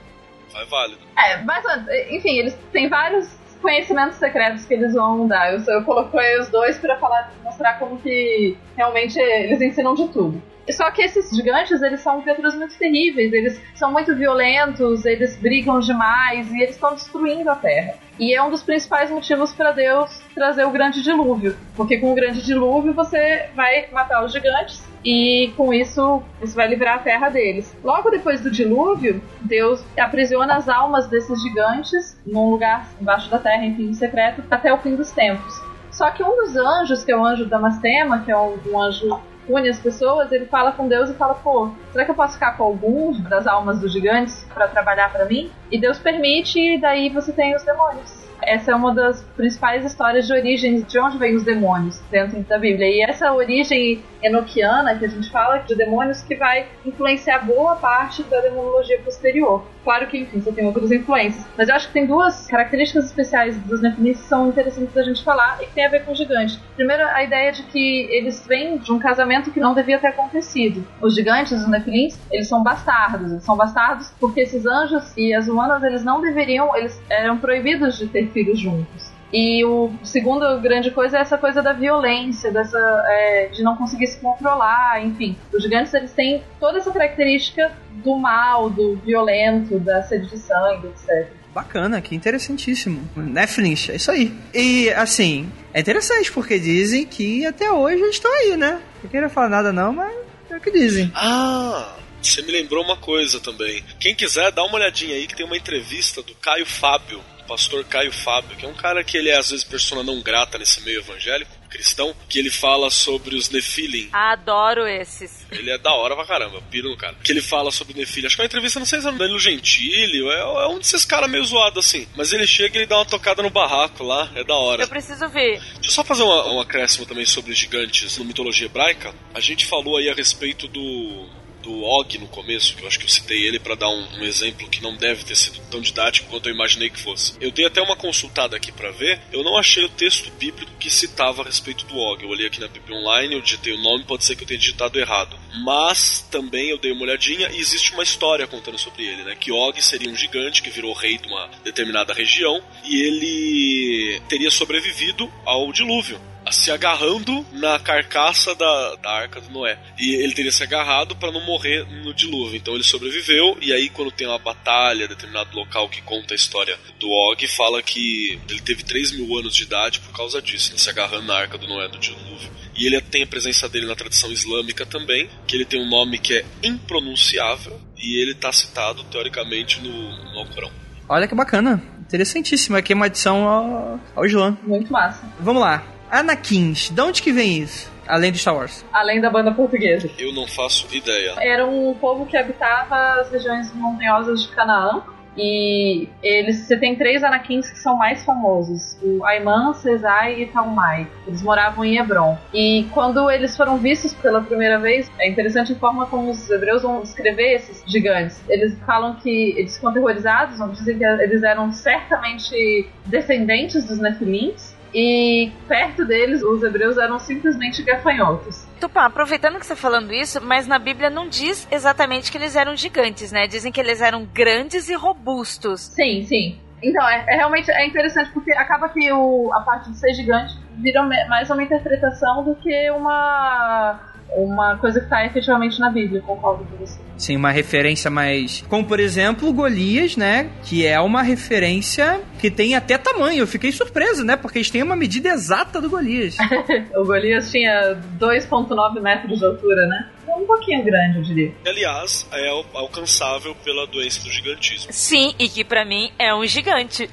vai 0.53 0.65
válido. 0.67 1.01
É, 1.19 1.43
mas, 1.43 1.65
enfim, 2.11 2.39
eles 2.39 2.57
têm 2.71 2.89
vários 2.89 3.27
conhecimentos 3.61 4.17
secretos 4.17 4.65
que 4.65 4.75
eles 4.75 4.95
vão 4.95 5.27
dar. 5.27 5.53
Eu, 5.53 5.61
eu 5.67 5.85
coloquei 5.85 6.39
os 6.39 6.49
dois 6.49 6.79
para 6.79 6.97
falar, 6.99 7.33
mostrar 7.43 7.79
como 7.79 7.99
que 7.99 8.57
realmente 8.77 9.19
eles 9.19 9.61
ensinam 9.61 9.95
de 9.95 10.09
tudo. 10.09 10.41
Só 10.73 10.91
que 10.91 11.03
esses 11.03 11.31
gigantes, 11.31 11.81
eles 11.83 12.01
são 12.01 12.21
criaturas 12.23 12.55
muito 12.55 12.77
terríveis, 12.77 13.33
eles 13.33 13.61
são 13.75 13.93
muito 13.93 14.15
violentos, 14.15 15.05
eles 15.05 15.37
brigam 15.37 15.79
demais 15.81 16.51
e 16.53 16.63
eles 16.63 16.75
estão 16.75 16.95
destruindo 16.95 17.51
a 17.51 17.55
Terra. 17.55 17.95
E 18.19 18.35
é 18.35 18.43
um 18.43 18.51
dos 18.51 18.63
principais 18.63 19.11
motivos 19.11 19.53
para 19.53 19.73
Deus 19.73 20.23
trazer 20.35 20.65
o 20.65 20.71
grande 20.71 21.03
dilúvio, 21.03 21.55
porque 21.77 21.99
com 21.99 22.13
o 22.13 22.15
grande 22.15 22.43
dilúvio 22.43 22.95
você 22.95 23.51
vai 23.55 23.89
matar 23.93 24.25
os 24.25 24.33
gigantes 24.33 24.83
e 25.05 25.53
com 25.57 25.73
isso 25.73 26.23
você 26.41 26.55
vai 26.57 26.67
livrar 26.67 26.97
a 26.97 26.99
terra 26.99 27.29
deles. 27.29 27.77
Logo 27.85 28.11
depois 28.11 28.41
do 28.41 28.51
dilúvio, 28.51 29.23
Deus 29.43 29.85
aprisiona 29.99 30.57
as 30.57 30.69
almas 30.69 31.07
desses 31.09 31.41
gigantes 31.43 32.19
num 32.27 32.51
lugar 32.51 32.89
embaixo 33.01 33.31
da 33.31 33.39
terra, 33.39 33.67
enfim, 33.67 33.93
secreto, 33.93 34.43
até 34.51 34.73
o 34.73 34.79
fim 34.79 34.97
dos 34.97 35.13
tempos. 35.13 35.55
Só 35.93 36.11
que 36.11 36.23
um 36.23 36.37
dos 36.37 36.57
anjos, 36.57 37.05
que 37.05 37.13
é 37.13 37.17
o 37.17 37.25
anjo 37.25 37.47
Damascema, 37.47 38.21
que 38.21 38.33
é 38.33 38.37
um 38.37 38.81
anjo 38.81 39.21
une 39.49 39.69
as 39.69 39.79
pessoas, 39.79 40.31
ele 40.33 40.47
fala 40.47 40.73
com 40.73 40.89
Deus 40.89 41.11
e 41.11 41.15
fala: 41.15 41.35
pô, 41.35 41.71
será 41.93 42.05
que 42.05 42.11
eu 42.11 42.15
posso 42.15 42.35
ficar 42.35 42.57
com 42.57 42.65
alguns 42.65 43.21
das 43.23 43.47
almas 43.47 43.81
dos 43.81 43.93
gigantes 43.93 44.45
para 44.53 44.69
trabalhar 44.69 45.13
para 45.13 45.25
mim? 45.25 45.51
E 45.71 45.79
Deus 45.79 45.99
permite, 45.99 46.59
e 46.59 46.81
daí 46.81 47.09
você 47.09 47.33
tem 47.33 47.55
os 47.55 47.63
demônios. 47.65 48.27
Essa 48.43 48.73
é 48.73 48.75
uma 48.75 48.95
das 48.95 49.23
principais 49.37 49.85
histórias 49.85 50.27
de 50.27 50.33
origem 50.33 50.83
de 50.83 50.99
onde 50.99 51.19
vêm 51.19 51.35
os 51.35 51.45
demônios 51.45 51.99
dentro 52.11 52.41
da 52.43 52.59
Bíblia. 52.59 52.89
E 52.89 53.03
essa 53.03 53.33
origem 53.33 54.03
enoquiana 54.27 54.97
que 54.97 55.05
a 55.05 55.09
gente 55.09 55.31
fala 55.31 55.59
de 55.59 55.75
demônios 55.75 56.23
que 56.23 56.35
vai 56.35 56.67
influenciar 56.85 57.45
boa 57.45 57.77
parte 57.77 58.23
da 58.25 58.41
demonologia 58.41 58.99
posterior. 59.01 59.65
Claro 59.85 60.07
que, 60.09 60.19
enfim, 60.19 60.41
você 60.41 60.53
tem 60.53 60.67
outras 60.67 60.91
influências. 60.91 61.47
Mas 61.57 61.69
eu 61.69 61.75
acho 61.75 61.87
que 61.89 61.93
tem 61.93 62.07
duas 62.07 62.47
características 62.49 63.07
especiais 63.07 63.57
dos 63.63 63.81
Nefilim 63.81 64.13
que 64.13 64.19
são 64.19 64.49
interessantes 64.49 64.93
da 64.93 65.03
gente 65.03 65.23
falar 65.23 65.59
e 65.63 65.67
que 65.67 65.75
tem 65.75 65.87
a 65.87 65.89
ver 65.89 66.05
com 66.05 66.13
o 66.13 66.15
gigante. 66.15 66.61
Primeiro, 66.75 67.05
a 67.07 67.23
ideia 67.23 67.53
de 67.53 67.63
que 67.65 68.09
eles 68.11 68.45
vêm 68.47 68.79
de 68.79 68.93
um 68.93 68.99
casamento 68.99 69.51
que 69.51 69.61
não 69.61 69.75
devia 69.75 69.99
ter 69.99 70.09
acontecido. 70.09 70.87
Os 71.01 71.15
gigantes, 71.15 71.53
os 71.53 71.69
Nefilins, 71.69 72.19
eles 72.31 72.49
são 72.49 72.63
bastardos. 72.63 73.31
Eles 73.31 73.45
são 73.45 73.57
bastardos 73.57 74.13
porque 74.19 74.41
esses 74.41 74.67
anjos 74.67 75.17
e 75.17 75.33
as 75.33 75.47
humanas, 75.47 75.83
eles 75.85 76.03
não 76.03 76.21
deveriam, 76.21 76.75
eles 76.77 77.01
eram 77.09 77.39
proibidos 77.39 77.97
de 77.97 78.09
ter 78.09 78.27
filhos 78.29 78.59
juntos. 78.59 79.06
E 79.33 79.65
o 79.65 79.91
segundo 80.05 80.61
grande 80.61 80.91
coisa 80.91 81.19
é 81.19 81.21
essa 81.21 81.37
coisa 81.37 81.63
da 81.63 81.73
violência, 81.73 82.51
dessa 82.53 82.79
é, 83.09 83.49
de 83.53 83.63
não 83.63 83.77
conseguir 83.77 84.07
se 84.07 84.21
controlar, 84.21 85.05
enfim. 85.05 85.37
Os 85.53 85.63
gigantes 85.63 85.93
eles 85.95 86.13
têm 86.13 86.43
toda 86.61 86.79
essa 86.79 86.93
característica 86.93 87.73
do 88.05 88.17
mal, 88.17 88.71
do 88.71 88.97
violento, 88.97 89.79
da 89.81 90.03
sede 90.03 90.29
de 90.29 90.39
sangue, 90.39 90.89
etc. 90.89 91.29
Bacana, 91.53 92.01
que 92.01 92.15
interessantíssimo. 92.15 93.09
Netflix, 93.17 93.89
é 93.89 93.97
isso 93.97 94.11
aí. 94.11 94.33
E 94.55 94.91
assim, 94.91 95.51
é 95.73 95.81
interessante 95.81 96.31
porque 96.31 96.59
dizem 96.59 97.07
que 97.07 97.47
até 97.47 97.71
hoje 97.73 98.03
eles 98.03 98.17
estão 98.17 98.33
aí, 98.33 98.57
né? 98.57 98.81
Não 99.03 99.11
queria 99.11 99.29
falar 99.29 99.49
nada 99.49 99.73
não, 99.73 99.93
mas 99.93 100.15
é 100.51 100.57
o 100.57 100.61
que 100.61 100.71
dizem. 100.71 101.11
Ah, 101.15 101.97
você 102.21 102.43
me 102.43 102.53
lembrou 102.53 102.85
uma 102.85 102.97
coisa 102.97 103.41
também. 103.41 103.83
Quem 103.99 104.15
quiser, 104.15 104.53
dá 104.53 104.65
uma 104.65 104.77
olhadinha 104.77 105.15
aí 105.15 105.27
que 105.27 105.35
tem 105.35 105.47
uma 105.47 105.57
entrevista 105.57 106.23
do 106.23 106.35
Caio 106.35 106.67
Fábio 106.67 107.21
pastor 107.47 107.85
Caio 107.85 108.13
Fábio, 108.13 108.57
que 108.57 108.67
é 108.67 108.69
um 108.69 108.75
cara 108.75 109.03
que 109.05 109.17
ele 109.17 109.31
é 109.31 109.39
às 109.39 109.51
vezes 109.51 109.65
persona 109.65 110.03
não 110.03 110.21
grata 110.21 110.59
nesse 110.59 110.81
meio 110.83 111.01
evangélico 111.01 111.57
cristão, 111.77 112.15
que 112.29 112.39
ele 112.39 112.51
fala 112.51 112.91
sobre 112.91 113.37
os 113.37 113.51
Nefilim. 113.51 114.09
Adoro 114.13 114.87
esses. 114.87 115.47
Ele 115.51 115.71
é 115.71 115.79
da 115.79 115.93
hora 115.93 116.17
pra 116.17 116.25
caramba, 116.25 116.63
piro 116.71 116.89
no 116.89 116.97
cara. 116.97 117.15
Que 117.23 117.33
ele 117.33 117.43
fala 117.43 117.71
sobre 117.71 117.95
o 117.95 117.97
Nefilim. 117.97 118.27
Acho 118.27 118.37
que 118.37 118.43
é 118.43 118.45
uma 118.45 118.47
entrevista, 118.47 118.79
não 118.79 118.87
sei 118.87 119.01
se 119.01 119.09
é 119.09 119.11
no 119.11 119.19
Danilo 119.19 119.39
Gentili, 119.39 120.27
é, 120.29 120.41
é 120.41 120.67
um 120.69 120.79
desses 120.79 121.05
caras 121.05 121.31
meio 121.31 121.45
zoado 121.45 121.81
assim. 121.81 122.07
Mas 122.17 122.33
ele 122.33 122.47
chega 122.47 122.77
e 122.77 122.79
ele 122.81 122.87
dá 122.87 122.97
uma 122.97 123.05
tocada 123.05 123.43
no 123.43 123.51
barraco 123.51 124.03
lá, 124.03 124.31
é 124.35 124.43
da 124.43 124.55
hora. 124.55 124.85
Eu 124.85 124.89
preciso 124.89 125.29
ver. 125.29 125.61
Deixa 125.75 125.89
eu 125.89 125.91
só 125.91 126.05
fazer 126.05 126.23
uma, 126.23 126.53
um 126.53 126.61
acréscimo 126.61 127.07
também 127.07 127.27
sobre 127.27 127.53
os 127.53 127.59
gigantes 127.59 128.17
na 128.19 128.25
mitologia 128.25 128.67
hebraica. 128.67 129.15
A 129.35 129.41
gente 129.41 129.67
falou 129.67 129.97
aí 129.97 130.09
a 130.09 130.15
respeito 130.15 130.67
do 130.69 131.29
do 131.67 131.83
Og 131.83 132.17
no 132.19 132.29
começo, 132.29 132.77
que 132.77 132.85
eu 132.85 132.87
acho 132.87 132.99
que 132.99 133.05
eu 133.05 133.09
citei 133.09 133.45
ele 133.45 133.59
para 133.59 133.75
dar 133.75 133.89
um, 133.89 134.21
um, 134.21 134.25
exemplo 134.25 134.71
que 134.71 134.81
não 134.81 134.97
deve 134.97 135.25
ter 135.25 135.35
sido 135.35 135.61
tão 135.69 135.81
didático 135.81 136.31
quanto 136.31 136.49
eu 136.49 136.55
imaginei 136.55 136.89
que 136.89 137.01
fosse. 137.01 137.35
Eu 137.41 137.51
dei 137.51 137.67
até 137.67 137.83
uma 137.83 137.97
consultada 137.97 138.57
aqui 138.57 138.71
para 138.71 138.93
ver, 138.93 139.21
eu 139.33 139.43
não 139.43 139.59
achei 139.59 139.85
o 139.85 139.89
texto 139.89 140.31
bíblico 140.39 140.71
que 140.79 140.89
citava 140.89 141.43
a 141.43 141.45
respeito 141.45 141.85
do 141.87 141.99
Og. 141.99 142.23
Eu 142.23 142.29
olhei 142.29 142.47
aqui 142.47 142.61
na 142.61 142.69
Bíblia 142.69 142.97
Online, 142.97 143.35
eu 143.35 143.41
digitei 143.41 143.73
o 143.73 143.83
nome, 143.83 144.05
pode 144.05 144.25
ser 144.25 144.37
que 144.37 144.45
eu 144.45 144.47
tenha 144.47 144.61
digitado 144.61 144.99
errado. 144.99 145.37
Mas 145.65 146.21
também 146.31 146.71
eu 146.71 146.79
dei 146.79 146.93
uma 146.93 147.03
olhadinha 147.03 147.51
e 147.51 147.59
existe 147.59 147.93
uma 147.93 148.05
história 148.05 148.47
contando 148.47 148.79
sobre 148.79 149.05
ele, 149.05 149.25
né? 149.25 149.35
Que 149.35 149.51
Og 149.51 149.83
seria 149.83 150.11
um 150.11 150.17
gigante 150.17 150.63
que 150.63 150.71
virou 150.71 150.93
rei 150.93 151.19
de 151.19 151.27
uma 151.27 151.51
determinada 151.65 152.15
região 152.15 152.63
e 152.85 153.03
ele 153.03 154.23
teria 154.29 154.53
sobrevivido 154.53 155.29
ao 155.45 155.73
dilúvio 155.73 156.21
se 156.51 156.71
agarrando 156.71 157.45
na 157.53 157.79
carcaça 157.79 158.55
da, 158.55 158.97
da 158.97 159.11
arca 159.11 159.41
do 159.41 159.51
Noé. 159.51 159.79
E 159.99 160.15
ele 160.15 160.35
teria 160.35 160.53
se 160.53 160.63
agarrado 160.63 161.17
para 161.17 161.33
não 161.33 161.45
morrer 161.45 161.85
no 162.05 162.15
dilúvio. 162.15 162.57
Então 162.57 162.75
ele 162.75 162.85
sobreviveu, 162.85 163.57
e 163.61 163.73
aí 163.73 163.89
quando 163.89 164.11
tem 164.11 164.27
uma 164.27 164.39
batalha, 164.39 165.09
determinado 165.09 165.57
local 165.57 165.89
que 165.89 166.03
conta 166.03 166.35
a 166.35 166.37
história 166.37 166.79
do 166.99 167.09
Og, 167.09 167.47
fala 167.49 167.83
que 167.83 168.39
ele 168.49 168.61
teve 168.61 168.85
3 168.85 169.13
mil 169.13 169.37
anos 169.39 169.55
de 169.55 169.65
idade 169.65 170.01
por 170.01 170.13
causa 170.13 170.41
disso, 170.41 170.73
né, 170.73 170.79
se 170.79 170.89
agarrando 170.89 171.27
na 171.27 171.37
arca 171.37 171.59
do 171.59 171.67
Noé 171.67 171.89
do 171.89 171.99
dilúvio. 171.99 172.51
E 172.77 172.87
ele 172.87 173.01
tem 173.01 173.23
a 173.23 173.27
presença 173.27 173.69
dele 173.69 173.87
na 173.87 173.97
tradição 173.97 174.31
islâmica 174.31 174.85
também, 174.85 175.31
que 175.47 175.57
ele 175.57 175.65
tem 175.65 175.81
um 175.81 175.89
nome 175.89 176.19
que 176.19 176.35
é 176.35 176.45
impronunciável, 176.63 177.81
e 177.97 178.21
ele 178.21 178.33
está 178.33 178.53
citado 178.53 179.03
teoricamente 179.05 179.81
no, 179.81 180.33
no 180.33 180.39
Alcorão. 180.41 180.71
Olha 181.09 181.27
que 181.27 181.35
bacana. 181.35 181.83
Interessantíssimo. 182.01 182.77
Aqui 182.77 182.93
é 182.93 182.97
uma 182.97 183.07
adição 183.07 183.49
ao, 183.49 184.01
ao 184.15 184.27
Islã. 184.27 184.57
Muito 184.63 184.93
massa. 184.93 185.27
Vamos 185.41 185.63
lá. 185.63 185.96
Anakins, 186.11 186.91
de 186.91 187.01
onde 187.01 187.23
que 187.23 187.33
vem 187.33 187.59
isso? 187.59 187.91
Além 188.07 188.31
de 188.31 188.39
Star 188.39 188.55
Wars. 188.55 188.85
Além 188.93 189.21
da 189.21 189.29
banda 189.29 189.53
portuguesa. 189.53 190.09
Eu 190.19 190.33
não 190.33 190.47
faço 190.47 190.87
ideia. 190.95 191.35
Era 191.39 191.67
um 191.67 191.95
povo 191.95 192.25
que 192.27 192.37
habitava 192.37 193.21
as 193.21 193.31
regiões 193.31 193.75
montanhosas 193.75 194.43
de 194.43 194.49
Canaã. 194.49 195.03
E 195.39 196.09
eles, 196.23 196.61
você 196.61 196.79
tem 196.79 196.97
três 196.97 197.23
Anakins 197.23 197.71
que 197.71 197.79
são 197.79 197.97
mais 197.97 198.25
famosos: 198.25 198.97
o 199.03 199.23
Aiman, 199.25 199.75
Cesai 199.75 200.41
e 200.41 200.47
Talmai. 200.47 201.07
Eles 201.27 201.43
moravam 201.43 201.85
em 201.85 201.99
Hebron. 201.99 202.39
E 202.55 202.87
quando 202.93 203.31
eles 203.31 203.55
foram 203.55 203.77
vistos 203.77 204.15
pela 204.15 204.41
primeira 204.41 204.79
vez, 204.79 205.11
é 205.19 205.29
interessante 205.29 205.73
a 205.73 205.77
forma 205.77 206.07
como 206.07 206.31
os 206.31 206.49
hebreus 206.49 206.83
vão 206.83 207.03
descrever 207.03 207.55
esses 207.55 207.83
gigantes. 207.87 208.41
Eles 208.49 208.79
falam 208.87 209.17
que 209.17 209.55
eles 209.59 209.75
ficam 209.75 209.91
aterrorizados, 209.91 210.59
vão 210.59 210.71
dizer 210.71 210.97
que 210.97 211.05
eles 211.05 211.43
eram 211.43 211.71
certamente 211.71 212.89
descendentes 213.05 213.85
dos 213.85 213.99
Nefilins 213.99 214.76
e 214.99 215.53
perto 215.69 216.07
deles 216.07 216.43
os 216.43 216.63
hebreus 216.63 216.97
eram 216.97 217.19
simplesmente 217.19 217.83
gafanhotos. 217.83 218.67
Tupã, 218.81 219.03
aproveitando 219.03 219.59
que 219.59 219.67
você 219.67 219.75
está 219.75 219.77
falando 219.77 220.11
isso, 220.11 220.41
mas 220.43 220.67
na 220.67 220.79
Bíblia 220.79 221.11
não 221.11 221.29
diz 221.29 221.69
exatamente 221.71 222.33
que 222.33 222.39
eles 222.39 222.57
eram 222.57 222.75
gigantes, 222.75 223.31
né? 223.31 223.47
Dizem 223.47 223.71
que 223.71 223.79
eles 223.79 224.01
eram 224.01 224.25
grandes 224.25 224.89
e 224.89 224.95
robustos. 224.95 225.83
Sim, 225.83 226.25
sim. 226.25 226.59
Então, 226.83 227.07
é, 227.07 227.27
é, 227.29 227.37
realmente 227.37 227.71
é 227.71 227.87
interessante 227.87 228.31
porque 228.33 228.53
acaba 228.53 228.89
que 228.89 229.13
o, 229.13 229.53
a 229.53 229.61
parte 229.61 229.91
de 229.91 229.99
ser 229.99 230.15
gigante 230.15 230.55
vira 230.79 231.03
mais 231.29 231.51
uma 231.51 231.63
interpretação 231.63 232.43
do 232.43 232.55
que 232.55 232.91
uma 232.91 234.01
uma 234.35 234.77
coisa 234.77 234.99
que 235.01 235.07
está 235.07 235.25
efetivamente 235.25 235.79
na 235.79 235.91
Bíblia, 235.91 236.21
concordo 236.21 236.65
com 236.65 236.77
você. 236.77 236.99
Sim, 237.17 237.37
uma 237.37 237.51
referência 237.51 238.11
mais. 238.11 238.63
Como 238.69 238.85
por 238.85 239.01
exemplo, 239.01 239.53
Golias, 239.53 240.17
né? 240.17 240.51
Que 240.65 240.87
é 240.87 241.01
uma 241.01 241.23
referência 241.23 242.21
que 242.39 242.51
tem 242.51 242.75
até 242.75 242.99
tamanho. 242.99 243.41
Eu 243.41 243.47
fiquei 243.47 243.73
surpreso, 243.73 244.25
né? 244.25 244.37
Porque 244.37 244.59
eles 244.59 244.71
têm 244.71 244.83
uma 244.83 244.97
medida 244.97 245.31
exata 245.31 245.81
do 245.81 245.89
Golias. 245.89 246.37
o 246.95 247.05
Golias 247.05 247.51
tinha 247.51 247.97
2,9 248.19 249.01
metros 249.01 249.39
de 249.39 249.45
altura, 249.45 249.87
né? 249.87 250.11
um 250.37 250.47
pouquinho 250.47 250.85
grande, 250.85 251.19
eu 251.19 251.23
diria. 251.23 251.55
Aliás, 251.67 252.27
é 252.33 252.49
alcançável 252.75 253.55
pela 253.65 253.87
doença 253.87 254.23
do 254.23 254.31
gigantismo. 254.31 254.93
Sim, 254.93 255.35
e 255.39 255.49
que 255.49 255.65
para 255.65 255.85
mim 255.85 256.11
é 256.19 256.35
um 256.35 256.47
gigante. 256.47 257.09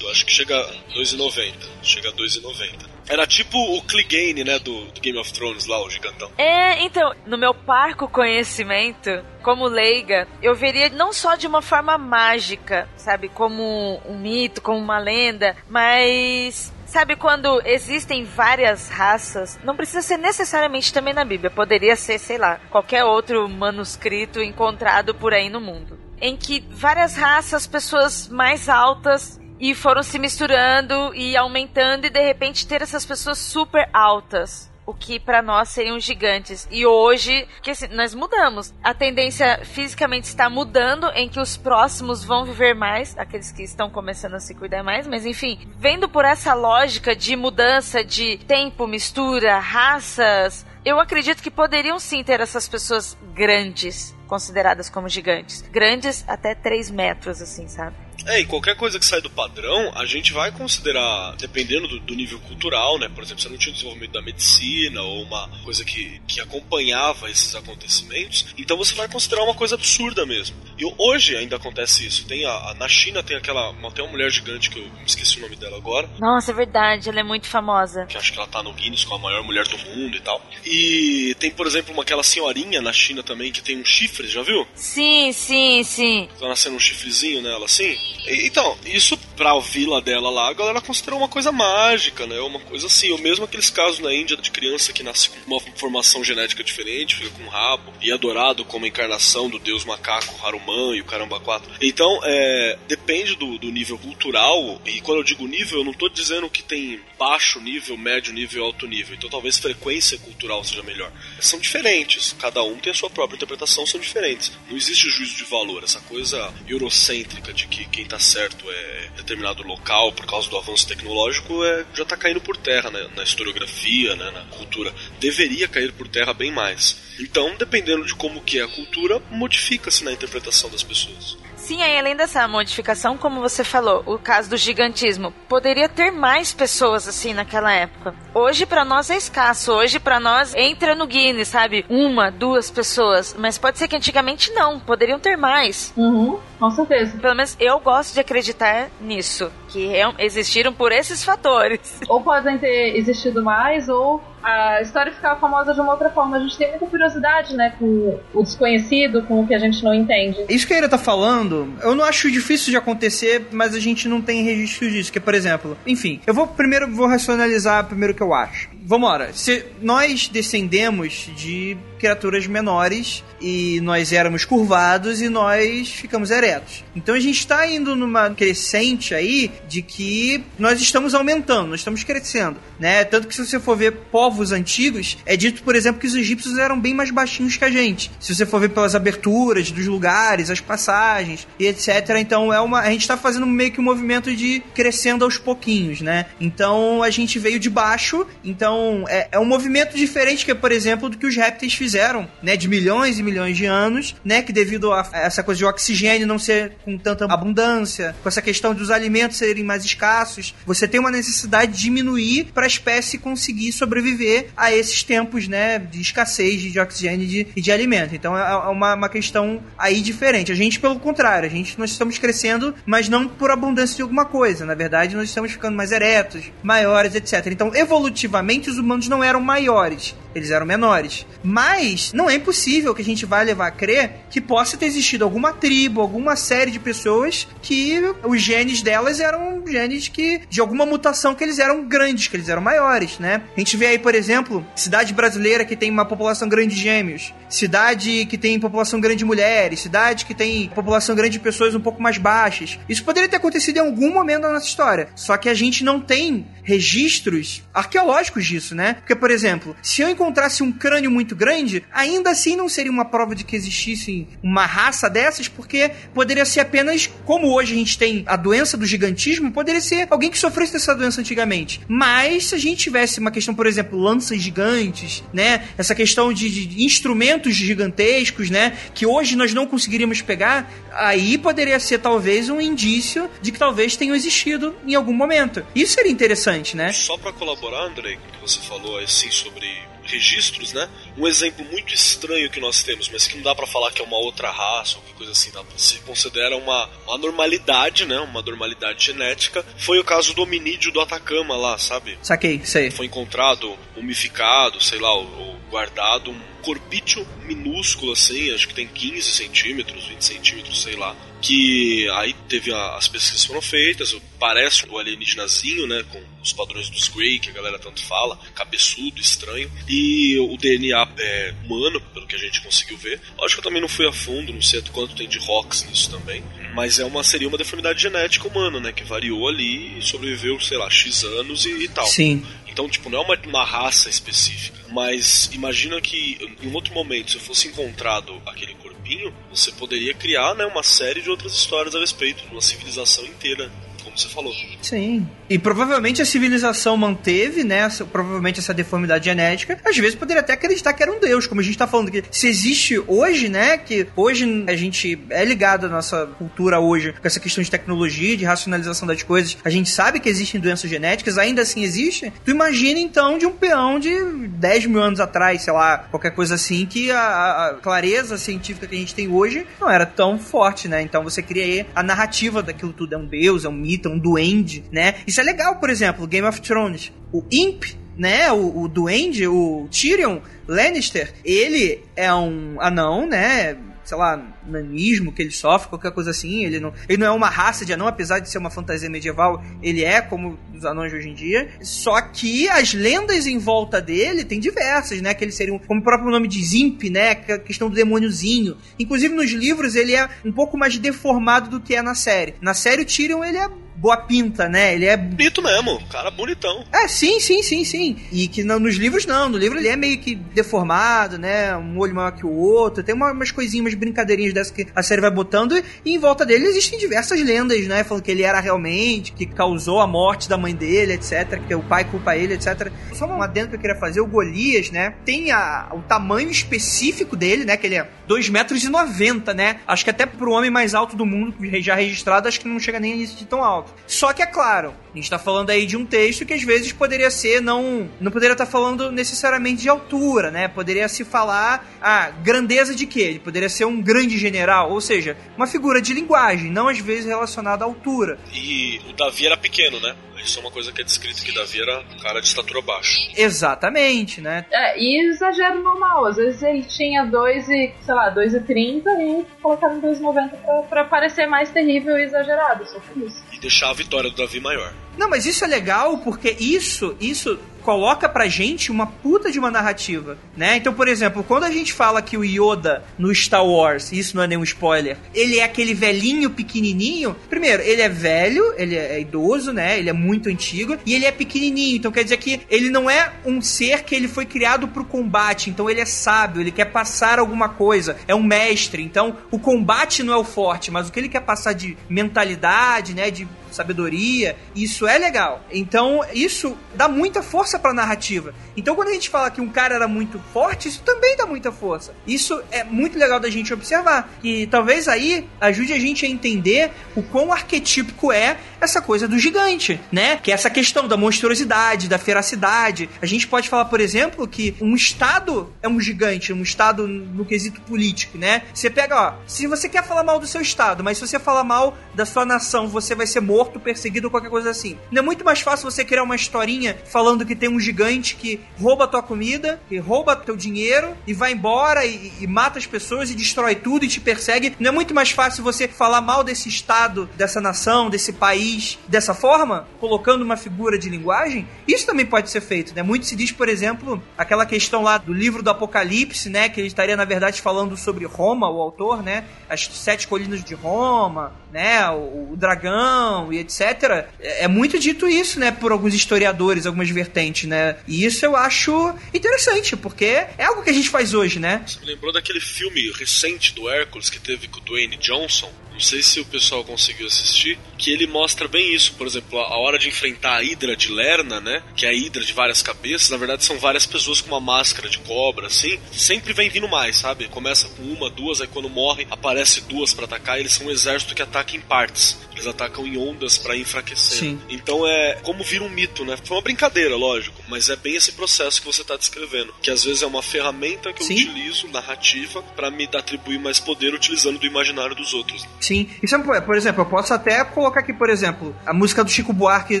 eu 0.00 0.10
acho 0.10 0.24
que 0.24 0.32
chega 0.32 0.58
a 0.58 0.72
2,90. 0.94 1.52
Chega 1.82 2.08
a 2.08 2.12
2,90. 2.12 2.97
Era 3.08 3.26
tipo 3.26 3.56
o 3.56 3.82
Clegane, 3.82 4.44
né, 4.44 4.58
do, 4.58 4.86
do, 4.86 5.00
Game 5.00 5.18
of 5.18 5.32
Thrones 5.32 5.66
lá, 5.66 5.82
o 5.82 5.90
gigantão. 5.90 6.30
É, 6.36 6.82
então, 6.82 7.14
no 7.26 7.38
meu 7.38 7.54
parco 7.54 8.08
conhecimento, 8.08 9.24
como 9.42 9.66
leiga, 9.66 10.28
eu 10.42 10.54
veria 10.54 10.88
não 10.90 11.12
só 11.12 11.34
de 11.34 11.46
uma 11.46 11.62
forma 11.62 11.96
mágica, 11.96 12.88
sabe, 12.96 13.28
como 13.28 14.00
um 14.06 14.18
mito, 14.18 14.60
como 14.60 14.78
uma 14.78 14.98
lenda, 14.98 15.56
mas 15.68 16.72
Sabe 16.88 17.16
quando 17.16 17.60
existem 17.66 18.24
várias 18.24 18.88
raças? 18.88 19.58
Não 19.62 19.76
precisa 19.76 20.00
ser 20.00 20.16
necessariamente 20.16 20.90
também 20.90 21.12
na 21.12 21.22
Bíblia, 21.22 21.50
poderia 21.50 21.94
ser, 21.94 22.18
sei 22.18 22.38
lá, 22.38 22.58
qualquer 22.70 23.04
outro 23.04 23.46
manuscrito 23.46 24.42
encontrado 24.42 25.14
por 25.14 25.34
aí 25.34 25.50
no 25.50 25.60
mundo. 25.60 25.98
Em 26.18 26.34
que 26.34 26.64
várias 26.70 27.14
raças, 27.14 27.66
pessoas 27.66 28.26
mais 28.28 28.70
altas 28.70 29.38
e 29.58 29.74
foram 29.74 30.02
se 30.02 30.18
misturando 30.18 31.14
e 31.14 31.36
aumentando 31.36 32.06
e 32.06 32.10
de 32.10 32.20
repente 32.20 32.66
ter 32.66 32.82
essas 32.82 33.04
pessoas 33.04 33.38
super 33.38 33.88
altas 33.92 34.68
o 34.88 34.94
que 34.94 35.20
para 35.20 35.42
nós 35.42 35.68
seriam 35.68 36.00
gigantes. 36.00 36.66
E 36.70 36.86
hoje, 36.86 37.46
que 37.60 37.72
assim, 37.72 37.88
nós 37.88 38.14
mudamos. 38.14 38.72
A 38.82 38.94
tendência 38.94 39.60
fisicamente 39.62 40.24
está 40.24 40.48
mudando, 40.48 41.10
em 41.14 41.28
que 41.28 41.38
os 41.38 41.58
próximos 41.58 42.24
vão 42.24 42.46
viver 42.46 42.74
mais, 42.74 43.14
aqueles 43.18 43.52
que 43.52 43.62
estão 43.62 43.90
começando 43.90 44.32
a 44.32 44.40
se 44.40 44.54
cuidar 44.54 44.82
mais, 44.82 45.06
mas 45.06 45.26
enfim, 45.26 45.70
vendo 45.76 46.08
por 46.08 46.24
essa 46.24 46.54
lógica 46.54 47.14
de 47.14 47.36
mudança 47.36 48.02
de 48.02 48.38
tempo, 48.48 48.86
mistura, 48.86 49.58
raças, 49.58 50.64
eu 50.82 50.98
acredito 50.98 51.42
que 51.42 51.50
poderiam 51.50 51.98
sim 51.98 52.24
ter 52.24 52.40
essas 52.40 52.66
pessoas 52.66 53.14
grandes, 53.34 54.16
consideradas 54.26 54.88
como 54.88 55.06
gigantes. 55.06 55.60
Grandes 55.70 56.24
até 56.26 56.54
3 56.54 56.90
metros, 56.90 57.42
assim, 57.42 57.68
sabe? 57.68 58.07
É, 58.26 58.40
e 58.40 58.44
qualquer 58.44 58.76
coisa 58.76 58.98
que 58.98 59.04
sai 59.04 59.20
do 59.20 59.30
padrão, 59.30 59.92
a 59.94 60.04
gente 60.04 60.32
vai 60.32 60.50
considerar, 60.52 61.34
dependendo 61.36 61.88
do, 61.88 62.00
do, 62.00 62.14
nível 62.14 62.38
cultural, 62.40 62.98
né? 62.98 63.08
Por 63.08 63.22
exemplo, 63.22 63.42
você 63.42 63.48
não 63.48 63.56
tinha 63.56 63.70
o 63.70 63.74
desenvolvimento 63.74 64.12
da 64.12 64.22
medicina 64.22 65.02
ou 65.02 65.22
uma 65.22 65.48
coisa 65.64 65.84
que, 65.84 66.20
que 66.26 66.40
acompanhava 66.40 67.30
esses 67.30 67.54
acontecimentos, 67.54 68.46
então 68.58 68.76
você 68.76 68.94
vai 68.94 69.08
considerar 69.08 69.44
uma 69.44 69.54
coisa 69.54 69.74
absurda 69.76 70.26
mesmo. 70.26 70.56
E 70.78 70.84
hoje 70.96 71.36
ainda 71.36 71.56
acontece 71.56 72.06
isso. 72.06 72.26
Tem 72.26 72.44
a, 72.44 72.52
a 72.52 72.74
na 72.74 72.88
China 72.88 73.22
tem 73.22 73.36
aquela. 73.36 73.72
Tem 73.92 74.04
uma 74.04 74.12
mulher 74.12 74.30
gigante 74.30 74.70
que 74.70 74.78
eu 74.78 74.84
me 74.84 75.04
esqueci 75.06 75.38
o 75.38 75.42
nome 75.42 75.56
dela 75.56 75.76
agora. 75.76 76.08
Nossa, 76.18 76.52
é 76.52 76.54
verdade, 76.54 77.08
ela 77.08 77.20
é 77.20 77.22
muito 77.22 77.46
famosa. 77.46 78.06
Que 78.06 78.16
acho 78.16 78.32
que 78.32 78.38
ela 78.38 78.46
tá 78.46 78.62
no 78.62 78.72
Guinness 78.72 79.04
com 79.04 79.14
a 79.14 79.18
maior 79.18 79.42
mulher 79.42 79.66
do 79.66 79.78
mundo 79.78 80.16
e 80.16 80.20
tal. 80.20 80.40
E 80.64 81.34
tem, 81.38 81.50
por 81.50 81.66
exemplo, 81.66 81.92
uma, 81.92 82.02
aquela 82.02 82.22
senhorinha 82.22 82.80
na 82.80 82.92
China 82.92 83.22
também 83.22 83.50
que 83.50 83.62
tem 83.62 83.80
um 83.80 83.84
chifre, 83.84 84.28
já 84.28 84.42
viu? 84.42 84.66
Sim, 84.74 85.32
sim, 85.32 85.82
sim. 85.82 86.28
Tá 86.38 86.48
nascendo 86.48 86.76
um 86.76 86.80
chifrezinho 86.80 87.42
nela 87.42 87.64
assim. 87.64 87.98
Então, 88.26 88.76
isso 88.84 89.16
pra 89.36 89.58
vila 89.58 90.02
dela 90.02 90.28
lá, 90.30 90.50
a 90.50 90.52
galera 90.52 90.80
considerou 90.80 91.18
uma 91.18 91.28
coisa 91.28 91.50
mágica, 91.50 92.26
né? 92.26 92.38
Uma 92.40 92.60
coisa 92.60 92.86
assim. 92.86 93.10
Ou 93.10 93.18
mesmo 93.18 93.44
aqueles 93.44 93.70
casos 93.70 94.00
na 94.00 94.12
Índia 94.12 94.36
de 94.36 94.50
criança 94.50 94.92
que 94.92 95.02
nasce 95.02 95.30
com 95.30 95.36
uma 95.46 95.60
formação 95.76 96.22
genética 96.22 96.62
diferente, 96.62 97.16
fica 97.16 97.30
com 97.30 97.44
um 97.44 97.48
rabo, 97.48 97.92
e 98.02 98.10
é 98.10 98.14
adorado 98.14 98.64
como 98.64 98.86
encarnação 98.86 99.48
do 99.48 99.58
deus 99.58 99.84
macaco 99.84 100.34
Haruman 100.44 100.96
e 100.96 101.00
o 101.00 101.04
caramba 101.04 101.40
4. 101.40 101.70
Então, 101.80 102.20
é, 102.24 102.78
depende 102.86 103.36
do, 103.36 103.58
do 103.58 103.70
nível 103.70 103.98
cultural, 103.98 104.80
e 104.84 105.00
quando 105.00 105.18
eu 105.18 105.24
digo 105.24 105.46
nível, 105.46 105.78
eu 105.78 105.84
não 105.84 105.94
tô 105.94 106.08
dizendo 106.08 106.50
que 106.50 106.62
tem 106.62 107.00
baixo 107.18 107.60
nível, 107.60 107.96
médio 107.98 108.32
nível 108.32 108.64
alto 108.64 108.86
nível. 108.86 109.14
Então 109.14 109.28
talvez 109.28 109.58
frequência 109.58 110.16
cultural 110.18 110.62
seja 110.62 110.82
melhor. 110.82 111.10
São 111.40 111.58
diferentes, 111.58 112.34
cada 112.38 112.62
um 112.62 112.76
tem 112.76 112.92
a 112.92 112.94
sua 112.94 113.10
própria 113.10 113.36
interpretação, 113.36 113.84
são 113.84 114.00
diferentes. 114.00 114.52
Não 114.68 114.76
existe 114.76 115.10
juízo 115.10 115.36
de 115.36 115.44
valor, 115.44 115.82
essa 115.82 116.00
coisa 116.00 116.52
eurocêntrica 116.68 117.52
de 117.52 117.66
que 117.66 117.97
quem 117.98 118.06
tá 118.06 118.18
certo 118.20 118.64
é 118.70 119.08
determinado 119.16 119.64
local 119.64 120.12
por 120.12 120.24
causa 120.24 120.48
do 120.48 120.56
avanço 120.56 120.86
tecnológico 120.86 121.64
é, 121.64 121.84
já 121.92 122.04
tá 122.04 122.16
caindo 122.16 122.40
por 122.40 122.56
terra 122.56 122.92
né, 122.92 123.08
na 123.16 123.24
historiografia, 123.24 124.14
né, 124.14 124.30
na 124.30 124.42
cultura. 124.56 124.94
Deveria 125.18 125.66
cair 125.66 125.92
por 125.92 126.06
terra 126.06 126.32
bem 126.32 126.52
mais. 126.52 126.96
Então, 127.18 127.56
dependendo 127.58 128.06
de 128.06 128.14
como 128.14 128.40
que 128.40 128.60
é 128.60 128.62
a 128.62 128.68
cultura, 128.68 129.20
modifica-se 129.32 130.04
na 130.04 130.12
interpretação 130.12 130.70
das 130.70 130.84
pessoas. 130.84 131.36
Sim, 131.68 131.82
aí 131.82 131.98
além 131.98 132.16
dessa 132.16 132.48
modificação, 132.48 133.18
como 133.18 133.42
você 133.42 133.62
falou, 133.62 134.02
o 134.06 134.18
caso 134.18 134.48
do 134.48 134.56
gigantismo, 134.56 135.34
poderia 135.46 135.86
ter 135.86 136.10
mais 136.10 136.50
pessoas 136.50 137.06
assim 137.06 137.34
naquela 137.34 137.70
época. 137.70 138.14
Hoje 138.32 138.64
para 138.64 138.86
nós 138.86 139.10
é 139.10 139.18
escasso, 139.18 139.72
hoje 139.72 140.00
para 140.00 140.18
nós 140.18 140.54
entra 140.54 140.94
no 140.94 141.06
Guinness, 141.06 141.48
sabe? 141.48 141.84
Uma, 141.86 142.30
duas 142.30 142.70
pessoas, 142.70 143.36
mas 143.38 143.58
pode 143.58 143.76
ser 143.76 143.86
que 143.86 143.94
antigamente 143.94 144.50
não, 144.52 144.80
poderiam 144.80 145.20
ter 145.20 145.36
mais. 145.36 145.92
Uhum, 145.94 146.38
com 146.58 146.70
certeza. 146.70 147.18
Pelo 147.18 147.34
menos 147.34 147.54
eu 147.60 147.78
gosto 147.80 148.14
de 148.14 148.20
acreditar 148.20 148.88
nisso, 148.98 149.52
que 149.68 149.90
existiram 150.18 150.72
por 150.72 150.92
esses 150.92 151.24
fatores. 151.24 151.80
Ou 152.08 152.20
podem 152.22 152.58
ter 152.58 152.96
existido 152.96 153.42
mais, 153.42 153.88
ou 153.88 154.22
a 154.42 154.80
história 154.80 155.12
ficava 155.12 155.38
famosa 155.38 155.74
de 155.74 155.80
uma 155.80 155.92
outra 155.92 156.10
forma. 156.10 156.36
A 156.36 156.40
gente 156.40 156.56
tem 156.56 156.70
muita 156.70 156.86
curiosidade, 156.86 157.54
né, 157.54 157.74
com 157.78 158.18
o 158.32 158.42
desconhecido, 158.42 159.22
com 159.24 159.40
o 159.40 159.46
que 159.46 159.54
a 159.54 159.58
gente 159.58 159.82
não 159.84 159.92
entende. 159.92 160.44
Isso 160.48 160.66
que 160.66 160.74
a 160.74 160.78
Ira 160.78 160.88
tá 160.88 160.98
falando, 160.98 161.74
eu 161.82 161.94
não 161.94 162.04
acho 162.04 162.30
difícil 162.30 162.70
de 162.70 162.76
acontecer, 162.76 163.46
mas 163.52 163.74
a 163.74 163.80
gente 163.80 164.08
não 164.08 164.22
tem 164.22 164.42
registro 164.42 164.90
disso. 164.90 165.12
Que, 165.12 165.20
por 165.20 165.34
exemplo, 165.34 165.76
enfim, 165.86 166.20
eu 166.26 166.32
vou 166.32 166.46
primeiro 166.46 166.88
vou 166.90 167.06
racionalizar 167.06 167.84
primeiro 167.86 168.12
o 168.12 168.16
que 168.16 168.22
eu 168.22 168.32
acho. 168.32 168.70
Vamos 168.84 169.08
lá, 169.08 169.32
se 169.32 169.66
nós 169.82 170.28
descendemos 170.28 171.30
de 171.36 171.76
criaturas 171.98 172.46
menores 172.46 173.22
e 173.40 173.80
nós 173.82 174.12
éramos 174.12 174.44
curvados 174.44 175.20
e 175.20 175.28
nós 175.28 175.90
ficamos 175.90 176.30
eretos. 176.30 176.84
Então 176.96 177.14
a 177.14 177.20
gente 177.20 177.38
está 177.38 177.66
indo 177.66 177.94
numa 177.94 178.30
crescente 178.30 179.14
aí 179.14 179.50
de 179.68 179.82
que 179.82 180.44
nós 180.58 180.80
estamos 180.80 181.14
aumentando, 181.14 181.68
nós 181.68 181.80
estamos 181.80 182.04
crescendo, 182.04 182.56
né? 182.78 183.04
Tanto 183.04 183.28
que 183.28 183.34
se 183.34 183.44
você 183.44 183.58
for 183.58 183.76
ver 183.76 183.92
povos 184.10 184.52
antigos, 184.52 185.18
é 185.24 185.36
dito, 185.36 185.62
por 185.62 185.74
exemplo, 185.74 186.00
que 186.00 186.06
os 186.06 186.14
egípcios 186.14 186.58
eram 186.58 186.78
bem 186.78 186.94
mais 186.94 187.10
baixinhos 187.10 187.56
que 187.56 187.64
a 187.64 187.70
gente. 187.70 188.10
Se 188.20 188.34
você 188.34 188.46
for 188.46 188.60
ver 188.60 188.70
pelas 188.70 188.94
aberturas 188.94 189.70
dos 189.70 189.86
lugares, 189.86 190.50
as 190.50 190.60
passagens 190.60 191.46
e 191.58 191.66
etc. 191.66 191.88
Então 192.18 192.52
é 192.52 192.60
uma 192.60 192.80
a 192.80 192.90
gente 192.90 193.02
está 193.02 193.16
fazendo 193.16 193.46
meio 193.46 193.72
que 193.72 193.80
um 193.80 193.84
movimento 193.84 194.34
de 194.34 194.60
crescendo 194.74 195.24
aos 195.24 195.36
pouquinhos, 195.38 196.00
né? 196.00 196.26
Então 196.40 197.02
a 197.02 197.10
gente 197.10 197.38
veio 197.38 197.58
de 197.58 197.68
baixo, 197.68 198.26
então 198.44 199.04
é, 199.08 199.28
é 199.32 199.38
um 199.38 199.44
movimento 199.44 199.96
diferente 199.96 200.44
que, 200.44 200.54
por 200.54 200.72
exemplo, 200.72 201.08
do 201.08 201.18
que 201.18 201.26
os 201.26 201.36
répteis 201.36 201.74
fizeram, 201.74 202.28
né? 202.42 202.56
De 202.56 202.68
milhões 202.68 203.18
e 203.18 203.22
milhões 203.22 203.56
de 203.56 203.66
anos, 203.66 204.14
né? 204.24 204.42
Que 204.42 204.52
devido 204.52 204.92
a 204.92 205.08
essa 205.12 205.42
coisa 205.42 205.58
de 205.58 205.64
oxigênio 205.64 206.26
não 206.26 206.38
ser 206.38 206.72
com 206.84 206.96
tanta 206.96 207.24
abundância, 207.24 208.14
com 208.22 208.28
essa 208.28 208.42
questão 208.42 208.74
dos 208.74 208.90
alimentos 208.90 209.36
serem 209.48 209.64
mais 209.64 209.84
escassos, 209.84 210.54
você 210.66 210.86
tem 210.86 211.00
uma 211.00 211.10
necessidade 211.10 211.72
de 211.72 211.78
diminuir 211.78 212.50
para 212.52 212.64
a 212.64 212.66
espécie 212.66 213.16
conseguir 213.16 213.72
sobreviver 213.72 214.48
a 214.56 214.72
esses 214.72 215.02
tempos, 215.02 215.48
né? 215.48 215.78
De 215.78 216.00
escassez 216.00 216.60
de 216.60 216.78
oxigênio 216.78 217.24
e 217.24 217.28
de, 217.28 217.62
de 217.62 217.72
alimento. 217.72 218.14
Então 218.14 218.36
é, 218.36 218.42
é 218.42 218.68
uma, 218.68 218.94
uma 218.94 219.08
questão 219.08 219.62
aí 219.78 220.00
diferente. 220.00 220.52
A 220.52 220.54
gente, 220.54 220.78
pelo 220.78 220.98
contrário, 220.98 221.48
a 221.48 221.50
gente 221.50 221.78
nós 221.78 221.90
estamos 221.90 222.18
crescendo, 222.18 222.74
mas 222.84 223.08
não 223.08 223.26
por 223.26 223.50
abundância 223.50 223.96
de 223.96 224.02
alguma 224.02 224.26
coisa. 224.26 224.66
Na 224.66 224.74
verdade, 224.74 225.16
nós 225.16 225.28
estamos 225.28 225.52
ficando 225.52 225.76
mais 225.76 225.92
eretos, 225.92 226.50
maiores, 226.62 227.14
etc. 227.14 227.46
Então, 227.46 227.74
evolutivamente, 227.74 228.68
os 228.68 228.78
humanos 228.78 229.08
não 229.08 229.24
eram 229.24 229.40
maiores 229.40 230.14
eles 230.34 230.50
eram 230.50 230.66
menores. 230.66 231.26
Mas 231.42 232.12
não 232.12 232.28
é 232.28 232.34
impossível 232.34 232.94
que 232.94 233.02
a 233.02 233.04
gente 233.04 233.26
vá 233.26 233.42
levar 233.42 233.68
a 233.68 233.70
crer 233.70 234.20
que 234.30 234.40
possa 234.40 234.76
ter 234.76 234.86
existido 234.86 235.24
alguma 235.24 235.52
tribo, 235.52 236.00
alguma 236.00 236.36
série 236.36 236.70
de 236.70 236.78
pessoas 236.78 237.48
que 237.62 238.00
os 238.24 238.40
genes 238.40 238.82
delas 238.82 239.20
eram 239.20 239.62
genes 239.66 240.08
que 240.08 240.40
de 240.48 240.60
alguma 240.60 240.86
mutação 240.86 241.34
que 241.34 241.44
eles 241.44 241.58
eram 241.58 241.84
grandes, 241.84 242.28
que 242.28 242.36
eles 242.36 242.48
eram 242.48 242.62
maiores, 242.62 243.18
né? 243.18 243.42
A 243.56 243.60
gente 243.60 243.76
vê 243.76 243.86
aí, 243.86 243.98
por 243.98 244.14
exemplo, 244.14 244.66
cidade 244.74 245.12
brasileira 245.12 245.64
que 245.64 245.76
tem 245.76 245.90
uma 245.90 246.04
população 246.04 246.48
grande 246.48 246.74
de 246.74 246.80
gêmeos, 246.80 247.34
cidade 247.48 248.26
que 248.26 248.38
tem 248.38 248.58
população 248.58 249.00
grande 249.00 249.18
de 249.18 249.24
mulheres, 249.24 249.80
cidade 249.80 250.24
que 250.24 250.34
tem 250.34 250.68
população 250.68 251.14
grande 251.14 251.32
de 251.32 251.40
pessoas 251.40 251.74
um 251.74 251.80
pouco 251.80 252.02
mais 252.02 252.18
baixas. 252.18 252.78
Isso 252.88 253.04
poderia 253.04 253.28
ter 253.28 253.36
acontecido 253.36 253.76
em 253.76 253.80
algum 253.80 254.12
momento 254.12 254.42
da 254.42 254.52
nossa 254.52 254.66
história, 254.66 255.08
só 255.14 255.36
que 255.36 255.48
a 255.48 255.54
gente 255.54 255.84
não 255.84 256.00
tem 256.00 256.46
registros 256.62 257.62
arqueológicos 257.72 258.44
disso, 258.44 258.74
né? 258.74 258.94
Porque, 258.94 259.14
por 259.14 259.30
exemplo, 259.30 259.74
se 259.82 260.02
eu 260.02 260.08
encontrasse 260.18 260.64
um 260.64 260.72
crânio 260.72 261.10
muito 261.10 261.36
grande, 261.36 261.84
ainda 261.92 262.30
assim 262.30 262.56
não 262.56 262.68
seria 262.68 262.90
uma 262.90 263.04
prova 263.04 263.34
de 263.34 263.44
que 263.44 263.54
existisse 263.54 264.26
uma 264.42 264.66
raça 264.66 265.08
dessas, 265.08 265.46
porque 265.46 265.92
poderia 266.12 266.44
ser 266.44 266.60
apenas, 266.60 267.08
como 267.24 267.52
hoje 267.52 267.72
a 267.72 267.76
gente 267.76 267.96
tem 267.96 268.24
a 268.26 268.36
doença 268.36 268.76
do 268.76 268.84
gigantismo, 268.84 269.52
poderia 269.52 269.80
ser 269.80 270.08
alguém 270.10 270.30
que 270.30 270.38
sofresse 270.38 270.72
dessa 270.72 270.94
doença 270.94 271.20
antigamente. 271.20 271.80
Mas 271.86 272.46
se 272.46 272.54
a 272.56 272.58
gente 272.58 272.82
tivesse 272.82 273.20
uma 273.20 273.30
questão, 273.30 273.54
por 273.54 273.66
exemplo, 273.66 273.98
lanças 273.98 274.42
gigantes, 274.42 275.22
né? 275.32 275.68
Essa 275.78 275.94
questão 275.94 276.32
de, 276.32 276.66
de 276.66 276.84
instrumentos 276.84 277.54
gigantescos, 277.54 278.50
né? 278.50 278.76
Que 278.92 279.06
hoje 279.06 279.36
nós 279.36 279.54
não 279.54 279.66
conseguiríamos 279.66 280.20
pegar, 280.20 280.70
aí 280.92 281.38
poderia 281.38 281.78
ser 281.78 281.98
talvez 281.98 282.48
um 282.48 282.60
indício 282.60 283.30
de 283.40 283.52
que 283.52 283.58
talvez 283.58 283.96
tenham 283.96 284.16
existido 284.16 284.74
em 284.86 284.94
algum 284.94 285.12
momento. 285.12 285.64
Isso 285.74 285.94
seria 285.94 286.10
interessante, 286.10 286.76
né? 286.76 286.92
Só 286.92 287.16
para 287.16 287.32
colaborar, 287.32 287.84
André, 287.84 288.16
que 288.32 288.40
você 288.40 288.58
falou 288.60 288.98
assim 288.98 289.30
sobre 289.30 289.66
registros, 290.08 290.72
né? 290.72 290.88
Um 291.16 291.26
exemplo 291.26 291.64
muito 291.64 291.94
estranho 291.94 292.50
que 292.50 292.60
nós 292.60 292.82
temos, 292.82 293.08
mas 293.08 293.26
que 293.26 293.36
não 293.36 293.42
dá 293.42 293.54
para 293.54 293.66
falar 293.66 293.92
que 293.92 294.00
é 294.00 294.04
uma 294.04 294.18
outra 294.18 294.50
raça 294.50 294.96
ou 294.96 295.08
coisa 295.18 295.32
assim, 295.32 295.50
dá, 295.50 295.62
se 295.76 295.98
considera 296.00 296.56
uma, 296.56 296.88
uma 297.06 297.18
normalidade, 297.18 298.06
né? 298.06 298.18
Uma 298.20 298.40
normalidade 298.40 299.04
genética. 299.04 299.64
Foi 299.76 299.98
o 299.98 300.04
caso 300.04 300.32
do 300.32 300.42
hominídeo 300.42 300.92
do 300.92 301.00
Atacama 301.00 301.56
lá, 301.56 301.76
sabe? 301.76 302.18
Saquei, 302.22 302.64
sei. 302.64 302.90
Foi 302.90 303.06
encontrado 303.06 303.76
mumificado, 303.96 304.80
sei 304.80 304.98
lá, 304.98 305.12
ou, 305.12 305.26
ou 305.38 305.58
guardado 305.68 306.30
um 306.30 306.40
corpício 306.68 307.26
minúsculo 307.46 308.12
assim, 308.12 308.52
acho 308.52 308.68
que 308.68 308.74
tem 308.74 308.86
15 308.86 309.22
centímetros, 309.22 310.06
20 310.06 310.20
centímetros, 310.20 310.82
sei 310.82 310.96
lá. 310.96 311.16
Que 311.40 312.06
aí 312.10 312.34
teve 312.46 312.70
a, 312.74 312.96
as 312.96 313.08
pesquisas 313.08 313.46
foram 313.46 313.62
feitas, 313.62 314.14
parece 314.38 314.86
o 314.86 314.98
alienígenazinho, 314.98 315.86
né, 315.86 316.04
com 316.12 316.22
os 316.42 316.52
padrões 316.52 316.90
dos 316.90 317.08
Grey, 317.08 317.38
que 317.38 317.48
a 317.48 317.52
galera 317.54 317.78
tanto 317.78 318.04
fala, 318.04 318.38
cabeçudo, 318.54 319.18
estranho, 319.18 319.70
e 319.88 320.38
o 320.38 320.58
DNA 320.58 321.08
é 321.18 321.54
humano, 321.64 322.02
pelo 322.12 322.26
que 322.26 322.36
a 322.36 322.38
gente 322.38 322.60
conseguiu 322.60 322.98
ver. 322.98 323.18
Acho 323.42 323.54
que 323.54 323.60
eu 323.60 323.64
também 323.64 323.80
não 323.80 323.88
fui 323.88 324.06
a 324.06 324.12
fundo, 324.12 324.52
não 324.52 324.60
sei 324.60 324.82
quanto 324.92 325.16
tem 325.16 325.26
de 325.26 325.38
rocks 325.38 325.84
nisso 325.84 326.10
também, 326.10 326.44
mas 326.78 327.00
é 327.00 327.04
uma 327.04 327.24
seria 327.24 327.48
uma 327.48 327.58
deformidade 327.58 328.00
genética 328.00 328.46
humana, 328.46 328.78
né, 328.78 328.92
que 328.92 329.02
variou 329.02 329.48
ali 329.48 329.98
e 329.98 330.00
sobreviveu, 330.00 330.60
sei 330.60 330.78
lá, 330.78 330.88
X 330.88 331.24
anos 331.24 331.66
e, 331.66 331.70
e 331.70 331.88
tal. 331.88 332.06
Sim. 332.06 332.46
Então, 332.68 332.88
tipo, 332.88 333.10
não 333.10 333.18
é 333.18 333.22
uma, 333.22 333.38
uma 333.48 333.64
raça 333.64 334.08
específica. 334.08 334.78
Mas 334.92 335.50
imagina 335.52 336.00
que 336.00 336.38
em 336.62 336.68
um 336.68 336.74
outro 336.74 336.94
momento, 336.94 337.32
se 337.32 337.40
fosse 337.40 337.66
encontrado 337.66 338.40
aquele 338.46 338.74
corpinho, 338.74 339.34
você 339.50 339.72
poderia 339.72 340.14
criar 340.14 340.54
né, 340.54 340.66
uma 340.66 340.84
série 340.84 341.20
de 341.20 341.28
outras 341.28 341.52
histórias 341.52 341.96
a 341.96 341.98
respeito, 341.98 342.44
de 342.46 342.52
uma 342.52 342.62
civilização 342.62 343.24
inteira 343.24 343.68
como 344.08 344.18
você 344.18 344.28
falou. 344.28 344.52
Sim. 344.82 345.26
E 345.48 345.58
provavelmente 345.58 346.20
a 346.20 346.24
civilização 346.24 346.96
manteve, 346.96 347.64
né? 347.64 347.88
Provavelmente 348.12 348.60
essa 348.60 348.74
deformidade 348.74 349.24
genética. 349.24 349.78
Às 349.84 349.96
vezes 349.96 350.14
poderia 350.14 350.40
até 350.40 350.52
acreditar 350.52 350.92
que 350.92 351.02
era 351.02 351.12
um 351.12 351.20
deus, 351.20 351.46
como 351.46 351.60
a 351.60 351.64
gente 351.64 351.78
tá 351.78 351.86
falando 351.86 352.10
que 352.10 352.22
se 352.30 352.46
existe 352.46 352.98
hoje, 353.06 353.48
né? 353.48 353.78
Que 353.78 354.06
hoje 354.14 354.64
a 354.66 354.76
gente 354.76 355.18
é 355.30 355.44
ligado 355.44 355.86
à 355.86 355.88
nossa 355.88 356.26
cultura 356.38 356.80
hoje 356.80 357.12
com 357.12 357.26
essa 357.26 357.40
questão 357.40 357.62
de 357.62 357.70
tecnologia, 357.70 358.36
de 358.36 358.44
racionalização 358.44 359.06
das 359.06 359.22
coisas. 359.22 359.56
A 359.64 359.70
gente 359.70 359.90
sabe 359.90 360.20
que 360.20 360.28
existem 360.28 360.60
doenças 360.60 360.90
genéticas, 360.90 361.38
ainda 361.38 361.62
assim 361.62 361.82
existe. 361.82 362.32
Tu 362.44 362.50
imagina 362.50 363.00
então 363.00 363.38
de 363.38 363.46
um 363.46 363.52
peão 363.52 363.98
de 363.98 364.10
10 364.48 364.86
mil 364.86 365.02
anos 365.02 365.20
atrás, 365.20 365.62
sei 365.62 365.72
lá, 365.72 365.98
qualquer 365.98 366.30
coisa 366.30 366.54
assim, 366.54 366.84
que 366.84 367.10
a, 367.10 367.68
a 367.68 367.74
clareza 367.74 368.36
científica 368.36 368.86
que 368.86 368.94
a 368.94 368.98
gente 368.98 369.14
tem 369.14 369.28
hoje 369.28 369.66
não 369.80 369.90
era 369.90 370.04
tão 370.04 370.38
forte, 370.38 370.88
né? 370.88 371.02
Então 371.02 371.22
você 371.22 371.42
cria 371.42 371.64
aí 371.64 371.86
a 371.94 372.02
narrativa 372.02 372.62
daquilo 372.62 372.92
tudo. 372.92 373.14
É 373.14 373.18
um 373.18 373.26
deus, 373.26 373.64
é 373.64 373.68
um 373.68 373.72
mito, 373.72 373.97
é 374.06 374.10
um 374.10 374.18
duende, 374.18 374.84
né? 374.92 375.16
Isso 375.26 375.40
é 375.40 375.44
legal, 375.44 375.76
por 375.76 375.90
exemplo, 375.90 376.26
Game 376.26 376.46
of 376.46 376.60
Thrones. 376.60 377.12
O 377.32 377.42
Imp 377.50 377.84
né, 378.16 378.50
o, 378.50 378.82
o 378.82 378.88
duende, 378.88 379.46
o 379.46 379.88
Tyrion 379.92 380.40
Lannister, 380.66 381.32
ele 381.44 382.00
é 382.16 382.34
um 382.34 382.76
anão, 382.80 383.28
né, 383.28 383.78
sei 384.08 384.16
lá, 384.16 384.42
nanismo 384.66 385.30
que 385.30 385.42
ele 385.42 385.50
sofre, 385.50 385.90
qualquer 385.90 386.10
coisa 386.12 386.30
assim. 386.30 386.64
Ele 386.64 386.80
não, 386.80 386.94
ele 387.06 387.18
não 387.18 387.26
é 387.26 387.30
uma 387.30 387.50
raça 387.50 387.84
de 387.84 387.92
anão, 387.92 388.06
apesar 388.06 388.38
de 388.38 388.50
ser 388.50 388.56
uma 388.56 388.70
fantasia 388.70 389.10
medieval, 389.10 389.62
ele 389.82 390.02
é 390.02 390.22
como 390.22 390.58
os 390.74 390.82
anões 390.86 391.12
de 391.12 391.18
hoje 391.18 391.28
em 391.28 391.34
dia. 391.34 391.68
Só 391.82 392.18
que 392.22 392.70
as 392.70 392.94
lendas 392.94 393.46
em 393.46 393.58
volta 393.58 394.00
dele 394.00 394.46
tem 394.46 394.58
diversas, 394.58 395.20
né? 395.20 395.34
Que 395.34 395.44
ele 395.44 395.52
seria, 395.52 395.74
um, 395.74 395.78
como 395.78 396.00
o 396.00 396.04
próprio 396.04 396.30
nome 396.30 396.48
de 396.48 396.64
Zimp, 396.64 397.02
né? 397.04 397.36
É 397.46 397.52
a 397.52 397.58
questão 397.58 397.90
do 397.90 397.94
demôniozinho. 397.94 398.78
Inclusive 398.98 399.34
nos 399.34 399.50
livros 399.50 399.94
ele 399.94 400.14
é 400.14 400.26
um 400.42 400.52
pouco 400.52 400.78
mais 400.78 400.96
deformado 400.96 401.68
do 401.68 401.78
que 401.78 401.94
é 401.94 402.00
na 402.00 402.14
série. 402.14 402.54
Na 402.62 402.72
série 402.72 403.02
o 403.02 403.04
Tyrion 403.04 403.44
ele 403.44 403.58
é 403.58 403.68
boa 403.98 404.16
pinta, 404.16 404.68
né? 404.68 404.94
Ele 404.94 405.06
é. 405.06 405.16
Bonito 405.16 405.62
mesmo, 405.62 406.00
cara 406.10 406.30
bonitão. 406.30 406.84
É, 406.92 407.08
sim, 407.08 407.40
sim, 407.40 407.62
sim, 407.62 407.84
sim. 407.84 408.16
E 408.32 408.48
que 408.48 408.62
não, 408.62 408.78
nos 408.78 408.96
livros 408.96 409.26
não. 409.26 409.48
No 409.48 409.58
livro 409.58 409.78
ele 409.78 409.88
é 409.88 409.96
meio 409.96 410.18
que 410.18 410.34
deformado, 410.34 411.38
né? 411.38 411.76
Um 411.76 411.98
olho 411.98 412.14
maior 412.14 412.32
que 412.32 412.46
o 412.46 412.50
outro. 412.50 413.02
Tem 413.02 413.14
uma, 413.14 413.32
umas 413.32 413.50
coisinhas, 413.50 413.84
umas 413.84 413.94
brincadeirinhas 413.94 414.54
dessas 414.54 414.72
que 414.72 414.86
a 414.94 415.02
série 415.02 415.20
vai 415.20 415.30
botando. 415.30 415.82
E 416.04 416.14
em 416.14 416.18
volta 416.18 416.46
dele 416.46 416.66
existem 416.66 416.98
diversas 416.98 417.40
lendas, 417.40 417.86
né? 417.86 418.04
Falando 418.04 418.22
que 418.22 418.30
ele 418.30 418.42
era 418.42 418.60
realmente, 418.60 419.32
que 419.32 419.46
causou 419.46 420.00
a 420.00 420.06
morte 420.06 420.48
da 420.48 420.56
mãe 420.56 420.74
dele, 420.74 421.14
etc. 421.14 421.60
Que 421.66 421.74
o 421.74 421.82
pai 421.82 422.04
culpa 422.04 422.36
ele, 422.36 422.54
etc. 422.54 422.90
Só 423.12 423.26
um 423.26 423.42
adendo 423.42 423.70
que 423.70 423.76
eu 423.76 423.80
queria 423.80 423.96
fazer: 423.96 424.20
o 424.20 424.26
Golias, 424.26 424.90
né? 424.90 425.14
Tem 425.24 425.50
a, 425.50 425.88
o 425.92 426.00
tamanho 426.02 426.50
específico 426.50 427.36
dele, 427.36 427.64
né? 427.64 427.76
Que 427.76 427.86
ele 427.86 427.96
é 427.96 428.08
2,90 428.28 428.50
metros, 428.50 428.84
e 428.84 428.88
90, 428.88 429.54
né? 429.54 429.80
Acho 429.86 430.04
que 430.04 430.10
até 430.10 430.26
pro 430.26 430.52
homem 430.52 430.70
mais 430.70 430.94
alto 430.94 431.16
do 431.16 431.26
mundo, 431.26 431.56
já 431.80 431.94
registrado, 431.94 432.46
acho 432.46 432.60
que 432.60 432.68
não 432.68 432.78
chega 432.78 433.00
nem 433.00 433.14
a 433.14 433.16
isso 433.16 433.36
de 433.36 433.46
tão 433.46 433.64
alto. 433.64 433.87
Só 434.06 434.32
que 434.32 434.42
é 434.42 434.46
claro, 434.46 434.94
a 435.12 435.16
gente 435.16 435.28
tá 435.28 435.38
falando 435.38 435.70
aí 435.70 435.84
de 435.84 435.96
um 435.96 436.06
texto 436.06 436.46
que 436.46 436.54
às 436.54 436.62
vezes 436.62 436.92
poderia 436.92 437.30
ser, 437.30 437.60
não. 437.60 438.08
Não 438.20 438.30
poderia 438.30 438.52
estar 438.52 438.66
tá 438.66 438.70
falando 438.70 439.12
necessariamente 439.12 439.82
de 439.82 439.88
altura, 439.88 440.50
né? 440.50 440.68
Poderia 440.68 441.08
se 441.08 441.24
falar 441.24 441.86
a 442.00 442.24
ah, 442.24 442.30
grandeza 442.30 442.94
de 442.94 443.06
quê? 443.06 443.20
Ele 443.20 443.38
poderia 443.38 443.68
ser 443.68 443.84
um 443.84 444.00
grande 444.00 444.38
general, 444.38 444.90
ou 444.90 445.00
seja, 445.00 445.36
uma 445.56 445.66
figura 445.66 446.00
de 446.00 446.14
linguagem, 446.14 446.70
não 446.70 446.88
às 446.88 446.98
vezes 446.98 447.26
relacionada 447.26 447.84
à 447.84 447.86
altura. 447.86 448.38
E 448.52 449.00
o 449.08 449.12
Davi 449.12 449.46
era 449.46 449.56
pequeno, 449.56 450.00
né? 450.00 450.14
Isso 450.42 450.58
é 450.58 450.62
uma 450.62 450.70
coisa 450.70 450.92
que 450.92 451.00
é 451.02 451.04
descrito 451.04 451.44
que 451.44 451.52
Davi 451.52 451.82
era 451.82 452.00
um 452.00 452.18
cara 452.18 452.40
de 452.40 452.46
estatura 452.46 452.80
baixa. 452.80 453.30
Exatamente, 453.36 454.40
né? 454.40 454.64
É, 454.70 454.98
e 454.98 455.30
exagero 455.30 455.82
normal. 455.82 456.26
Às 456.26 456.36
vezes 456.36 456.62
ele 456.62 456.82
tinha 456.84 457.24
2 457.24 457.68
e, 457.68 457.92
sei 458.00 458.14
lá, 458.14 458.32
2,30 458.34 459.02
e 459.20 459.46
colocaram 459.60 460.00
2,90 460.00 460.50
pra, 460.50 460.82
pra 460.82 461.04
parecer 461.04 461.46
mais 461.46 461.70
terrível 461.70 462.16
e 462.16 462.22
exagerado, 462.22 462.86
só 462.86 463.00
por 463.00 463.22
isso. 463.22 463.42
E 463.52 463.57
deixar 463.58 463.90
a 463.90 463.94
vitória 463.94 464.30
do 464.30 464.36
Davi 464.36 464.60
maior. 464.60 464.92
Não, 465.18 465.28
mas 465.28 465.44
isso 465.44 465.64
é 465.64 465.66
legal 465.66 466.18
porque 466.18 466.56
isso, 466.58 467.16
isso 467.20 467.58
coloca 467.88 468.28
pra 468.28 468.46
gente 468.48 468.90
uma 468.90 469.06
puta 469.06 469.50
de 469.50 469.58
uma 469.58 469.70
narrativa, 469.70 470.36
né? 470.54 470.76
Então, 470.76 470.92
por 470.92 471.08
exemplo, 471.08 471.42
quando 471.42 471.64
a 471.64 471.70
gente 471.70 471.90
fala 471.90 472.20
que 472.20 472.36
o 472.36 472.44
Yoda 472.44 473.02
no 473.16 473.34
Star 473.34 473.64
Wars, 473.64 474.12
isso 474.12 474.36
não 474.36 474.42
é 474.42 474.46
nenhum 474.46 474.62
spoiler, 474.62 475.16
ele 475.34 475.58
é 475.58 475.64
aquele 475.64 475.94
velhinho 475.94 476.50
pequenininho. 476.50 477.34
Primeiro, 477.48 477.82
ele 477.82 478.02
é 478.02 478.08
velho, 478.10 478.74
ele 478.76 478.94
é 478.94 479.18
idoso, 479.18 479.72
né? 479.72 479.98
Ele 479.98 480.10
é 480.10 480.12
muito 480.12 480.50
antigo 480.50 480.98
e 481.06 481.14
ele 481.14 481.24
é 481.24 481.32
pequenininho. 481.32 481.96
Então 481.96 482.12
quer 482.12 482.24
dizer 482.24 482.36
que 482.36 482.60
ele 482.68 482.90
não 482.90 483.08
é 483.08 483.32
um 483.46 483.62
ser 483.62 484.02
que 484.02 484.14
ele 484.14 484.28
foi 484.28 484.44
criado 484.44 484.86
pro 484.88 485.02
combate. 485.02 485.70
Então 485.70 485.88
ele 485.88 486.00
é 486.00 486.04
sábio, 486.04 486.60
ele 486.60 486.70
quer 486.70 486.86
passar 486.86 487.38
alguma 487.38 487.70
coisa, 487.70 488.18
é 488.28 488.34
um 488.34 488.42
mestre. 488.42 489.02
Então 489.02 489.34
o 489.50 489.58
combate 489.58 490.22
não 490.22 490.34
é 490.34 490.36
o 490.36 490.44
forte, 490.44 490.90
mas 490.90 491.08
o 491.08 491.12
que 491.12 491.18
ele 491.18 491.28
quer 491.30 491.40
passar 491.40 491.72
de 491.72 491.96
mentalidade, 492.06 493.14
né? 493.14 493.30
De 493.30 493.48
sabedoria, 493.74 494.56
isso 494.74 495.06
é 495.06 495.18
legal. 495.18 495.64
Então, 495.70 496.20
isso 496.32 496.76
dá 496.94 497.08
muita 497.08 497.42
força 497.42 497.78
pra 497.78 497.92
narrativa. 497.94 498.54
Então, 498.76 498.94
quando 498.94 499.08
a 499.08 499.12
gente 499.12 499.28
fala 499.28 499.50
que 499.50 499.60
um 499.60 499.68
cara 499.68 499.94
era 499.94 500.08
muito 500.08 500.40
forte, 500.52 500.88
isso 500.88 501.02
também 501.02 501.36
dá 501.36 501.46
muita 501.46 501.72
força. 501.72 502.14
Isso 502.26 502.60
é 502.70 502.84
muito 502.84 503.18
legal 503.18 503.40
da 503.40 503.50
gente 503.50 503.72
observar. 503.72 504.30
E 504.42 504.66
talvez 504.66 505.08
aí 505.08 505.48
ajude 505.60 505.92
a 505.92 505.98
gente 505.98 506.24
a 506.24 506.28
entender 506.28 506.90
o 507.14 507.22
quão 507.22 507.52
arquetípico 507.52 508.32
é 508.32 508.58
essa 508.80 509.00
coisa 509.00 509.26
do 509.26 509.38
gigante, 509.38 510.00
né? 510.12 510.36
Que 510.36 510.50
é 510.50 510.54
essa 510.54 510.70
questão 510.70 511.08
da 511.08 511.16
monstruosidade, 511.16 512.08
da 512.08 512.18
feracidade. 512.18 513.08
A 513.20 513.26
gente 513.26 513.46
pode 513.46 513.68
falar, 513.68 513.86
por 513.86 514.00
exemplo, 514.00 514.46
que 514.46 514.76
um 514.80 514.94
estado 514.94 515.72
é 515.82 515.88
um 515.88 516.00
gigante, 516.00 516.52
um 516.52 516.62
estado 516.62 517.06
no 517.06 517.44
quesito 517.44 517.80
político, 517.82 518.38
né? 518.38 518.62
Você 518.72 518.88
pega, 518.88 519.16
ó, 519.20 519.34
se 519.46 519.66
você 519.66 519.88
quer 519.88 520.04
falar 520.04 520.22
mal 520.22 520.38
do 520.38 520.46
seu 520.46 520.60
estado, 520.60 521.02
mas 521.02 521.18
se 521.18 521.26
você 521.26 521.38
falar 521.38 521.64
mal 521.64 521.96
da 522.14 522.24
sua 522.24 522.44
nação, 522.44 522.86
você 522.86 523.14
vai 523.14 523.26
ser 523.26 523.40
morto 523.40 523.57
morto, 523.58 523.80
perseguido, 523.80 524.30
qualquer 524.30 524.50
coisa 524.50 524.70
assim. 524.70 524.96
Não 525.10 525.18
é 525.18 525.24
muito 525.24 525.44
mais 525.44 525.60
fácil 525.60 525.90
você 525.90 526.04
criar 526.04 526.22
uma 526.22 526.36
historinha 526.36 526.96
falando 527.06 527.44
que 527.44 527.56
tem 527.56 527.68
um 527.68 527.80
gigante 527.80 528.36
que 528.36 528.60
rouba 528.80 529.08
tua 529.08 529.20
comida, 529.20 529.80
que 529.88 529.98
rouba 529.98 530.36
teu 530.36 530.56
dinheiro 530.56 531.16
e 531.26 531.34
vai 531.34 531.52
embora 531.52 532.06
e, 532.06 532.32
e 532.40 532.46
mata 532.46 532.78
as 532.78 532.86
pessoas 532.86 533.30
e 533.30 533.34
destrói 533.34 533.74
tudo 533.74 534.04
e 534.04 534.08
te 534.08 534.20
persegue. 534.20 534.76
Não 534.78 534.90
é 534.90 534.94
muito 534.94 535.12
mais 535.12 535.32
fácil 535.32 535.64
você 535.64 535.88
falar 535.88 536.20
mal 536.20 536.44
desse 536.44 536.68
estado, 536.68 537.28
dessa 537.36 537.60
nação, 537.60 538.08
desse 538.08 538.32
país 538.32 538.96
dessa 539.08 539.34
forma, 539.34 539.88
colocando 539.98 540.42
uma 540.42 540.56
figura 540.56 540.96
de 540.96 541.08
linguagem? 541.08 541.66
Isso 541.86 542.06
também 542.06 542.24
pode 542.24 542.50
ser 542.50 542.60
feito, 542.60 542.94
né? 542.94 543.02
Muito 543.02 543.26
se 543.26 543.34
diz, 543.34 543.50
por 543.50 543.68
exemplo, 543.68 544.22
aquela 544.36 544.64
questão 544.64 545.02
lá 545.02 545.18
do 545.18 545.32
livro 545.32 545.64
do 545.64 545.70
Apocalipse, 545.70 546.48
né? 546.48 546.68
Que 546.68 546.80
ele 546.80 546.86
estaria, 546.86 547.16
na 547.16 547.24
verdade, 547.24 547.60
falando 547.60 547.96
sobre 547.96 548.24
Roma, 548.24 548.70
o 548.70 548.80
autor, 548.80 549.20
né? 549.20 549.44
As 549.68 549.84
sete 549.86 550.28
colinas 550.28 550.62
de 550.62 550.74
Roma, 550.74 551.52
né? 551.72 552.08
O, 552.10 552.52
o 552.52 552.56
dragão 552.56 553.47
e 553.52 553.58
etc. 553.58 554.26
É, 554.40 554.64
é 554.64 554.68
muito 554.68 554.98
dito 554.98 555.28
isso, 555.28 555.58
né? 555.58 555.70
Por 555.70 555.92
alguns 555.92 556.14
historiadores, 556.14 556.86
algumas 556.86 557.08
vertentes, 557.10 557.68
né? 557.68 557.96
E 558.06 558.24
isso 558.24 558.44
eu 558.44 558.56
acho 558.56 559.14
interessante, 559.32 559.96
porque 559.96 560.24
é 560.24 560.64
algo 560.64 560.82
que 560.82 560.90
a 560.90 560.94
gente 560.94 561.08
faz 561.08 561.34
hoje, 561.34 561.58
né? 561.58 561.82
Você 561.86 562.04
lembrou 562.04 562.32
daquele 562.32 562.60
filme 562.60 563.10
recente 563.12 563.74
do 563.74 563.88
Hércules 563.88 564.30
que 564.30 564.38
teve 564.38 564.68
com 564.68 564.78
o 564.78 564.82
Dwayne 564.82 565.16
Johnson? 565.16 565.72
não 565.98 566.04
sei 566.04 566.22
se 566.22 566.38
o 566.38 566.44
pessoal 566.44 566.84
conseguiu 566.84 567.26
assistir, 567.26 567.76
que 567.98 568.12
ele 568.12 568.24
mostra 568.28 568.68
bem 568.68 568.94
isso. 568.94 569.14
Por 569.14 569.26
exemplo, 569.26 569.58
a 569.58 569.76
hora 569.78 569.98
de 569.98 570.06
enfrentar 570.06 570.54
a 570.54 570.62
Hidra 570.62 570.96
de 570.96 571.10
Lerna, 571.10 571.60
né? 571.60 571.82
Que 571.96 572.06
é 572.06 572.10
a 572.10 572.12
Hidra 572.12 572.44
de 572.44 572.52
várias 572.52 572.80
cabeças, 572.80 573.30
na 573.30 573.36
verdade 573.36 573.64
são 573.64 573.80
várias 573.80 574.06
pessoas 574.06 574.40
com 574.40 574.50
uma 574.50 574.60
máscara 574.60 575.08
de 575.08 575.18
cobra, 575.18 575.66
assim. 575.66 575.98
Sempre 576.12 576.52
vem 576.52 576.70
vindo 576.70 576.86
mais, 576.86 577.16
sabe? 577.16 577.48
Começa 577.48 577.88
com 577.88 578.02
uma, 578.04 578.30
duas, 578.30 578.60
aí 578.60 578.68
quando 578.68 578.88
morre, 578.88 579.26
aparece 579.28 579.80
duas 579.82 580.14
para 580.14 580.26
atacar. 580.26 580.60
eles 580.60 580.72
são 580.72 580.86
um 580.86 580.90
exército 580.90 581.34
que 581.34 581.42
ataca 581.42 581.74
em 581.74 581.80
partes. 581.80 582.38
Eles 582.58 582.66
atacam 582.66 583.06
em 583.06 583.16
ondas 583.16 583.56
para 583.56 583.76
enfraquecer. 583.76 584.40
Sim. 584.40 584.60
Então 584.68 585.06
é 585.06 585.38
como 585.44 585.62
vira 585.62 585.84
um 585.84 585.88
mito, 585.88 586.24
né? 586.24 586.36
Foi 586.44 586.56
uma 586.56 586.62
brincadeira, 586.62 587.14
lógico, 587.14 587.62
mas 587.68 587.88
é 587.88 587.94
bem 587.94 588.16
esse 588.16 588.32
processo 588.32 588.80
que 588.80 588.86
você 588.86 589.04
tá 589.04 589.16
descrevendo. 589.16 589.72
Que 589.80 589.90
às 589.90 590.02
vezes 590.02 590.22
é 590.22 590.26
uma 590.26 590.42
ferramenta 590.42 591.12
que 591.12 591.22
eu 591.22 591.26
Sim. 591.26 591.34
utilizo, 591.34 591.86
narrativa, 591.88 592.62
para 592.74 592.90
me 592.90 593.08
atribuir 593.14 593.60
mais 593.60 593.78
poder 593.78 594.12
utilizando 594.12 594.58
do 594.58 594.66
imaginário 594.66 595.14
dos 595.14 595.32
outros. 595.34 595.66
Sim. 595.80 596.10
Isso 596.20 596.34
é, 596.34 596.60
por 596.60 596.76
exemplo, 596.76 597.02
eu 597.02 597.06
posso 597.06 597.32
até 597.32 597.64
colocar 597.64 598.00
aqui, 598.00 598.12
por 598.12 598.28
exemplo, 598.28 598.74
a 598.84 598.92
música 598.92 599.22
do 599.22 599.30
Chico 599.30 599.52
Buarque 599.52 600.00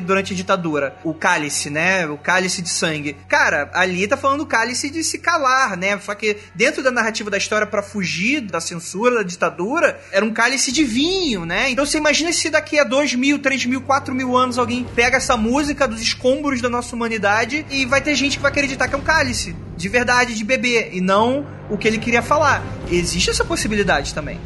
durante 0.00 0.32
a 0.32 0.36
ditadura. 0.36 0.98
O 1.04 1.14
cálice, 1.14 1.70
né? 1.70 2.06
O 2.08 2.18
cálice 2.18 2.60
de 2.60 2.70
sangue. 2.70 3.16
Cara, 3.28 3.70
ali 3.72 4.06
tá 4.08 4.16
falando 4.16 4.44
cálice 4.46 4.90
de 4.90 5.04
se 5.04 5.18
calar, 5.18 5.76
né? 5.76 5.98
Só 6.00 6.14
que 6.14 6.36
dentro 6.54 6.82
da 6.82 6.90
narrativa 6.90 7.30
da 7.30 7.38
história, 7.38 7.66
para 7.66 7.82
fugir 7.82 8.40
da 8.40 8.60
censura, 8.60 9.16
da 9.16 9.22
ditadura, 9.22 10.00
era 10.10 10.24
um 10.24 10.32
cálice 10.32 10.72
de 10.72 10.84
vinho, 10.84 11.44
né? 11.44 11.70
Então 11.70 11.86
você 11.86 11.98
imagina 11.98 12.30
se 12.48 12.50
daqui 12.50 12.78
a 12.78 12.84
dois 12.84 13.14
mil, 13.14 13.38
três 13.38 13.64
mil, 13.66 13.82
quatro 13.82 14.14
mil 14.14 14.34
anos 14.34 14.58
alguém 14.58 14.82
pega 14.82 15.18
essa 15.18 15.36
música 15.36 15.86
dos 15.86 16.00
escombros 16.00 16.62
da 16.62 16.68
nossa 16.68 16.96
humanidade 16.96 17.64
e 17.70 17.84
vai 17.84 18.00
ter 18.00 18.14
gente 18.14 18.38
que 18.38 18.42
vai 18.42 18.50
acreditar 18.50 18.88
que 18.88 18.94
é 18.94 18.98
um 18.98 19.02
cálice 19.02 19.54
de 19.76 19.88
verdade, 19.88 20.34
de 20.34 20.44
beber, 20.44 20.90
e 20.92 21.00
não 21.00 21.46
o 21.70 21.78
que 21.78 21.86
ele 21.86 21.98
queria 21.98 22.22
falar. 22.22 22.64
Existe 22.90 23.30
essa 23.30 23.44
possibilidade 23.44 24.12
também. 24.12 24.40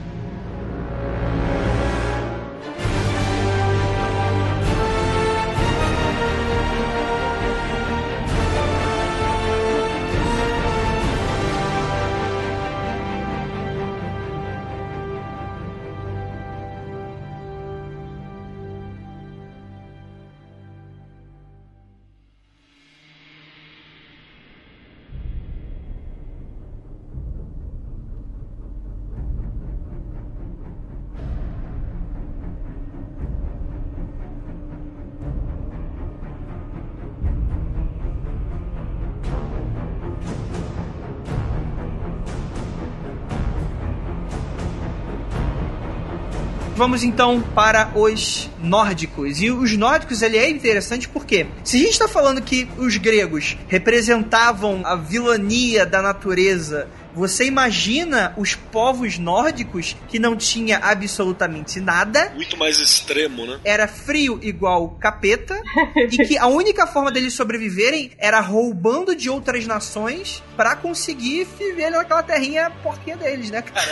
Vamos 46.82 47.04
então 47.04 47.40
para 47.40 47.92
os 47.94 48.50
nórdicos. 48.60 49.40
E 49.40 49.52
os 49.52 49.76
nórdicos, 49.76 50.20
ele 50.20 50.36
é 50.36 50.50
interessante 50.50 51.08
porque 51.08 51.46
se 51.62 51.76
a 51.76 51.78
gente 51.78 51.92
está 51.92 52.08
falando 52.08 52.42
que 52.42 52.66
os 52.76 52.96
gregos 52.96 53.56
representavam 53.68 54.82
a 54.84 54.96
vilania 54.96 55.86
da 55.86 56.02
natureza 56.02 56.88
você 57.14 57.46
imagina 57.46 58.34
os 58.36 58.54
povos 58.54 59.18
nórdicos 59.18 59.96
que 60.08 60.18
não 60.18 60.36
tinha 60.36 60.78
absolutamente 60.78 61.80
nada. 61.80 62.32
Muito 62.34 62.56
mais 62.56 62.78
extremo, 62.78 63.46
né? 63.46 63.60
Era 63.64 63.86
frio 63.86 64.38
igual 64.42 64.90
capeta. 65.00 65.60
e 66.10 66.16
que 66.18 66.38
a 66.38 66.46
única 66.46 66.86
forma 66.86 67.10
deles 67.10 67.34
sobreviverem 67.34 68.10
era 68.18 68.40
roubando 68.40 69.14
de 69.14 69.28
outras 69.28 69.66
nações 69.66 70.42
para 70.56 70.76
conseguir 70.76 71.46
viver 71.58 71.90
naquela 71.90 72.22
terrinha 72.22 72.70
porquinha 72.82 73.16
deles, 73.16 73.50
né, 73.50 73.62
cara? 73.62 73.90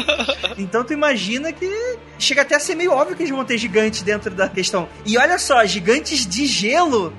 então 0.58 0.84
tu 0.84 0.92
imagina 0.92 1.52
que 1.52 1.70
chega 2.18 2.42
até 2.42 2.56
a 2.56 2.60
ser 2.60 2.74
meio 2.74 2.92
óbvio 2.92 3.16
que 3.16 3.22
eles 3.22 3.34
vão 3.34 3.44
ter 3.44 3.58
gigantes 3.58 4.02
dentro 4.02 4.30
da 4.30 4.48
questão. 4.48 4.88
E 5.04 5.16
olha 5.18 5.38
só, 5.38 5.64
gigantes 5.64 6.26
de 6.26 6.46
gelo 6.46 7.12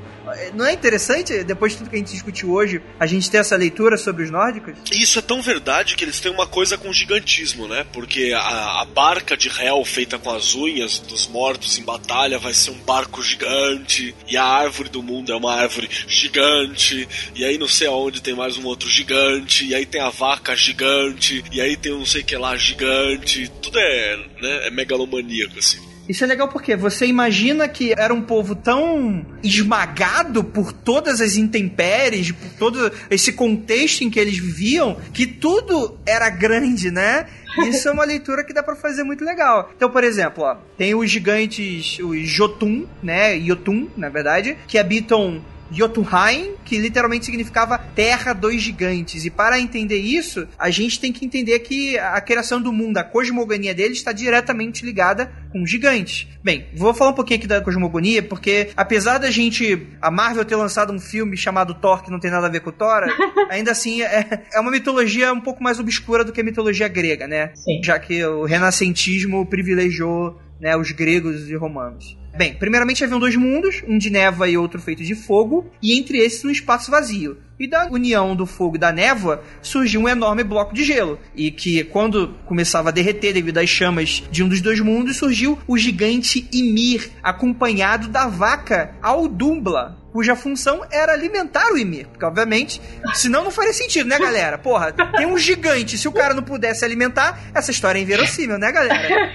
não 0.53 0.65
é 0.65 0.73
interessante, 0.73 1.43
depois 1.43 1.73
de 1.73 1.79
tudo 1.79 1.89
que 1.89 1.95
a 1.95 1.99
gente 1.99 2.11
discutiu 2.11 2.51
hoje, 2.51 2.81
a 2.99 3.05
gente 3.05 3.29
ter 3.29 3.37
essa 3.37 3.55
leitura 3.55 3.97
sobre 3.97 4.23
os 4.23 4.31
nórdicos? 4.31 4.73
Isso 4.91 5.19
é 5.19 5.21
tão 5.21 5.41
verdade 5.41 5.95
que 5.95 6.03
eles 6.03 6.19
têm 6.19 6.31
uma 6.31 6.47
coisa 6.47 6.77
com 6.77 6.91
gigantismo, 6.93 7.67
né? 7.67 7.85
Porque 7.91 8.33
a, 8.35 8.81
a 8.81 8.85
barca 8.85 9.35
de 9.35 9.49
Hel 9.49 9.83
feita 9.85 10.17
com 10.17 10.31
as 10.31 10.55
unhas 10.55 10.99
dos 10.99 11.27
mortos 11.27 11.77
em 11.77 11.83
batalha 11.83 12.37
vai 12.39 12.53
ser 12.53 12.71
um 12.71 12.79
barco 12.79 13.23
gigante, 13.23 14.15
e 14.27 14.37
a 14.37 14.43
árvore 14.43 14.89
do 14.89 15.03
mundo 15.03 15.31
é 15.31 15.35
uma 15.35 15.53
árvore 15.53 15.89
gigante, 16.07 17.07
e 17.35 17.43
aí 17.43 17.57
não 17.57 17.67
sei 17.67 17.87
aonde 17.87 18.21
tem 18.21 18.33
mais 18.33 18.57
um 18.57 18.65
outro 18.65 18.89
gigante, 18.89 19.65
e 19.65 19.75
aí 19.75 19.85
tem 19.85 20.01
a 20.01 20.09
vaca 20.09 20.55
gigante, 20.55 21.43
e 21.51 21.61
aí 21.61 21.75
tem 21.75 21.93
um 21.93 22.05
sei 22.05 22.23
que 22.23 22.35
lá 22.35 22.55
gigante. 22.55 23.51
Tudo 23.61 23.79
é, 23.79 24.17
né, 24.41 24.67
é 24.67 24.71
megalomaníaco, 24.71 25.57
assim. 25.57 25.90
Isso 26.11 26.25
é 26.25 26.27
legal 26.27 26.49
porque 26.49 26.75
você 26.75 27.05
imagina 27.05 27.69
que 27.69 27.93
era 27.97 28.13
um 28.13 28.21
povo 28.21 28.53
tão 28.53 29.25
esmagado 29.41 30.43
por 30.43 30.73
todas 30.73 31.21
as 31.21 31.37
intempéries, 31.37 32.33
por 32.33 32.49
todo 32.59 32.91
esse 33.09 33.31
contexto 33.31 34.01
em 34.03 34.09
que 34.09 34.19
eles 34.19 34.37
viviam, 34.37 34.97
que 35.13 35.25
tudo 35.25 35.97
era 36.05 36.29
grande, 36.29 36.91
né? 36.91 37.27
Isso 37.59 37.87
é 37.87 37.91
uma 37.91 38.03
leitura 38.03 38.43
que 38.43 38.51
dá 38.51 38.61
para 38.61 38.75
fazer 38.75 39.03
muito 39.03 39.23
legal. 39.23 39.71
Então, 39.73 39.89
por 39.89 40.03
exemplo, 40.03 40.43
ó, 40.43 40.57
tem 40.77 40.93
os 40.93 41.09
gigantes, 41.09 41.97
os 41.99 42.27
Jotun, 42.27 42.85
né? 43.01 43.39
Jotun, 43.39 43.87
na 43.95 44.09
verdade, 44.09 44.57
que 44.67 44.77
habitam 44.77 45.41
Jotunheim, 45.71 46.55
que 46.65 46.77
literalmente 46.77 47.25
significava 47.25 47.77
Terra 47.77 48.33
dos 48.33 48.61
Gigantes. 48.61 49.25
E 49.25 49.29
para 49.29 49.59
entender 49.59 49.97
isso, 49.97 50.47
a 50.57 50.69
gente 50.69 50.99
tem 50.99 51.11
que 51.11 51.25
entender 51.25 51.59
que 51.59 51.97
a 51.97 52.19
criação 52.21 52.61
do 52.61 52.73
mundo, 52.73 52.97
a 52.97 53.03
cosmogonia 53.03 53.73
dele 53.73 53.93
está 53.93 54.11
diretamente 54.11 54.85
ligada 54.85 55.31
com 55.51 55.65
gigantes. 55.65 56.27
Bem, 56.43 56.67
vou 56.75 56.93
falar 56.93 57.11
um 57.11 57.15
pouquinho 57.15 57.39
aqui 57.39 57.47
da 57.47 57.61
cosmogonia, 57.61 58.23
porque 58.23 58.69
apesar 58.75 59.17
da 59.17 59.29
gente, 59.29 59.87
a 60.01 60.09
Marvel 60.09 60.45
ter 60.45 60.55
lançado 60.55 60.91
um 60.91 60.99
filme 60.99 61.37
chamado 61.37 61.73
Thor, 61.73 62.03
que 62.03 62.11
não 62.11 62.19
tem 62.19 62.31
nada 62.31 62.47
a 62.47 62.49
ver 62.49 62.61
com 62.61 62.71
Thor, 62.71 63.03
ainda 63.49 63.71
assim 63.71 64.01
é, 64.01 64.43
é 64.53 64.59
uma 64.59 64.71
mitologia 64.71 65.31
um 65.33 65.41
pouco 65.41 65.63
mais 65.63 65.79
obscura 65.79 66.23
do 66.23 66.31
que 66.31 66.41
a 66.41 66.43
mitologia 66.43 66.87
grega, 66.87 67.27
né? 67.27 67.51
Sim. 67.55 67.81
Já 67.83 67.99
que 67.99 68.23
o 68.25 68.45
renascentismo 68.45 69.45
privilegiou 69.45 70.39
né, 70.59 70.77
os 70.77 70.91
gregos 70.91 71.49
e 71.49 71.55
romanos. 71.55 72.17
Bem, 72.35 72.53
primeiramente 72.53 73.03
haviam 73.03 73.19
dois 73.19 73.35
mundos, 73.35 73.83
um 73.87 73.97
de 73.97 74.09
névoa 74.09 74.47
e 74.47 74.57
outro 74.57 74.81
feito 74.81 75.03
de 75.03 75.13
fogo, 75.13 75.69
e 75.81 75.97
entre 75.97 76.17
esses 76.17 76.43
um 76.45 76.49
espaço 76.49 76.89
vazio. 76.89 77.37
E 77.59 77.67
da 77.67 77.87
união 77.87 78.35
do 78.35 78.45
fogo 78.45 78.77
e 78.77 78.79
da 78.79 78.91
névoa 78.91 79.43
surgiu 79.61 80.01
um 80.01 80.09
enorme 80.09 80.43
bloco 80.43 80.73
de 80.73 80.83
gelo. 80.83 81.19
E 81.35 81.51
que, 81.51 81.83
quando 81.83 82.29
começava 82.45 82.89
a 82.89 82.91
derreter 82.91 83.33
devido 83.33 83.57
às 83.57 83.69
chamas 83.69 84.23
de 84.31 84.43
um 84.43 84.49
dos 84.49 84.61
dois 84.61 84.79
mundos, 84.79 85.17
surgiu 85.17 85.59
o 85.67 85.77
gigante 85.77 86.47
Ymir, 86.51 87.11
acompanhado 87.21 88.07
da 88.07 88.27
vaca 88.27 88.95
Aldumbla, 89.01 90.00
cuja 90.11 90.35
função 90.35 90.85
era 90.91 91.13
alimentar 91.13 91.71
o 91.71 91.77
Ymir. 91.77 92.07
Porque, 92.07 92.25
obviamente, 92.25 92.81
senão 93.13 93.43
não 93.43 93.51
faria 93.51 93.73
sentido, 93.73 94.07
né, 94.07 94.19
galera? 94.19 94.57
Porra, 94.57 94.91
tem 94.91 95.25
um 95.25 95.37
gigante, 95.37 95.97
se 95.97 96.07
o 96.07 96.11
cara 96.11 96.33
não 96.33 96.43
pudesse 96.43 96.83
alimentar, 96.83 97.39
essa 97.53 97.71
história 97.71 97.99
é 97.99 98.01
inverossímil, 98.01 98.57
né, 98.57 98.71
galera? 98.71 99.31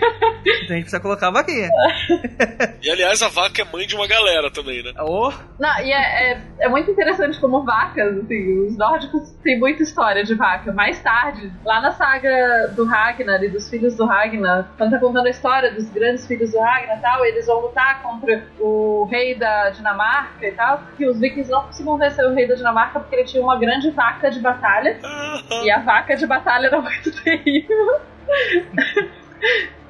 Então 0.46 0.74
a 0.74 0.78
gente 0.78 0.82
precisa 0.82 1.00
colocar 1.00 1.28
a 1.28 1.32
vaquinha. 1.32 1.68
E 2.82 2.90
aliás, 2.90 3.20
a 3.20 3.28
vaca 3.28 3.62
é 3.62 3.64
mãe 3.64 3.84
de 3.84 3.96
uma 3.96 4.06
galera 4.06 4.48
também, 4.48 4.80
né? 4.80 4.92
Oh. 5.00 5.32
Não, 5.58 5.80
e 5.80 5.90
é, 5.90 6.32
é, 6.32 6.42
é 6.60 6.68
muito 6.68 6.88
interessante 6.88 7.40
como 7.40 7.64
vacas, 7.64 8.18
assim, 8.18 8.64
os 8.64 8.76
nórdicos 8.76 9.28
têm 9.42 9.58
muita 9.58 9.82
história 9.82 10.22
de 10.22 10.36
vaca. 10.36 10.72
Mais 10.72 11.02
tarde, 11.02 11.50
lá 11.64 11.80
na 11.80 11.90
saga 11.90 12.68
do 12.76 12.84
Ragnar 12.84 13.42
e 13.42 13.48
dos 13.48 13.68
filhos 13.68 13.96
do 13.96 14.06
Ragnar, 14.06 14.70
quando 14.78 14.92
tá 14.92 15.00
contando 15.00 15.26
a 15.26 15.30
história 15.30 15.72
dos 15.72 15.90
grandes 15.90 16.28
filhos 16.28 16.52
do 16.52 16.60
Ragnar 16.60 16.98
e 16.98 17.00
tal, 17.00 17.24
eles 17.24 17.46
vão 17.46 17.60
lutar 17.60 18.02
contra 18.02 18.46
o 18.60 19.08
rei 19.10 19.34
da 19.34 19.70
Dinamarca 19.70 20.46
e 20.46 20.52
tal, 20.52 20.65
que 20.96 21.06
os 21.06 21.18
vikings 21.18 21.50
não 21.50 21.62
conseguiam 21.64 21.98
vencer 21.98 22.24
o 22.24 22.34
rei 22.34 22.46
da 22.46 22.54
Dinamarca 22.54 23.00
porque 23.00 23.16
ele 23.16 23.24
tinha 23.24 23.42
uma 23.42 23.58
grande 23.58 23.90
vaca 23.90 24.30
de 24.30 24.40
batalha, 24.40 24.98
e 25.62 25.70
a 25.70 25.80
vaca 25.80 26.16
de 26.16 26.26
batalha 26.26 26.66
era 26.66 26.80
muito 26.80 27.12
terrível. 27.22 28.00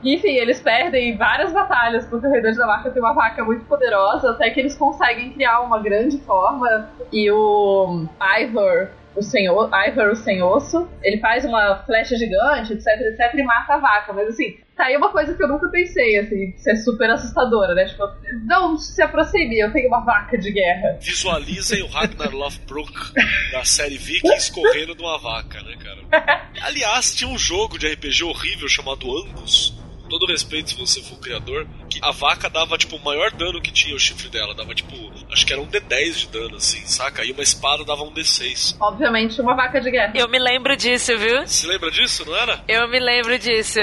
Enfim, 0.04 0.34
eles 0.34 0.60
perdem 0.60 1.16
várias 1.16 1.52
batalhas 1.52 2.06
porque 2.06 2.26
o 2.26 2.30
rei 2.30 2.40
da 2.40 2.50
Dinamarca 2.50 2.90
tem 2.90 3.02
uma 3.02 3.14
vaca 3.14 3.44
muito 3.44 3.64
poderosa, 3.64 4.30
até 4.30 4.50
que 4.50 4.60
eles 4.60 4.76
conseguem 4.76 5.32
criar 5.32 5.60
uma 5.60 5.80
grande 5.80 6.18
forma. 6.18 6.88
E 7.12 7.30
o 7.30 8.06
Ivor, 8.40 8.88
o 9.16 9.22
senhor, 9.22 9.70
Ivor, 9.88 10.10
o 10.10 10.16
sem 10.16 10.42
osso, 10.42 10.88
ele 11.02 11.18
faz 11.18 11.44
uma 11.44 11.76
flecha 11.84 12.16
gigante, 12.16 12.74
etc, 12.74 12.86
etc, 12.86 13.34
e 13.34 13.42
mata 13.42 13.74
a 13.74 13.78
vaca. 13.78 14.12
Mas 14.12 14.28
assim, 14.28 14.58
tá 14.76 14.84
aí 14.84 14.96
uma 14.96 15.10
coisa 15.10 15.34
que 15.34 15.42
eu 15.42 15.48
nunca 15.48 15.68
pensei, 15.68 16.18
assim, 16.18 16.52
ser 16.58 16.76
super 16.76 17.10
assustadora, 17.10 17.74
né? 17.74 17.86
Tipo, 17.86 18.02
não 18.44 18.76
se 18.76 19.00
aproxime, 19.02 19.58
eu 19.58 19.72
tenho 19.72 19.88
uma 19.88 20.04
vaca 20.04 20.36
de 20.36 20.52
guerra. 20.52 20.98
Visualizem 21.00 21.82
o 21.82 21.86
Ragnar 21.86 22.30
Lothbrok 22.30 22.92
da 23.52 23.64
série 23.64 23.96
Vikings 23.96 24.52
correndo 24.52 24.94
de 24.94 25.02
uma 25.02 25.18
vaca, 25.18 25.62
né, 25.62 25.76
cara? 25.82 26.46
Aliás, 26.60 27.14
tinha 27.14 27.30
um 27.30 27.38
jogo 27.38 27.78
de 27.78 27.88
RPG 27.88 28.24
horrível 28.24 28.68
chamado 28.68 29.10
Angus. 29.18 29.74
Com 30.06 30.10
todo 30.10 30.26
respeito, 30.26 30.70
se 30.70 30.76
você 30.76 31.02
for 31.02 31.16
o 31.16 31.20
criador, 31.20 31.66
que 31.90 31.98
a 32.00 32.12
vaca 32.12 32.48
dava, 32.48 32.78
tipo, 32.78 32.94
o 32.94 33.04
maior 33.04 33.32
dano 33.32 33.60
que 33.60 33.72
tinha 33.72 33.94
o 33.94 33.98
chifre 33.98 34.28
dela. 34.28 34.54
Dava, 34.54 34.72
tipo, 34.72 34.94
acho 35.32 35.44
que 35.44 35.52
era 35.52 35.60
um 35.60 35.66
D10 35.66 36.12
de 36.12 36.28
dano, 36.28 36.56
assim, 36.56 36.78
saca? 36.86 37.24
E 37.24 37.32
uma 37.32 37.42
espada 37.42 37.84
dava 37.84 38.04
um 38.04 38.14
D6. 38.14 38.76
Obviamente, 38.80 39.40
uma 39.40 39.56
vaca 39.56 39.80
de 39.80 39.90
guerra. 39.90 40.12
Eu 40.14 40.28
me 40.28 40.38
lembro 40.38 40.76
disso, 40.76 41.18
viu? 41.18 41.44
Você 41.44 41.66
lembra 41.66 41.90
disso, 41.90 42.24
não 42.24 42.36
era? 42.36 42.62
Eu 42.68 42.88
me 42.88 43.00
lembro 43.00 43.36
disso. 43.36 43.80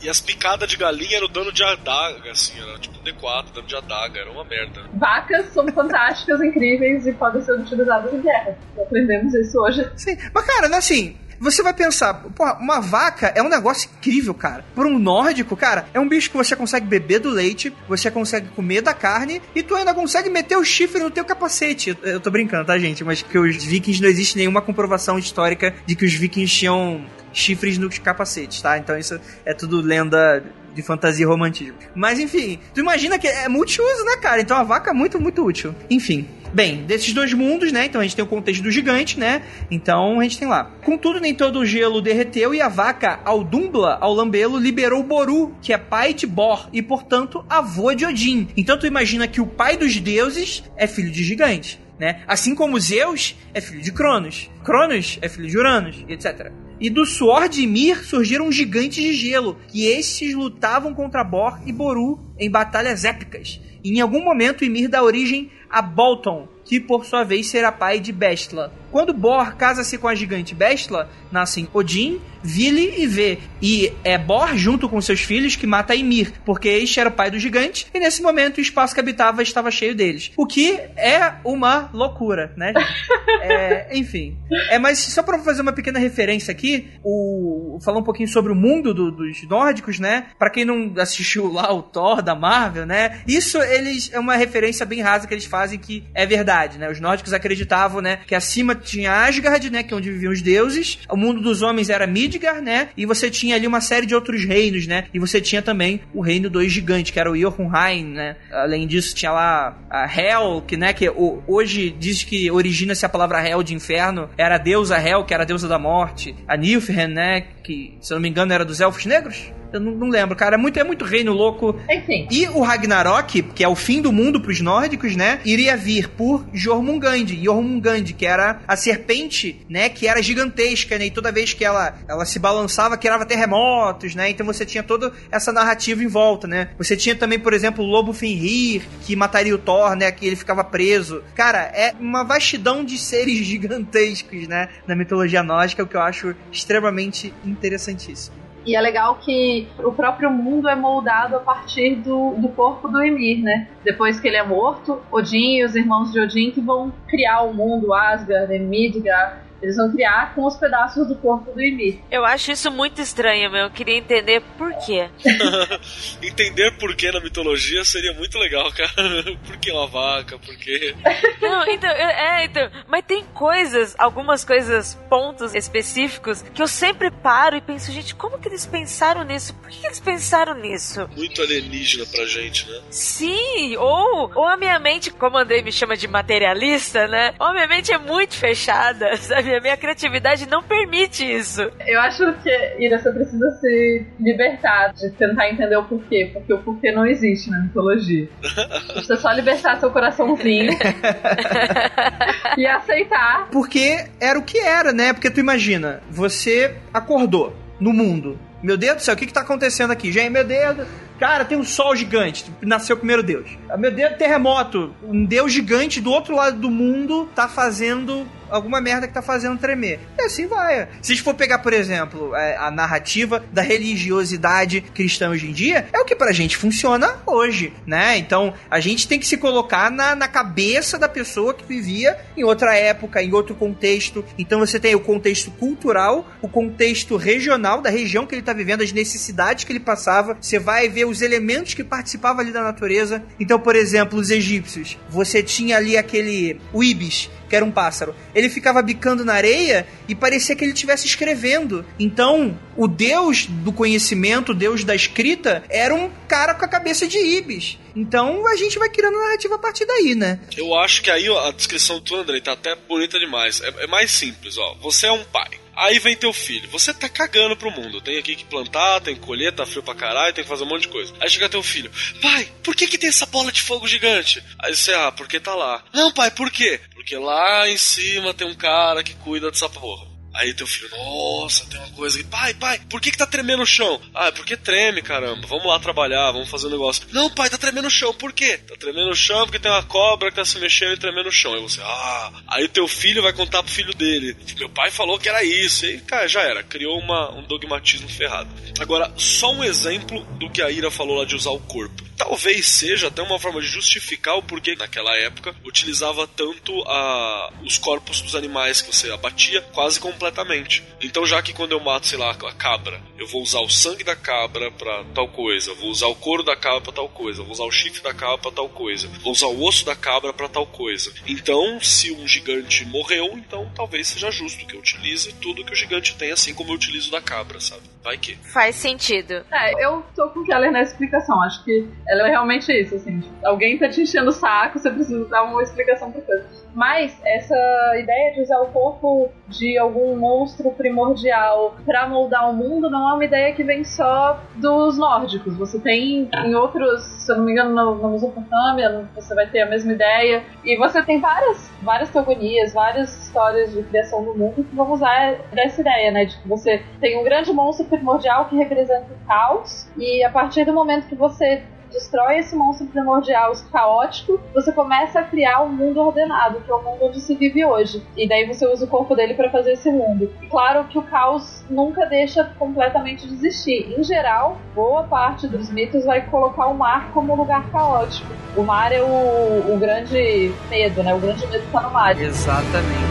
E 0.00 0.08
as 0.08 0.20
picadas 0.20 0.68
de 0.68 0.76
galinha 0.76 1.16
era 1.16 1.26
o 1.26 1.28
dano 1.28 1.52
de 1.52 1.64
adaga, 1.64 2.30
assim, 2.30 2.56
era 2.60 2.78
tipo 2.78 2.96
um 2.96 3.02
D4, 3.02 3.52
dano 3.52 3.66
de 3.66 3.74
adaga, 3.76 4.20
era 4.20 4.30
uma 4.30 4.44
merda. 4.44 4.82
Vacas 4.94 5.46
são 5.52 5.66
fantásticas, 5.72 6.40
incríveis 6.40 7.04
e 7.04 7.12
podem 7.12 7.42
ser 7.42 7.52
utilizadas 7.58 8.14
em 8.14 8.20
guerra. 8.22 8.56
Aprendemos 8.78 9.34
isso 9.34 9.58
hoje. 9.60 9.90
Sim. 9.96 10.16
Mas, 10.32 10.46
cara, 10.46 10.68
né, 10.68 10.76
assim, 10.76 11.18
você 11.40 11.62
vai 11.62 11.72
pensar, 11.72 12.12
porra, 12.14 12.58
uma 12.60 12.80
vaca 12.80 13.32
é 13.34 13.42
um 13.42 13.48
negócio 13.48 13.88
incrível, 13.96 14.34
cara. 14.34 14.64
Por 14.74 14.84
um 14.84 14.98
nórdico, 14.98 15.56
cara, 15.56 15.86
é 15.94 15.98
um 15.98 16.06
bicho 16.06 16.30
que 16.30 16.36
você 16.36 16.54
consegue 16.54 16.86
beber 16.86 17.18
do 17.20 17.30
leite, 17.30 17.74
você 17.88 18.10
consegue 18.10 18.48
comer 18.50 18.82
da 18.82 18.92
carne 18.92 19.40
e 19.54 19.62
tu 19.62 19.74
ainda 19.74 19.94
consegue 19.94 20.28
meter 20.28 20.56
o 20.56 20.64
chifre 20.64 21.02
no 21.02 21.10
teu 21.10 21.24
capacete. 21.24 21.90
Eu, 22.02 22.12
eu 22.12 22.20
tô 22.20 22.30
brincando, 22.30 22.66
tá, 22.66 22.78
gente? 22.78 23.02
Mas 23.02 23.22
que 23.22 23.38
os 23.38 23.64
vikings 23.64 24.02
não 24.02 24.08
existe 24.08 24.36
nenhuma 24.36 24.60
comprovação 24.60 25.18
histórica 25.18 25.74
de 25.86 25.96
que 25.96 26.04
os 26.04 26.12
vikings 26.12 26.54
tinham 26.54 27.04
chifres 27.32 27.78
nos 27.78 27.98
capacetes, 27.98 28.60
tá? 28.60 28.76
Então 28.76 28.98
isso 28.98 29.18
é 29.44 29.54
tudo 29.54 29.80
lenda 29.80 30.44
de 30.74 30.82
fantasia 30.82 31.24
e 31.24 31.28
romantismo. 31.28 31.74
Mas 31.94 32.18
enfim, 32.18 32.58
tu 32.74 32.80
imagina 32.80 33.18
que 33.18 33.26
é 33.26 33.48
multiuso, 33.48 34.04
né, 34.04 34.16
cara? 34.16 34.40
Então 34.40 34.56
a 34.56 34.62
vaca 34.62 34.90
é 34.90 34.94
muito, 34.94 35.20
muito 35.20 35.44
útil. 35.44 35.74
Enfim. 35.88 36.28
Bem, 36.52 36.84
desses 36.84 37.12
dois 37.12 37.32
mundos, 37.32 37.70
né? 37.70 37.84
Então 37.84 38.00
a 38.00 38.04
gente 38.04 38.16
tem 38.16 38.24
o 38.24 38.28
contexto 38.28 38.62
do 38.62 38.70
gigante, 38.70 39.18
né? 39.18 39.42
Então 39.70 40.18
a 40.18 40.22
gente 40.24 40.38
tem 40.38 40.48
lá. 40.48 40.64
Contudo, 40.84 41.20
nem 41.20 41.32
todo 41.32 41.60
o 41.60 41.66
gelo 41.66 42.02
derreteu 42.02 42.52
e 42.52 42.60
a 42.60 42.68
vaca 42.68 43.20
Aldumbla, 43.24 43.98
ao 44.00 44.12
lambê-lo, 44.12 44.58
liberou 44.58 45.02
Boru, 45.04 45.54
que 45.62 45.72
é 45.72 45.78
pai 45.78 46.12
de 46.12 46.26
Bor 46.26 46.68
e, 46.72 46.82
portanto, 46.82 47.44
avô 47.48 47.94
de 47.94 48.04
Odin. 48.04 48.48
Então 48.56 48.76
tu 48.76 48.86
imagina 48.86 49.28
que 49.28 49.40
o 49.40 49.46
pai 49.46 49.76
dos 49.76 49.98
deuses 50.00 50.64
é 50.76 50.86
filho 50.88 51.10
de 51.10 51.22
gigante. 51.22 51.80
Né? 52.00 52.22
Assim 52.26 52.54
como 52.54 52.80
Zeus 52.80 53.36
é 53.52 53.60
filho 53.60 53.82
de 53.82 53.92
Cronos. 53.92 54.50
Cronos 54.64 55.18
é 55.20 55.28
filho 55.28 55.48
de 55.48 55.58
Uranus, 55.58 56.04
etc. 56.08 56.50
E 56.80 56.88
do 56.88 57.04
suor 57.04 57.46
de 57.46 57.60
Ymir 57.60 58.02
surgiram 58.06 58.50
gigantes 58.50 59.04
de 59.04 59.12
gelo, 59.12 59.58
e 59.72 59.84
estes 59.84 60.34
lutavam 60.34 60.94
contra 60.94 61.22
Bor 61.22 61.60
e 61.66 61.72
Boru 61.72 62.18
em 62.38 62.50
batalhas 62.50 63.04
épicas. 63.04 63.60
Em 63.84 64.00
algum 64.00 64.22
momento 64.22 64.64
Ymir 64.64 64.88
dá 64.88 65.02
origem 65.02 65.50
a 65.68 65.80
Bolton, 65.80 66.48
que 66.70 66.78
por 66.78 67.04
sua 67.04 67.24
vez 67.24 67.48
será 67.48 67.72
pai 67.72 67.98
de 67.98 68.12
Bestla. 68.12 68.72
Quando 68.92 69.12
Bor 69.12 69.56
casa-se 69.56 69.98
com 69.98 70.06
a 70.06 70.14
gigante 70.14 70.54
Bestla, 70.54 71.10
nascem 71.30 71.68
Odin, 71.72 72.20
Vili 72.42 73.02
e 73.02 73.06
Vê. 73.06 73.38
E 73.60 73.92
é 74.04 74.16
Bor, 74.16 74.56
junto 74.56 74.88
com 74.88 75.00
seus 75.00 75.20
filhos, 75.20 75.56
que 75.56 75.66
mata 75.66 75.94
Ymir, 75.94 76.32
porque 76.44 76.68
este 76.68 76.98
era 76.98 77.08
o 77.08 77.12
pai 77.12 77.30
do 77.30 77.38
gigante, 77.38 77.86
e 77.92 77.98
nesse 77.98 78.22
momento 78.22 78.58
o 78.58 78.60
espaço 78.60 78.94
que 78.94 79.00
habitava 79.00 79.42
estava 79.42 79.70
cheio 79.70 79.94
deles. 79.94 80.32
O 80.36 80.46
que 80.46 80.72
é 80.96 81.34
uma 81.44 81.90
loucura, 81.92 82.52
né? 82.56 82.72
é, 83.42 83.96
enfim. 83.96 84.38
É, 84.70 84.78
mas 84.78 84.98
só 84.98 85.22
para 85.22 85.38
fazer 85.40 85.62
uma 85.62 85.72
pequena 85.72 85.98
referência 85.98 86.52
aqui, 86.52 86.88
o 87.04 87.78
falar 87.82 87.98
um 87.98 88.02
pouquinho 88.04 88.28
sobre 88.28 88.52
o 88.52 88.56
mundo 88.56 88.92
do, 88.92 89.10
dos 89.10 89.42
nórdicos, 89.48 89.98
né? 89.98 90.26
Para 90.38 90.50
quem 90.50 90.64
não 90.64 90.92
assistiu 90.98 91.52
lá 91.52 91.72
o 91.72 91.82
Thor 91.82 92.22
da 92.22 92.34
Marvel, 92.34 92.86
né? 92.86 93.22
Isso 93.26 93.58
eles 93.62 94.10
é 94.12 94.18
uma 94.18 94.36
referência 94.36 94.84
bem 94.84 95.00
rasa 95.00 95.26
que 95.26 95.34
eles 95.34 95.44
fazem 95.44 95.78
que 95.78 96.04
é 96.14 96.26
verdade, 96.26 96.59
né? 96.78 96.90
Os 96.90 97.00
nórdicos 97.00 97.32
acreditavam, 97.32 98.00
né, 98.00 98.20
que 98.26 98.34
acima 98.34 98.74
tinha 98.74 99.12
Asgard, 99.12 99.70
né, 99.70 99.82
que 99.82 99.92
é 99.92 99.96
onde 99.96 100.10
viviam 100.10 100.32
os 100.32 100.42
deuses. 100.42 100.98
O 101.08 101.16
mundo 101.16 101.40
dos 101.40 101.62
homens 101.62 101.88
era 101.88 102.06
Midgard, 102.06 102.60
né? 102.60 102.88
E 102.96 103.06
você 103.06 103.30
tinha 103.30 103.56
ali 103.56 103.66
uma 103.66 103.80
série 103.80 104.06
de 104.06 104.14
outros 104.14 104.44
reinos, 104.44 104.86
né? 104.86 105.06
E 105.12 105.18
você 105.18 105.40
tinha 105.40 105.62
também 105.62 106.00
o 106.14 106.20
reino 106.20 106.48
dos 106.50 106.70
gigantes, 106.70 107.10
que 107.10 107.20
era 107.20 107.30
o 107.30 107.36
Jotunheim, 107.36 108.04
né? 108.04 108.36
Além 108.50 108.86
disso, 108.86 109.14
tinha 109.14 109.32
lá 109.32 109.78
a 109.88 110.04
Hel, 110.06 110.62
que, 110.66 110.76
né, 110.76 110.92
que 110.92 111.10
hoje 111.46 111.90
diz 111.90 112.22
que 112.24 112.50
origina-se 112.50 113.04
a 113.04 113.08
palavra 113.08 113.46
Hel 113.46 113.62
de 113.62 113.74
inferno. 113.74 114.28
Era 114.36 114.56
a 114.56 114.58
deusa 114.58 114.98
Hel, 114.98 115.24
que 115.24 115.34
era 115.34 115.42
a 115.42 115.46
deusa 115.46 115.68
da 115.68 115.78
morte. 115.78 116.34
A 116.46 116.56
Nilfgaard, 116.56 117.12
né, 117.12 117.44
que, 117.62 117.96
se 118.00 118.12
eu 118.12 118.16
não 118.16 118.22
me 118.22 118.28
engano, 118.28 118.52
era 118.52 118.64
dos 118.64 118.80
elfos 118.80 119.06
negros. 119.06 119.52
Eu 119.72 119.80
não, 119.80 119.92
não, 119.92 120.08
lembro, 120.08 120.36
cara. 120.36 120.56
É 120.56 120.58
muito, 120.58 120.78
é 120.78 120.84
muito 120.84 121.04
reino 121.04 121.32
louco. 121.32 121.78
Enfim. 121.88 122.26
E 122.30 122.48
o 122.48 122.62
Ragnarok, 122.62 123.42
que 123.42 123.64
é 123.64 123.68
o 123.68 123.74
fim 123.74 124.00
do 124.00 124.12
mundo 124.12 124.40
pros 124.40 124.60
nórdicos, 124.60 125.16
né? 125.16 125.40
Iria 125.44 125.76
vir 125.76 126.08
por 126.08 126.44
Jormungand. 126.52 127.26
Jormungand, 127.26 128.04
que 128.16 128.26
era 128.26 128.60
a 128.66 128.76
serpente, 128.76 129.64
né? 129.68 129.88
Que 129.88 130.06
era 130.06 130.22
gigantesca, 130.22 130.98
né? 130.98 131.06
E 131.06 131.10
toda 131.10 131.32
vez 131.32 131.52
que 131.52 131.64
ela, 131.64 131.94
ela 132.08 132.24
se 132.24 132.38
balançava, 132.38 132.96
criava 132.96 133.24
terremotos, 133.24 134.14
né? 134.14 134.30
Então 134.30 134.44
você 134.44 134.64
tinha 134.66 134.82
toda 134.82 135.12
essa 135.30 135.52
narrativa 135.52 136.02
em 136.02 136.08
volta, 136.08 136.46
né? 136.46 136.70
Você 136.78 136.96
tinha 136.96 137.14
também, 137.14 137.38
por 137.38 137.52
exemplo, 137.52 137.84
o 137.84 137.88
Lobo 137.88 138.12
Fenrir, 138.12 138.82
que 139.04 139.14
mataria 139.14 139.54
o 139.54 139.58
Thor, 139.58 139.94
né? 139.94 140.10
Que 140.10 140.26
ele 140.26 140.36
ficava 140.36 140.64
preso. 140.64 141.22
Cara, 141.34 141.70
é 141.74 141.94
uma 141.98 142.24
vastidão 142.24 142.84
de 142.84 142.98
seres 142.98 143.38
gigantescos, 143.46 144.48
né? 144.48 144.68
Na 144.86 144.94
mitologia 144.94 145.42
nórdica, 145.42 145.82
o 145.82 145.86
que 145.86 145.96
eu 145.96 146.02
acho 146.02 146.34
extremamente 146.50 147.32
interessantíssimo. 147.44 148.39
E 148.64 148.76
é 148.76 148.80
legal 148.80 149.16
que 149.16 149.68
o 149.78 149.92
próprio 149.92 150.30
mundo 150.30 150.68
é 150.68 150.76
moldado 150.76 151.36
a 151.36 151.40
partir 151.40 151.96
do, 151.96 152.34
do 152.34 152.48
corpo 152.48 152.88
do 152.88 153.02
Emir, 153.02 153.42
né? 153.42 153.68
Depois 153.82 154.20
que 154.20 154.28
ele 154.28 154.36
é 154.36 154.44
morto, 154.44 155.00
Odin 155.10 155.56
e 155.56 155.64
os 155.64 155.74
irmãos 155.74 156.12
de 156.12 156.20
Odin 156.20 156.50
que 156.50 156.60
vão 156.60 156.92
criar 157.08 157.42
o 157.42 157.54
mundo, 157.54 157.94
Asgard, 157.94 158.58
Midgard, 158.58 159.49
eles 159.62 159.76
vão 159.76 159.90
criar 159.92 160.34
com 160.34 160.46
os 160.46 160.56
pedaços 160.56 161.06
do 161.06 161.14
corpo 161.16 161.52
do 161.52 161.60
Ymir. 161.60 162.00
Eu 162.10 162.24
acho 162.24 162.52
isso 162.52 162.70
muito 162.70 163.00
estranho, 163.00 163.50
meu. 163.50 163.64
Eu 163.64 163.70
queria 163.70 163.96
entender 163.96 164.42
por 164.56 164.72
quê. 164.84 165.08
entender 166.22 166.70
por 166.78 166.94
quê 166.94 167.10
na 167.12 167.20
mitologia 167.20 167.84
seria 167.84 168.12
muito 168.14 168.38
legal, 168.38 168.70
cara. 168.72 168.90
por 169.46 169.56
que 169.58 169.70
uma 169.70 169.86
vaca? 169.86 170.38
Por 170.38 170.56
quê? 170.56 170.94
Não, 171.40 171.66
então, 171.66 171.90
é, 171.90 172.44
então. 172.44 172.70
Mas 172.88 173.04
tem 173.04 173.24
coisas, 173.34 173.94
algumas 173.98 174.44
coisas, 174.44 174.94
pontos 175.08 175.54
específicos, 175.54 176.42
que 176.42 176.62
eu 176.62 176.68
sempre 176.68 177.10
paro 177.10 177.56
e 177.56 177.60
penso, 177.60 177.92
gente, 177.92 178.14
como 178.14 178.38
que 178.38 178.48
eles 178.48 178.64
pensaram 178.64 179.24
nisso? 179.24 179.54
Por 179.54 179.70
que 179.70 179.86
eles 179.86 180.00
pensaram 180.00 180.54
nisso? 180.54 181.08
Muito 181.16 181.42
alienígena 181.42 182.06
pra 182.06 182.24
gente, 182.24 182.68
né? 182.68 182.80
Sim, 182.90 183.76
ou, 183.76 184.30
ou 184.34 184.46
a 184.46 184.56
minha 184.56 184.78
mente, 184.78 185.10
como 185.10 185.36
o 185.36 185.40
Andrei 185.40 185.62
me 185.62 185.72
chama 185.72 185.96
de 185.96 186.08
materialista, 186.08 187.06
né? 187.06 187.34
Ou 187.38 187.46
a 187.46 187.52
minha 187.52 187.68
mente 187.68 187.92
é 187.92 187.98
muito 187.98 188.34
fechada, 188.34 189.16
sabe? 189.16 189.49
A 189.54 189.60
minha 189.60 189.76
criatividade 189.76 190.46
não 190.46 190.62
permite 190.62 191.24
isso. 191.24 191.62
Eu 191.86 192.00
acho 192.00 192.32
que, 192.42 192.50
Ira, 192.78 192.98
você 192.98 193.10
precisa 193.12 193.50
se 193.60 194.06
libertar 194.18 194.92
de 194.94 195.10
tentar 195.10 195.50
entender 195.50 195.76
o 195.76 195.84
porquê, 195.84 196.30
porque 196.32 196.52
o 196.52 196.58
porquê 196.58 196.92
não 196.92 197.06
existe 197.06 197.50
na 197.50 197.60
mitologia. 197.60 198.28
Você 198.42 198.92
precisa 198.92 199.16
só 199.16 199.30
libertar 199.32 199.78
seu 199.78 199.90
coraçãozinho 199.90 200.72
e 202.56 202.66
aceitar. 202.66 203.48
Porque 203.50 204.06
era 204.20 204.38
o 204.38 204.42
que 204.42 204.58
era, 204.58 204.92
né? 204.92 205.12
Porque 205.12 205.30
tu 205.30 205.40
imagina, 205.40 206.02
você 206.10 206.76
acordou 206.92 207.54
no 207.78 207.92
mundo. 207.92 208.38
Meu 208.62 208.76
Deus 208.76 208.96
do 208.96 209.02
céu, 209.02 209.14
o 209.14 209.16
que 209.16 209.26
que 209.26 209.32
tá 209.32 209.40
acontecendo 209.40 209.90
aqui? 209.90 210.12
Gente, 210.12 210.30
meu 210.30 210.44
Deus, 210.44 210.86
Cara, 211.20 211.44
tem 211.44 211.58
um 211.58 211.64
sol 211.64 211.94
gigante. 211.94 212.50
Nasceu 212.62 212.96
o 212.96 212.98
primeiro 212.98 213.22
deus. 213.22 213.50
Meu 213.76 213.90
Deus, 213.90 214.16
terremoto. 214.16 214.94
Um 215.02 215.26
deus 215.26 215.52
gigante 215.52 216.00
do 216.00 216.10
outro 216.10 216.34
lado 216.34 216.58
do 216.58 216.70
mundo 216.70 217.28
tá 217.34 217.46
fazendo 217.46 218.26
alguma 218.50 218.80
merda 218.80 219.06
que 219.06 219.14
tá 219.14 219.22
fazendo 219.22 219.58
tremer. 219.58 220.00
E 220.18 220.22
assim 220.22 220.46
vai. 220.46 220.88
Se 221.00 221.12
a 221.12 221.14
gente 221.14 221.22
for 221.22 221.34
pegar, 221.34 221.58
por 221.58 221.72
exemplo, 221.72 222.34
é, 222.34 222.56
a 222.56 222.70
narrativa 222.70 223.42
da 223.52 223.62
religiosidade 223.62 224.80
cristã 224.80 225.30
hoje 225.30 225.48
em 225.48 225.52
dia, 225.52 225.88
é 225.92 225.98
o 225.98 226.04
que 226.04 226.14
pra 226.14 226.32
gente 226.32 226.56
funciona 226.56 227.16
hoje, 227.26 227.72
né? 227.86 228.16
Então, 228.18 228.52
a 228.70 228.80
gente 228.80 229.06
tem 229.06 229.18
que 229.18 229.26
se 229.26 229.36
colocar 229.36 229.90
na, 229.90 230.14
na 230.14 230.28
cabeça 230.28 230.98
da 230.98 231.08
pessoa 231.08 231.54
que 231.54 231.64
vivia 231.64 232.18
em 232.36 232.44
outra 232.44 232.76
época, 232.76 233.22
em 233.22 233.32
outro 233.32 233.54
contexto. 233.54 234.24
Então, 234.38 234.60
você 234.60 234.78
tem 234.78 234.94
o 234.94 235.00
contexto 235.00 235.50
cultural, 235.52 236.28
o 236.42 236.48
contexto 236.48 237.16
regional 237.16 237.80
da 237.80 237.90
região 237.90 238.26
que 238.26 238.34
ele 238.34 238.42
tá 238.42 238.52
vivendo, 238.52 238.82
as 238.82 238.92
necessidades 238.92 239.64
que 239.64 239.72
ele 239.72 239.80
passava. 239.80 240.36
Você 240.40 240.58
vai 240.58 240.88
ver 240.88 241.04
os 241.04 241.22
elementos 241.22 241.74
que 241.74 241.84
participavam 241.84 242.40
ali 242.40 242.52
da 242.52 242.62
natureza. 242.62 243.22
Então, 243.38 243.58
por 243.58 243.76
exemplo, 243.76 244.18
os 244.18 244.30
egípcios. 244.30 244.98
Você 245.08 245.42
tinha 245.42 245.76
ali 245.76 245.96
aquele 245.96 246.60
o 246.72 246.82
ibis, 246.82 247.30
que 247.50 247.56
era 247.56 247.64
um 247.64 247.70
pássaro. 247.70 248.14
Ele 248.32 248.48
ficava 248.48 248.80
bicando 248.80 249.24
na 249.24 249.34
areia 249.34 249.86
e 250.08 250.14
parecia 250.14 250.54
que 250.54 250.64
ele 250.64 250.72
estivesse 250.72 251.06
escrevendo. 251.06 251.84
Então, 251.98 252.58
o 252.76 252.86
deus 252.86 253.46
do 253.46 253.72
conhecimento, 253.72 254.52
o 254.52 254.54
deus 254.54 254.84
da 254.84 254.94
escrita, 254.94 255.64
era 255.68 255.92
um 255.92 256.08
cara 256.28 256.54
com 256.54 256.64
a 256.64 256.68
cabeça 256.68 257.08
de 257.08 257.18
ibis. 257.18 257.76
Então 257.94 258.46
a 258.46 258.56
gente 258.56 258.78
vai 258.78 258.88
criando 258.88 259.18
narrativa 259.18 259.56
a 259.56 259.58
partir 259.58 259.84
daí, 259.84 260.14
né? 260.14 260.38
Eu 260.56 260.74
acho 260.76 261.02
que 261.02 261.10
aí 261.10 261.28
ó, 261.28 261.48
a 261.48 261.50
descrição 261.50 261.98
do 261.98 262.14
André 262.14 262.40
tá 262.40 262.52
até 262.52 262.76
bonita 262.76 263.18
demais. 263.18 263.60
É, 263.60 263.84
é 263.84 263.86
mais 263.88 264.12
simples, 264.12 264.56
ó. 264.56 264.74
Você 264.80 265.06
é 265.06 265.12
um 265.12 265.24
pai. 265.24 265.50
Aí 265.80 265.98
vem 265.98 266.14
teu 266.14 266.30
filho. 266.30 266.68
Você 266.70 266.92
tá 266.92 267.08
cagando 267.08 267.56
pro 267.56 267.70
mundo. 267.70 268.02
Tem 268.02 268.18
aqui 268.18 268.36
que 268.36 268.44
plantar, 268.44 269.00
tem 269.00 269.14
que 269.14 269.22
colher, 269.22 269.50
tá 269.50 269.64
frio 269.64 269.82
pra 269.82 269.94
caralho, 269.94 270.34
tem 270.34 270.44
que 270.44 270.50
fazer 270.50 270.64
um 270.64 270.68
monte 270.68 270.82
de 270.82 270.88
coisa. 270.88 271.14
Aí 271.18 271.30
chega 271.30 271.48
teu 271.48 271.62
filho. 271.62 271.90
Pai, 272.20 272.46
por 272.62 272.76
que 272.76 272.86
que 272.86 272.98
tem 272.98 273.08
essa 273.08 273.24
bola 273.24 273.50
de 273.50 273.62
fogo 273.62 273.88
gigante? 273.88 274.42
Aí 274.58 274.76
você, 274.76 274.92
ah, 274.92 275.10
porque 275.10 275.40
tá 275.40 275.54
lá. 275.54 275.82
Não, 275.94 276.12
pai, 276.12 276.30
por 276.30 276.50
quê? 276.50 276.80
Porque 277.00 277.16
lá 277.16 277.66
em 277.66 277.78
cima 277.78 278.34
tem 278.34 278.46
um 278.46 278.54
cara 278.54 279.02
que 279.02 279.14
cuida 279.14 279.50
dessa 279.50 279.70
porra. 279.70 280.09
Aí 280.32 280.54
teu 280.54 280.66
filho, 280.66 280.88
nossa, 280.90 281.66
tem 281.66 281.78
uma 281.78 281.90
coisa 281.90 282.18
aqui. 282.18 282.28
Pai, 282.28 282.54
pai, 282.54 282.80
por 282.88 283.00
que 283.00 283.10
que 283.10 283.18
tá 283.18 283.26
tremendo 283.26 283.62
o 283.62 283.66
chão? 283.66 284.00
Ah, 284.14 284.28
é 284.28 284.30
porque 284.30 284.56
treme, 284.56 285.02
caramba. 285.02 285.46
Vamos 285.46 285.66
lá 285.66 285.78
trabalhar, 285.78 286.30
vamos 286.30 286.48
fazer 286.48 286.68
um 286.68 286.70
negócio. 286.70 287.06
Não, 287.12 287.28
pai, 287.30 287.50
tá 287.50 287.58
tremendo 287.58 287.88
o 287.88 287.90
chão. 287.90 288.14
Por 288.14 288.32
quê? 288.32 288.56
Tá 288.58 288.74
tremendo 288.78 289.10
o 289.10 289.16
chão 289.16 289.44
porque 289.44 289.58
tem 289.58 289.70
uma 289.70 289.82
cobra 289.82 290.30
que 290.30 290.36
tá 290.36 290.44
se 290.44 290.58
mexendo 290.58 290.92
e 290.92 290.98
tremendo 290.98 291.28
o 291.28 291.32
chão. 291.32 291.54
Aí 291.54 291.60
você, 291.60 291.80
ah. 291.82 292.32
Aí 292.46 292.68
teu 292.68 292.86
filho 292.86 293.22
vai 293.22 293.32
contar 293.32 293.62
pro 293.62 293.72
filho 293.72 293.92
dele. 293.94 294.36
Meu 294.58 294.68
pai 294.68 294.90
falou 294.90 295.18
que 295.18 295.28
era 295.28 295.42
isso. 295.42 295.84
E, 295.84 295.98
cara, 296.00 296.28
já 296.28 296.42
era. 296.42 296.62
Criou 296.62 296.98
uma, 296.98 297.32
um 297.32 297.42
dogmatismo 297.42 298.08
ferrado. 298.08 298.50
Agora, 298.78 299.12
só 299.16 299.52
um 299.52 299.64
exemplo 299.64 300.24
do 300.38 300.48
que 300.48 300.62
a 300.62 300.70
Ira 300.70 300.90
falou 300.90 301.18
lá 301.18 301.24
de 301.24 301.34
usar 301.34 301.50
o 301.50 301.60
corpo 301.60 302.10
talvez 302.20 302.68
seja 302.68 303.08
até 303.08 303.22
uma 303.22 303.38
forma 303.38 303.62
de 303.62 303.66
justificar 303.66 304.36
o 304.36 304.42
porquê 304.42 304.76
naquela 304.76 305.16
época 305.16 305.54
utilizava 305.64 306.26
tanto 306.26 306.82
a, 306.86 307.50
os 307.64 307.78
corpos 307.78 308.20
dos 308.20 308.34
animais 308.34 308.82
que 308.82 308.94
você 308.94 309.10
abatia 309.10 309.62
quase 309.72 309.98
completamente. 310.20 310.86
Então, 311.00 311.24
já 311.24 311.40
que 311.40 311.54
quando 311.54 311.72
eu 311.72 311.80
mato, 311.80 312.06
sei 312.06 312.18
lá, 312.18 312.30
a 312.30 312.52
cabra, 312.52 313.00
eu 313.18 313.26
vou 313.26 313.42
usar 313.42 313.60
o 313.60 313.70
sangue 313.70 314.04
da 314.04 314.14
cabra 314.14 314.70
para 314.70 315.02
tal 315.14 315.28
coisa, 315.28 315.72
vou 315.74 315.88
usar 315.88 316.08
o 316.08 316.14
couro 316.14 316.42
da 316.42 316.54
cabra 316.54 316.82
para 316.82 316.92
tal 316.92 317.08
coisa, 317.08 317.42
vou 317.42 317.52
usar 317.52 317.64
o 317.64 317.70
chifre 317.70 318.02
da 318.02 318.12
cabra 318.12 318.38
para 318.38 318.52
tal 318.52 318.68
coisa, 318.68 319.08
vou 319.22 319.32
usar 319.32 319.46
o 319.46 319.62
osso 319.64 319.86
da 319.86 319.96
cabra 319.96 320.32
para 320.32 320.48
tal 320.48 320.66
coisa. 320.66 321.12
Então, 321.26 321.80
se 321.80 322.12
um 322.12 322.28
gigante 322.28 322.84
morreu, 322.84 323.32
então 323.34 323.70
talvez 323.74 324.08
seja 324.08 324.30
justo 324.30 324.66
que 324.66 324.76
eu 324.76 324.80
utilize 324.80 325.32
tudo 325.34 325.64
que 325.64 325.72
o 325.72 325.76
gigante 325.76 326.14
tem, 326.16 326.30
assim 326.30 326.54
como 326.54 326.70
eu 326.70 326.74
utilizo 326.74 327.10
da 327.10 327.20
cabra, 327.22 327.58
sabe? 327.60 327.82
Vai 328.02 328.16
que. 328.16 328.34
Faz 328.36 328.76
sentido. 328.76 329.44
É, 329.52 329.84
eu 329.84 330.02
tô 330.16 330.28
com 330.30 330.40
o 330.40 330.44
Keller 330.44 330.72
na 330.72 330.80
explicação. 330.80 331.40
Acho 331.42 331.62
que 331.64 331.86
ela 332.08 332.28
é 332.28 332.30
realmente 332.30 332.72
isso, 332.72 332.94
assim. 332.94 333.22
Alguém 333.44 333.78
tá 333.78 333.88
te 333.88 334.00
enchendo 334.00 334.30
o 334.30 334.32
saco, 334.32 334.78
você 334.78 334.90
precisa 334.90 335.24
dar 335.26 335.42
uma 335.42 335.62
explicação 335.62 336.10
pra 336.10 336.22
coisa. 336.22 336.46
Mas 336.74 337.14
essa 337.24 337.54
ideia 337.98 338.34
de 338.34 338.42
usar 338.42 338.58
o 338.60 338.68
corpo 338.68 339.30
de 339.48 339.76
algum 339.76 340.09
monstro 340.16 340.70
primordial 340.72 341.76
para 341.84 342.08
moldar 342.08 342.50
o 342.50 342.54
mundo 342.54 342.90
não 342.90 343.08
é 343.08 343.14
uma 343.14 343.24
ideia 343.24 343.54
que 343.54 343.62
vem 343.62 343.84
só 343.84 344.40
dos 344.56 344.98
nórdicos. 344.98 345.56
Você 345.56 345.78
tem 345.78 346.28
em 346.44 346.54
outros, 346.54 347.02
se 347.02 347.32
eu 347.32 347.36
não 347.36 347.44
me 347.44 347.52
engano, 347.52 348.00
na 348.00 348.08
Mesopotâmia, 348.08 349.08
você 349.14 349.34
vai 349.34 349.46
ter 349.46 349.62
a 349.62 349.66
mesma 349.66 349.92
ideia. 349.92 350.42
E 350.64 350.76
você 350.76 351.02
tem 351.02 351.20
várias, 351.20 351.70
várias 351.82 352.10
teogonias, 352.10 352.72
várias 352.72 353.26
histórias 353.26 353.72
de 353.72 353.82
criação 353.82 354.24
do 354.24 354.34
mundo 354.34 354.64
que 354.64 354.74
vão 354.74 354.92
usar 354.92 355.36
dessa 355.52 355.80
ideia, 355.80 356.10
né? 356.10 356.24
De 356.24 356.36
que 356.38 356.48
você 356.48 356.82
tem 357.00 357.18
um 357.18 357.24
grande 357.24 357.52
monstro 357.52 357.86
primordial 357.86 358.46
que 358.46 358.56
representa 358.56 359.06
o 359.12 359.26
caos, 359.26 359.88
e 359.96 360.22
a 360.22 360.30
partir 360.30 360.64
do 360.64 360.72
momento 360.72 361.06
que 361.08 361.14
você 361.14 361.62
destrói 361.90 362.38
esse 362.38 362.56
monstro 362.56 362.86
primordial 362.86 363.52
caótico, 363.70 364.40
você 364.54 364.72
começa 364.72 365.20
a 365.20 365.24
criar 365.24 365.62
um 365.62 365.68
mundo 365.68 366.00
ordenado, 366.00 366.60
que 366.60 366.70
é 366.70 366.74
o 366.74 366.82
mundo 366.82 367.06
onde 367.06 367.20
se 367.20 367.34
vive 367.34 367.64
hoje. 367.64 368.02
E 368.16 368.28
daí 368.28 368.46
você 368.46 368.66
usa 368.66 368.84
o 368.84 368.88
corpo 368.88 369.14
dele 369.14 369.34
para 369.34 369.50
fazer 369.50 369.72
esse 369.72 369.90
mundo. 369.90 370.32
E 370.40 370.46
claro 370.46 370.84
que 370.84 370.98
o 370.98 371.02
caos 371.02 371.64
nunca 371.68 372.06
deixa 372.06 372.44
completamente 372.58 373.26
de 373.26 373.34
existir. 373.34 373.94
Em 373.98 374.02
geral, 374.02 374.58
boa 374.74 375.04
parte 375.04 375.46
dos 375.46 375.70
mitos 375.70 376.04
vai 376.04 376.22
colocar 376.26 376.66
o 376.66 376.74
mar 376.74 377.10
como 377.12 377.32
um 377.32 377.36
lugar 377.36 377.68
caótico. 377.70 378.28
O 378.56 378.62
mar 378.62 378.92
é 378.92 379.02
o, 379.02 379.74
o 379.74 379.78
grande 379.78 380.52
medo, 380.68 381.02
né? 381.02 381.14
O 381.14 381.18
grande 381.18 381.46
medo 381.46 381.64
está 381.64 381.80
no 381.80 381.90
mar. 381.90 382.20
Exatamente. 382.20 383.09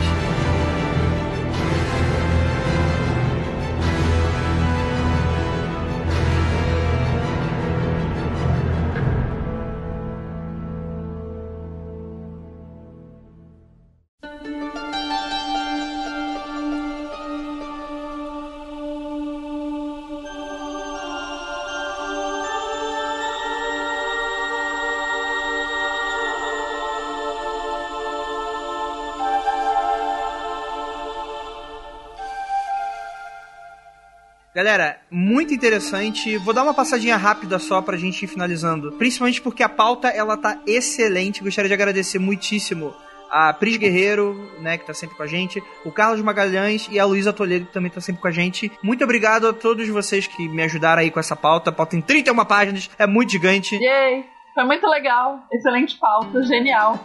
Muito 35.29 35.53
interessante. 35.53 36.37
Vou 36.37 36.53
dar 36.53 36.63
uma 36.63 36.73
passadinha 36.73 37.15
rápida 37.15 37.59
só 37.59 37.81
pra 37.81 37.95
gente 37.95 38.23
ir 38.23 38.27
finalizando. 38.27 38.91
Principalmente 38.93 39.41
porque 39.41 39.61
a 39.61 39.69
pauta, 39.69 40.07
ela 40.07 40.35
tá 40.35 40.59
excelente. 40.65 41.43
Gostaria 41.43 41.67
de 41.67 41.73
agradecer 41.73 42.17
muitíssimo 42.17 42.93
a 43.29 43.53
Pris 43.53 43.77
Guerreiro, 43.77 44.51
né, 44.59 44.75
que 44.79 44.87
tá 44.87 44.93
sempre 44.93 45.15
com 45.15 45.21
a 45.21 45.27
gente, 45.27 45.61
o 45.85 45.91
Carlos 45.91 46.19
Magalhães 46.19 46.87
e 46.89 46.99
a 46.99 47.05
Luísa 47.05 47.31
Toledo, 47.31 47.67
que 47.67 47.73
também 47.73 47.91
tá 47.91 48.01
sempre 48.01 48.19
com 48.19 48.27
a 48.27 48.31
gente. 48.31 48.71
Muito 48.81 49.03
obrigado 49.03 49.47
a 49.47 49.53
todos 49.53 49.87
vocês 49.87 50.25
que 50.25 50.49
me 50.49 50.63
ajudaram 50.63 51.03
aí 51.03 51.11
com 51.11 51.19
essa 51.19 51.35
pauta. 51.35 51.69
A 51.69 51.73
pauta 51.73 51.91
tem 51.91 52.01
31 52.01 52.43
páginas, 52.45 52.89
é 52.97 53.05
muito 53.05 53.31
gigante. 53.31 53.75
Yay! 53.75 54.38
Foi 54.59 54.65
muito 54.65 54.85
legal. 54.87 55.47
Excelente 55.53 55.97
pauta, 55.97 56.43
genial. 56.43 57.01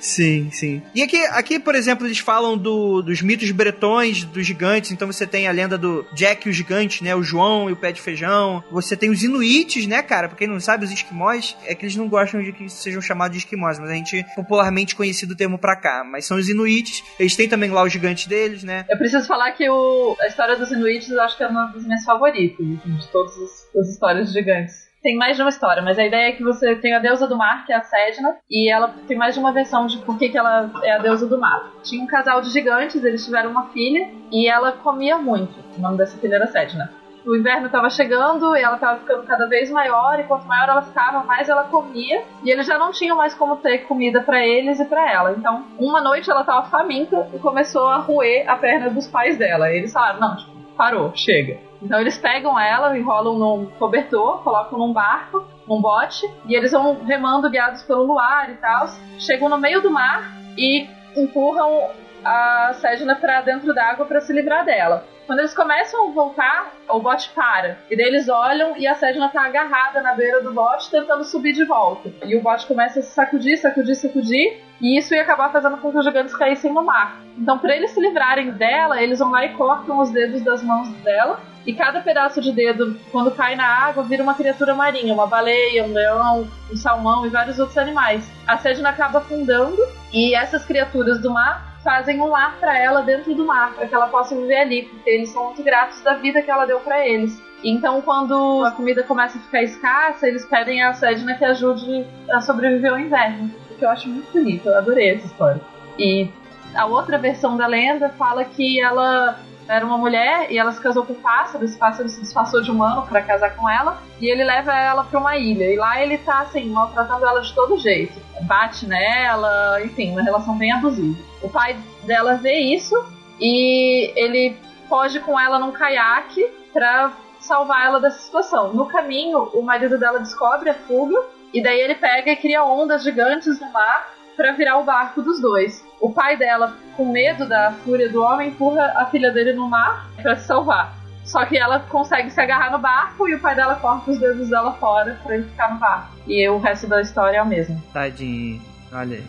sim, 0.00 0.50
sim. 0.50 0.82
E 0.92 1.00
aqui, 1.00 1.16
aqui, 1.26 1.60
por 1.60 1.76
exemplo, 1.76 2.04
eles 2.04 2.18
falam 2.18 2.58
do, 2.58 3.02
dos 3.02 3.22
mitos 3.22 3.48
bretões, 3.52 4.24
dos 4.24 4.44
gigantes. 4.44 4.90
Então 4.90 5.06
você 5.06 5.24
tem 5.24 5.46
a 5.46 5.52
lenda 5.52 5.78
do 5.78 6.04
Jack 6.12 6.48
e 6.48 6.50
o 6.50 6.52
gigante, 6.52 7.04
né? 7.04 7.14
O 7.14 7.22
João 7.22 7.70
e 7.70 7.72
o 7.72 7.76
pé 7.76 7.92
de 7.92 8.00
feijão. 8.00 8.64
Você 8.72 8.96
tem 8.96 9.10
os 9.10 9.22
inuites, 9.22 9.86
né, 9.86 10.02
cara? 10.02 10.26
Pra 10.26 10.36
quem 10.36 10.48
não 10.48 10.58
sabe, 10.58 10.86
os 10.86 10.90
esquimós, 10.90 11.56
é 11.66 11.72
que 11.72 11.84
eles 11.84 11.94
não 11.94 12.08
gostam 12.08 12.42
de 12.42 12.52
que 12.52 12.68
sejam 12.68 13.00
chamados 13.00 13.38
de 13.38 13.44
esquimós, 13.44 13.78
mas 13.78 13.90
a 13.90 13.94
gente 13.94 14.26
popularmente 14.34 14.96
conhecido 14.96 15.34
o 15.34 15.36
termo 15.36 15.56
pra 15.56 15.76
cá. 15.76 16.02
Mas 16.02 16.26
são 16.26 16.36
os 16.36 16.48
inuites. 16.48 17.04
Eles 17.16 17.36
têm 17.36 17.48
também 17.48 17.70
lá 17.70 17.84
os 17.84 17.92
gigantes 17.92 18.26
deles, 18.26 18.64
né? 18.64 18.84
Eu 18.90 18.98
preciso 18.98 19.24
falar 19.28 19.52
que 19.52 19.70
o, 19.70 20.16
a 20.20 20.26
história 20.26 20.56
dos 20.56 20.72
inuites 20.72 21.10
eu 21.10 21.22
acho 21.22 21.36
que 21.36 21.44
é 21.44 21.46
uma 21.46 21.66
das 21.66 21.84
minhas 21.84 22.02
favoritas, 22.02 22.66
assim, 22.66 22.96
de 22.96 23.06
todas 23.12 23.34
as 23.76 23.88
histórias 23.88 24.32
gigantes 24.32 24.87
tem 25.08 25.16
mais 25.16 25.36
de 25.36 25.42
uma 25.42 25.48
história, 25.48 25.82
mas 25.82 25.98
a 25.98 26.04
ideia 26.04 26.28
é 26.28 26.32
que 26.32 26.44
você 26.44 26.76
tem 26.76 26.94
a 26.94 26.98
deusa 26.98 27.26
do 27.26 27.34
mar, 27.34 27.64
que 27.64 27.72
é 27.72 27.76
a 27.76 27.80
Sedna, 27.80 28.36
e 28.50 28.70
ela 28.70 28.94
tem 29.06 29.16
mais 29.16 29.32
de 29.32 29.40
uma 29.40 29.52
versão 29.52 29.86
de 29.86 29.96
por 30.02 30.18
que, 30.18 30.28
que 30.28 30.36
ela 30.36 30.70
é 30.82 30.92
a 30.92 30.98
deusa 30.98 31.26
do 31.26 31.40
mar. 31.40 31.70
Tinha 31.82 32.04
um 32.04 32.06
casal 32.06 32.42
de 32.42 32.50
gigantes, 32.50 33.02
eles 33.02 33.24
tiveram 33.24 33.50
uma 33.50 33.68
filha, 33.68 34.06
e 34.30 34.46
ela 34.46 34.70
comia 34.70 35.16
muito. 35.16 35.64
O 35.78 35.80
nome 35.80 35.96
dessa 35.96 36.18
filha 36.18 36.34
era 36.34 36.46
Sedna. 36.48 36.92
O 37.24 37.34
inverno 37.34 37.66
estava 37.66 37.88
chegando 37.88 38.54
e 38.54 38.60
ela 38.60 38.74
estava 38.74 38.98
ficando 38.98 39.22
cada 39.22 39.46
vez 39.46 39.70
maior, 39.70 40.20
e 40.20 40.24
quanto 40.24 40.46
maior 40.46 40.68
ela 40.68 40.82
ficava, 40.82 41.24
mais 41.24 41.48
ela 41.48 41.64
comia, 41.64 42.22
e 42.44 42.50
eles 42.50 42.66
já 42.66 42.76
não 42.76 42.92
tinham 42.92 43.16
mais 43.16 43.32
como 43.32 43.56
ter 43.56 43.78
comida 43.86 44.20
para 44.20 44.44
eles 44.44 44.78
e 44.78 44.84
para 44.84 45.10
ela. 45.10 45.32
Então, 45.32 45.64
uma 45.78 46.02
noite 46.02 46.30
ela 46.30 46.40
estava 46.42 46.68
faminta 46.68 47.30
e 47.32 47.38
começou 47.38 47.86
a 47.86 47.96
roer 47.96 48.44
a 48.46 48.56
perna 48.56 48.90
dos 48.90 49.06
pais 49.06 49.38
dela. 49.38 49.72
E 49.72 49.78
eles 49.78 49.90
falaram: 49.90 50.20
não, 50.20 50.36
tipo, 50.36 50.57
parou, 50.78 51.12
chega. 51.14 51.58
Então 51.82 52.00
eles 52.00 52.16
pegam 52.16 52.58
ela, 52.58 52.96
enrolam 52.96 53.36
num 53.36 53.66
cobertor, 53.78 54.42
colocam 54.42 54.78
num 54.78 54.92
barco, 54.92 55.44
num 55.66 55.80
bote, 55.80 56.24
e 56.46 56.54
eles 56.54 56.70
vão 56.70 57.04
remando 57.04 57.50
guiados 57.50 57.82
pelo 57.82 58.04
luar 58.04 58.48
e 58.50 58.54
tal. 58.54 58.88
Chegam 59.18 59.48
no 59.48 59.58
meio 59.58 59.82
do 59.82 59.90
mar 59.90 60.32
e 60.56 60.88
empurram 61.16 61.90
a 62.24 62.72
Sedna 62.74 63.16
para 63.16 63.40
dentro 63.42 63.74
d'água 63.74 64.06
para 64.06 64.20
se 64.20 64.32
livrar 64.32 64.64
dela. 64.64 65.04
Quando 65.28 65.40
eles 65.40 65.52
começam 65.52 66.08
a 66.08 66.10
voltar, 66.10 66.72
o 66.88 67.00
bote 67.00 67.30
para. 67.34 67.76
E 67.90 67.94
daí 67.94 68.06
eles 68.06 68.30
olham 68.30 68.74
e 68.78 68.86
a 68.86 68.94
Sedna 68.94 69.28
tá 69.28 69.44
agarrada 69.44 70.00
na 70.00 70.14
beira 70.14 70.42
do 70.42 70.54
bote, 70.54 70.90
tentando 70.90 71.22
subir 71.22 71.52
de 71.52 71.66
volta. 71.66 72.10
E 72.24 72.34
o 72.34 72.40
bote 72.40 72.66
começa 72.66 73.00
a 73.00 73.02
se 73.02 73.10
sacudir, 73.10 73.58
sacudir, 73.58 73.94
sacudir. 73.94 74.62
E 74.80 74.98
isso 74.98 75.14
ia 75.14 75.20
acabar 75.20 75.52
fazendo 75.52 75.76
com 75.76 75.92
que 75.92 75.98
os 75.98 76.04
gigantes 76.06 76.34
caíssem 76.34 76.72
no 76.72 76.82
mar. 76.82 77.20
Então, 77.36 77.58
para 77.58 77.76
eles 77.76 77.90
se 77.90 78.00
livrarem 78.00 78.52
dela, 78.52 79.02
eles 79.02 79.18
vão 79.18 79.30
lá 79.30 79.44
e 79.44 79.50
cortam 79.50 79.98
os 79.98 80.10
dedos 80.10 80.42
das 80.42 80.62
mãos 80.62 80.88
dela 81.02 81.38
e 81.66 81.74
cada 81.74 82.00
pedaço 82.00 82.40
de 82.40 82.50
dedo, 82.50 82.98
quando 83.12 83.30
cai 83.30 83.54
na 83.54 83.66
água, 83.66 84.02
vira 84.02 84.22
uma 84.22 84.32
criatura 84.32 84.74
marinha, 84.74 85.12
uma 85.12 85.26
baleia, 85.26 85.84
um 85.84 85.92
leão, 85.92 86.48
um 86.72 86.76
salmão 86.76 87.26
e 87.26 87.28
vários 87.28 87.58
outros 87.58 87.76
animais. 87.76 88.26
A 88.46 88.56
Sedna 88.56 88.88
acaba 88.88 89.18
afundando 89.18 89.76
e 90.10 90.34
essas 90.34 90.64
criaturas 90.64 91.20
do 91.20 91.30
mar 91.30 91.67
fazem 91.82 92.20
um 92.20 92.26
lar 92.26 92.56
para 92.58 92.78
ela 92.78 93.02
dentro 93.02 93.34
do 93.34 93.46
mar, 93.46 93.72
para 93.74 93.86
que 93.86 93.94
ela 93.94 94.08
possa 94.08 94.34
viver 94.34 94.60
ali, 94.60 94.82
porque 94.84 95.08
eles 95.08 95.30
são 95.30 95.46
muito 95.46 95.62
gratos 95.62 96.00
da 96.02 96.14
vida 96.14 96.42
que 96.42 96.50
ela 96.50 96.66
deu 96.66 96.80
para 96.80 97.06
eles. 97.06 97.40
Então, 97.62 98.00
quando 98.00 98.64
a 98.64 98.70
comida 98.70 99.02
começa 99.02 99.38
a 99.38 99.40
ficar 99.40 99.62
escassa, 99.62 100.28
eles 100.28 100.44
pedem 100.44 100.82
a 100.82 100.94
Sedna 100.94 101.34
que 101.34 101.44
ajude 101.44 102.06
a 102.30 102.40
sobreviver 102.40 102.92
ao 102.92 102.98
inverno, 102.98 103.50
o 103.70 103.74
que 103.74 103.84
eu 103.84 103.90
acho 103.90 104.08
muito 104.08 104.32
bonito, 104.32 104.68
eu 104.68 104.78
adorei 104.78 105.10
essa 105.10 105.26
história. 105.26 105.60
E 105.98 106.30
a 106.74 106.86
outra 106.86 107.18
versão 107.18 107.56
da 107.56 107.66
lenda 107.66 108.10
fala 108.10 108.44
que 108.44 108.80
ela 108.80 109.38
era 109.68 109.84
uma 109.84 109.98
mulher 109.98 110.50
e 110.50 110.56
ela 110.58 110.72
se 110.72 110.80
casou 110.80 111.04
com 111.04 111.12
um 111.12 111.20
pássaro, 111.20 111.64
esse 111.64 111.76
pássaro 111.76 112.08
se 112.08 112.20
disfarçou 112.20 112.62
de 112.62 112.70
humano 112.70 113.06
para 113.06 113.20
casar 113.20 113.54
com 113.54 113.68
ela, 113.68 114.00
e 114.20 114.26
ele 114.26 114.42
leva 114.42 114.74
ela 114.74 115.04
para 115.04 115.18
uma 115.18 115.36
ilha. 115.36 115.64
E 115.64 115.76
lá 115.76 116.02
ele 116.02 116.16
tá 116.18 116.40
assim, 116.40 116.70
maltratando 116.70 117.26
ela 117.26 117.40
de 117.40 117.52
todo 117.54 117.78
jeito. 117.78 118.18
Bate 118.42 118.86
nela, 118.86 119.82
enfim, 119.84 120.12
uma 120.12 120.22
relação 120.22 120.56
bem 120.56 120.72
abusiva. 120.72 121.27
O 121.42 121.48
pai 121.48 121.78
dela 122.04 122.34
vê 122.34 122.58
isso 122.58 122.94
e 123.40 124.12
ele 124.16 124.56
foge 124.88 125.20
com 125.20 125.38
ela 125.38 125.58
num 125.58 125.72
caiaque 125.72 126.44
pra 126.72 127.12
salvar 127.40 127.86
ela 127.86 128.00
dessa 128.00 128.18
situação. 128.18 128.72
No 128.72 128.86
caminho, 128.86 129.50
o 129.54 129.62
marido 129.62 129.98
dela 129.98 130.18
descobre 130.18 130.70
a 130.70 130.74
fuga 130.74 131.20
e 131.52 131.62
daí 131.62 131.80
ele 131.80 131.94
pega 131.94 132.32
e 132.32 132.36
cria 132.36 132.64
ondas 132.64 133.02
gigantes 133.02 133.60
no 133.60 133.72
mar 133.72 134.12
para 134.36 134.52
virar 134.52 134.78
o 134.78 134.84
barco 134.84 135.22
dos 135.22 135.40
dois. 135.40 135.84
O 136.00 136.12
pai 136.12 136.36
dela, 136.36 136.76
com 136.96 137.10
medo 137.10 137.46
da 137.46 137.72
fúria 137.84 138.08
do 138.08 138.22
homem, 138.22 138.50
empurra 138.50 138.94
a 138.96 139.06
filha 139.06 139.32
dele 139.32 139.52
no 139.52 139.68
mar 139.68 140.08
para 140.22 140.36
se 140.36 140.46
salvar. 140.46 140.96
Só 141.24 141.44
que 141.44 141.58
ela 141.58 141.80
consegue 141.80 142.30
se 142.30 142.40
agarrar 142.40 142.70
no 142.70 142.78
barco 142.78 143.28
e 143.28 143.34
o 143.34 143.40
pai 143.40 143.54
dela 143.54 143.74
corta 143.76 144.10
os 144.10 144.18
dedos 144.18 144.48
dela 144.48 144.72
fora 144.74 145.18
para 145.22 145.34
ele 145.34 145.44
ficar 145.44 145.74
no 145.74 145.78
barco. 145.78 146.08
E 146.26 146.48
o 146.48 146.58
resto 146.58 146.86
da 146.86 147.02
história 147.02 147.38
é 147.38 147.42
o 147.42 147.46
mesmo. 147.46 147.82
Tadinho. 147.92 148.62
Olha 148.92 149.18
aí. 149.18 149.26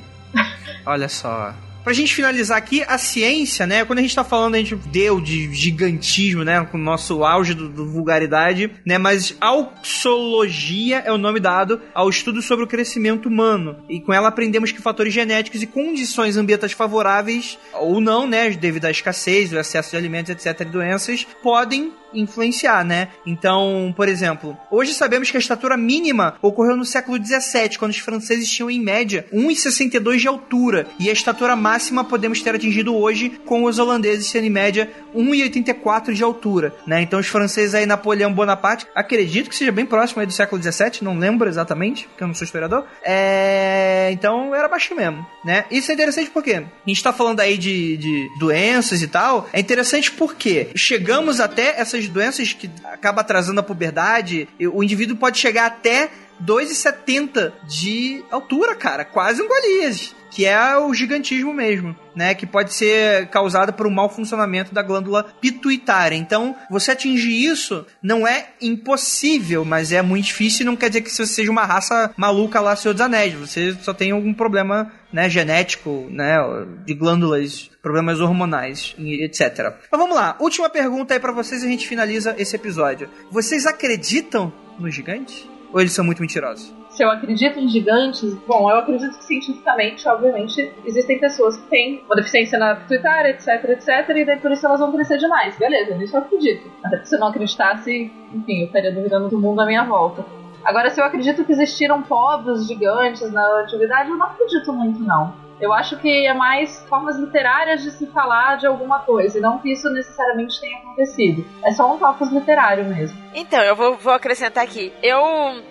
Olha 0.85 1.09
só. 1.09 1.53
Pra 1.83 1.93
gente 1.93 2.13
finalizar 2.13 2.57
aqui, 2.57 2.83
a 2.87 2.97
ciência, 2.97 3.65
né? 3.65 3.85
Quando 3.85 3.99
a 3.99 4.01
gente 4.01 4.15
tá 4.15 4.23
falando, 4.23 4.55
a 4.55 4.57
gente 4.57 4.75
deu 4.75 5.19
de 5.21 5.53
gigantismo, 5.53 6.43
né? 6.43 6.63
Com 6.65 6.77
o 6.77 6.81
nosso 6.81 7.23
auge 7.23 7.53
do, 7.53 7.69
do 7.69 7.89
vulgaridade, 7.89 8.71
né? 8.85 8.97
Mas 8.97 9.35
auxologia 9.39 10.99
é 10.99 11.11
o 11.11 11.17
nome 11.17 11.39
dado 11.39 11.81
ao 11.93 12.09
estudo 12.09 12.41
sobre 12.41 12.65
o 12.65 12.67
crescimento 12.67 13.27
humano. 13.27 13.77
E 13.89 13.99
com 13.99 14.13
ela 14.13 14.27
aprendemos 14.27 14.71
que 14.71 14.81
fatores 14.81 15.13
genéticos 15.13 15.63
e 15.63 15.67
condições 15.67 16.37
ambientais 16.37 16.73
favoráveis, 16.73 17.57
ou 17.73 18.01
não, 18.01 18.27
né? 18.27 18.49
Devido 18.49 18.85
à 18.85 18.91
escassez, 18.91 19.51
o 19.53 19.57
excesso 19.57 19.91
de 19.91 19.97
alimentos, 19.97 20.31
etc., 20.31 20.61
e 20.61 20.65
doenças, 20.65 21.25
podem 21.41 21.93
influenciar, 22.13 22.83
né? 22.83 23.09
Então, 23.25 23.93
por 23.95 24.07
exemplo, 24.07 24.57
hoje 24.71 24.93
sabemos 24.93 25.29
que 25.31 25.37
a 25.37 25.39
estatura 25.39 25.77
mínima 25.77 26.35
ocorreu 26.41 26.75
no 26.75 26.85
século 26.85 27.17
XVII, 27.23 27.77
quando 27.77 27.91
os 27.91 27.99
franceses 27.99 28.49
tinham 28.49 28.69
em 28.69 28.79
média 28.79 29.25
1,62 29.33 30.17
de 30.17 30.27
altura, 30.27 30.87
e 30.99 31.09
a 31.09 31.13
estatura 31.13 31.55
máxima 31.55 32.03
podemos 32.03 32.41
ter 32.41 32.55
atingido 32.55 32.95
hoje 32.95 33.29
com 33.45 33.63
os 33.63 33.79
holandeses 33.79 34.31
tendo 34.31 34.45
em 34.45 34.49
média 34.49 34.89
1,84 35.15 36.13
de 36.13 36.23
altura, 36.23 36.75
né? 36.85 37.01
Então 37.01 37.19
os 37.19 37.27
franceses 37.27 37.73
aí, 37.75 37.85
Napoleão 37.85 38.33
Bonaparte, 38.33 38.87
acredito 38.95 39.49
que 39.49 39.55
seja 39.55 39.71
bem 39.71 39.85
próximo 39.85 40.19
aí 40.19 40.25
do 40.25 40.33
século 40.33 40.61
XVII, 40.61 40.99
não 41.01 41.17
lembro 41.17 41.47
exatamente, 41.47 42.07
porque 42.07 42.23
eu 42.23 42.27
não 42.27 42.35
sou 42.35 42.45
historiador. 42.45 42.85
É... 43.03 44.09
Então 44.11 44.53
era 44.53 44.67
baixo 44.67 44.95
mesmo, 44.95 45.25
né? 45.43 45.65
Isso 45.71 45.91
é 45.91 45.93
interessante 45.93 46.29
porque 46.29 46.53
a 46.53 46.63
gente 46.85 47.03
tá 47.03 47.13
falando 47.13 47.39
aí 47.39 47.57
de, 47.57 47.97
de 47.97 48.29
doenças 48.39 49.01
e 49.01 49.07
tal, 49.07 49.47
é 49.53 49.59
interessante 49.59 50.11
porque 50.11 50.69
chegamos 50.75 51.39
até 51.39 51.79
essas 51.79 51.98
doenças 52.07 52.53
que 52.53 52.69
acaba 52.85 53.21
atrasando 53.21 53.59
a 53.59 53.63
puberdade, 53.63 54.47
o 54.73 54.83
indivíduo 54.83 55.17
pode 55.17 55.37
chegar 55.37 55.65
até 55.65 56.09
2,70 56.43 57.51
de 57.67 58.23
altura, 58.31 58.75
cara. 58.75 59.03
Quase 59.03 59.41
um 59.41 59.47
Golias. 59.47 60.15
Que 60.29 60.45
é 60.45 60.77
o 60.77 60.93
gigantismo 60.93 61.53
mesmo, 61.53 61.95
né? 62.15 62.33
Que 62.33 62.45
pode 62.45 62.73
ser 62.73 63.27
causado 63.27 63.73
por 63.73 63.87
um 63.87 63.91
mau 63.91 64.09
funcionamento 64.09 64.73
da 64.73 64.81
glândula 64.81 65.23
pituitária. 65.41 66.15
Então, 66.15 66.55
você 66.69 66.91
atingir 66.91 67.45
isso 67.45 67.85
não 68.01 68.27
é 68.27 68.49
impossível, 68.61 69.65
mas 69.65 69.91
é 69.91 70.01
muito 70.01 70.25
difícil 70.25 70.65
não 70.65 70.75
quer 70.75 70.89
dizer 70.89 71.01
que 71.01 71.09
você 71.09 71.25
seja 71.25 71.51
uma 71.51 71.65
raça 71.65 72.13
maluca 72.15 72.59
lá, 72.59 72.75
Senhor 72.75 72.93
dos 72.93 73.01
Anéis. 73.01 73.33
Você 73.33 73.75
só 73.81 73.93
tem 73.93 74.11
algum 74.11 74.33
problema 74.33 74.91
né, 75.11 75.29
genético, 75.29 76.07
né, 76.11 76.37
de 76.85 76.93
glândulas, 76.93 77.69
problemas 77.81 78.19
hormonais, 78.19 78.95
etc. 78.99 79.73
Mas 79.91 79.99
vamos 79.99 80.15
lá, 80.15 80.37
última 80.39 80.69
pergunta 80.69 81.13
aí 81.13 81.19
para 81.19 81.31
vocês 81.31 81.63
e 81.63 81.65
a 81.65 81.69
gente 81.69 81.87
finaliza 81.87 82.35
esse 82.37 82.55
episódio. 82.55 83.09
Vocês 83.31 83.65
acreditam 83.65 84.53
nos 84.79 84.93
gigantes? 84.93 85.47
Ou 85.71 85.79
eles 85.79 85.93
são 85.93 86.03
muito 86.03 86.21
mentirosos? 86.21 86.73
Se 86.99 87.05
eu 87.05 87.11
acredito 87.11 87.57
em 87.57 87.69
gigantes, 87.69 88.33
bom, 88.45 88.69
eu 88.69 88.79
acredito 88.79 89.17
que 89.17 89.23
cientificamente, 89.23 90.05
obviamente, 90.05 90.69
existem 90.83 91.17
pessoas 91.17 91.55
que 91.55 91.65
têm 91.69 92.03
uma 92.05 92.13
deficiência 92.17 92.59
na 92.59 92.75
pituitária, 92.75 93.29
etc, 93.29 93.47
etc, 93.69 94.17
e 94.17 94.25
daí 94.25 94.37
por 94.37 94.51
isso 94.51 94.65
elas 94.65 94.81
vão 94.81 94.91
crescer 94.91 95.17
demais. 95.17 95.57
Beleza, 95.57 95.95
nisso 95.95 96.17
eu 96.17 96.19
acredito. 96.19 96.69
Até 96.83 96.97
porque 96.97 97.05
se 97.05 97.15
eu 97.15 97.19
não 97.21 97.27
acreditasse, 97.27 98.11
enfim, 98.33 98.59
eu 98.59 98.65
estaria 98.65 98.91
duvidando 98.91 99.29
do 99.29 99.39
mundo 99.39 99.61
à 99.61 99.65
minha 99.65 99.85
volta. 99.85 100.25
Agora, 100.61 100.89
se 100.89 100.99
eu 100.99 101.05
acredito 101.05 101.45
que 101.45 101.53
existiram 101.53 102.01
povos 102.01 102.67
gigantes 102.67 103.31
na 103.31 103.61
antiguidade, 103.61 104.09
eu 104.09 104.17
não 104.17 104.25
acredito 104.25 104.73
muito, 104.73 104.99
não. 104.99 105.33
Eu 105.61 105.71
acho 105.71 105.97
que 105.99 106.27
é 106.27 106.33
mais 106.33 106.85
formas 106.89 107.17
literárias 107.17 107.81
de 107.81 107.91
se 107.91 108.07
falar 108.07 108.57
de 108.57 108.67
alguma 108.67 108.99
coisa, 108.99 109.37
e 109.37 109.41
não 109.41 109.59
que 109.59 109.71
isso 109.71 109.89
necessariamente 109.89 110.59
tenha 110.59 110.77
acontecido. 110.79 111.45
É 111.63 111.71
só 111.71 111.93
um 111.93 111.97
topos 111.97 112.29
literário 112.29 112.83
mesmo. 112.83 113.17
Então, 113.33 113.61
eu 113.61 113.73
vou, 113.73 113.95
vou 113.95 114.11
acrescentar 114.11 114.65
aqui. 114.65 114.91
Eu 115.01 115.21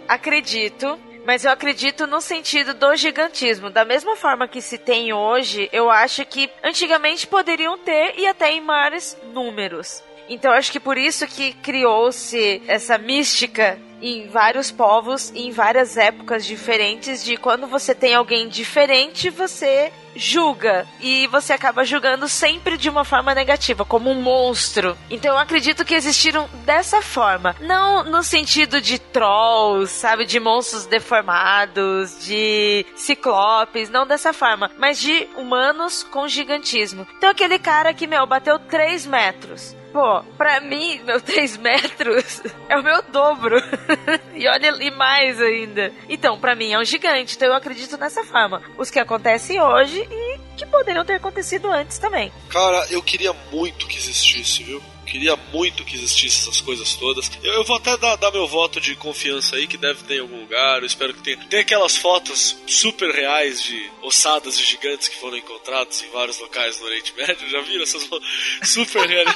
acredito 0.08 0.98
mas 1.28 1.44
eu 1.44 1.50
acredito 1.50 2.06
no 2.06 2.22
sentido 2.22 2.72
do 2.72 2.96
gigantismo. 2.96 3.68
Da 3.68 3.84
mesma 3.84 4.16
forma 4.16 4.48
que 4.48 4.62
se 4.62 4.78
tem 4.78 5.12
hoje, 5.12 5.68
eu 5.74 5.90
acho 5.90 6.24
que 6.24 6.48
antigamente 6.64 7.26
poderiam 7.26 7.76
ter 7.76 8.14
e 8.16 8.26
até 8.26 8.50
em 8.50 8.62
maiores 8.62 9.14
números. 9.34 10.02
Então 10.26 10.50
acho 10.50 10.72
que 10.72 10.80
por 10.80 10.96
isso 10.96 11.26
que 11.26 11.52
criou-se 11.52 12.62
essa 12.66 12.96
mística 12.96 13.78
em 14.00 14.28
vários 14.28 14.70
povos 14.70 15.32
em 15.34 15.50
várias 15.50 15.96
épocas 15.96 16.44
diferentes 16.44 17.24
de 17.24 17.36
quando 17.36 17.66
você 17.66 17.94
tem 17.94 18.14
alguém 18.14 18.48
diferente, 18.48 19.30
você 19.30 19.92
julga 20.14 20.86
e 21.00 21.26
você 21.28 21.52
acaba 21.52 21.84
julgando 21.84 22.28
sempre 22.28 22.76
de 22.76 22.90
uma 22.90 23.04
forma 23.04 23.34
negativa, 23.34 23.84
como 23.84 24.10
um 24.10 24.20
monstro. 24.20 24.98
Então 25.08 25.32
eu 25.32 25.38
acredito 25.38 25.84
que 25.84 25.94
existiram 25.94 26.48
dessa 26.64 27.00
forma, 27.00 27.54
não 27.60 28.02
no 28.02 28.22
sentido 28.22 28.80
de 28.80 28.98
trolls, 28.98 29.92
sabe, 29.92 30.24
de 30.26 30.40
monstros 30.40 30.86
deformados, 30.86 32.24
de 32.24 32.84
ciclopes, 32.96 33.90
não 33.90 34.06
dessa 34.06 34.32
forma, 34.32 34.70
mas 34.78 34.98
de 34.98 35.28
humanos 35.36 36.02
com 36.02 36.26
gigantismo. 36.26 37.06
Então 37.16 37.30
aquele 37.30 37.58
cara 37.58 37.94
que 37.94 38.06
meu 38.06 38.26
bateu 38.26 38.58
3 38.58 39.06
metros 39.06 39.77
Pô, 39.98 40.22
pra 40.36 40.60
mim, 40.60 41.00
meus 41.04 41.22
3 41.26 41.56
metros 41.56 42.40
é 42.68 42.78
o 42.78 42.84
meu 42.84 43.02
dobro. 43.02 43.56
e 44.32 44.46
olha, 44.46 44.68
e 44.80 44.92
mais 44.92 45.42
ainda. 45.42 45.92
Então, 46.08 46.38
pra 46.38 46.54
mim 46.54 46.72
é 46.72 46.78
um 46.78 46.84
gigante. 46.84 47.34
Então 47.34 47.48
eu 47.48 47.54
acredito 47.54 47.96
nessa 47.96 48.22
forma. 48.22 48.62
Os 48.78 48.92
que 48.92 49.00
acontecem 49.00 49.60
hoje 49.60 50.06
e 50.08 50.47
que 50.58 50.66
poderiam 50.66 51.04
ter 51.04 51.14
acontecido 51.14 51.70
antes 51.70 51.98
também. 51.98 52.32
Cara, 52.48 52.86
eu 52.90 53.02
queria 53.02 53.32
muito 53.52 53.86
que 53.86 53.96
existisse, 53.96 54.62
viu? 54.62 54.82
Queria 55.06 55.36
muito 55.36 55.84
que 55.84 55.96
existisse 55.96 56.42
essas 56.42 56.60
coisas 56.60 56.94
todas. 56.96 57.30
Eu, 57.42 57.54
eu 57.54 57.64
vou 57.64 57.76
até 57.76 57.96
dar, 57.96 58.16
dar, 58.16 58.30
meu 58.30 58.46
voto 58.46 58.78
de 58.78 58.94
confiança 58.94 59.56
aí, 59.56 59.66
que 59.66 59.78
deve 59.78 60.02
ter 60.02 60.16
em 60.16 60.20
algum 60.20 60.40
lugar. 60.40 60.80
Eu 60.80 60.86
espero 60.86 61.14
que 61.14 61.22
tenha. 61.22 61.38
Tem 61.48 61.60
aquelas 61.60 61.96
fotos 61.96 62.58
super 62.66 63.10
reais 63.10 63.62
de 63.62 63.90
ossadas 64.02 64.58
de 64.58 64.64
gigantes 64.64 65.08
que 65.08 65.16
foram 65.16 65.38
encontradas 65.38 66.02
em 66.02 66.10
vários 66.10 66.38
locais 66.38 66.78
no 66.78 66.86
Oriente 66.86 67.14
Médio. 67.16 67.48
Já 67.48 67.60
viram 67.62 67.82
essas 67.82 68.04
fotos? 68.04 68.28
Super 68.64 69.08
reais? 69.08 69.34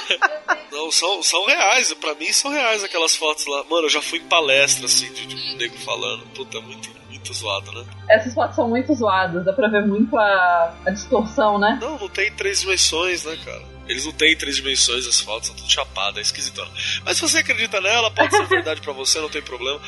Não, 0.71 0.91
são, 0.91 1.23
são 1.23 1.43
reais. 1.45 1.91
Pra 1.93 2.13
mim 2.13 2.31
são 2.31 2.51
reais 2.51 2.83
aquelas 2.83 3.15
fotos 3.15 3.47
lá. 3.47 3.63
Mano, 3.63 3.87
eu 3.87 3.89
já 3.89 4.01
fui 4.01 4.19
em 4.19 4.27
palestra, 4.27 4.85
assim, 4.85 5.11
de, 5.11 5.25
de 5.25 5.35
um 5.35 5.57
nego 5.57 5.77
falando. 5.79 6.23
Puta, 6.35 6.61
muito, 6.61 6.89
muito 7.23 7.33
zoado, 7.33 7.71
né? 7.71 7.85
Essas 8.09 8.33
fotos 8.33 8.55
são 8.55 8.67
muito 8.67 8.93
zoadas. 8.93 9.45
Dá 9.45 9.53
pra 9.53 9.69
ver 9.69 9.87
muito 9.87 10.17
a, 10.17 10.75
a 10.85 10.91
distorção, 10.91 11.57
né? 11.57 11.79
Não, 11.81 11.97
não 11.97 12.09
tem 12.09 12.29
três 12.33 12.59
dimensões, 12.59 13.23
né, 13.23 13.37
cara? 13.43 13.73
Eles 13.87 14.05
não 14.05 14.13
têm 14.13 14.35
três 14.35 14.55
dimensões, 14.55 15.05
as 15.05 15.19
fotos 15.19 15.47
são 15.47 15.55
tudo 15.57 15.69
chapadas, 15.69 16.17
é 16.17 16.21
esquisito. 16.21 16.65
Mas 17.03 17.17
se 17.17 17.21
você 17.21 17.39
acredita 17.39 17.81
nela, 17.81 18.09
pode 18.11 18.33
ser 18.33 18.45
verdade 18.47 18.79
para 18.79 18.93
você, 18.93 19.19
não 19.19 19.29
tem 19.29 19.41
problema. 19.41 19.79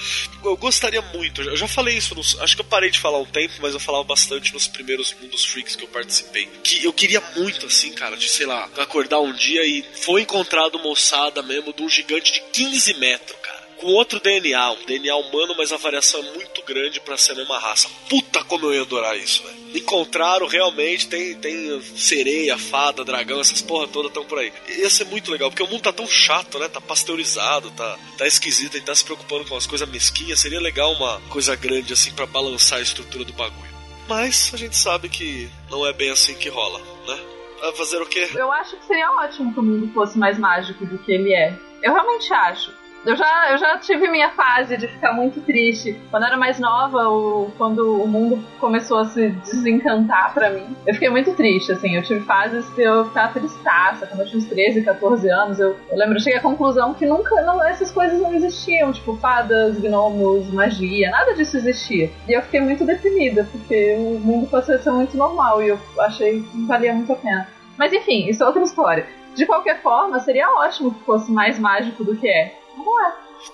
Eu 0.43 0.57
gostaria 0.57 1.01
muito, 1.01 1.41
eu 1.41 1.55
já 1.55 1.67
falei 1.67 1.95
isso, 1.95 2.13
nos, 2.13 2.37
acho 2.41 2.55
que 2.55 2.61
eu 2.61 2.65
parei 2.65 2.89
de 2.89 2.99
falar 2.99 3.19
um 3.19 3.25
tempo, 3.25 3.53
mas 3.61 3.73
eu 3.73 3.79
falava 3.79 4.03
bastante 4.03 4.53
nos 4.53 4.67
primeiros 4.67 5.15
Mundos 5.21 5.45
Freaks 5.45 5.77
que 5.77 5.83
eu 5.85 5.87
participei. 5.87 6.45
Que 6.61 6.83
eu 6.83 6.91
queria 6.91 7.23
muito, 7.37 7.67
assim, 7.67 7.93
cara, 7.93 8.17
de 8.17 8.27
sei 8.27 8.45
lá, 8.45 8.67
acordar 8.77 9.21
um 9.21 9.31
dia 9.31 9.65
e 9.65 9.85
foi 10.01 10.23
encontrado 10.23 10.75
uma 10.75 10.89
ossada 10.89 11.41
mesmo 11.41 11.73
de 11.73 11.81
um 11.81 11.89
gigante 11.89 12.33
de 12.33 12.41
15 12.51 12.95
metros, 12.95 13.39
com 13.77 13.87
outro 13.87 14.19
DNA, 14.19 14.71
um 14.71 14.85
DNA 14.85 15.15
humano, 15.15 15.55
mas 15.57 15.71
a 15.71 15.77
variação 15.77 16.19
é 16.19 16.31
muito 16.33 16.63
grande 16.63 16.99
para 16.99 17.17
ser 17.17 17.33
a 17.33 17.35
mesma 17.35 17.59
raça. 17.59 17.89
Puta 18.09 18.43
como 18.43 18.65
eu 18.65 18.73
ia 18.73 18.81
adorar 18.81 19.17
isso, 19.17 19.43
velho. 19.43 19.55
Encontraram 19.75 20.47
realmente, 20.47 21.07
tem, 21.07 21.35
tem 21.35 21.81
sereia, 21.95 22.57
fada, 22.57 23.03
dragão, 23.03 23.41
essas 23.41 23.61
porra 23.61 23.87
toda 23.87 24.07
estão 24.07 24.23
por 24.23 24.39
aí. 24.39 24.51
Ia 24.69 24.89
ser 24.89 25.05
muito 25.05 25.29
legal, 25.29 25.49
porque 25.49 25.63
o 25.63 25.67
mundo 25.67 25.81
tá 25.81 25.91
tão 25.91 26.07
chato, 26.07 26.57
né? 26.57 26.69
Tá 26.69 26.79
pasteurizado, 26.79 27.69
tá, 27.71 27.97
tá 28.17 28.25
esquisito, 28.25 28.77
e 28.77 28.81
tá 28.81 28.95
se 28.95 29.03
preocupando 29.03 29.45
com 29.45 29.57
as 29.57 29.67
coisas 29.67 29.87
mesquinhas. 29.89 30.39
Seria 30.39 30.61
legal 30.61 30.93
uma 30.93 31.19
coisa 31.29 31.55
grande 31.55 31.91
assim 31.91 32.13
para 32.13 32.25
balançar 32.25 32.79
a 32.79 32.81
estrutura 32.81 33.25
do 33.25 33.33
bagulho. 33.33 33.75
Mas 34.07 34.51
a 34.53 34.57
gente 34.57 34.77
sabe 34.77 35.09
que 35.09 35.49
não 35.69 35.85
é 35.85 35.91
bem 35.91 36.11
assim 36.11 36.35
que 36.35 36.47
rola, 36.47 36.79
né? 37.07 37.19
Vai 37.61 37.73
fazer 37.73 38.01
o 38.01 38.05
quê? 38.05 38.29
Eu 38.35 38.51
acho 38.51 38.77
que 38.77 38.85
seria 38.85 39.11
ótimo 39.11 39.53
que 39.53 39.59
o 39.59 39.63
mundo 39.63 39.91
fosse 39.93 40.17
mais 40.17 40.37
mágico 40.37 40.85
do 40.85 40.97
que 40.99 41.11
ele 41.11 41.33
é. 41.33 41.57
Eu 41.81 41.93
realmente 41.93 42.31
acho. 42.33 42.71
Eu 43.05 43.15
já, 43.15 43.51
eu 43.51 43.57
já 43.59 43.77
tive 43.77 44.07
minha 44.09 44.31
fase 44.31 44.77
de 44.77 44.87
ficar 44.87 45.13
muito 45.13 45.39
triste. 45.41 45.95
Quando 46.09 46.23
eu 46.23 46.27
era 46.29 46.37
mais 46.37 46.59
nova, 46.59 47.07
o, 47.07 47.51
quando 47.55 48.01
o 48.01 48.07
mundo 48.07 48.43
começou 48.59 48.97
a 48.97 49.05
se 49.05 49.29
desencantar 49.29 50.33
para 50.33 50.49
mim, 50.49 50.75
eu 50.87 50.93
fiquei 50.95 51.09
muito 51.09 51.31
triste, 51.35 51.71
assim. 51.71 51.95
Eu 51.95 52.01
tive 52.01 52.21
fases 52.21 52.67
que 52.69 52.81
eu 52.81 53.05
ficava 53.05 53.33
tristaça. 53.33 54.07
Quando 54.07 54.21
eu 54.21 54.25
tinha 54.25 54.39
uns 54.39 54.45
13, 54.45 54.81
14 54.81 55.29
anos, 55.29 55.59
eu, 55.59 55.77
eu 55.91 55.97
lembro, 55.97 56.15
eu 56.15 56.19
cheguei 56.19 56.39
à 56.39 56.41
conclusão 56.41 56.95
que 56.95 57.05
nunca, 57.05 57.43
não, 57.43 57.63
essas 57.63 57.91
coisas 57.91 58.19
não 58.19 58.33
existiam. 58.33 58.91
Tipo, 58.91 59.15
fadas, 59.17 59.79
gnomos, 59.79 60.51
magia, 60.51 61.11
nada 61.11 61.35
disso 61.35 61.57
existia. 61.57 62.09
E 62.27 62.33
eu 62.33 62.41
fiquei 62.41 62.59
muito 62.59 62.83
deprimida, 62.83 63.47
porque 63.51 63.95
o 63.99 64.19
mundo 64.19 64.47
passou 64.47 64.73
a 64.73 64.79
ser 64.79 64.91
muito 64.91 65.15
normal 65.15 65.61
e 65.61 65.67
eu 65.67 65.79
achei 65.99 66.41
que 66.41 66.57
não 66.57 66.65
valia 66.65 66.91
muito 66.91 67.13
a 67.13 67.15
pena. 67.15 67.47
Mas 67.77 67.93
enfim, 67.93 68.27
isso 68.27 68.41
é 68.41 68.47
outra 68.47 68.63
história. 68.63 69.05
De 69.35 69.45
qualquer 69.45 69.81
forma, 69.81 70.19
seria 70.21 70.49
ótimo 70.49 70.93
que 70.93 71.03
fosse 71.03 71.31
mais 71.31 71.59
mágico 71.59 72.03
do 72.03 72.15
que 72.15 72.27
é. 72.27 72.64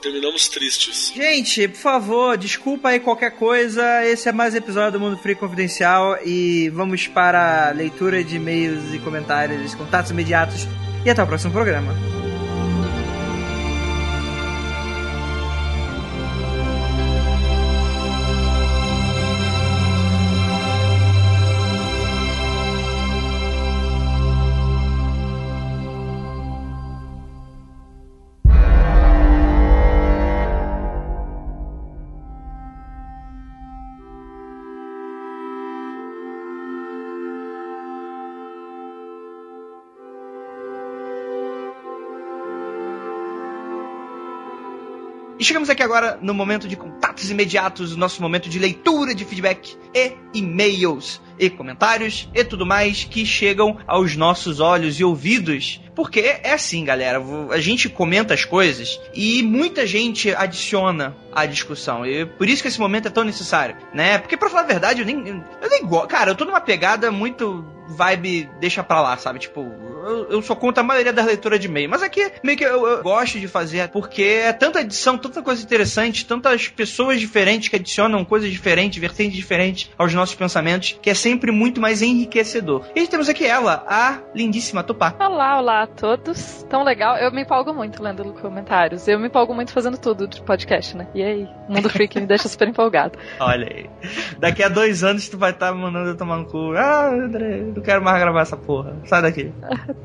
Terminamos 0.02 0.48
tristes. 0.48 1.12
Gente, 1.14 1.68
por 1.68 1.78
favor, 1.78 2.38
desculpa 2.38 2.90
aí 2.90 3.00
qualquer 3.00 3.32
coisa. 3.32 4.06
Esse 4.06 4.30
é 4.30 4.32
mais 4.32 4.54
um 4.54 4.58
episódio 4.58 4.94
do 4.94 5.00
Mundo 5.00 5.18
Free 5.18 5.36
Confidencial 5.36 6.18
e 6.26 6.70
vamos 6.70 7.08
para 7.08 7.70
a 7.70 7.72
leitura 7.72 8.24
de 8.24 8.38
e-mails 8.38 8.94
e 8.94 9.00
comentários, 9.00 9.76
contatos 9.76 10.12
imediatos. 10.12 10.68
E 11.06 11.10
até 11.10 11.22
o 11.22 11.28
próximo 11.28 11.52
programa. 11.52 12.21
E 45.42 45.44
chegamos 45.44 45.72
aqui 45.72 45.82
agora 45.82 46.20
no 46.22 46.36
momento 46.36 46.68
de 46.68 46.76
contatos 46.76 47.32
imediatos, 47.32 47.96
nosso 47.96 48.22
momento 48.22 48.48
de 48.48 48.60
leitura 48.60 49.16
de 49.16 49.26
feedback 49.26 49.76
e 49.92 50.16
e-mails 50.36 51.20
e 51.42 51.50
comentários 51.50 52.30
e 52.36 52.44
tudo 52.44 52.68
mais 52.68 53.04
que 53.04 53.26
chegam 53.26 53.80
aos 53.88 54.16
nossos 54.16 54.60
olhos 54.60 55.00
e 55.00 55.04
ouvidos. 55.04 55.82
Porque 55.96 56.20
é 56.20 56.54
assim, 56.54 56.86
galera, 56.86 57.22
a 57.50 57.60
gente 57.60 57.90
comenta 57.90 58.34
as 58.34 58.46
coisas 58.46 59.02
e 59.14 59.42
muita 59.42 59.88
gente 59.88 60.34
adiciona 60.34 61.16
à 61.34 61.48
discussão. 61.48 62.06
E 62.06 62.26
por 62.26 62.48
isso 62.48 62.62
que 62.62 62.68
esse 62.68 62.80
momento 62.80 63.08
é 63.08 63.12
tão 63.12 63.24
necessário, 63.24 63.76
né? 63.92 64.20
Porque 64.20 64.38
pra 64.38 64.50
falar 64.50 64.62
a 64.62 64.68
verdade, 64.68 65.02
eu 65.02 65.06
nem 65.06 65.44
eu 65.62 65.70
nem 65.70 65.86
gosto. 65.86 66.08
Cara, 66.08 66.32
eu 66.32 66.36
tô 66.36 66.46
numa 66.46 66.62
pegada 66.62 67.12
muito 67.12 67.66
vibe 67.92 68.50
deixa 68.60 68.84
pra 68.84 69.02
lá, 69.02 69.18
sabe? 69.18 69.40
Tipo, 69.40 69.62
eu, 69.62 70.30
eu 70.30 70.42
sou 70.42 70.56
contra 70.56 70.82
a 70.82 70.86
maioria 70.86 71.14
das 71.14 71.26
leituras 71.26 71.60
de 71.60 71.68
e-mail. 71.68 71.90
Mas 71.90 72.02
aqui, 72.02 72.32
meio 72.44 72.58
que 72.58 72.64
eu, 72.64 72.88
eu, 72.88 73.04
gosto 73.04 73.40
de 73.40 73.48
fazer, 73.48 73.90
porque 73.90 74.24
é 74.24 74.54
tanta 74.54 74.82
edição, 74.82 75.18
tanta 75.18 75.42
coisa 75.42 75.62
interessante, 75.62 76.26
tantas 76.26 76.68
pessoas 76.68 77.20
diferentes 77.20 77.70
que 77.70 77.76
adicionam 77.76 78.24
coisas 78.26 78.50
diferentes, 78.50 79.00
vertentes 79.00 79.36
diferentes 79.36 79.90
aos 79.98 80.14
nossos 80.14 80.36
pensamentos, 80.36 80.98
que 81.02 81.10
é 81.10 81.14
sempre 81.14 81.31
muito 81.52 81.82
mais 81.82 82.02
enriquecedor. 82.02 82.86
E 82.96 83.08
temos 83.08 83.30
aqui 83.30 83.46
ela, 83.46 83.84
a 83.88 84.20
lindíssima 84.34 84.84
Tupá. 84.84 85.16
Olá, 85.20 85.60
olá 85.60 85.84
a 85.84 85.88
todos. 85.88 86.64
Tão 86.70 86.84
legal. 86.84 87.18
Eu 87.18 87.32
me 87.32 87.44
empolgo 87.44 87.74
muito 87.74 88.02
lendo 88.02 88.34
comentários. 88.34 89.08
Eu 89.08 89.20
me 89.20 89.28
empolgo 89.28 89.54
muito 89.54 89.72
fazendo 89.72 89.98
tudo 89.98 90.28
de 90.28 90.42
podcast, 90.42 90.96
né? 90.96 91.08
E 91.14 91.24
aí, 91.24 91.48
Mundo 91.68 91.90
Freak 91.90 92.20
me 92.20 92.26
deixa 92.26 92.48
super 92.48 92.68
empolgado. 92.68 93.18
Olha 93.40 93.68
aí. 93.68 93.90
Daqui 94.40 94.64
a 94.64 94.70
dois 94.70 95.04
anos 95.04 95.28
tu 95.30 95.38
vai 95.38 95.52
estar 95.52 95.70
tá 95.70 95.74
mandando 95.74 96.10
eu 96.10 96.18
tomar 96.18 96.38
no 96.38 96.46
cu. 96.46 96.74
Ah, 96.76 97.10
André, 97.10 97.64
não 97.76 97.82
quero 97.82 98.04
mais 98.04 98.20
gravar 98.20 98.42
essa 98.42 98.58
porra. 98.58 98.96
Sai 99.06 99.22
daqui. 99.22 99.52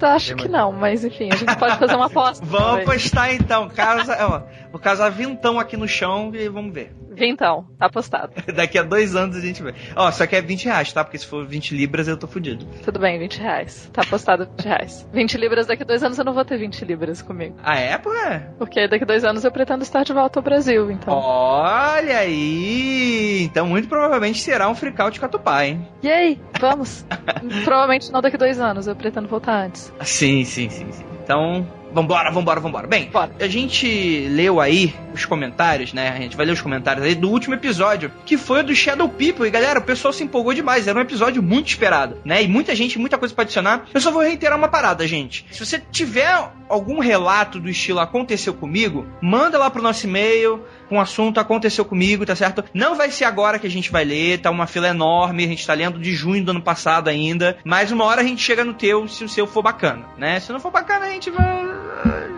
Eu 0.00 0.08
acho 0.08 0.36
que 0.36 0.48
não, 0.48 0.72
mas 0.72 1.04
enfim, 1.04 1.28
a 1.32 1.36
gente 1.36 1.56
pode 1.56 1.78
fazer 1.78 1.94
uma 1.94 2.06
aposta. 2.06 2.44
Vamos 2.46 2.82
apostar 2.82 3.34
então. 3.34 3.68
Casa, 3.68 4.16
ó, 4.20 4.42
vou 4.70 4.80
casar 4.80 5.10
vintão 5.10 5.58
aqui 5.58 5.76
no 5.76 5.88
chão 5.88 6.30
e 6.34 6.48
vamos 6.48 6.72
ver. 6.72 6.95
Vintão, 7.16 7.66
tá 7.78 7.86
apostado. 7.86 8.32
Daqui 8.54 8.78
a 8.78 8.82
dois 8.82 9.16
anos 9.16 9.36
a 9.36 9.40
gente 9.40 9.62
vê. 9.62 9.74
Ó, 9.96 10.10
só 10.10 10.26
que 10.26 10.36
é 10.36 10.42
20 10.42 10.66
reais, 10.66 10.92
tá? 10.92 11.02
Porque 11.02 11.18
se 11.18 11.26
for 11.26 11.46
20 11.46 11.74
libras 11.74 12.06
eu 12.06 12.16
tô 12.16 12.26
fudido. 12.26 12.66
Tudo 12.84 12.98
bem, 12.98 13.18
20 13.18 13.40
reais. 13.40 13.90
Tá 13.92 14.02
apostado 14.02 14.46
20 14.56 14.64
reais. 14.64 15.08
20 15.12 15.38
libras 15.38 15.66
daqui 15.66 15.82
a 15.82 15.86
dois 15.86 16.02
anos 16.02 16.18
eu 16.18 16.24
não 16.24 16.34
vou 16.34 16.44
ter 16.44 16.58
20 16.58 16.84
libras 16.84 17.22
comigo. 17.22 17.56
Ah, 17.62 17.78
é, 17.78 17.96
pô? 17.96 18.12
É? 18.12 18.50
Porque 18.58 18.86
daqui 18.86 19.04
a 19.04 19.06
dois 19.06 19.24
anos 19.24 19.44
eu 19.44 19.50
pretendo 19.50 19.82
estar 19.82 20.04
de 20.04 20.12
volta 20.12 20.38
ao 20.38 20.42
Brasil, 20.42 20.90
então. 20.90 21.14
Olha 21.14 22.18
aí! 22.18 23.42
Então 23.44 23.66
muito 23.66 23.88
provavelmente 23.88 24.40
será 24.40 24.68
um 24.68 24.74
freakout 24.74 25.18
Catupá, 25.18 25.64
hein? 25.64 25.88
E 26.02 26.10
aí, 26.10 26.40
vamos. 26.60 27.06
provavelmente 27.64 28.12
não 28.12 28.20
daqui 28.20 28.36
a 28.36 28.38
dois 28.38 28.60
anos, 28.60 28.86
eu 28.86 28.94
pretendo 28.94 29.28
voltar 29.28 29.64
antes. 29.64 29.92
Sim, 30.02 30.44
sim, 30.44 30.68
sim, 30.68 30.92
sim. 30.92 31.04
Então, 31.22 31.66
Vambora, 31.96 32.30
vambora, 32.30 32.60
vambora. 32.60 32.86
Bem, 32.86 33.08
Bora. 33.10 33.32
a 33.40 33.48
gente 33.48 34.28
leu 34.28 34.60
aí 34.60 34.94
os 35.14 35.24
comentários, 35.24 35.94
né? 35.94 36.10
A 36.10 36.20
gente 36.20 36.36
vai 36.36 36.44
ler 36.44 36.52
os 36.52 36.60
comentários 36.60 37.02
aí 37.06 37.14
do 37.14 37.30
último 37.30 37.54
episódio, 37.54 38.12
que 38.26 38.36
foi 38.36 38.60
o 38.60 38.64
do 38.64 38.74
Shadow 38.74 39.08
People. 39.08 39.46
E 39.46 39.50
galera, 39.50 39.78
o 39.78 39.82
pessoal 39.82 40.12
se 40.12 40.22
empolgou 40.22 40.52
demais. 40.52 40.86
Era 40.86 40.98
um 40.98 41.00
episódio 41.00 41.42
muito 41.42 41.68
esperado, 41.68 42.18
né? 42.22 42.42
E 42.42 42.48
muita 42.48 42.76
gente, 42.76 42.98
muita 42.98 43.16
coisa 43.16 43.34
pra 43.34 43.44
adicionar. 43.44 43.86
Eu 43.94 44.00
só 44.02 44.10
vou 44.10 44.20
reiterar 44.20 44.58
uma 44.58 44.68
parada, 44.68 45.06
gente. 45.06 45.46
Se 45.50 45.64
você 45.64 45.82
tiver 45.90 46.30
algum 46.68 46.98
relato 46.98 47.58
do 47.58 47.70
estilo 47.70 47.98
aconteceu 47.98 48.52
comigo, 48.52 49.06
manda 49.22 49.56
lá 49.56 49.70
pro 49.70 49.80
nosso 49.80 50.06
e-mail 50.06 50.62
um 50.90 51.00
assunto 51.00 51.40
aconteceu 51.40 51.84
comigo, 51.84 52.26
tá 52.26 52.36
certo? 52.36 52.64
Não 52.72 52.94
vai 52.94 53.10
ser 53.10 53.24
agora 53.24 53.58
que 53.58 53.66
a 53.66 53.70
gente 53.70 53.90
vai 53.90 54.04
ler, 54.04 54.38
tá 54.38 54.50
uma 54.50 54.66
fila 54.66 54.88
enorme, 54.88 55.44
a 55.44 55.48
gente 55.48 55.66
tá 55.66 55.74
lendo 55.74 55.98
de 55.98 56.14
junho 56.14 56.44
do 56.44 56.50
ano 56.50 56.62
passado 56.62 57.08
ainda, 57.08 57.56
mas 57.64 57.90
uma 57.90 58.04
hora 58.04 58.20
a 58.20 58.24
gente 58.24 58.42
chega 58.42 58.64
no 58.64 58.74
teu 58.74 59.06
se 59.08 59.24
o 59.24 59.28
seu 59.28 59.46
for 59.46 59.62
bacana, 59.62 60.06
né? 60.16 60.40
Se 60.40 60.52
não 60.52 60.60
for 60.60 60.70
bacana, 60.70 61.06
a 61.06 61.10
gente 61.10 61.30
vai. 61.30 61.66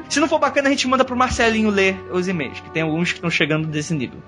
Se 0.08 0.20
não 0.20 0.28
for 0.28 0.38
bacana, 0.38 0.68
a 0.68 0.70
gente 0.70 0.88
manda 0.88 1.04
pro 1.04 1.16
Marcelinho 1.16 1.68
ler 1.68 2.00
os 2.10 2.28
e-mails, 2.28 2.60
que 2.60 2.70
tem 2.70 2.82
alguns 2.82 3.10
que 3.10 3.18
estão 3.18 3.30
chegando 3.30 3.68
desse 3.68 3.92
nível. 3.92 4.22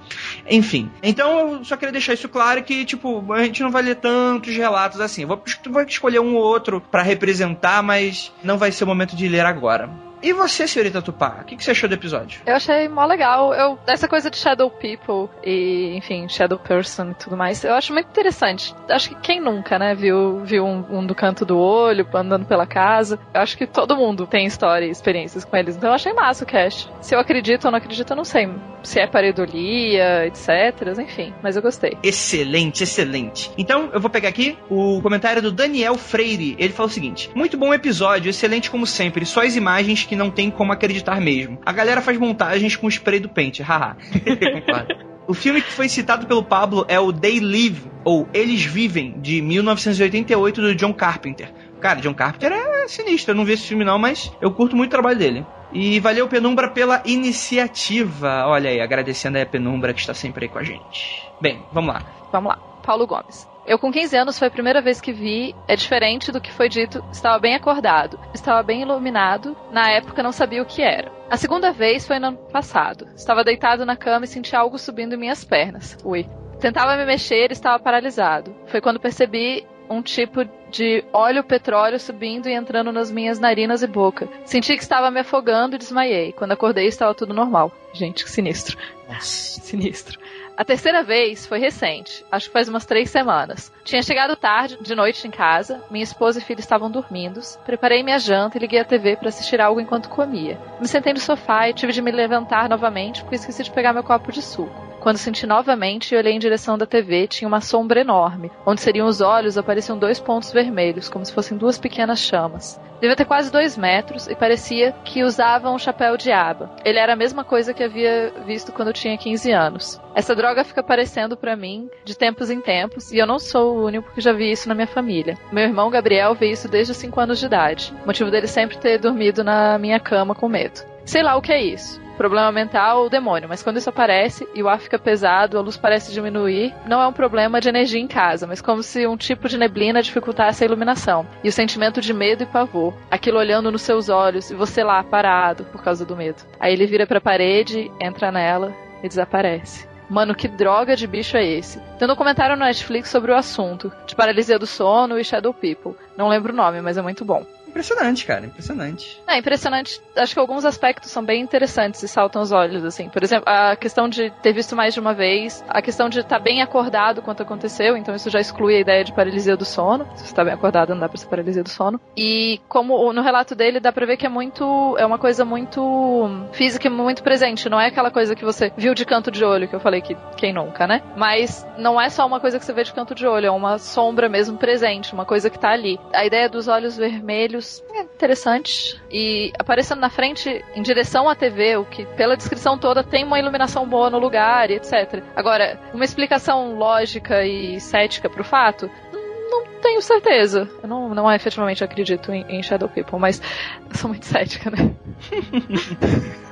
Enfim, 0.48 0.90
então 1.02 1.54
eu 1.54 1.64
só 1.64 1.76
queria 1.76 1.92
deixar 1.92 2.12
isso 2.12 2.28
claro 2.28 2.62
que, 2.62 2.84
tipo, 2.84 3.32
a 3.32 3.42
gente 3.44 3.62
não 3.62 3.70
vai 3.70 3.82
ler 3.82 3.96
tantos 3.96 4.54
relatos 4.54 5.00
assim. 5.00 5.24
Vou, 5.24 5.42
vou 5.70 5.82
escolher 5.82 6.20
um 6.20 6.34
ou 6.34 6.42
outro 6.42 6.82
para 6.90 7.02
representar, 7.02 7.82
mas 7.82 8.30
não 8.44 8.58
vai 8.58 8.70
ser 8.72 8.84
o 8.84 8.86
momento 8.86 9.16
de 9.16 9.26
ler 9.26 9.46
agora. 9.46 10.09
E 10.22 10.32
você, 10.32 10.68
senhorita 10.68 11.00
Tupá, 11.00 11.38
o 11.40 11.44
que, 11.44 11.56
que, 11.56 11.64
você 11.64 11.70
achou 11.70 11.88
do 11.88 11.94
episódio? 11.94 12.42
Eu 12.44 12.54
achei 12.54 12.88
mó 12.88 13.06
legal. 13.06 13.54
Eu, 13.54 13.78
essa 13.86 14.06
coisa 14.06 14.30
de 14.30 14.36
Shadow 14.36 14.70
People 14.70 15.28
e, 15.42 15.96
enfim, 15.96 16.28
Shadow 16.28 16.58
Person 16.58 17.10
e 17.10 17.14
tudo 17.14 17.36
mais, 17.36 17.64
eu 17.64 17.74
acho 17.74 17.92
muito 17.92 18.08
interessante. 18.08 18.74
Acho 18.88 19.10
que 19.10 19.14
quem 19.16 19.40
nunca, 19.40 19.78
né, 19.78 19.94
viu, 19.94 20.40
viu 20.44 20.64
um, 20.64 20.84
um, 20.98 21.06
do 21.06 21.14
canto 21.14 21.44
do 21.44 21.58
olho, 21.58 22.06
andando 22.14 22.44
pela 22.44 22.66
casa. 22.66 23.18
Eu 23.32 23.40
acho 23.40 23.56
que 23.56 23.66
todo 23.66 23.96
mundo 23.96 24.26
tem 24.26 24.46
história 24.46 24.84
e 24.84 24.90
experiências 24.90 25.44
com 25.44 25.56
eles. 25.56 25.76
Então 25.76 25.88
eu 25.88 25.94
achei 25.94 26.12
massa 26.12 26.44
o 26.44 26.46
cast. 26.46 26.90
Se 27.00 27.14
eu 27.14 27.20
acredito 27.20 27.64
ou 27.64 27.70
não 27.70 27.78
acredito, 27.78 28.10
eu 28.10 28.16
não 28.16 28.24
sei. 28.24 28.50
Se 28.82 28.98
é 28.98 29.06
pareidolia, 29.06 30.26
etc. 30.26 30.98
Enfim, 30.98 31.34
mas 31.42 31.56
eu 31.56 31.62
gostei. 31.62 31.96
Excelente, 32.02 32.82
excelente. 32.82 33.50
Então, 33.56 33.90
eu 33.92 34.00
vou 34.00 34.10
pegar 34.10 34.30
aqui 34.30 34.56
o 34.70 35.00
comentário 35.02 35.42
do 35.42 35.52
Daniel 35.52 35.96
Freire. 35.96 36.56
Ele 36.58 36.72
fala 36.72 36.88
o 36.88 36.92
seguinte: 36.92 37.30
Muito 37.34 37.56
bom 37.56 37.74
episódio, 37.74 38.30
excelente 38.30 38.70
como 38.70 38.86
sempre. 38.86 39.26
Só 39.26 39.42
as 39.42 39.56
imagens 39.56 40.04
que 40.10 40.16
não 40.16 40.28
tem 40.28 40.50
como 40.50 40.72
acreditar 40.72 41.20
mesmo. 41.20 41.60
A 41.64 41.70
galera 41.70 42.02
faz 42.02 42.18
montagens 42.18 42.74
com 42.74 42.88
spray 42.88 43.20
do 43.20 43.28
pente, 43.28 43.62
haha. 43.62 43.96
O 45.28 45.34
filme 45.34 45.62
que 45.62 45.70
foi 45.70 45.88
citado 45.88 46.26
pelo 46.26 46.42
Pablo 46.42 46.84
é 46.88 46.98
o 46.98 47.12
They 47.12 47.38
Live, 47.38 47.88
ou 48.04 48.28
Eles 48.34 48.64
Vivem, 48.64 49.14
de 49.20 49.40
1988, 49.40 50.60
do 50.60 50.74
John 50.74 50.92
Carpenter. 50.92 51.52
Cara, 51.80 52.00
John 52.00 52.12
Carpenter 52.12 52.50
é 52.50 52.88
sinistro, 52.88 53.30
eu 53.30 53.36
não 53.36 53.44
vi 53.44 53.52
esse 53.52 53.68
filme 53.68 53.84
não, 53.84 53.96
mas 53.96 54.32
eu 54.40 54.50
curto 54.50 54.74
muito 54.74 54.90
o 54.90 54.90
trabalho 54.90 55.16
dele. 55.16 55.46
E 55.72 56.00
valeu, 56.00 56.26
Penumbra, 56.26 56.68
pela 56.68 57.00
iniciativa. 57.04 58.44
Olha 58.48 58.70
aí, 58.70 58.80
agradecendo 58.80 59.36
aí 59.36 59.44
a 59.44 59.46
Penumbra 59.46 59.94
que 59.94 60.00
está 60.00 60.14
sempre 60.14 60.46
aí 60.46 60.48
com 60.50 60.58
a 60.58 60.64
gente. 60.64 61.22
Bem, 61.40 61.62
vamos 61.72 61.94
lá. 61.94 62.02
Vamos 62.32 62.48
lá. 62.48 62.58
Paulo 62.82 63.06
Gomes. 63.06 63.49
Eu, 63.66 63.78
com 63.78 63.92
15 63.92 64.16
anos, 64.16 64.38
foi 64.38 64.48
a 64.48 64.50
primeira 64.50 64.80
vez 64.80 65.00
que 65.00 65.12
vi. 65.12 65.54
É 65.68 65.76
diferente 65.76 66.32
do 66.32 66.40
que 66.40 66.52
foi 66.52 66.68
dito. 66.68 67.04
Estava 67.12 67.38
bem 67.38 67.54
acordado. 67.54 68.18
Estava 68.34 68.62
bem 68.62 68.82
iluminado. 68.82 69.56
Na 69.70 69.90
época, 69.90 70.22
não 70.22 70.32
sabia 70.32 70.62
o 70.62 70.66
que 70.66 70.82
era. 70.82 71.12
A 71.30 71.36
segunda 71.36 71.72
vez 71.72 72.06
foi 72.06 72.18
no 72.18 72.28
ano 72.28 72.38
passado. 72.52 73.06
Estava 73.14 73.44
deitado 73.44 73.86
na 73.86 73.96
cama 73.96 74.24
e 74.24 74.28
senti 74.28 74.56
algo 74.56 74.78
subindo 74.78 75.14
em 75.14 75.18
minhas 75.18 75.44
pernas. 75.44 75.96
Ui. 76.04 76.26
Tentava 76.58 76.96
me 76.96 77.04
mexer 77.04 77.50
e 77.50 77.52
estava 77.52 77.78
paralisado. 77.78 78.54
Foi 78.66 78.80
quando 78.80 79.00
percebi 79.00 79.66
um 79.88 80.02
tipo 80.02 80.44
de 80.70 81.04
óleo 81.12 81.42
petróleo 81.42 81.98
subindo 81.98 82.48
e 82.48 82.52
entrando 82.52 82.92
nas 82.92 83.10
minhas 83.10 83.40
narinas 83.40 83.82
e 83.82 83.86
boca. 83.88 84.28
Senti 84.44 84.76
que 84.76 84.82
estava 84.82 85.10
me 85.10 85.20
afogando 85.20 85.74
e 85.74 85.78
desmaiei. 85.78 86.32
Quando 86.32 86.52
acordei, 86.52 86.86
estava 86.86 87.14
tudo 87.14 87.34
normal. 87.34 87.72
Gente, 87.92 88.24
que 88.24 88.30
sinistro. 88.30 88.78
Nossa. 89.08 89.60
Sinistro. 89.60 90.18
A 90.60 90.64
terceira 90.64 91.02
vez 91.02 91.46
foi 91.46 91.58
recente, 91.58 92.22
acho 92.30 92.48
que 92.48 92.52
faz 92.52 92.68
umas 92.68 92.84
três 92.84 93.08
semanas. 93.08 93.72
Tinha 93.82 94.02
chegado 94.02 94.36
tarde, 94.36 94.76
de 94.78 94.94
noite 94.94 95.26
em 95.26 95.30
casa, 95.30 95.82
minha 95.90 96.04
esposa 96.04 96.38
e 96.38 96.42
filho 96.42 96.60
estavam 96.60 96.90
dormindo. 96.90 97.40
Preparei 97.64 98.02
minha 98.02 98.18
janta 98.18 98.58
e 98.58 98.60
liguei 98.60 98.78
a 98.78 98.84
TV 98.84 99.16
para 99.16 99.30
assistir 99.30 99.58
algo 99.58 99.80
enquanto 99.80 100.10
comia. 100.10 100.60
Me 100.78 100.86
sentei 100.86 101.14
no 101.14 101.18
sofá 101.18 101.70
e 101.70 101.72
tive 101.72 101.94
de 101.94 102.02
me 102.02 102.10
levantar 102.10 102.68
novamente 102.68 103.22
porque 103.22 103.36
esqueci 103.36 103.62
de 103.62 103.70
pegar 103.70 103.94
meu 103.94 104.02
copo 104.02 104.30
de 104.30 104.42
suco. 104.42 104.90
Quando 105.00 105.16
senti 105.16 105.46
novamente 105.46 106.14
e 106.14 106.18
olhei 106.18 106.34
em 106.34 106.38
direção 106.38 106.76
da 106.76 106.84
TV, 106.84 107.26
tinha 107.26 107.48
uma 107.48 107.62
sombra 107.62 108.02
enorme. 108.02 108.52
Onde 108.66 108.82
seriam 108.82 109.06
os 109.06 109.22
olhos, 109.22 109.56
apareciam 109.56 109.98
dois 109.98 110.20
pontos 110.20 110.52
vermelhos, 110.52 111.08
como 111.08 111.24
se 111.24 111.32
fossem 111.32 111.56
duas 111.56 111.78
pequenas 111.78 112.20
chamas. 112.20 112.78
Devia 113.00 113.16
ter 113.16 113.24
quase 113.24 113.50
dois 113.50 113.78
metros 113.78 114.28
e 114.28 114.34
parecia 114.34 114.92
que 115.02 115.24
usava 115.24 115.70
um 115.70 115.78
chapéu 115.78 116.18
de 116.18 116.30
aba. 116.30 116.70
Ele 116.84 116.98
era 116.98 117.14
a 117.14 117.16
mesma 117.16 117.42
coisa 117.42 117.72
que 117.72 117.82
havia 117.82 118.30
visto 118.44 118.72
quando 118.72 118.88
eu 118.88 118.94
tinha 118.94 119.16
15 119.16 119.50
anos. 119.50 119.98
Essa 120.14 120.36
droga 120.36 120.64
fica 120.64 120.82
aparecendo 120.82 121.34
para 121.34 121.56
mim 121.56 121.88
de 122.04 122.14
tempos 122.14 122.50
em 122.50 122.60
tempos 122.60 123.10
e 123.10 123.16
eu 123.16 123.26
não 123.26 123.38
sou 123.38 123.78
o 123.78 123.86
único 123.86 124.12
que 124.12 124.20
já 124.20 124.34
vi 124.34 124.50
isso 124.50 124.68
na 124.68 124.74
minha 124.74 124.86
família. 124.86 125.38
Meu 125.50 125.64
irmão 125.64 125.88
Gabriel 125.88 126.34
vê 126.34 126.50
isso 126.50 126.68
desde 126.68 126.92
os 126.92 126.98
5 126.98 127.18
anos 127.18 127.38
de 127.38 127.46
idade. 127.46 127.94
motivo 128.04 128.30
dele 128.30 128.46
sempre 128.46 128.76
ter 128.76 128.98
dormido 128.98 129.42
na 129.42 129.78
minha 129.78 129.98
cama 129.98 130.34
com 130.34 130.46
medo. 130.46 130.82
Sei 131.06 131.22
lá 131.22 131.36
o 131.36 131.42
que 131.42 131.52
é 131.52 131.62
isso 131.62 132.09
problema 132.20 132.52
mental 132.52 133.04
ou 133.04 133.08
demônio, 133.08 133.48
mas 133.48 133.62
quando 133.62 133.78
isso 133.78 133.88
aparece 133.88 134.46
e 134.54 134.62
o 134.62 134.68
ar 134.68 134.78
fica 134.78 134.98
pesado, 134.98 135.56
a 135.56 135.62
luz 135.62 135.78
parece 135.78 136.12
diminuir, 136.12 136.74
não 136.86 137.00
é 137.00 137.06
um 137.06 137.14
problema 137.14 137.62
de 137.62 137.70
energia 137.70 137.98
em 137.98 138.06
casa, 138.06 138.46
mas 138.46 138.60
como 138.60 138.82
se 138.82 139.06
um 139.06 139.16
tipo 139.16 139.48
de 139.48 139.56
neblina 139.56 140.02
dificultasse 140.02 140.62
a 140.62 140.66
iluminação. 140.66 141.26
E 141.42 141.48
o 141.48 141.52
sentimento 141.52 141.98
de 141.98 142.12
medo 142.12 142.42
e 142.42 142.46
pavor, 142.46 142.92
aquilo 143.10 143.38
olhando 143.38 143.72
nos 143.72 143.80
seus 143.80 144.10
olhos 144.10 144.50
e 144.50 144.54
você 144.54 144.84
lá 144.84 145.02
parado 145.02 145.64
por 145.64 145.82
causa 145.82 146.04
do 146.04 146.14
medo. 146.14 146.42
Aí 146.60 146.74
ele 146.74 146.84
vira 146.84 147.06
para 147.06 147.16
a 147.16 147.22
parede, 147.22 147.90
entra 147.98 148.30
nela 148.30 148.70
e 149.02 149.08
desaparece. 149.08 149.88
Mano, 150.10 150.34
que 150.34 150.46
droga 150.46 150.94
de 150.96 151.06
bicho 151.06 151.38
é 151.38 151.46
esse? 151.46 151.78
Tem 151.98 152.04
um 152.04 152.08
documentário 152.08 152.54
no 152.54 152.66
Netflix 152.66 153.08
sobre 153.08 153.32
o 153.32 153.34
assunto, 153.34 153.90
de 154.06 154.14
paralisia 154.14 154.58
do 154.58 154.66
sono 154.66 155.18
e 155.18 155.24
Shadow 155.24 155.54
People. 155.54 155.94
Não 156.18 156.28
lembro 156.28 156.52
o 156.52 156.56
nome, 156.56 156.82
mas 156.82 156.98
é 156.98 157.02
muito 157.02 157.24
bom. 157.24 157.46
Impressionante, 157.70 158.26
cara, 158.26 158.46
impressionante. 158.46 159.22
É, 159.26 159.38
impressionante. 159.38 160.00
Acho 160.16 160.34
que 160.34 160.40
alguns 160.40 160.64
aspectos 160.64 161.10
são 161.10 161.24
bem 161.24 161.40
interessantes 161.40 162.02
e 162.02 162.08
saltam 162.08 162.42
os 162.42 162.50
olhos, 162.50 162.84
assim. 162.84 163.08
Por 163.08 163.22
exemplo, 163.22 163.44
a 163.46 163.76
questão 163.76 164.08
de 164.08 164.30
ter 164.42 164.52
visto 164.52 164.74
mais 164.74 164.92
de 164.92 165.00
uma 165.00 165.14
vez, 165.14 165.64
a 165.68 165.80
questão 165.80 166.08
de 166.08 166.18
estar 166.18 166.38
tá 166.38 166.42
bem 166.42 166.62
acordado 166.62 167.22
quando 167.22 167.42
aconteceu, 167.42 167.96
então 167.96 168.14
isso 168.14 168.28
já 168.28 168.40
exclui 168.40 168.76
a 168.76 168.80
ideia 168.80 169.04
de 169.04 169.12
paralisia 169.12 169.56
do 169.56 169.64
sono. 169.64 170.04
Se 170.16 170.24
você 170.24 170.24
está 170.24 170.44
bem 170.44 170.52
acordado, 170.52 170.90
não 170.90 171.00
dá 171.00 171.08
pra 171.08 171.16
ser 171.16 171.26
paralisia 171.26 171.62
do 171.62 171.68
sono. 171.68 172.00
E 172.16 172.60
como 172.68 173.12
no 173.12 173.22
relato 173.22 173.54
dele 173.54 173.78
dá 173.78 173.92
pra 173.92 174.04
ver 174.04 174.16
que 174.16 174.26
é 174.26 174.28
muito. 174.28 174.96
é 174.98 175.06
uma 175.06 175.18
coisa 175.18 175.44
muito 175.44 176.28
física 176.52 176.88
e 176.88 176.90
muito 176.90 177.22
presente. 177.22 177.68
Não 177.68 177.80
é 177.80 177.86
aquela 177.86 178.10
coisa 178.10 178.34
que 178.34 178.44
você 178.44 178.72
viu 178.76 178.94
de 178.94 179.04
canto 179.04 179.30
de 179.30 179.44
olho, 179.44 179.68
que 179.68 179.76
eu 179.76 179.80
falei 179.80 180.00
que 180.00 180.16
quem 180.36 180.52
nunca, 180.52 180.86
né? 180.88 181.02
Mas 181.16 181.64
não 181.78 182.00
é 182.00 182.10
só 182.10 182.26
uma 182.26 182.40
coisa 182.40 182.58
que 182.58 182.64
você 182.64 182.72
vê 182.72 182.82
de 182.82 182.92
canto 182.92 183.14
de 183.14 183.26
olho, 183.26 183.46
é 183.46 183.50
uma 183.50 183.78
sombra 183.78 184.28
mesmo 184.28 184.58
presente, 184.58 185.14
uma 185.14 185.24
coisa 185.24 185.48
que 185.48 185.58
tá 185.58 185.70
ali. 185.70 186.00
A 186.12 186.26
ideia 186.26 186.48
dos 186.48 186.66
olhos 186.66 186.96
vermelhos 186.96 187.59
é 187.92 188.02
interessante. 188.02 189.00
E 189.10 189.52
aparecendo 189.58 190.00
na 190.00 190.10
frente, 190.10 190.64
em 190.74 190.82
direção 190.82 191.28
à 191.28 191.34
TV, 191.34 191.76
o 191.76 191.84
que, 191.84 192.04
pela 192.16 192.36
descrição 192.36 192.78
toda, 192.78 193.02
tem 193.02 193.24
uma 193.24 193.38
iluminação 193.38 193.88
boa 193.88 194.10
no 194.10 194.18
lugar 194.18 194.70
e 194.70 194.74
etc. 194.74 195.22
Agora, 195.36 195.78
uma 195.92 196.04
explicação 196.04 196.74
lógica 196.76 197.44
e 197.44 197.80
cética 197.80 198.28
pro 198.28 198.44
fato, 198.44 198.90
não 199.12 199.66
tenho 199.80 200.00
certeza. 200.02 200.68
Eu 200.82 200.88
não, 200.88 201.14
não 201.14 201.32
efetivamente 201.32 201.84
acredito 201.84 202.32
em, 202.32 202.44
em 202.48 202.62
Shadow 202.62 202.88
People, 202.88 203.18
mas 203.18 203.40
sou 203.94 204.08
muito 204.08 204.26
cética, 204.26 204.70
né? 204.70 204.94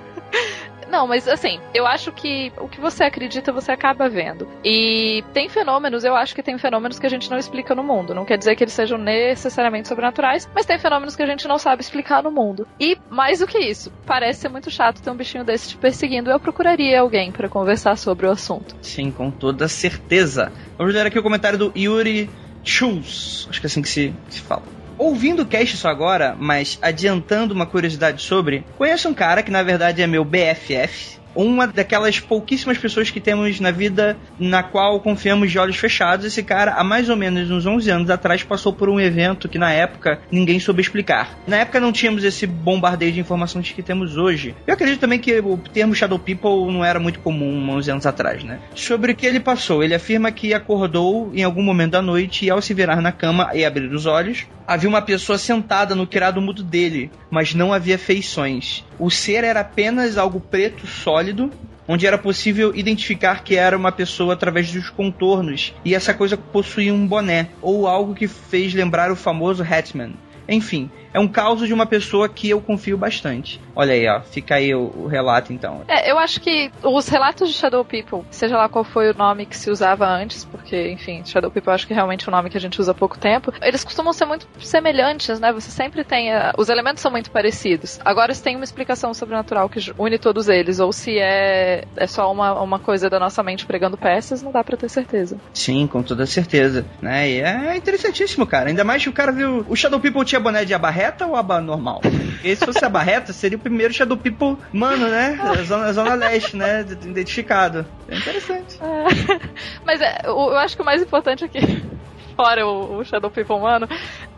Não, 0.88 1.06
mas 1.06 1.28
assim, 1.28 1.60
eu 1.74 1.86
acho 1.86 2.12
que 2.12 2.52
o 2.58 2.68
que 2.68 2.80
você 2.80 3.04
acredita, 3.04 3.52
você 3.52 3.72
acaba 3.72 4.08
vendo. 4.08 4.48
E 4.64 5.22
tem 5.32 5.48
fenômenos, 5.48 6.04
eu 6.04 6.14
acho 6.14 6.34
que 6.34 6.42
tem 6.42 6.58
fenômenos 6.58 6.98
que 6.98 7.06
a 7.06 7.10
gente 7.10 7.30
não 7.30 7.38
explica 7.38 7.74
no 7.74 7.82
mundo. 7.82 8.14
Não 8.14 8.24
quer 8.24 8.38
dizer 8.38 8.56
que 8.56 8.64
eles 8.64 8.72
sejam 8.72 8.98
necessariamente 8.98 9.88
sobrenaturais, 9.88 10.48
mas 10.54 10.66
tem 10.66 10.78
fenômenos 10.78 11.14
que 11.14 11.22
a 11.22 11.26
gente 11.26 11.46
não 11.46 11.58
sabe 11.58 11.82
explicar 11.82 12.22
no 12.22 12.30
mundo. 12.30 12.66
E 12.80 12.96
mais 13.10 13.40
do 13.40 13.46
que 13.46 13.58
isso, 13.58 13.92
parece 14.06 14.40
ser 14.40 14.48
muito 14.48 14.70
chato 14.70 15.02
ter 15.02 15.10
um 15.10 15.16
bichinho 15.16 15.44
desse 15.44 15.70
te 15.70 15.76
perseguindo. 15.76 16.30
Eu 16.30 16.40
procuraria 16.40 17.00
alguém 17.00 17.30
para 17.30 17.48
conversar 17.48 17.96
sobre 17.96 18.26
o 18.26 18.30
assunto. 18.30 18.76
Sim, 18.82 19.10
com 19.10 19.30
toda 19.30 19.68
certeza. 19.68 20.52
Vamos 20.76 20.94
ler 20.94 21.06
aqui 21.06 21.18
o 21.18 21.22
comentário 21.22 21.58
do 21.58 21.72
Yuri 21.76 22.30
Schultz. 22.64 23.46
Acho 23.50 23.60
que 23.60 23.66
é 23.66 23.68
assim 23.68 23.82
que 23.82 23.88
se, 23.88 24.14
se 24.28 24.40
fala 24.40 24.77
ouvindo 24.98 25.42
o 25.42 25.46
cast 25.46 25.76
só 25.76 25.88
agora, 25.88 26.36
mas 26.38 26.78
adiantando 26.82 27.54
uma 27.54 27.66
curiosidade 27.66 28.22
sobre, 28.22 28.64
conheço 28.76 29.08
um 29.08 29.14
cara 29.14 29.42
que 29.42 29.50
na 29.50 29.62
verdade 29.62 30.02
é 30.02 30.06
meu 30.06 30.24
BFF, 30.24 31.18
uma 31.34 31.66
daquelas 31.66 32.20
pouquíssimas 32.20 32.78
pessoas 32.78 33.10
que 33.10 33.20
temos 33.20 33.60
na 33.60 33.70
vida 33.70 34.16
na 34.38 34.62
qual 34.62 35.00
confiamos 35.00 35.50
de 35.50 35.58
olhos 35.58 35.76
fechados. 35.76 36.26
Esse 36.26 36.42
cara, 36.42 36.74
há 36.74 36.84
mais 36.84 37.08
ou 37.08 37.16
menos 37.16 37.50
uns 37.50 37.66
11 37.66 37.90
anos 37.90 38.10
atrás, 38.10 38.42
passou 38.42 38.72
por 38.72 38.88
um 38.88 39.00
evento 39.00 39.48
que 39.48 39.58
na 39.58 39.72
época 39.72 40.20
ninguém 40.30 40.58
soube 40.58 40.80
explicar. 40.80 41.38
Na 41.46 41.58
época 41.58 41.80
não 41.80 41.92
tínhamos 41.92 42.24
esse 42.24 42.46
bombardeio 42.46 43.12
de 43.12 43.20
informações 43.20 43.70
que 43.70 43.82
temos 43.82 44.16
hoje. 44.16 44.54
Eu 44.66 44.74
acredito 44.74 45.00
também 45.00 45.18
que 45.18 45.38
o 45.40 45.56
termo 45.56 45.94
Shadow 45.94 46.18
People 46.18 46.72
não 46.72 46.84
era 46.84 46.98
muito 46.98 47.20
comum 47.20 47.70
11 47.70 47.90
anos 47.90 48.06
atrás, 48.06 48.42
né? 48.44 48.58
Sobre 48.74 49.12
o 49.12 49.16
que 49.16 49.26
ele 49.26 49.40
passou, 49.40 49.82
ele 49.82 49.94
afirma 49.94 50.32
que 50.32 50.54
acordou 50.54 51.30
em 51.34 51.42
algum 51.42 51.62
momento 51.62 51.92
da 51.92 52.02
noite 52.02 52.44
e 52.44 52.50
ao 52.50 52.60
se 52.60 52.74
virar 52.74 53.00
na 53.00 53.12
cama 53.12 53.50
e 53.54 53.64
abrir 53.64 53.92
os 53.92 54.06
olhos, 54.06 54.46
havia 54.66 54.88
uma 54.88 55.02
pessoa 55.02 55.38
sentada 55.38 55.94
no 55.94 56.06
criado 56.06 56.40
mudo 56.40 56.62
dele, 56.62 57.10
mas 57.30 57.54
não 57.54 57.72
havia 57.72 57.98
feições. 57.98 58.84
O 58.98 59.10
ser 59.10 59.44
era 59.44 59.60
apenas 59.60 60.18
algo 60.18 60.40
preto 60.40 60.86
sólido, 60.86 61.50
onde 61.86 62.06
era 62.06 62.18
possível 62.18 62.74
identificar 62.74 63.42
que 63.42 63.56
era 63.56 63.76
uma 63.76 63.92
pessoa 63.92 64.34
através 64.34 64.72
dos 64.72 64.90
contornos, 64.90 65.74
e 65.84 65.94
essa 65.94 66.12
coisa 66.12 66.36
possuía 66.36 66.92
um 66.92 67.06
boné, 67.06 67.50
ou 67.62 67.86
algo 67.86 68.14
que 68.14 68.26
fez 68.26 68.74
lembrar 68.74 69.10
o 69.10 69.16
famoso 69.16 69.62
Hatman. 69.62 70.14
Enfim, 70.48 70.90
é 71.12 71.20
um 71.20 71.28
caso 71.28 71.66
de 71.66 71.74
uma 71.74 71.86
pessoa 71.86 72.28
que 72.28 72.50
eu 72.50 72.60
confio 72.60 72.96
bastante. 72.96 73.60
Olha 73.74 73.94
aí, 73.94 74.08
ó, 74.08 74.20
fica 74.20 74.56
aí 74.56 74.74
o, 74.74 74.92
o, 74.96 75.06
relato 75.06 75.52
então. 75.52 75.82
É, 75.88 76.10
eu 76.10 76.18
acho 76.18 76.40
que 76.40 76.70
os 76.82 77.08
relatos 77.08 77.48
de 77.48 77.54
Shadow 77.54 77.84
People, 77.84 78.22
seja 78.30 78.56
lá 78.56 78.68
qual 78.68 78.84
foi 78.84 79.10
o 79.10 79.16
nome 79.16 79.46
que 79.46 79.56
se 79.56 79.70
usava 79.70 80.06
antes, 80.06 80.44
porque, 80.44 80.90
enfim, 80.90 81.22
Shadow 81.24 81.50
People 81.50 81.70
eu 81.70 81.74
acho 81.74 81.86
que 81.86 81.92
é 81.92 81.96
realmente 81.96 82.28
um 82.28 82.32
nome 82.32 82.50
que 82.50 82.56
a 82.56 82.60
gente 82.60 82.80
usa 82.80 82.92
há 82.92 82.94
pouco 82.94 83.18
tempo, 83.18 83.52
eles 83.62 83.84
costumam 83.84 84.12
ser 84.12 84.26
muito 84.26 84.46
semelhantes, 84.60 85.40
né? 85.40 85.52
Você 85.52 85.70
sempre 85.70 86.04
tem. 86.04 86.34
Uh, 86.34 86.52
os 86.56 86.68
elementos 86.68 87.00
são 87.02 87.10
muito 87.10 87.30
parecidos. 87.30 87.98
Agora, 88.04 88.34
se 88.34 88.42
tem 88.42 88.56
uma 88.56 88.64
explicação 88.64 89.14
sobrenatural 89.14 89.68
que 89.68 89.92
une 89.98 90.18
todos 90.18 90.48
eles, 90.48 90.80
ou 90.80 90.92
se 90.92 91.18
é, 91.18 91.84
é 91.96 92.06
só 92.06 92.30
uma, 92.32 92.60
uma 92.60 92.78
coisa 92.78 93.08
da 93.08 93.18
nossa 93.18 93.42
mente 93.42 93.66
pregando 93.66 93.96
peças, 93.96 94.42
não 94.42 94.52
dá 94.52 94.62
pra 94.62 94.76
ter 94.76 94.88
certeza. 94.88 95.38
Sim, 95.52 95.86
com 95.86 96.02
toda 96.02 96.26
certeza. 96.26 96.84
Né? 97.00 97.30
E 97.30 97.40
é 97.40 97.76
interessantíssimo, 97.76 98.46
cara. 98.46 98.68
Ainda 98.68 98.84
mais 98.84 99.02
que 99.02 99.08
o 99.08 99.12
cara 99.12 99.32
viu. 99.32 99.64
O 99.68 99.76
Shadow 99.76 100.00
People 100.00 100.24
tinha 100.24 100.40
boné 100.40 100.64
de 100.64 100.74
abarreta 100.74 100.97
barreta 100.98 101.26
ou 101.26 101.36
aba 101.36 101.60
normal? 101.60 102.00
Porque 102.00 102.56
se 102.56 102.64
fosse 102.64 102.84
a 102.84 102.88
barreta, 102.88 103.32
seria 103.32 103.56
o 103.56 103.60
primeiro 103.60 103.94
Shadow 103.94 104.16
People, 104.16 104.56
mano, 104.72 105.08
né? 105.08 105.38
Zona, 105.64 105.92
zona 105.92 106.14
leste, 106.14 106.56
né? 106.56 106.80
Identificado. 106.80 107.86
É 108.08 108.16
interessante. 108.16 108.78
É, 108.82 109.40
mas 109.86 110.00
é, 110.00 110.22
eu 110.24 110.56
acho 110.56 110.74
que 110.74 110.82
o 110.82 110.84
mais 110.84 111.00
importante 111.00 111.44
aqui, 111.44 111.60
fora 112.34 112.66
o, 112.66 112.98
o 112.98 113.04
Shadow 113.04 113.30
People 113.30 113.54
humano, 113.54 113.88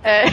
é, 0.05 0.25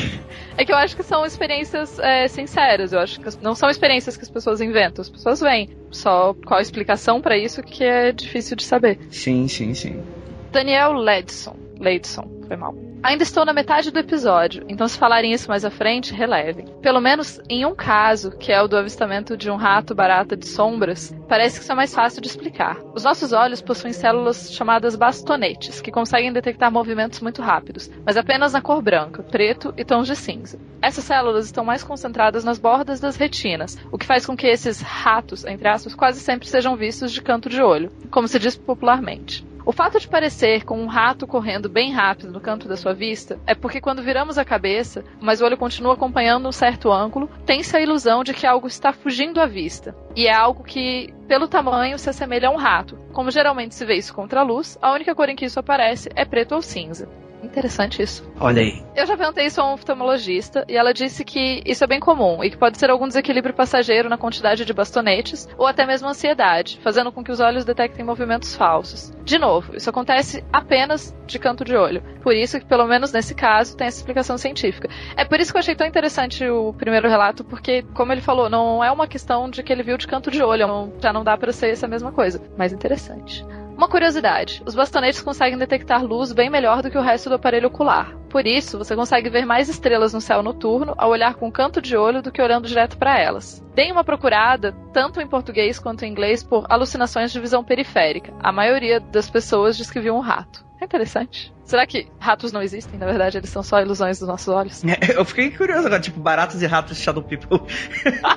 é 0.58 0.66
que 0.66 0.72
eu 0.72 0.76
acho 0.76 0.98
que 0.98 1.04
são 1.04 1.26
experiências 1.26 1.98
é, 2.00 2.28
sinceras. 2.28 2.92
Eu 2.92 3.00
acho 3.00 3.22
que 3.22 3.30
não 3.42 3.56
são 3.56 3.70
experiências 3.70 4.18
que 4.18 4.24
as 4.24 4.30
pessoas 4.30 4.60
inventam. 4.60 5.02
As 5.02 5.10
pessoas 5.10 5.40
vêm. 5.40 5.70
Só 5.92 6.36
qual 6.46 6.60
a 6.60 6.62
explicação 6.62 7.22
para 7.22 7.38
isso 7.38 7.64
que 7.64 7.86
é 7.86 8.12
difícil 8.12 8.58
de 8.58 8.66
saber. 8.66 9.00
Sim, 9.12 9.48
sim, 9.48 9.74
sim. 9.74 10.04
Daniel 10.52 10.94
Ledson. 10.94 11.56
Leidson, 11.80 12.28
foi 12.48 12.58
mal. 12.58 12.87
Ainda 13.04 13.24
estou 13.24 13.46
na 13.46 13.54
metade 13.54 13.92
do 13.92 14.00
episódio, 14.00 14.66
então 14.68 14.88
se 14.88 14.98
falarem 14.98 15.32
isso 15.32 15.48
mais 15.48 15.64
à 15.64 15.70
frente, 15.70 16.14
relevem. 16.14 16.66
Pelo 16.82 17.00
menos 17.00 17.40
em 17.48 17.66
um 17.66 17.76
caso, 17.76 18.32
que 18.32 18.52
é 18.52 18.62
o 18.62 18.68
do 18.68 18.76
avistamento 18.76 19.38
de 19.38 19.52
um 19.52 19.56
rato 19.56 19.94
barata 19.94 20.36
de 20.36 20.48
sombras, 20.48 21.16
parece 21.30 21.58
que 21.58 21.64
isso 21.64 21.72
é 21.72 21.76
mais 21.76 21.94
fácil 21.94 22.22
de 22.22 22.28
explicar. 22.28 22.78
Os 22.96 23.04
nossos 23.04 23.32
olhos 23.34 23.62
possuem 23.62 23.94
células 23.94 24.52
chamadas 24.52 24.96
bastonetes, 24.96 25.80
que 25.80 25.92
conseguem 25.92 26.34
detectar 26.34 26.72
movimentos 26.72 27.22
muito 27.22 27.42
rápidos, 27.42 27.90
mas 28.04 28.18
apenas 28.18 28.54
na 28.54 28.62
cor 28.62 28.82
branca, 28.82 29.22
preto 29.22 29.74
e 29.78 29.86
tons 29.86 30.08
de 30.08 30.16
cinza. 30.16 30.60
Essas 30.82 31.04
células 31.04 31.46
estão 31.46 31.64
mais 31.64 31.84
concentradas 31.84 32.44
nas 32.44 32.58
bordas 32.58 33.00
das 33.00 33.16
retinas, 33.16 33.78
o 33.92 33.98
que 33.98 34.06
faz 34.06 34.26
com 34.26 34.36
que 34.36 34.48
esses 34.48 34.82
ratos, 34.82 35.46
entre 35.46 35.68
aspas, 35.68 35.94
quase 35.94 36.20
sempre 36.20 36.48
sejam 36.48 36.76
vistos 36.76 37.12
de 37.12 37.22
canto 37.22 37.48
de 37.48 37.62
olho, 37.62 37.92
como 38.10 38.28
se 38.28 38.40
diz 38.40 38.56
popularmente. 38.56 39.46
O 39.68 39.74
fato 39.74 40.00
de 40.00 40.08
parecer 40.08 40.64
com 40.64 40.80
um 40.80 40.88
rato 40.88 41.28
correndo 41.28 41.68
bem 41.68 41.92
rápido 41.92 42.32
no 42.32 42.40
canto 42.40 42.70
da 42.70 42.78
sua 42.78 42.94
vista 42.94 43.38
é 43.46 43.54
porque 43.54 43.82
quando 43.82 44.02
viramos 44.02 44.38
a 44.38 44.46
cabeça, 44.46 45.04
mas 45.20 45.42
o 45.42 45.46
olho 45.46 45.58
continua 45.58 45.94
acompanhando 45.94 46.48
um 46.48 46.54
certo 46.54 46.90
ângulo, 46.90 47.30
tem-se 47.46 47.76
a 47.76 47.82
ilusão 47.82 48.24
de 48.24 48.34
que 48.34 48.48
algo 48.48 48.66
está 48.66 48.94
fugindo 48.94 49.42
à 49.42 49.46
vista. 49.46 49.94
E 50.16 50.26
é 50.26 50.34
algo 50.34 50.64
que, 50.64 51.14
pelo 51.28 51.50
tamanho, 51.50 52.00
se 52.00 52.10
assemelha 52.10 52.48
a 52.48 52.52
um 52.52 52.56
rato. 52.56 52.98
Como 53.12 53.30
geralmente 53.30 53.76
se 53.76 53.84
vê 53.84 53.96
isso 53.96 54.14
contra 54.14 54.40
a 54.40 54.44
luz, 54.44 54.80
a 54.82 54.94
única 54.94 55.14
cor 55.14 55.28
em 55.28 55.36
que 55.36 55.44
isso 55.44 55.60
aparece 55.60 56.08
é 56.16 56.24
preto 56.24 56.56
ou 56.56 56.62
cinza. 56.62 57.10
Interessante 57.58 58.04
isso. 58.04 58.24
Olha 58.40 58.62
aí. 58.62 58.84
Eu 58.96 59.08
já 59.08 59.18
perguntei 59.18 59.48
isso 59.48 59.60
a 59.60 59.68
um 59.68 59.74
oftalmologista 59.74 60.64
e 60.70 60.78
ela 60.78 60.94
disse 60.94 61.26
que 61.26 61.64
isso 61.66 61.84
é 61.84 61.88
bem 61.88 62.00
comum 62.00 62.44
e 62.44 62.52
que 62.52 62.58
pode 62.58 62.78
ser 62.78 62.92
algum 62.92 63.08
desequilíbrio 63.08 63.56
passageiro 63.56 64.08
na 64.08 64.16
quantidade 64.16 64.64
de 64.64 64.72
bastonetes 64.74 65.50
ou 65.58 65.66
até 65.66 65.84
mesmo 65.84 66.08
ansiedade, 66.08 66.80
fazendo 66.84 67.12
com 67.12 67.24
que 67.24 67.32
os 67.32 67.40
olhos 67.40 67.66
detectem 67.66 68.06
movimentos 68.06 68.56
falsos. 68.56 69.12
De 69.24 69.40
novo, 69.40 69.76
isso 69.76 69.90
acontece 69.90 70.44
apenas 70.54 71.16
de 71.26 71.40
canto 71.40 71.66
de 71.66 71.76
olho. 71.76 72.04
Por 72.22 72.36
isso 72.36 72.60
que, 72.60 72.66
pelo 72.68 72.86
menos 72.86 73.12
nesse 73.12 73.34
caso, 73.34 73.76
tem 73.76 73.88
essa 73.88 73.98
explicação 73.98 74.38
científica. 74.38 74.88
É 75.16 75.26
por 75.26 75.40
isso 75.40 75.52
que 75.52 75.58
eu 75.58 75.62
achei 75.62 75.74
tão 75.74 75.88
interessante 75.88 76.48
o 76.48 76.74
primeiro 76.74 77.10
relato, 77.10 77.44
porque, 77.44 77.82
como 77.96 78.12
ele 78.12 78.22
falou, 78.22 78.52
não 78.52 78.84
é 78.84 78.92
uma 78.92 79.08
questão 79.08 79.50
de 79.50 79.64
que 79.64 79.74
ele 79.74 79.82
viu 79.82 79.98
de 79.98 80.06
canto 80.06 80.30
de 80.30 80.44
olho, 80.44 80.94
já 81.02 81.12
não 81.12 81.24
dá 81.24 81.36
para 81.36 81.52
ser 81.52 81.72
essa 81.72 81.88
mesma 81.88 82.12
coisa. 82.12 82.40
Mas 82.56 82.72
interessante. 82.72 83.44
Uma 83.78 83.88
curiosidade: 83.88 84.64
os 84.66 84.74
bastonetes 84.74 85.22
conseguem 85.22 85.56
detectar 85.56 86.04
luz 86.04 86.34
bem 86.34 86.50
melhor 86.50 86.82
do 86.82 86.90
que 86.90 86.98
o 86.98 87.02
resto 87.02 87.30
do 87.30 87.36
aparelho 87.36 87.68
ocular. 87.68 88.12
Por 88.28 88.48
isso, 88.48 88.76
você 88.76 88.96
consegue 88.96 89.30
ver 89.30 89.46
mais 89.46 89.70
estrelas 89.70 90.14
no 90.14 90.20
céu 90.20 90.42
noturno 90.42 90.96
ao 90.98 91.12
olhar 91.12 91.36
com 91.36 91.52
canto 91.52 91.80
de 91.80 91.96
olho 91.96 92.24
do 92.24 92.32
que 92.32 92.42
olhando 92.42 92.68
direto 92.68 92.98
para 92.98 93.20
elas. 93.20 93.64
Deem 93.76 93.92
uma 93.92 94.04
procurada, 94.04 94.76
tanto 94.92 95.22
em 95.22 95.28
português 95.28 95.78
quanto 95.78 96.04
em 96.04 96.12
inglês, 96.12 96.44
por 96.44 96.66
alucinações 96.68 97.32
de 97.32 97.40
visão 97.40 97.64
periférica. 97.64 98.34
A 98.40 98.52
maioria 98.52 99.00
das 99.00 99.30
pessoas 99.30 99.78
diz 99.78 99.92
que 99.92 100.00
viu 100.00 100.16
um 100.16 100.22
rato. 100.22 100.67
É 100.80 100.86
interessante. 100.86 101.54
Será 101.64 101.86
que 101.88 102.08
ratos 102.20 102.52
não 102.52 102.62
existem? 102.62 103.00
Na 103.00 103.06
verdade, 103.06 103.38
eles 103.38 103.50
são 103.50 103.64
só 103.64 103.82
ilusões 103.82 104.20
dos 104.20 104.28
nossos 104.28 104.48
olhos. 104.48 104.84
eu 105.16 105.26
fiquei 105.26 105.52
curioso 105.52 105.88
agora, 105.88 106.02
tipo, 106.02 106.20
baratos 106.20 106.62
e 106.62 106.66
ratos 106.68 106.98
Shadow 106.98 107.24
People. 107.24 107.60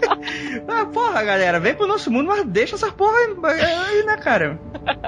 ah, 0.67 0.87
porra, 0.87 1.23
galera, 1.23 1.61
vem 1.61 1.75
pro 1.75 1.87
nosso 1.87 2.11
mundo, 2.11 2.29
mas 2.29 2.45
deixa 2.47 2.77
essa 2.77 2.91
porra 2.91 3.17
aí, 3.19 4.05
né, 4.05 4.17
cara? 4.17 4.59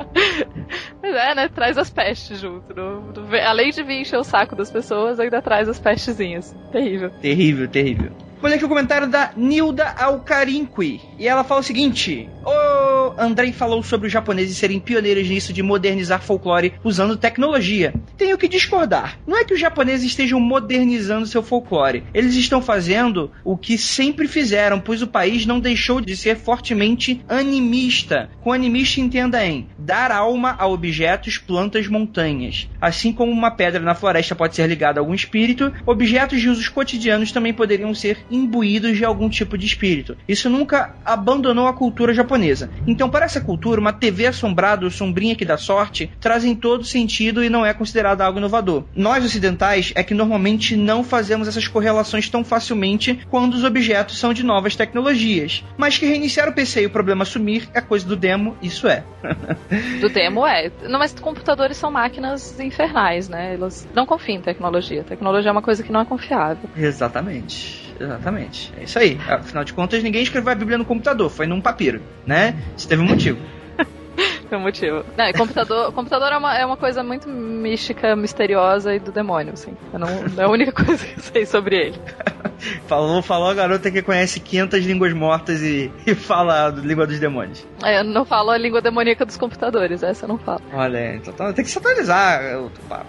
Mas 1.03 1.15
é, 1.15 1.35
né? 1.35 1.49
Traz 1.49 1.77
as 1.77 1.91
pestes 1.91 2.39
junto. 2.39 2.73
No, 2.75 3.13
no, 3.13 3.37
além 3.37 3.71
de 3.71 3.83
vir 3.83 4.01
encher 4.01 4.19
o 4.19 4.25
saco 4.25 4.55
das 4.55 4.71
pessoas, 4.71 5.19
ainda 5.19 5.43
traz 5.43 5.69
as 5.69 5.79
pestezinhas. 5.79 6.55
Terrível. 6.71 7.11
Terrível, 7.21 7.69
terrível. 7.69 8.13
Vou 8.43 8.49
ler 8.49 8.57
aqui 8.57 8.65
o 8.65 8.69
comentário 8.69 9.07
da 9.07 9.31
Nilda 9.37 9.95
Alcarinqui. 9.97 11.01
E 11.17 11.29
ela 11.29 11.45
fala 11.45 11.61
o 11.61 11.63
seguinte: 11.63 12.29
O 12.45 13.15
Andrei 13.17 13.53
falou 13.53 13.85
sobre 13.85 14.09
os 14.09 14.13
japoneses 14.13 14.57
serem 14.57 14.81
pioneiros 14.81 15.29
nisso 15.29 15.53
de 15.53 15.63
modernizar 15.63 16.21
folclore 16.21 16.75
usando 16.83 17.17
tecnologia. 17.17 17.95
Tenho 18.19 18.37
que 18.37 18.49
discordar. 18.49 19.17
Não 19.29 19.39
é 19.39 19.45
que 19.45 19.55
os 19.55 19.61
japoneses 19.61 20.05
estejam 20.05 20.41
modernizando 20.41 21.25
seu 21.25 21.41
folclore. 21.41 22.03
Eles 22.13 22.35
estão 22.35 22.61
fazendo 22.61 23.31
o 23.45 23.57
que 23.57 23.79
sempre 23.79 24.27
fizeram, 24.27 24.81
pois 24.81 25.03
o 25.03 25.07
país 25.07 25.47
não 25.47 25.61
deixou 25.61 26.01
de 26.01 26.17
ser 26.17 26.37
fortemente 26.37 27.25
animista. 27.29 28.29
Com 28.41 28.53
animista 28.53 29.01
entenda 29.01 29.47
em 29.47 29.69
dar 29.79 30.11
alma 30.11 30.57
a 30.59 30.67
objetos, 30.67 31.39
plantas, 31.39 31.87
montanhas. 31.87 32.69
Assim 32.81 33.13
como 33.13 33.31
uma 33.31 33.53
pedra 33.53 33.81
na 33.81 33.95
floresta 33.95 34.35
pode 34.35 34.57
ser 34.57 34.67
ligada 34.67 34.99
a 34.99 35.01
algum 35.01 35.15
espírito, 35.15 35.73
objetos 35.87 36.41
de 36.41 36.49
usos 36.49 36.69
cotidianos 36.69 37.31
também 37.31 37.55
poderiam 37.55 37.95
ser 37.95 38.19
imbuídos 38.33 38.97
de 38.97 39.05
algum 39.05 39.29
tipo 39.29 39.57
de 39.57 39.67
espírito. 39.67 40.17
Isso 40.27 40.49
nunca 40.49 40.95
abandonou 41.05 41.67
a 41.67 41.73
cultura 41.73 42.15
japonesa. 42.15 42.71
Então 42.87 43.09
para 43.09 43.25
essa 43.25 43.41
cultura, 43.41 43.81
uma 43.81 43.93
TV 43.93 44.27
assombrada 44.27 44.85
ou 44.85 44.91
sombrinha 44.91 45.37
que 45.37 45.45
dá 45.45 45.57
sorte 45.57 46.11
trazem 46.21 46.55
todo 46.55 46.85
sentido 46.85 47.45
e 47.45 47.51
não 47.51 47.65
é 47.65 47.75
considerada 47.75 48.25
algo 48.25 48.39
inovador. 48.39 48.85
Nós 48.95 49.25
ocidentais 49.25 49.93
é 49.95 50.03
que 50.03 50.15
normalmente 50.15 50.77
não 50.77 51.05
fazemos 51.05 51.49
essas 51.49 51.69
correlações 51.69 52.29
tão 52.29 52.45
facilmente 52.45 53.21
quando 53.31 53.55
os 53.55 53.65
objetos 53.65 54.19
são 54.19 54.33
de 54.33 54.43
novas 54.43 54.77
tecnologias. 54.77 55.65
Mas 55.77 55.99
que 55.99 56.07
reiniciar 56.07 56.49
o 56.49 56.53
PC 56.53 56.83
e 56.83 56.87
o 56.87 56.91
problema 56.91 57.25
sumir 57.25 57.69
é 57.75 57.81
coisa 57.81 58.07
do 58.07 58.17
demo, 58.17 58.57
isso 58.63 58.89
é. 58.89 59.05
do 60.01 60.09
demo 60.09 60.47
é. 60.47 60.71
Não, 60.89 60.99
mas 60.99 61.15
computadores 61.15 61.77
são 61.77 61.91
máquinas 61.91 62.59
infernais, 62.59 63.29
né? 63.29 63.55
Elas 63.55 63.89
não 63.95 64.07
confiam 64.07 64.39
em 64.39 64.43
tecnologia. 64.43 65.05
Tecnologia 65.05 65.51
é 65.51 65.53
uma 65.53 65.63
coisa 65.63 65.83
que 65.83 65.93
não 65.93 66.01
é 66.01 66.05
confiável. 66.05 66.69
Exatamente. 66.77 67.82
Exatamente. 67.99 68.73
É 68.79 68.85
isso 68.85 68.99
aí. 68.99 69.19
Afinal 69.29 69.65
de 69.65 69.73
contas, 69.73 70.03
ninguém 70.03 70.23
escreveu 70.23 70.53
a 70.53 70.55
Bíblia 70.55 70.79
no 70.79 70.85
computador, 70.85 71.31
foi 71.31 71.47
num 71.47 71.61
papiro, 71.61 72.03
né? 72.27 72.57
Isso 72.77 72.89
teve 72.89 73.03
um 73.03 73.07
motivo. 73.07 73.39
Tem 74.49 74.59
um 74.59 74.63
motivo. 74.63 75.05
Não, 75.17 75.33
computador, 75.33 75.93
computador 75.93 76.33
é, 76.33 76.37
uma, 76.37 76.59
é 76.59 76.67
uma 76.67 76.77
coisa 76.77 77.03
muito 77.03 77.29
mística, 77.29 78.15
misteriosa 78.15 78.95
e 78.95 78.99
do 78.99 79.11
demônio, 79.11 79.55
assim. 79.55 79.75
Não, 79.93 80.09
é 80.37 80.45
a 80.45 80.49
única 80.49 80.73
coisa 80.85 81.05
que 81.07 81.19
eu 81.19 81.23
sei 81.23 81.47
sobre 81.47 81.77
ele. 81.77 82.01
falou, 82.87 83.23
falou 83.23 83.49
a 83.49 83.55
garota 83.55 83.91
que 83.91 84.03
conhece 84.03 84.41
500 84.41 84.85
línguas 84.85 85.13
mortas 85.13 85.63
e, 85.63 85.91
e 86.07 86.15
fala 86.15 86.67
a 86.67 86.71
língua 86.71 87.07
dos 87.07 87.19
demônios. 87.19 87.67
É, 87.83 88.01
eu 88.01 88.05
não 88.05 88.25
falo 88.25 88.51
a 88.51 88.59
língua 88.59 88.83
demoníaca 88.83 89.25
dos 89.25 89.37
computadores, 89.37 90.03
essa 90.03 90.25
eu 90.25 90.29
não 90.29 90.39
falo. 90.39 90.61
Olha, 90.73 91.17
então 91.17 91.33
tá, 91.33 91.53
tem 91.53 91.65
que 91.65 91.71
se 91.71 91.79
atualizar. 91.79 92.43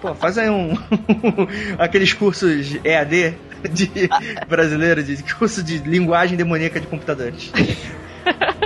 Pô, 0.02 0.16
faz 0.16 0.38
aí 0.38 0.50
um. 0.50 0.74
aqueles 1.78 2.14
cursos 2.14 2.80
EAD 2.84 3.36
de 3.70 4.10
brasileiro, 4.48 5.04
de 5.04 5.22
curso 5.24 5.64
de 5.64 5.78
linguagem 5.80 6.38
demoníaca 6.38 6.80
de 6.80 6.88
computadores. 6.88 7.52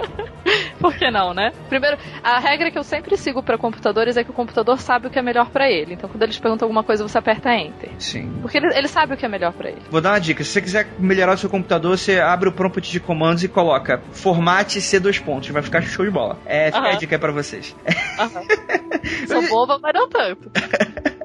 Por 0.79 0.95
que 0.95 1.09
não, 1.09 1.33
né? 1.33 1.51
Primeiro, 1.69 1.97
a 2.23 2.39
regra 2.39 2.71
que 2.71 2.77
eu 2.77 2.83
sempre 2.83 3.17
sigo 3.17 3.41
para 3.41 3.57
computadores 3.57 4.17
é 4.17 4.23
que 4.23 4.29
o 4.29 4.33
computador 4.33 4.79
sabe 4.79 5.07
o 5.07 5.09
que 5.09 5.19
é 5.19 5.21
melhor 5.21 5.49
para 5.49 5.69
ele. 5.69 5.93
Então, 5.93 6.09
quando 6.09 6.23
eles 6.23 6.37
perguntam 6.37 6.65
alguma 6.65 6.83
coisa, 6.83 7.07
você 7.07 7.17
aperta 7.17 7.53
Enter. 7.53 7.89
Sim. 7.99 8.37
Porque 8.41 8.57
ele, 8.57 8.67
ele 8.75 8.87
sabe 8.87 9.13
o 9.13 9.17
que 9.17 9.25
é 9.25 9.29
melhor 9.29 9.53
para 9.53 9.69
ele. 9.69 9.81
Vou 9.89 10.01
dar 10.01 10.11
uma 10.11 10.19
dica. 10.19 10.43
Se 10.43 10.51
você 10.51 10.61
quiser 10.61 10.87
melhorar 10.99 11.33
o 11.33 11.37
seu 11.37 11.49
computador, 11.49 11.97
você 11.97 12.19
abre 12.19 12.49
o 12.49 12.51
prompt 12.51 12.91
de 12.91 12.99
comandos 12.99 13.43
e 13.43 13.47
coloca 13.47 14.01
formate 14.11 14.81
C 14.81 14.99
dois 14.99 15.19
pontos. 15.19 15.49
Vai 15.49 15.61
ficar 15.61 15.81
show 15.81 16.05
de 16.05 16.11
bola. 16.11 16.37
É, 16.45 16.67
fica 16.67 16.79
uh 16.79 16.83
-huh. 16.83 16.95
a 16.95 16.97
dica 16.97 17.19
pra 17.19 17.31
vocês. 17.31 17.75
Uh 18.17 18.23
-huh. 18.27 19.27
Sou 19.27 19.47
boba, 19.47 19.79
mas 19.81 19.93
não 19.93 20.09
tanto. 20.09 20.51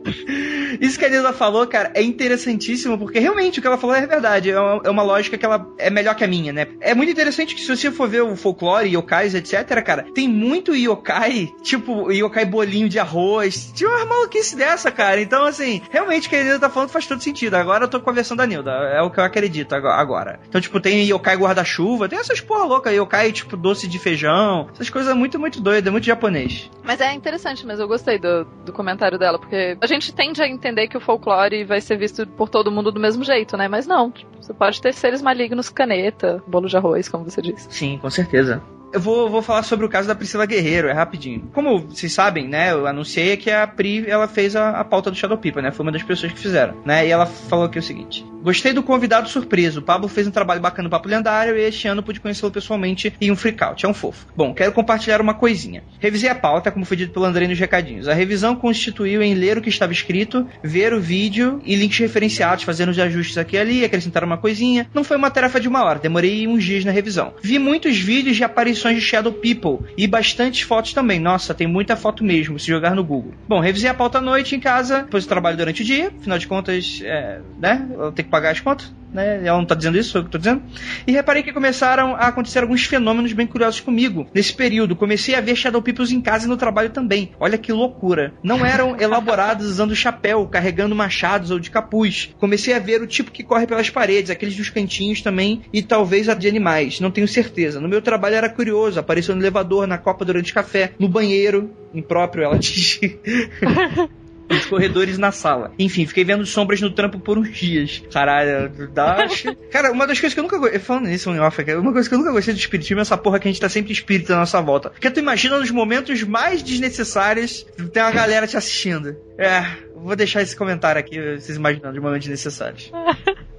Isso 0.80 0.98
que 0.98 1.04
a 1.04 1.08
Nisa 1.08 1.32
falou, 1.32 1.66
cara, 1.66 1.92
é 1.94 2.02
interessantíssimo, 2.02 2.98
porque 2.98 3.18
realmente 3.18 3.58
o 3.58 3.62
que 3.62 3.68
ela 3.68 3.78
falou 3.78 3.94
é 3.94 4.06
verdade. 4.06 4.50
É 4.50 4.58
uma, 4.58 4.82
é 4.84 4.90
uma, 4.90 5.02
lógica 5.02 5.38
que 5.38 5.44
ela 5.44 5.66
é 5.78 5.90
melhor 5.90 6.14
que 6.14 6.24
a 6.24 6.26
minha, 6.28 6.52
né? 6.52 6.66
É 6.80 6.94
muito 6.94 7.10
interessante 7.10 7.54
que 7.54 7.60
se 7.60 7.68
você 7.68 7.90
for 7.90 8.08
ver 8.08 8.22
o 8.22 8.36
folclore, 8.36 8.88
yokais, 8.88 9.34
etc., 9.42 9.82
cara, 9.84 10.06
tem 10.14 10.28
muito 10.28 10.74
yokai, 10.74 11.52
tipo 11.62 12.10
yokai 12.10 12.44
bolinho 12.44 12.88
de 12.88 12.98
arroz. 12.98 13.72
Tinha 13.74 13.90
uma 13.90 14.06
maluquice 14.06 14.56
dessa, 14.56 14.90
cara. 14.90 15.20
Então, 15.20 15.44
assim, 15.44 15.82
realmente 15.90 16.26
o 16.26 16.30
que 16.30 16.36
a 16.36 16.42
Nilda 16.42 16.60
tá 16.60 16.70
falando 16.70 16.90
faz 16.90 17.06
todo 17.06 17.22
sentido. 17.22 17.54
Agora 17.54 17.84
eu 17.84 17.88
tô 17.88 18.00
com 18.00 18.10
a 18.10 18.12
versão 18.12 18.36
da 18.36 18.46
Nilda. 18.46 18.70
É 18.70 19.02
o 19.02 19.10
que 19.10 19.20
eu 19.20 19.24
acredito 19.24 19.74
agora. 19.74 20.40
Então, 20.48 20.60
tipo, 20.60 20.80
tem 20.80 21.06
yokai 21.08 21.36
guarda-chuva, 21.36 22.08
tem 22.08 22.18
essas 22.18 22.40
porra 22.40 22.64
louca, 22.64 22.92
yokai, 22.92 23.32
tipo, 23.32 23.56
doce 23.56 23.86
de 23.86 23.98
feijão. 23.98 24.68
Essas 24.72 24.90
coisas 24.90 25.14
muito, 25.14 25.38
muito 25.38 25.60
doidas, 25.60 25.90
muito 25.92 26.04
japonês. 26.04 26.70
Mas 26.82 27.00
é 27.00 27.12
interessante, 27.12 27.66
mas 27.66 27.80
eu 27.80 27.88
gostei 27.88 28.18
do, 28.18 28.44
do 28.64 28.72
comentário 28.72 29.18
dela, 29.18 29.38
porque 29.38 29.76
a 29.80 29.86
gente 29.86 30.12
tende 30.12 30.42
a 30.42 30.48
entender 30.48 30.88
que 30.88 30.96
o 30.96 31.00
folclore 31.00 31.64
vai 31.64 31.80
ser 31.80 31.96
visto 31.96 32.26
por 32.26 32.48
todo 32.48 32.70
mundo 32.70 32.90
do 32.90 33.00
mesmo 33.00 33.24
jeito, 33.24 33.56
né? 33.56 33.68
Mas 33.68 33.86
não. 33.86 34.10
Tipo, 34.10 34.30
você 34.40 34.52
pode 34.52 34.80
ter 34.80 34.92
seres 34.92 35.22
malignos, 35.22 35.68
caneta, 35.68 36.42
bolo 36.46 36.68
de 36.68 36.76
arroz, 36.76 37.08
como 37.08 37.24
você 37.24 37.40
disse. 37.40 37.68
Sim, 37.70 37.98
com 37.98 38.10
certeza. 38.10 38.62
Eu 38.92 39.00
vou, 39.00 39.30
vou 39.30 39.40
falar 39.40 39.62
sobre 39.62 39.86
o 39.86 39.88
caso 39.88 40.06
da 40.06 40.14
Priscila 40.14 40.44
Guerreiro, 40.44 40.86
é 40.86 40.92
rapidinho. 40.92 41.48
Como 41.54 41.78
vocês 41.78 42.12
sabem, 42.12 42.46
né, 42.46 42.72
eu 42.72 42.86
anunciei 42.86 43.38
que 43.38 43.50
a 43.50 43.66
Pri, 43.66 44.04
ela 44.06 44.28
fez 44.28 44.54
a, 44.54 44.80
a 44.80 44.84
pauta 44.84 45.10
do 45.10 45.16
Shadow 45.16 45.38
People, 45.38 45.62
né, 45.62 45.70
foi 45.70 45.86
uma 45.86 45.92
das 45.92 46.02
pessoas 46.02 46.30
que 46.30 46.38
fizeram, 46.38 46.76
né, 46.84 47.06
e 47.06 47.10
ela 47.10 47.24
falou 47.24 47.64
aqui 47.64 47.78
o 47.78 47.82
seguinte, 47.82 48.22
gostei 48.42 48.74
do 48.74 48.82
convidado 48.82 49.30
surpreso, 49.30 49.80
o 49.80 49.82
Pablo 49.82 50.08
fez 50.08 50.26
um 50.26 50.30
trabalho 50.30 50.60
bacana 50.60 50.84
no 50.84 50.90
Papo 50.90 51.08
Lendário 51.08 51.56
e 51.56 51.62
este 51.62 51.88
ano 51.88 52.02
pude 52.02 52.20
conhecê-lo 52.20 52.52
pessoalmente 52.52 53.14
em 53.18 53.30
um 53.30 53.36
freakout, 53.36 53.86
é 53.86 53.88
um 53.88 53.94
fofo. 53.94 54.26
Bom, 54.36 54.52
quero 54.52 54.72
compartilhar 54.72 55.22
uma 55.22 55.32
coisinha. 55.32 55.82
Revisei 55.98 56.28
a 56.28 56.34
pauta, 56.34 56.70
como 56.70 56.84
foi 56.84 56.98
dito 56.98 57.14
pelo 57.14 57.24
André 57.24 57.46
nos 57.46 57.58
recadinhos. 57.58 58.08
A 58.08 58.14
revisão 58.14 58.54
constituiu 58.54 59.22
em 59.22 59.32
ler 59.32 59.56
o 59.56 59.62
que 59.62 59.70
estava 59.70 59.92
escrito, 59.92 60.46
ver 60.62 60.92
o 60.92 61.00
vídeo 61.00 61.62
e 61.64 61.74
links 61.76 61.98
referenciados, 61.98 62.64
fazendo 62.64 62.90
os 62.90 62.98
ajustes 62.98 63.38
aqui 63.38 63.56
e 63.56 63.58
ali, 63.58 63.84
acrescentar 63.84 64.22
uma 64.22 64.36
coisinha. 64.36 64.86
Não 64.92 65.02
foi 65.02 65.16
uma 65.16 65.30
tarefa 65.30 65.58
de 65.58 65.68
uma 65.68 65.82
hora, 65.82 65.98
demorei 65.98 66.46
uns 66.46 66.62
dias 66.62 66.84
na 66.84 66.92
revisão. 66.92 67.32
Vi 67.42 67.58
muitos 67.58 67.98
vídeos 67.98 68.36
de 68.36 68.44
aparições 68.44 68.81
de 68.90 69.00
Shadow 69.00 69.32
People 69.32 69.86
e 69.96 70.06
bastantes 70.06 70.62
fotos 70.62 70.92
também. 70.92 71.18
Nossa, 71.20 71.54
tem 71.54 71.66
muita 71.66 71.96
foto 71.96 72.24
mesmo, 72.24 72.58
se 72.58 72.66
jogar 72.66 72.94
no 72.94 73.04
Google. 73.04 73.34
Bom, 73.48 73.60
revisei 73.60 73.90
a 73.90 73.94
pauta 73.94 74.18
à 74.18 74.20
noite 74.20 74.56
em 74.56 74.60
casa, 74.60 75.02
depois 75.02 75.24
eu 75.24 75.28
trabalho 75.28 75.56
durante 75.56 75.82
o 75.82 75.84
dia, 75.84 76.12
afinal 76.18 76.38
de 76.38 76.46
contas, 76.46 76.98
é, 77.02 77.40
né? 77.58 77.86
Eu 77.92 78.12
tenho 78.12 78.26
que 78.26 78.30
pagar 78.30 78.50
as 78.50 78.60
contas 78.60 78.90
né? 79.12 79.46
Ela 79.46 79.58
não 79.58 79.64
tá 79.64 79.74
dizendo 79.74 79.98
isso, 79.98 80.18
eu 80.18 80.24
que 80.24 80.30
tô 80.30 80.38
dizendo. 80.38 80.62
E 81.06 81.12
reparei 81.12 81.42
que 81.42 81.52
começaram 81.52 82.14
a 82.14 82.28
acontecer 82.28 82.60
alguns 82.60 82.84
fenômenos 82.84 83.32
bem 83.32 83.46
curiosos 83.46 83.80
comigo. 83.80 84.26
Nesse 84.34 84.54
período, 84.54 84.96
comecei 84.96 85.34
a 85.34 85.40
ver 85.40 85.56
Shadow 85.56 85.82
Peoples 85.82 86.10
em 86.10 86.20
casa 86.20 86.46
e 86.46 86.48
no 86.48 86.56
trabalho 86.56 86.90
também. 86.90 87.32
Olha 87.38 87.58
que 87.58 87.72
loucura. 87.72 88.32
Não 88.42 88.64
eram 88.64 88.96
elaborados 89.00 89.66
usando 89.66 89.94
chapéu, 89.94 90.46
carregando 90.46 90.94
machados 90.94 91.50
ou 91.50 91.58
de 91.58 91.70
capuz. 91.70 92.34
Comecei 92.38 92.74
a 92.74 92.78
ver 92.78 93.02
o 93.02 93.06
tipo 93.06 93.30
que 93.30 93.42
corre 93.42 93.66
pelas 93.66 93.90
paredes, 93.90 94.30
aqueles 94.30 94.56
dos 94.56 94.70
cantinhos 94.70 95.20
também, 95.20 95.62
e 95.72 95.82
talvez 95.82 96.28
a 96.28 96.34
de 96.34 96.48
animais, 96.48 97.00
não 97.00 97.10
tenho 97.10 97.28
certeza. 97.28 97.80
No 97.80 97.88
meu 97.88 98.00
trabalho 98.00 98.36
era 98.36 98.48
curioso, 98.48 98.98
apareceu 98.98 99.34
no 99.34 99.42
elevador, 99.42 99.86
na 99.86 99.98
copa 99.98 100.24
durante 100.24 100.50
o 100.50 100.54
café, 100.54 100.92
no 100.98 101.08
banheiro, 101.08 101.70
impróprio, 101.94 102.44
ela 102.44 102.58
diz. 102.58 103.00
os 104.54 104.66
corredores 104.66 105.18
na 105.18 105.32
sala. 105.32 105.72
Enfim, 105.78 106.06
fiquei 106.06 106.24
vendo 106.24 106.44
sombras 106.46 106.80
no 106.80 106.90
trampo 106.90 107.18
por 107.18 107.38
uns 107.38 107.52
dias. 107.52 108.02
Caralho, 108.12 108.70
dá. 108.92 109.26
Cara, 109.70 109.92
uma 109.92 110.06
das 110.06 110.18
coisas 110.18 110.34
que 110.34 110.40
eu 110.40 110.44
nunca 110.44 110.58
gostei. 110.58 110.78
Falando 110.78 111.06
nisso, 111.06 111.30
em 111.30 111.40
off, 111.40 111.62
uma 111.74 111.92
coisa 111.92 112.08
que 112.08 112.14
eu 112.14 112.18
nunca 112.18 112.32
gostei 112.32 112.54
do 112.54 112.60
espiritismo 112.60 112.98
é 112.98 113.02
essa 113.02 113.16
porra 113.16 113.38
que 113.38 113.48
a 113.48 113.50
gente 113.50 113.60
tá 113.60 113.68
sempre 113.68 113.92
espírita 113.92 114.32
na 114.32 114.40
nossa 114.40 114.60
volta. 114.60 114.90
Porque 114.90 115.10
tu 115.10 115.20
imagina 115.20 115.58
nos 115.58 115.70
momentos 115.70 116.22
mais 116.22 116.62
desnecessários, 116.62 117.66
tem 117.92 118.02
uma 118.02 118.12
galera 118.12 118.46
te 118.46 118.56
assistindo. 118.56 119.16
É, 119.38 119.64
vou 119.94 120.16
deixar 120.16 120.42
esse 120.42 120.56
comentário 120.56 121.00
aqui, 121.00 121.18
vocês 121.36 121.56
imaginando 121.56 121.94
de 121.94 122.00
momentos 122.00 122.26
desnecessários. 122.26 122.90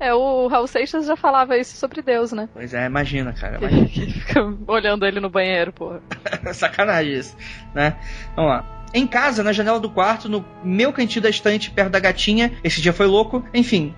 É, 0.00 0.12
o 0.12 0.48
Raul 0.48 0.66
Seixas 0.66 1.06
já 1.06 1.14
falava 1.14 1.56
isso 1.56 1.76
sobre 1.76 2.02
Deus, 2.02 2.32
né? 2.32 2.48
Pois 2.52 2.74
é, 2.74 2.86
imagina, 2.86 3.32
cara. 3.32 3.58
Imagina. 3.58 4.12
Fica 4.12 4.40
olhando 4.66 5.06
ele 5.06 5.20
no 5.20 5.30
banheiro, 5.30 5.72
porra. 5.72 6.02
Sacanagem 6.52 7.12
isso, 7.12 7.36
né? 7.72 7.96
Vamos 8.34 8.50
lá. 8.50 8.81
Em 8.94 9.06
casa, 9.06 9.42
na 9.42 9.52
janela 9.52 9.80
do 9.80 9.88
quarto, 9.88 10.28
no 10.28 10.44
meu 10.62 10.92
cantinho 10.92 11.22
da 11.22 11.30
estante, 11.30 11.70
perto 11.70 11.90
da 11.90 12.00
gatinha. 12.00 12.52
Esse 12.62 12.80
dia 12.80 12.92
foi 12.92 13.06
louco. 13.06 13.44
Enfim, 13.54 13.94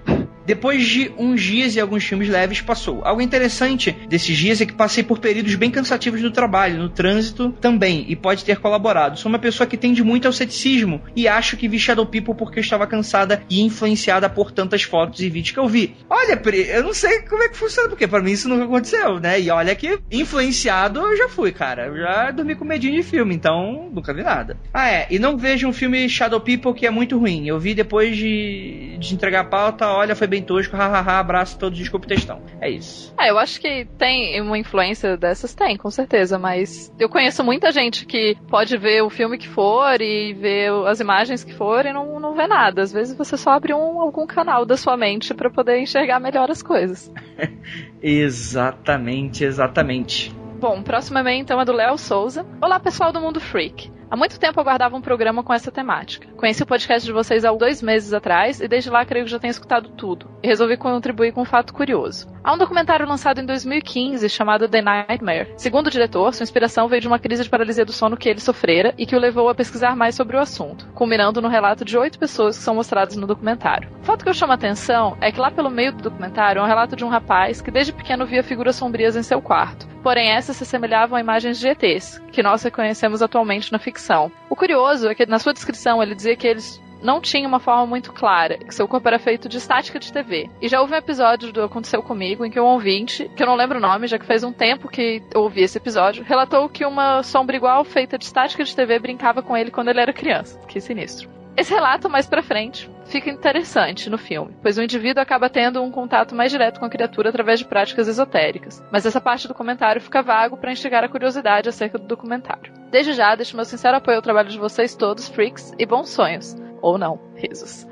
depois 0.47 0.87
de 0.87 1.11
uns 1.19 1.43
dias 1.43 1.75
e 1.75 1.81
alguns 1.81 2.05
filmes 2.05 2.29
leves, 2.29 2.61
passou. 2.61 3.03
Algo 3.05 3.21
interessante 3.21 3.97
desses 4.09 4.37
dias 4.37 4.61
é 4.61 4.66
que 4.66 4.73
passei 4.73 5.03
por 5.03 5.19
períodos 5.19 5.55
bem 5.55 5.71
cansativos 5.71 6.21
no 6.21 6.31
trabalho, 6.31 6.79
no 6.79 6.89
trânsito 6.89 7.51
também, 7.61 8.05
e 8.09 8.16
pode 8.16 8.45
ter 8.45 8.59
colaborado. 8.59 9.19
Sou 9.19 9.29
uma 9.29 9.39
pessoa 9.39 9.66
que 9.66 9.77
tende 9.77 10.03
muito 10.03 10.27
ao 10.27 10.33
ceticismo 10.33 11.03
e 11.16 11.27
acho 11.29 11.57
que 11.57 11.69
vi 11.69 11.79
Shadow 11.79 12.07
People 12.07 12.35
porque 12.35 12.61
estava 12.61 12.87
cansada 12.87 13.43
e 13.49 13.61
influenciada 13.62 14.29
por 14.29 14.51
tantas 14.51 14.83
fotos 14.83 15.21
e 15.21 15.31
vídeos 15.31 15.53
que 15.53 15.59
eu 15.59 15.69
vi. 15.69 15.95
Olha, 16.09 16.37
Pri, 16.37 16.69
eu 16.69 16.83
não 16.83 16.95
sei 16.95 17.23
como 17.23 17.43
é 17.43 17.49
que 17.49 17.57
funciona, 17.57 17.89
porque 17.89 18.07
para 18.07 18.23
mim 18.23 18.33
isso 18.33 18.49
nunca 18.49 18.65
aconteceu, 18.65 19.19
né? 19.19 19.41
E 19.41 19.51
olha 19.51 19.75
que 19.75 19.99
influenciado 20.11 21.01
eu 21.01 21.16
já 21.16 21.29
fui, 21.29 21.53
cara. 21.53 21.87
Eu 21.87 21.97
já 21.97 22.31
dormi 22.31 22.55
com 22.55 22.65
medinho 22.65 22.95
de 22.95 23.03
filme, 23.03 23.35
então 23.35 23.91
nunca 23.93 24.12
vi 24.12 24.23
nada. 24.23 24.57
Ah, 24.73 24.91
é. 24.91 25.07
E 25.11 25.19
não 25.19 25.37
vejo 25.37 25.69
um 25.69 25.73
filme 25.73 26.09
Shadow 26.09 26.41
People 26.41 26.75
que 26.75 26.87
é 26.87 26.91
muito 26.91 27.19
ruim. 27.19 27.47
Eu 27.47 27.59
vi 27.59 27.75
depois 27.75 28.16
de, 28.16 28.97
de 28.99 29.15
entregar 29.15 29.41
a 29.41 29.45
pauta, 29.45 29.87
olha, 29.89 30.15
foi 30.15 30.27
bem 30.27 30.34
tosco, 30.43 30.77
hahaha, 30.77 31.19
abraço 31.19 31.59
todos, 31.59 31.78
desculpa 31.78 32.06
o 32.06 32.09
textão. 32.09 32.40
É 32.61 32.70
isso. 32.70 33.15
É, 33.19 33.31
eu 33.31 33.39
acho 33.39 33.61
que 33.61 33.86
tem 33.98 34.40
uma 34.40 34.59
influência 34.59 35.16
dessas, 35.16 35.55
tem, 35.55 35.77
com 35.77 35.90
certeza, 35.90 36.39
mas 36.39 36.93
eu 36.98 37.09
conheço 37.09 37.44
muita 37.44 37.70
gente 37.73 38.06
que 38.06 38.36
pode 38.48 38.77
ver 38.77 39.02
o 39.02 39.11
filme 39.11 39.39
que 39.39 39.48
for 39.48 40.01
e 40.01 40.32
ver 40.35 40.70
as 40.86 41.01
imagens 41.01 41.44
que 41.44 41.52
for 41.52 41.86
e 41.86 41.93
não, 41.93 42.19
não 42.19 42.35
vê 42.35 42.47
nada. 42.47 42.82
Às 42.82 42.93
vezes 42.93 43.16
você 43.16 43.36
só 43.36 43.51
abre 43.51 43.73
um, 43.74 44.01
algum 44.01 44.27
canal 44.27 44.65
da 44.65 44.77
sua 44.77 44.97
mente 44.97 45.35
para 45.35 45.51
poder 45.51 45.78
enxergar 45.78 46.20
melhor 46.20 46.51
as 46.51 46.62
coisas. 46.62 47.12
exatamente, 48.02 49.44
exatamente. 49.44 50.35
Bom, 50.61 50.82
próximo 50.82 51.19
e-mail 51.19 51.43
então 51.43 51.61
é 51.61 51.65
do 51.65 51.73
Léo 51.73 51.98
Souza. 51.98 52.47
Olá, 52.61 52.81
pessoal 52.81 53.12
do 53.12 53.20
Mundo 53.20 53.40
Freak. 53.40 53.93
Há 54.10 54.16
muito 54.16 54.39
tempo 54.39 54.60
aguardava 54.60 54.97
um 54.97 55.01
programa 55.01 55.43
com 55.43 55.52
essa 55.52 55.70
temática. 55.70 56.28
Conheci 56.36 56.62
o 56.62 56.66
podcast 56.66 57.06
de 57.06 57.12
vocês 57.12 57.44
há 57.44 57.52
dois 57.52 57.82
meses 57.82 58.12
atrás 58.12 58.60
e 58.60 58.68
desde 58.68 58.90
lá 58.90 59.05
creio 59.05 59.24
que 59.24 59.31
já 59.31 59.39
tenho 59.39 59.51
escutado 59.51 59.89
tudo. 59.90 60.31
E 60.43 60.47
resolvi 60.47 60.76
contribuir 60.76 61.32
com 61.32 61.43
um 61.43 61.47
fato 61.47 61.72
curioso. 61.72 62.32
Há 62.44 62.52
um 62.52 62.59
documentário 62.59 63.09
lançado 63.09 63.40
em 63.40 63.47
2015 63.47 64.28
chamado 64.28 64.68
The 64.68 64.82
Nightmare. 64.82 65.55
Segundo 65.56 65.86
o 65.86 65.90
diretor, 65.90 66.35
sua 66.35 66.44
inspiração 66.44 66.89
veio 66.89 67.01
de 67.01 67.09
uma 67.09 67.18
crise 67.18 67.43
de 67.43 67.48
paralisia 67.48 67.86
do 67.86 67.93
sono 67.93 68.18
que 68.18 68.28
ele 68.28 68.40
sofrera 68.40 68.93
e 68.98 69.06
que 69.06 69.16
o 69.16 69.18
levou 69.18 69.48
a 69.48 69.55
pesquisar 69.55 69.97
mais 69.97 70.14
sobre 70.14 70.36
o 70.36 70.40
assunto, 70.40 70.86
culminando 70.94 71.40
no 71.40 71.48
relato 71.48 71.86
de 71.86 71.97
oito 71.97 72.18
pessoas 72.18 72.59
que 72.59 72.62
são 72.62 72.74
mostradas 72.74 73.16
no 73.16 73.26
documentário. 73.26 73.89
O 74.02 74.05
fato 74.05 74.22
que 74.22 74.28
eu 74.28 74.35
chamo 74.35 74.52
a 74.52 74.56
atenção 74.56 75.16
é 75.22 75.32
que 75.32 75.40
lá 75.40 75.51
pelo 75.51 75.70
meio 75.70 75.93
do 75.93 76.02
documentário 76.02 76.60
é 76.60 76.62
um 76.62 76.68
relato 76.68 76.94
de 76.94 77.05
um 77.05 77.09
rapaz 77.09 77.62
que 77.62 77.70
desde 77.70 77.94
pequeno 77.94 78.26
via 78.26 78.43
figuras 78.43 78.76
sombrias 78.76 79.16
em 79.16 79.22
seu 79.22 79.40
quarto. 79.40 79.89
Porém, 80.05 80.32
essas 80.32 80.59
se 80.59 80.64
assemelhavam 80.64 81.16
a 81.16 81.20
imagens 81.22 81.59
de 81.59 81.66
ETs, 81.66 82.22
que 82.31 82.43
nós 82.43 82.62
reconhecemos 82.62 83.22
atualmente 83.22 83.72
na 83.72 83.78
ficção. 83.78 84.03
O 84.51 84.56
curioso 84.56 85.09
é 85.09 85.14
que 85.14 85.26
na 85.26 85.39
sua 85.39 85.52
descrição 85.52 86.02
ele 86.02 86.14
dizia 86.14 86.36
que 86.36 86.47
eles 86.47 86.82
não 87.02 87.20
tinha 87.20 87.47
uma 87.47 87.60
forma 87.60 87.86
muito 87.86 88.12
clara, 88.12 88.56
que 88.56 88.74
seu 88.74 88.89
corpo 88.89 89.06
era 89.06 89.18
feito 89.18 89.48
de 89.48 89.59
estática 89.59 89.98
de 89.98 90.12
TV. 90.12 90.48
E 90.60 90.68
já 90.68 90.81
houve 90.81 90.94
um 90.94 90.97
episódio 90.97 91.52
do 91.52 91.62
Aconteceu 91.62 92.02
Comigo 92.02 92.44
em 92.44 92.51
que 92.51 92.59
um 92.59 92.64
ouvinte, 92.64 93.31
que 93.36 93.43
eu 93.43 93.47
não 93.47 93.55
lembro 93.55 93.78
o 93.78 93.81
nome, 93.81 94.06
já 94.06 94.18
que 94.18 94.24
faz 94.24 94.43
um 94.43 94.52
tempo 94.52 94.89
que 94.89 95.22
eu 95.32 95.43
ouvi 95.43 95.62
esse 95.62 95.76
episódio, 95.76 96.24
relatou 96.24 96.68
que 96.68 96.85
uma 96.85 97.22
sombra 97.22 97.56
igual 97.56 97.85
feita 97.85 98.16
de 98.16 98.24
estática 98.24 98.64
de 98.64 98.74
TV 98.74 98.98
brincava 98.98 99.43
com 99.43 99.56
ele 99.56 99.70
quando 99.70 99.89
ele 99.89 100.01
era 100.01 100.12
criança. 100.12 100.59
Que 100.66 100.81
sinistro. 100.81 101.28
Esse 101.56 101.72
relato 101.72 102.09
mais 102.09 102.26
pra 102.26 102.43
frente 102.43 102.90
fica 103.06 103.31
interessante 103.31 104.09
no 104.10 104.18
filme, 104.18 104.55
pois 104.62 104.78
o 104.78 104.82
indivíduo 104.82 105.22
acaba 105.22 105.51
tendo 105.51 105.82
um 105.82 105.90
contato 105.90 106.35
mais 106.35 106.51
direto 106.51 106.81
com 106.81 106.86
a 106.86 106.90
criatura 106.90 107.28
através 107.28 107.59
de 107.59 107.66
práticas 107.66 108.09
esotéricas. 108.09 108.82
Mas 108.90 109.06
essa 109.06 109.20
parte 109.20 109.48
do 109.48 109.55
comentário 109.55 110.01
fica 110.01 110.22
vago 110.22 110.56
para 110.56 110.72
instigar 110.72 111.05
a 111.05 111.09
curiosidade 111.09 111.68
acerca 111.68 111.98
do 111.98 112.06
documentário. 112.06 112.72
Desde 112.90 113.12
já, 113.12 113.35
deixo 113.35 113.56
meu 113.56 113.64
sincero 113.64 113.97
apoio 113.97 114.16
ao 114.16 114.22
trabalho 114.22 114.48
de 114.48 114.59
vocês 114.59 114.94
todos, 114.94 115.28
freaks, 115.28 115.72
e 115.78 115.86
bons 115.86 116.10
sonhos. 116.10 116.56
Ou 116.81 116.98
não, 116.98 117.18
risos. 117.35 117.86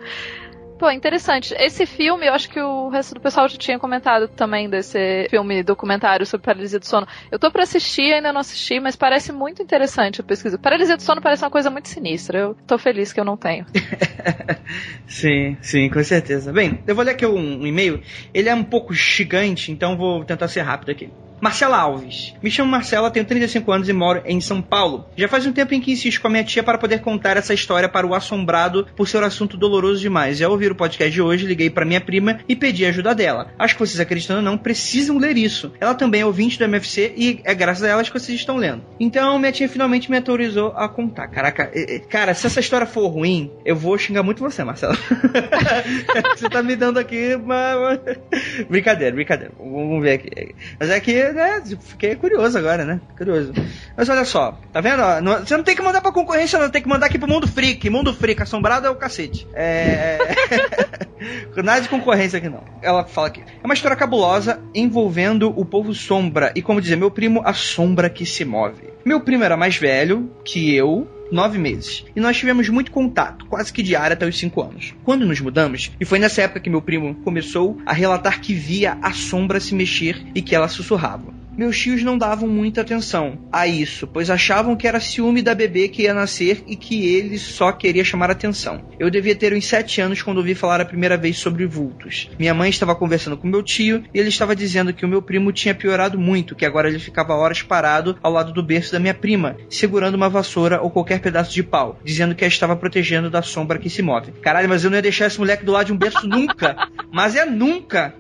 Pô, 0.83 0.91
interessante. 0.91 1.55
Esse 1.61 1.87
filme, 1.87 2.27
eu 2.27 2.35
acho 2.35 2.51
que 2.51 2.61
o 2.61 2.89
resto 2.89 3.15
do 3.15 3.21
pessoal 3.21 3.49
já 3.49 3.57
tinha 3.57 3.79
comentado 3.79 4.27
também 4.27 4.69
desse 4.69 5.29
filme 5.31 5.63
documentário 5.63 6.27
sobre 6.27 6.45
paralisia 6.45 6.81
do 6.81 6.85
sono. 6.85 7.07
Eu 7.31 7.39
tô 7.39 7.53
pra 7.53 7.63
assistir, 7.63 8.13
ainda 8.13 8.33
não 8.33 8.41
assisti, 8.41 8.81
mas 8.81 8.97
parece 8.97 9.31
muito 9.31 9.63
interessante 9.63 10.21
a 10.21 10.25
pesquisa. 10.25 10.59
Paralisia 10.59 10.97
do 10.97 11.03
sono 11.03 11.21
parece 11.21 11.45
uma 11.45 11.53
coisa 11.53 11.71
muito 11.71 11.89
sinistra. 11.89 12.37
Eu 12.37 12.57
tô 12.67 12.77
feliz 12.79 13.13
que 13.13 13.21
eu 13.21 13.25
não 13.25 13.37
tenho. 13.37 13.65
sim, 15.07 15.57
sim, 15.63 15.89
com 15.89 16.03
certeza. 16.03 16.53
Bem, 16.53 16.83
eu 16.85 16.97
vou 16.97 17.05
ler 17.05 17.13
aqui 17.13 17.27
um, 17.27 17.61
um 17.61 17.65
e-mail. 17.65 18.03
Ele 18.35 18.49
é 18.49 18.55
um 18.55 18.65
pouco 18.65 18.93
gigante, 18.93 19.71
então 19.71 19.97
vou 19.97 20.25
tentar 20.25 20.49
ser 20.49 20.63
rápido 20.63 20.91
aqui. 20.91 21.13
Marcela 21.43 21.77
Alves. 21.77 22.37
Me 22.41 22.49
chamo 22.49 22.71
Marcela, 22.71 23.11
tenho 23.11 23.27
35 23.27 23.73
anos 23.73 23.89
e 23.89 23.93
moro 23.93 24.23
em 24.25 24.41
São 24.41 24.63
Paulo. 24.63 25.09
Já 25.17 25.27
faz 25.27 25.45
um 25.45 25.53
tempo 25.53 25.75
em 25.75 25.81
que 25.81 25.91
insisto 25.91 26.21
com 26.21 26.29
a 26.29 26.31
minha 26.31 26.45
tia 26.45 26.63
para 26.63 26.79
poder 26.79 27.01
contar 27.01 27.37
essa 27.37 27.53
história 27.53 27.89
para 27.89 28.07
o 28.07 28.15
assombrado 28.15 28.87
por 28.95 29.09
ser 29.09 29.21
um 29.21 29.27
assunto 29.27 29.57
doloroso 29.57 30.01
demais. 30.01 30.39
Já 30.39 30.49
ouvir 30.49 30.71
o 30.71 30.77
podcast 30.77 31.13
de 31.13 31.21
hoje, 31.21 31.45
liguei 31.45 31.69
para 31.69 31.85
minha 31.85 32.01
prima 32.01 32.39
e 32.49 32.55
pedi 32.55 32.87
ajuda 32.87 33.13
dela. 33.13 33.51
Acho 33.59 33.75
que 33.75 33.81
vocês 33.81 33.99
acreditando 33.99 34.39
ou 34.39 34.45
não, 34.45 34.57
precisam 34.57 35.19
ler 35.19 35.37
isso. 35.37 35.73
Ela 35.81 35.97
também 35.97 36.21
é 36.21 36.25
ouvinte 36.25 36.57
do 36.57 36.65
MFC 36.65 37.13
e 37.17 37.41
é 37.43 37.53
graças 37.57 37.83
a 37.83 37.89
elas 37.89 38.09
que 38.09 38.17
vocês 38.17 38.39
estão 38.39 38.57
lendo. 38.57 38.85
Então, 39.01 39.37
minha 39.37 39.51
tia 39.51 39.69
finalmente 39.69 40.13
me 40.13 40.19
autorizou 40.19 40.69
a 40.77 40.89
contar. 40.89 41.27
Caraca, 41.27 41.73
cara, 42.09 42.35
se 42.35 42.47
essa 42.47 42.61
história 42.61 42.87
for 42.87 43.09
ruim, 43.09 43.51
eu 43.65 43.75
vou 43.75 43.99
xingar 43.99 44.23
muito 44.23 44.39
você, 44.39 44.63
Marcela. 44.63 44.97
você 46.39 46.49
tá 46.49 46.63
me 46.63 46.77
dando 46.77 47.01
aqui 47.01 47.35
uma. 47.35 47.99
brincadeira, 48.71 49.13
brincadeira. 49.13 49.53
Vamos 49.59 50.01
ver 50.01 50.13
aqui. 50.13 50.55
Mas 50.79 50.89
é 50.89 51.01
que 51.01 51.32
né, 51.33 51.63
fiquei 51.81 52.15
curioso 52.15 52.57
agora, 52.59 52.85
né? 52.85 53.01
Curioso. 53.17 53.53
Mas 53.97 54.09
olha 54.09 54.25
só, 54.25 54.59
tá 54.73 54.81
vendo? 54.81 55.03
você 55.41 55.57
não 55.57 55.65
tem 55.65 55.75
que 55.75 55.83
mandar 55.83 56.01
pra 56.01 56.13
concorrência, 56.13 56.59
não 56.59 56.71
tem 56.71 56.83
que 56.83 56.89
mandar 56.89 57.07
aqui 57.07 57.19
pro 57.19 57.29
Mundo 57.29 57.47
Freak. 57.47 57.89
Mundo 57.91 58.15
Freak, 58.15 58.43
assombrado 58.43 58.87
é 58.87 58.91
o 58.91 58.97
cacete. 58.97 59.47
É. 59.55 60.19
Nada 61.63 61.81
de 61.81 61.89
concorrência 61.89 62.39
aqui 62.39 62.49
não. 62.49 62.65
Ela 62.81 63.05
fala 63.05 63.29
aqui. 63.29 63.43
É 63.43 63.65
uma 63.65 63.75
história 63.75 63.97
cabulosa 63.97 64.61
envolvendo 64.75 65.53
o 65.57 65.65
povo 65.65 65.95
sombra. 65.95 66.53
E 66.55 66.63
como 66.63 66.81
dizer, 66.81 66.97
meu 66.97 67.11
primo, 67.11 67.43
a 67.45 67.53
sombra 67.53 68.11
que 68.11 68.27
se 68.27 68.45
move. 68.45 68.93
Meu 69.05 69.21
primo 69.21 69.45
era 69.45 69.57
mais 69.57 69.77
velho 69.77 70.31
que 70.45 70.75
eu, 70.75 71.07
nove 71.33 71.59
meses. 71.59 72.05
E 72.15 72.21
nós 72.21 72.37
tivemos 72.37 72.69
muito 72.69 72.93
contato, 72.93 73.47
quase 73.47 73.73
que 73.73 73.83
diário 73.83 74.13
até 74.15 74.27
os 74.27 74.39
cinco 74.39 74.63
anos. 74.63 74.95
Quando 75.03 75.27
nos 75.27 75.41
mudamos, 75.41 75.91
e 75.99 76.05
foi 76.05 76.19
nessa 76.19 76.43
época 76.43 76.61
que 76.61 76.71
meu 76.71 76.83
primo 76.83 77.15
começou 77.25 77.81
a 77.87 77.93
relatar 77.93 78.41
que 78.41 78.53
via 78.53 78.99
a 79.03 79.13
sombra 79.13 79.59
se 79.59 79.75
mexer 79.75 80.23
e 80.35 80.43
que 80.43 80.55
ela 80.55 80.69
sussurrava. 80.69 81.42
Meus 81.57 81.79
tios 81.79 82.03
não 82.03 82.17
davam 82.17 82.49
muita 82.49 82.81
atenção 82.81 83.39
a 83.53 83.67
isso, 83.67 84.07
pois 84.07 84.31
achavam 84.31 84.75
que 84.75 84.89
era 84.89 84.99
ciúme 84.99 85.43
da 85.43 85.55
bebê 85.55 85.87
que 85.87 86.03
ia 86.03 86.15
nascer 86.15 86.63
e 86.67 86.75
que 86.75 87.15
ele 87.15 87.39
só 87.39 87.73
queria 87.73 88.03
chamar 88.03 88.31
atenção. 88.31 88.83
Eu 88.99 89.11
devia 89.11 89.35
ter 89.35 89.53
uns 89.53 89.67
sete 89.67 90.01
anos 90.01 90.23
quando 90.23 90.39
ouvi 90.39 90.55
falar 90.55 90.81
a 90.81 90.85
primeira 90.85 91.17
vez 91.17 91.39
sobre 91.39 91.67
vultos. 91.67 92.31
Minha 92.39 92.55
mãe 92.55 92.71
estava 92.71 92.95
conversando 92.95 93.37
com 93.37 93.47
meu 93.47 93.63
tio 93.63 94.03
e 94.15 94.19
ele 94.19 94.31
estava 94.31 94.57
dizendo 94.57 94.95
que 94.95 95.05
o 95.05 95.09
meu 95.09 95.21
primo 95.21 95.53
tinha 95.53 95.75
piorado 95.75 96.19
muito, 96.19 96.57
que 96.57 96.65
agora 96.65 96.89
ele 96.89 96.99
ficava 96.99 97.35
horas 97.35 97.63
parado 97.63 98.17
ao 98.23 98.33
lado 98.33 98.53
do 98.53 98.63
berço 98.63 98.93
da 98.93 98.99
minha 98.99 99.15
prima, 99.15 99.57
segurando 99.69 100.15
uma 100.15 100.31
vassoura 100.31 100.81
ou 100.81 100.91
qualquer 100.91 101.21
pedaço 101.21 101.53
de 101.53 101.63
pau, 101.63 101.99
dizendo 102.03 102.35
que 102.35 102.45
a 102.45 102.49
estava 102.49 102.75
protegendo 102.77 103.29
da 103.29 103.43
sombra 103.43 103.79
que 103.79 103.91
se 103.91 104.03
move. 104.03 104.33
Caralho, 104.41 104.69
mas 104.69 104.85
eu 104.85 104.91
não 104.91 104.97
ia 104.97 105.03
deixar 105.03 105.27
esse 105.27 105.39
moleque 105.39 105.65
do 105.65 105.73
lado 105.73 105.87
de 105.87 105.93
um 105.93 105.99
berço 105.99 106.27
nunca. 106.27 106.77
mas 107.13 107.37
é 107.37 107.45
nunca. 107.45 108.15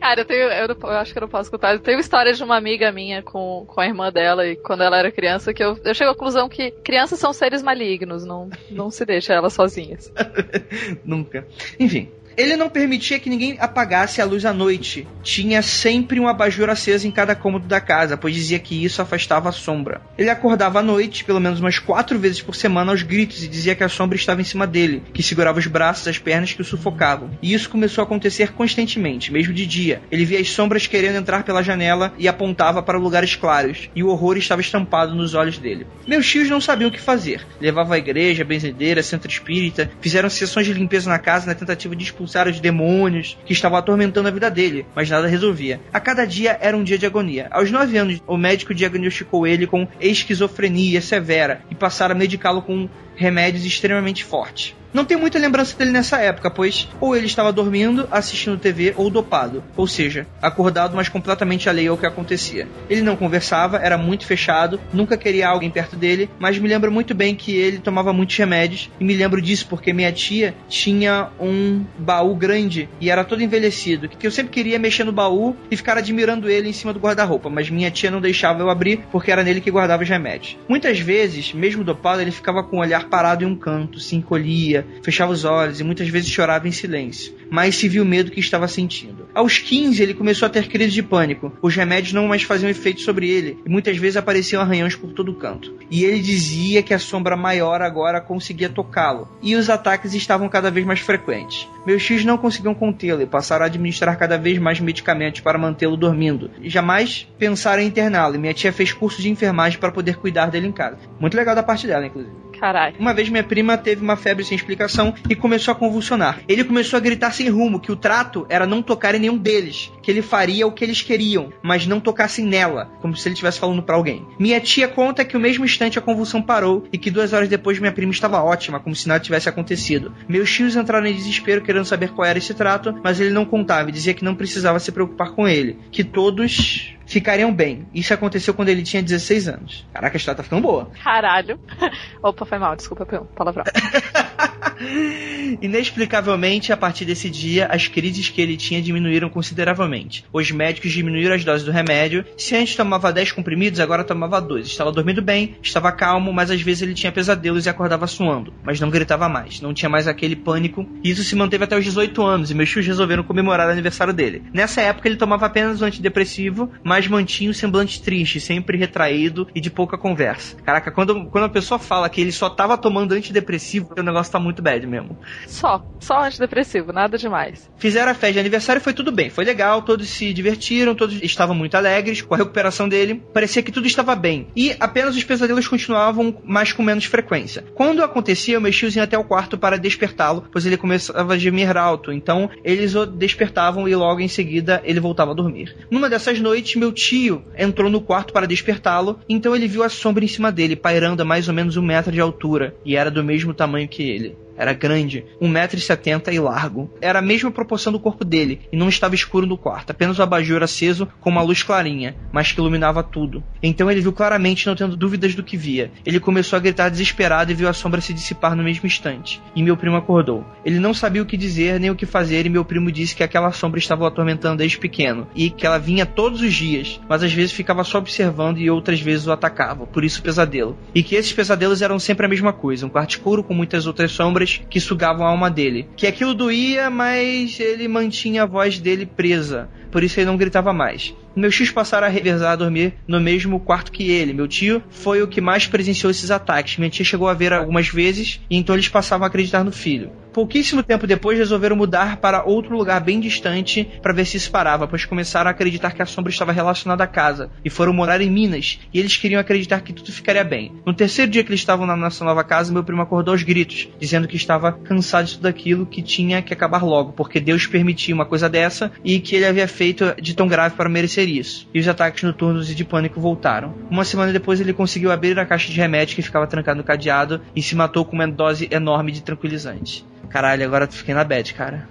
Cara, 0.00 0.20
eu, 0.20 0.24
tenho, 0.24 0.42
eu, 0.42 0.68
não, 0.68 0.76
eu, 0.82 0.98
acho 0.98 1.12
que 1.12 1.18
eu 1.18 1.22
não 1.22 1.28
posso 1.28 1.50
contar. 1.50 1.72
Eu 1.72 1.80
tenho 1.80 1.98
história 1.98 2.32
de 2.32 2.43
uma 2.44 2.56
amiga 2.56 2.92
minha 2.92 3.22
com, 3.22 3.64
com 3.66 3.80
a 3.80 3.86
irmã 3.86 4.12
dela 4.12 4.46
e 4.46 4.56
quando 4.56 4.82
ela 4.82 4.98
era 4.98 5.10
criança 5.10 5.52
que 5.52 5.62
eu, 5.62 5.78
eu 5.84 5.94
chego 5.94 6.10
à 6.10 6.14
conclusão 6.14 6.48
que 6.48 6.70
crianças 6.70 7.18
são 7.18 7.32
seres 7.32 7.62
malignos, 7.62 8.24
não, 8.24 8.48
não 8.70 8.90
se 8.90 9.04
deixa 9.04 9.32
elas 9.32 9.52
sozinhas. 9.52 10.12
Nunca. 11.04 11.46
Enfim, 11.78 12.10
ele 12.36 12.56
não 12.56 12.68
permitia 12.68 13.18
que 13.18 13.30
ninguém 13.30 13.56
apagasse 13.60 14.20
a 14.20 14.24
luz 14.24 14.44
à 14.44 14.52
noite. 14.52 15.06
Tinha 15.22 15.62
sempre 15.62 16.18
um 16.18 16.28
abajur 16.28 16.68
aceso 16.68 17.06
em 17.06 17.10
cada 17.10 17.34
cômodo 17.34 17.66
da 17.66 17.80
casa, 17.80 18.16
pois 18.16 18.34
dizia 18.34 18.58
que 18.58 18.84
isso 18.84 19.00
afastava 19.00 19.48
a 19.48 19.52
sombra. 19.52 20.02
Ele 20.18 20.30
acordava 20.30 20.80
à 20.80 20.82
noite, 20.82 21.24
pelo 21.24 21.40
menos 21.40 21.60
umas 21.60 21.78
quatro 21.78 22.18
vezes 22.18 22.42
por 22.42 22.54
semana, 22.54 22.92
aos 22.92 23.02
gritos 23.02 23.42
e 23.42 23.48
dizia 23.48 23.74
que 23.74 23.84
a 23.84 23.88
sombra 23.88 24.16
estava 24.16 24.40
em 24.40 24.44
cima 24.44 24.66
dele, 24.66 25.02
que 25.12 25.22
segurava 25.22 25.58
os 25.58 25.66
braços 25.66 26.06
e 26.06 26.10
as 26.10 26.18
pernas 26.18 26.52
que 26.52 26.60
o 26.60 26.64
sufocavam. 26.64 27.30
E 27.40 27.54
isso 27.54 27.70
começou 27.70 28.02
a 28.02 28.04
acontecer 28.04 28.52
constantemente, 28.52 29.32
mesmo 29.32 29.54
de 29.54 29.66
dia. 29.66 30.02
Ele 30.10 30.24
via 30.24 30.40
as 30.40 30.50
sombras 30.50 30.86
querendo 30.86 31.16
entrar 31.16 31.44
pela 31.44 31.62
janela 31.62 32.12
e 32.18 32.28
apontava 32.28 32.82
para 32.82 32.98
lugares 32.98 33.36
claros, 33.36 33.88
e 33.94 34.02
o 34.02 34.08
horror 34.08 34.36
estava 34.36 34.60
estampado 34.60 35.14
nos 35.14 35.34
olhos 35.34 35.58
dele. 35.58 35.86
Meus 36.06 36.28
tios 36.28 36.50
não 36.50 36.60
sabiam 36.60 36.88
o 36.88 36.92
que 36.92 37.00
fazer. 37.00 37.46
Levavam 37.60 37.92
à 37.92 37.98
igreja, 37.98 38.44
benzedeira, 38.44 39.02
centro 39.02 39.30
espírita, 39.30 39.90
fizeram 40.00 40.28
sessões 40.28 40.66
de 40.66 40.72
limpeza 40.72 41.08
na 41.08 41.18
casa 41.18 41.46
na 41.46 41.54
tentativa 41.54 41.94
de 41.94 42.04
expulsar 42.04 42.23
expulsar 42.24 42.48
os 42.48 42.60
demônios 42.60 43.38
que 43.44 43.52
estavam 43.52 43.78
atormentando 43.78 44.28
a 44.28 44.30
vida 44.30 44.50
dele, 44.50 44.86
mas 44.94 45.10
nada 45.10 45.28
resolvia. 45.28 45.80
A 45.92 46.00
cada 46.00 46.24
dia 46.24 46.58
era 46.60 46.76
um 46.76 46.82
dia 46.82 46.98
de 46.98 47.06
agonia. 47.06 47.48
Aos 47.50 47.70
nove 47.70 47.96
anos, 47.96 48.22
o 48.26 48.36
médico 48.36 48.74
diagnosticou 48.74 49.46
ele 49.46 49.66
com 49.66 49.86
esquizofrenia 50.00 51.00
severa 51.00 51.62
e 51.70 51.74
passaram 51.74 52.14
a 52.14 52.18
medicá-lo 52.18 52.62
com 52.62 52.88
remédios 53.14 53.64
extremamente 53.64 54.24
fortes. 54.24 54.74
Não 54.94 55.04
tenho 55.04 55.18
muita 55.18 55.40
lembrança 55.40 55.76
dele 55.76 55.90
nessa 55.90 56.20
época, 56.20 56.48
pois 56.48 56.88
ou 57.00 57.16
ele 57.16 57.26
estava 57.26 57.52
dormindo, 57.52 58.06
assistindo 58.12 58.56
TV 58.56 58.94
ou 58.96 59.10
dopado, 59.10 59.64
ou 59.76 59.88
seja, 59.88 60.24
acordado, 60.40 60.94
mas 60.94 61.08
completamente 61.08 61.68
alheio 61.68 61.90
ao 61.90 61.98
que 61.98 62.06
acontecia. 62.06 62.68
Ele 62.88 63.02
não 63.02 63.16
conversava, 63.16 63.78
era 63.78 63.98
muito 63.98 64.24
fechado, 64.24 64.78
nunca 64.92 65.16
queria 65.16 65.48
alguém 65.48 65.68
perto 65.68 65.96
dele, 65.96 66.30
mas 66.38 66.58
me 66.58 66.68
lembro 66.68 66.92
muito 66.92 67.12
bem 67.12 67.34
que 67.34 67.56
ele 67.56 67.78
tomava 67.78 68.12
muitos 68.12 68.36
remédios, 68.36 68.88
e 69.00 69.04
me 69.04 69.14
lembro 69.14 69.42
disso 69.42 69.66
porque 69.68 69.92
minha 69.92 70.12
tia 70.12 70.54
tinha 70.68 71.28
um 71.40 71.84
baú 71.98 72.36
grande 72.36 72.88
e 73.00 73.10
era 73.10 73.24
todo 73.24 73.42
envelhecido, 73.42 74.08
que 74.08 74.24
eu 74.24 74.30
sempre 74.30 74.52
queria 74.52 74.78
mexer 74.78 75.02
no 75.02 75.10
baú 75.10 75.56
e 75.72 75.76
ficar 75.76 75.98
admirando 75.98 76.48
ele 76.48 76.68
em 76.68 76.72
cima 76.72 76.92
do 76.92 77.00
guarda-roupa, 77.00 77.50
mas 77.50 77.68
minha 77.68 77.90
tia 77.90 78.12
não 78.12 78.20
deixava 78.20 78.62
eu 78.62 78.70
abrir 78.70 79.00
porque 79.10 79.32
era 79.32 79.42
nele 79.42 79.60
que 79.60 79.72
guardava 79.72 80.04
os 80.04 80.08
remédios. 80.08 80.56
Muitas 80.68 81.00
vezes, 81.00 81.52
mesmo 81.52 81.82
dopado, 81.82 82.22
ele 82.22 82.30
ficava 82.30 82.62
com 82.62 82.76
o 82.76 82.80
olhar 82.80 83.08
parado 83.08 83.42
em 83.42 83.46
um 83.48 83.56
canto, 83.56 83.98
se 83.98 84.14
encolhia, 84.14 84.83
fechava 85.02 85.32
os 85.32 85.44
olhos 85.44 85.80
e 85.80 85.84
muitas 85.84 86.08
vezes 86.08 86.30
chorava 86.30 86.68
em 86.68 86.72
silêncio, 86.72 87.34
mas 87.50 87.76
se 87.76 87.88
viu 87.88 88.02
o 88.02 88.06
medo 88.06 88.30
que 88.30 88.40
estava 88.40 88.68
sentindo. 88.68 89.28
Aos 89.34 89.58
15, 89.58 90.02
ele 90.02 90.14
começou 90.14 90.46
a 90.46 90.50
ter 90.50 90.68
crises 90.68 90.94
de 90.94 91.02
pânico. 91.02 91.52
Os 91.60 91.74
remédios 91.74 92.12
não 92.12 92.28
mais 92.28 92.42
faziam 92.42 92.70
efeito 92.70 93.00
sobre 93.00 93.28
ele 93.28 93.58
e 93.64 93.68
muitas 93.68 93.96
vezes 93.96 94.16
apareciam 94.16 94.62
arranhões 94.62 94.94
por 94.94 95.12
todo 95.12 95.34
canto. 95.34 95.74
E 95.90 96.04
ele 96.04 96.20
dizia 96.20 96.82
que 96.82 96.94
a 96.94 96.98
sombra 96.98 97.36
maior 97.36 97.82
agora 97.82 98.20
conseguia 98.20 98.68
tocá-lo, 98.68 99.28
e 99.42 99.54
os 99.54 99.68
ataques 99.68 100.14
estavam 100.14 100.48
cada 100.48 100.70
vez 100.70 100.86
mais 100.86 101.00
frequentes. 101.00 101.68
Meus 101.86 102.04
tios 102.04 102.24
não 102.24 102.38
conseguiam 102.38 102.74
contê-lo 102.74 103.22
e 103.22 103.26
passaram 103.26 103.64
a 103.64 103.66
administrar 103.66 104.18
cada 104.18 104.38
vez 104.38 104.58
mais 104.58 104.80
medicamentos 104.80 105.40
para 105.40 105.58
mantê-lo 105.58 105.96
dormindo. 105.96 106.50
Jamais 106.62 107.28
pensaram 107.38 107.82
em 107.82 107.86
interná-lo, 107.86 108.34
e 108.34 108.38
minha 108.38 108.54
tia 108.54 108.72
fez 108.72 108.92
curso 108.92 109.20
de 109.20 109.30
enfermagem 109.30 109.78
para 109.78 109.92
poder 109.92 110.16
cuidar 110.16 110.46
dele 110.46 110.66
em 110.66 110.72
casa. 110.72 110.98
Muito 111.20 111.36
legal 111.36 111.54
da 111.54 111.62
parte 111.62 111.86
dela, 111.86 112.06
inclusive. 112.06 112.34
Caralho. 112.64 112.96
Uma 112.98 113.12
vez 113.12 113.28
minha 113.28 113.44
prima 113.44 113.76
teve 113.76 114.02
uma 114.02 114.16
febre 114.16 114.42
sem 114.42 114.56
explicação 114.56 115.12
e 115.28 115.36
começou 115.36 115.72
a 115.72 115.74
convulsionar. 115.74 116.40
Ele 116.48 116.64
começou 116.64 116.96
a 116.96 117.00
gritar 117.00 117.30
sem 117.30 117.50
rumo 117.50 117.78
que 117.78 117.92
o 117.92 117.96
trato 117.96 118.46
era 118.48 118.66
não 118.66 118.80
tocar 118.80 119.14
em 119.14 119.18
nenhum 119.18 119.36
deles, 119.36 119.92
que 120.04 120.10
ele 120.10 120.20
faria 120.20 120.66
o 120.66 120.72
que 120.72 120.84
eles 120.84 121.00
queriam, 121.00 121.50
mas 121.62 121.86
não 121.86 121.98
tocassem 121.98 122.44
nela, 122.44 122.90
como 123.00 123.16
se 123.16 123.26
ele 123.26 123.32
estivesse 123.32 123.58
falando 123.58 123.82
para 123.82 123.96
alguém. 123.96 124.26
Minha 124.38 124.60
tia 124.60 124.86
conta 124.86 125.24
que 125.24 125.36
o 125.36 125.40
mesmo 125.40 125.64
instante 125.64 125.98
a 125.98 126.02
convulsão 126.02 126.42
parou 126.42 126.86
e 126.92 126.98
que 126.98 127.10
duas 127.10 127.32
horas 127.32 127.48
depois 127.48 127.78
minha 127.78 127.92
prima 127.92 128.12
estava 128.12 128.42
ótima, 128.42 128.78
como 128.78 128.94
se 128.94 129.08
nada 129.08 129.20
tivesse 129.20 129.48
acontecido. 129.48 130.14
Meus 130.28 130.52
tios 130.52 130.76
entraram 130.76 131.06
em 131.06 131.14
desespero 131.14 131.62
querendo 131.62 131.86
saber 131.86 132.10
qual 132.10 132.26
era 132.26 132.38
esse 132.38 132.52
trato, 132.52 132.94
mas 133.02 133.18
ele 133.18 133.30
não 133.30 133.46
contava 133.46 133.88
e 133.88 133.92
dizia 133.92 134.12
que 134.12 134.24
não 134.24 134.34
precisava 134.34 134.78
se 134.78 134.92
preocupar 134.92 135.30
com 135.30 135.48
ele, 135.48 135.78
que 135.90 136.04
todos 136.04 136.94
ficariam 137.06 137.52
bem. 137.52 137.86
Isso 137.94 138.12
aconteceu 138.12 138.52
quando 138.52 138.68
ele 138.68 138.82
tinha 138.82 139.02
16 139.02 139.48
anos. 139.48 139.86
Caraca, 139.92 140.16
a 140.16 140.18
história 140.18 140.36
tá 140.36 140.42
ficando 140.42 140.62
boa. 140.62 140.90
Caralho. 141.02 141.58
Opa, 142.22 142.44
foi 142.44 142.58
mal, 142.58 142.76
desculpa 142.76 143.06
pelo 143.06 143.24
palavrão. 143.24 143.64
Inexplicavelmente, 145.60 146.72
a 146.72 146.76
partir 146.76 147.04
desse 147.04 147.28
dia, 147.30 147.66
as 147.66 147.88
crises 147.88 148.28
que 148.28 148.40
ele 148.40 148.56
tinha 148.56 148.82
diminuíram 148.82 149.28
consideravelmente. 149.28 150.24
Os 150.32 150.50
médicos 150.50 150.92
diminuíram 150.92 151.34
as 151.34 151.44
doses 151.44 151.64
do 151.64 151.72
remédio. 151.72 152.24
Se 152.36 152.56
antes 152.56 152.76
tomava 152.76 153.12
10 153.12 153.32
comprimidos, 153.32 153.80
agora 153.80 154.04
tomava 154.04 154.40
2. 154.40 154.66
Estava 154.66 154.92
dormindo 154.92 155.22
bem, 155.22 155.56
estava 155.62 155.92
calmo, 155.92 156.32
mas 156.32 156.50
às 156.50 156.60
vezes 156.60 156.82
ele 156.82 156.94
tinha 156.94 157.12
pesadelos 157.12 157.66
e 157.66 157.68
acordava 157.68 158.06
suando. 158.06 158.52
Mas 158.62 158.80
não 158.80 158.90
gritava 158.90 159.28
mais, 159.28 159.60
não 159.60 159.74
tinha 159.74 159.88
mais 159.88 160.08
aquele 160.08 160.36
pânico. 160.36 160.86
Isso 161.02 161.22
se 161.22 161.36
manteve 161.36 161.64
até 161.64 161.76
os 161.76 161.84
18 161.84 162.22
anos, 162.22 162.50
e 162.50 162.54
meus 162.54 162.70
tios 162.70 162.86
resolveram 162.86 163.22
comemorar 163.22 163.68
o 163.68 163.72
aniversário 163.72 164.12
dele. 164.12 164.42
Nessa 164.52 164.80
época, 164.80 165.08
ele 165.08 165.16
tomava 165.16 165.46
apenas 165.46 165.80
um 165.80 165.84
antidepressivo, 165.86 166.70
mas 166.82 167.06
mantinha 167.06 167.50
o 167.50 167.54
semblante 167.54 168.02
triste, 168.02 168.40
sempre 168.40 168.78
retraído 168.78 169.46
e 169.54 169.60
de 169.60 169.70
pouca 169.70 169.96
conversa. 169.96 170.56
Caraca, 170.56 170.90
quando, 170.90 171.26
quando 171.26 171.44
a 171.44 171.48
pessoa 171.48 171.78
fala 171.78 172.08
que 172.08 172.20
ele 172.20 172.32
só 172.32 172.48
tava 172.50 172.76
tomando 172.76 173.12
antidepressivo, 173.12 173.94
o 173.96 174.02
negócio 174.02 174.32
tá 174.32 174.38
muito 174.38 174.53
bad 174.62 174.86
mesmo. 174.86 175.18
Só, 175.46 175.84
só 175.98 176.24
antidepressivo, 176.24 176.92
nada 176.92 177.16
demais. 177.16 177.70
Fizeram 177.76 178.12
a 178.12 178.14
festa 178.14 178.34
de 178.34 178.38
aniversário 178.40 178.80
e 178.80 178.82
foi 178.82 178.92
tudo 178.92 179.12
bem, 179.12 179.30
foi 179.30 179.44
legal, 179.44 179.82
todos 179.82 180.08
se 180.08 180.32
divertiram, 180.32 180.94
todos 180.94 181.20
estavam 181.22 181.54
muito 181.54 181.76
alegres 181.76 182.22
com 182.22 182.34
a 182.34 182.38
recuperação 182.38 182.88
dele, 182.88 183.22
parecia 183.32 183.62
que 183.62 183.72
tudo 183.72 183.86
estava 183.86 184.14
bem. 184.14 184.48
E 184.56 184.74
apenas 184.80 185.16
os 185.16 185.24
pesadelos 185.24 185.68
continuavam, 185.68 186.40
mas 186.44 186.72
com 186.72 186.82
menos 186.82 187.04
frequência. 187.04 187.64
Quando 187.74 188.02
acontecia, 188.02 188.60
meus 188.60 188.76
tios 188.76 188.96
iam 188.96 189.04
até 189.04 189.16
o 189.16 189.24
quarto 189.24 189.58
para 189.58 189.78
despertá-lo, 189.78 190.44
pois 190.50 190.66
ele 190.66 190.76
começava 190.76 191.34
a 191.34 191.38
gemer 191.38 191.76
alto, 191.76 192.12
então 192.12 192.50
eles 192.62 192.94
o 192.94 193.06
despertavam 193.06 193.88
e 193.88 193.94
logo 193.94 194.20
em 194.20 194.28
seguida 194.28 194.82
ele 194.84 195.00
voltava 195.00 195.32
a 195.32 195.34
dormir. 195.34 195.74
Numa 195.90 196.08
dessas 196.08 196.40
noites, 196.40 196.76
meu 196.76 196.92
tio 196.92 197.44
entrou 197.56 197.90
no 197.90 198.00
quarto 198.00 198.32
para 198.32 198.46
despertá-lo, 198.46 199.18
então 199.28 199.54
ele 199.54 199.68
viu 199.68 199.82
a 199.82 199.88
sombra 199.88 200.24
em 200.24 200.28
cima 200.28 200.50
dele, 200.50 200.76
pairando 200.76 201.22
a 201.22 201.24
mais 201.24 201.48
ou 201.48 201.54
menos 201.54 201.76
um 201.76 201.82
metro 201.82 202.12
de 202.12 202.20
altura, 202.20 202.74
e 202.84 202.96
era 202.96 203.10
do 203.10 203.24
mesmo 203.24 203.54
tamanho 203.54 203.88
que 203.88 204.02
ele. 204.02 204.36
Era 204.56 204.72
grande, 204.72 205.24
1,70m 205.40 206.32
e 206.32 206.38
largo. 206.38 206.90
Era 207.00 207.18
a 207.18 207.22
mesma 207.22 207.50
proporção 207.50 207.92
do 207.92 208.00
corpo 208.00 208.24
dele, 208.24 208.60
e 208.72 208.76
não 208.76 208.88
estava 208.88 209.14
escuro 209.14 209.46
no 209.46 209.58
quarto, 209.58 209.90
apenas 209.90 210.18
o 210.18 210.22
abajur 210.22 210.62
aceso 210.62 211.08
com 211.20 211.30
uma 211.30 211.42
luz 211.42 211.62
clarinha, 211.62 212.14
mas 212.32 212.52
que 212.52 212.60
iluminava 212.60 213.02
tudo. 213.02 213.42
Então 213.62 213.90
ele 213.90 214.00
viu 214.00 214.12
claramente, 214.12 214.66
não 214.66 214.74
tendo 214.74 214.96
dúvidas 214.96 215.34
do 215.34 215.42
que 215.42 215.56
via. 215.56 215.90
Ele 216.04 216.20
começou 216.20 216.56
a 216.56 216.60
gritar 216.60 216.88
desesperado 216.88 217.50
e 217.50 217.54
viu 217.54 217.68
a 217.68 217.72
sombra 217.72 218.00
se 218.00 218.14
dissipar 218.14 218.54
no 218.54 218.62
mesmo 218.62 218.86
instante. 218.86 219.40
E 219.54 219.62
meu 219.62 219.76
primo 219.76 219.96
acordou. 219.96 220.44
Ele 220.64 220.78
não 220.78 220.94
sabia 220.94 221.22
o 221.22 221.26
que 221.26 221.36
dizer 221.36 221.80
nem 221.80 221.90
o 221.90 221.96
que 221.96 222.06
fazer, 222.06 222.46
e 222.46 222.50
meu 222.50 222.64
primo 222.64 222.92
disse 222.92 223.14
que 223.14 223.22
aquela 223.22 223.52
sombra 223.52 223.78
estava 223.78 224.04
o 224.04 224.06
atormentando 224.06 224.58
desde 224.58 224.78
pequeno, 224.78 225.26
e 225.34 225.50
que 225.50 225.66
ela 225.66 225.78
vinha 225.78 226.06
todos 226.06 226.40
os 226.40 226.52
dias, 226.52 227.00
mas 227.08 227.22
às 227.22 227.32
vezes 227.32 227.52
ficava 227.52 227.84
só 227.84 227.98
observando 227.98 228.58
e 228.58 228.70
outras 228.70 229.00
vezes 229.00 229.26
o 229.26 229.32
atacava, 229.32 229.86
por 229.86 230.04
isso 230.04 230.20
o 230.20 230.22
pesadelo. 230.22 230.76
E 230.94 231.02
que 231.02 231.14
esses 231.14 231.32
pesadelos 231.32 231.82
eram 231.82 231.98
sempre 231.98 232.26
a 232.26 232.28
mesma 232.28 232.52
coisa, 232.52 232.86
um 232.86 232.88
quarto 232.88 233.10
escuro 233.10 233.42
com 233.42 233.54
muitas 233.54 233.86
outras 233.86 234.12
sombras 234.12 234.43
que 234.68 234.80
sugavam 234.80 235.26
a 235.26 235.30
alma 235.30 235.50
dele. 235.50 235.88
Que 235.96 236.06
aquilo 236.06 236.34
doía, 236.34 236.90
mas 236.90 237.58
ele 237.60 237.88
mantinha 237.88 238.42
a 238.42 238.46
voz 238.46 238.78
dele 238.78 239.06
presa. 239.06 239.68
Por 239.94 240.02
isso 240.02 240.18
ele 240.18 240.26
não 240.26 240.36
gritava 240.36 240.72
mais. 240.72 241.14
Meus 241.36 241.54
tios 241.54 241.70
passaram 241.70 242.08
a 242.08 242.10
revezar 242.10 242.50
a 242.50 242.56
dormir 242.56 242.94
no 243.06 243.20
mesmo 243.20 243.60
quarto 243.60 243.92
que 243.92 244.10
ele. 244.10 244.32
Meu 244.32 244.48
tio 244.48 244.82
foi 244.90 245.22
o 245.22 245.28
que 245.28 245.40
mais 245.40 245.68
presenciou 245.68 246.10
esses 246.10 246.32
ataques. 246.32 246.78
Minha 246.78 246.90
tia 246.90 247.04
chegou 247.04 247.28
a 247.28 247.34
ver 247.34 247.52
algumas 247.52 247.86
vezes 247.88 248.40
e 248.50 248.56
então 248.56 248.74
eles 248.74 248.88
passavam 248.88 249.24
a 249.24 249.28
acreditar 249.28 249.62
no 249.62 249.70
filho. 249.70 250.10
Pouquíssimo 250.32 250.82
tempo 250.82 251.06
depois 251.06 251.38
resolveram 251.38 251.76
mudar 251.76 252.16
para 252.16 252.42
outro 252.42 252.76
lugar 252.76 253.00
bem 253.00 253.20
distante 253.20 253.88
para 254.02 254.12
ver 254.12 254.24
se 254.24 254.36
isso 254.36 254.50
parava, 254.50 254.88
pois 254.88 255.04
começaram 255.04 255.46
a 255.46 255.52
acreditar 255.52 255.92
que 255.92 256.02
a 256.02 256.06
sombra 256.06 256.32
estava 256.32 256.50
relacionada 256.50 257.04
à 257.04 257.06
casa 257.06 257.52
e 257.64 257.70
foram 257.70 257.92
morar 257.92 258.20
em 258.20 258.28
Minas 258.28 258.80
e 258.92 258.98
eles 258.98 259.16
queriam 259.16 259.40
acreditar 259.40 259.80
que 259.80 259.92
tudo 259.92 260.10
ficaria 260.10 260.42
bem. 260.42 260.72
No 260.84 260.92
terceiro 260.92 261.30
dia 261.30 261.44
que 261.44 261.50
eles 261.50 261.60
estavam 261.60 261.86
na 261.86 261.94
nossa 261.94 262.24
nova 262.24 262.42
casa, 262.42 262.72
meu 262.72 262.82
primo 262.82 263.00
acordou 263.00 263.32
aos 263.32 263.44
gritos, 263.44 263.88
dizendo 264.00 264.26
que 264.26 264.34
estava 264.34 264.72
cansado 264.72 265.26
de 265.26 265.34
tudo 265.36 265.46
aquilo 265.46 265.86
que 265.86 266.02
tinha 266.02 266.42
que 266.42 266.52
acabar 266.52 266.82
logo, 266.82 267.12
porque 267.12 267.38
Deus 267.38 267.68
permitiu 267.68 268.16
uma 268.16 268.26
coisa 268.26 268.48
dessa 268.48 268.90
e 269.04 269.20
que 269.20 269.36
ele 269.36 269.46
havia 269.46 269.68
feito 269.68 269.83
de 269.92 270.34
tão 270.34 270.48
grave 270.48 270.76
para 270.76 270.88
merecer 270.88 271.28
isso. 271.28 271.68
E 271.74 271.80
os 271.80 271.88
ataques 271.88 272.22
noturnos 272.22 272.70
e 272.70 272.74
de 272.74 272.84
pânico 272.84 273.20
voltaram. 273.20 273.74
Uma 273.90 274.04
semana 274.04 274.32
depois 274.32 274.60
ele 274.60 274.72
conseguiu 274.72 275.10
abrir 275.10 275.38
a 275.38 275.44
caixa 275.46 275.70
de 275.70 275.78
remédio 275.80 276.16
que 276.16 276.22
ficava 276.22 276.46
trancada 276.46 276.78
no 276.78 276.84
cadeado 276.84 277.40
e 277.54 277.62
se 277.62 277.74
matou 277.74 278.04
com 278.04 278.14
uma 278.14 278.26
dose 278.28 278.68
enorme 278.70 279.12
de 279.12 279.22
tranquilizante. 279.22 280.04
Caralho, 280.30 280.64
agora 280.64 280.84
eu 280.84 280.92
fiquei 280.92 281.14
na 281.14 281.24
bad, 281.24 281.52
cara. 281.54 281.88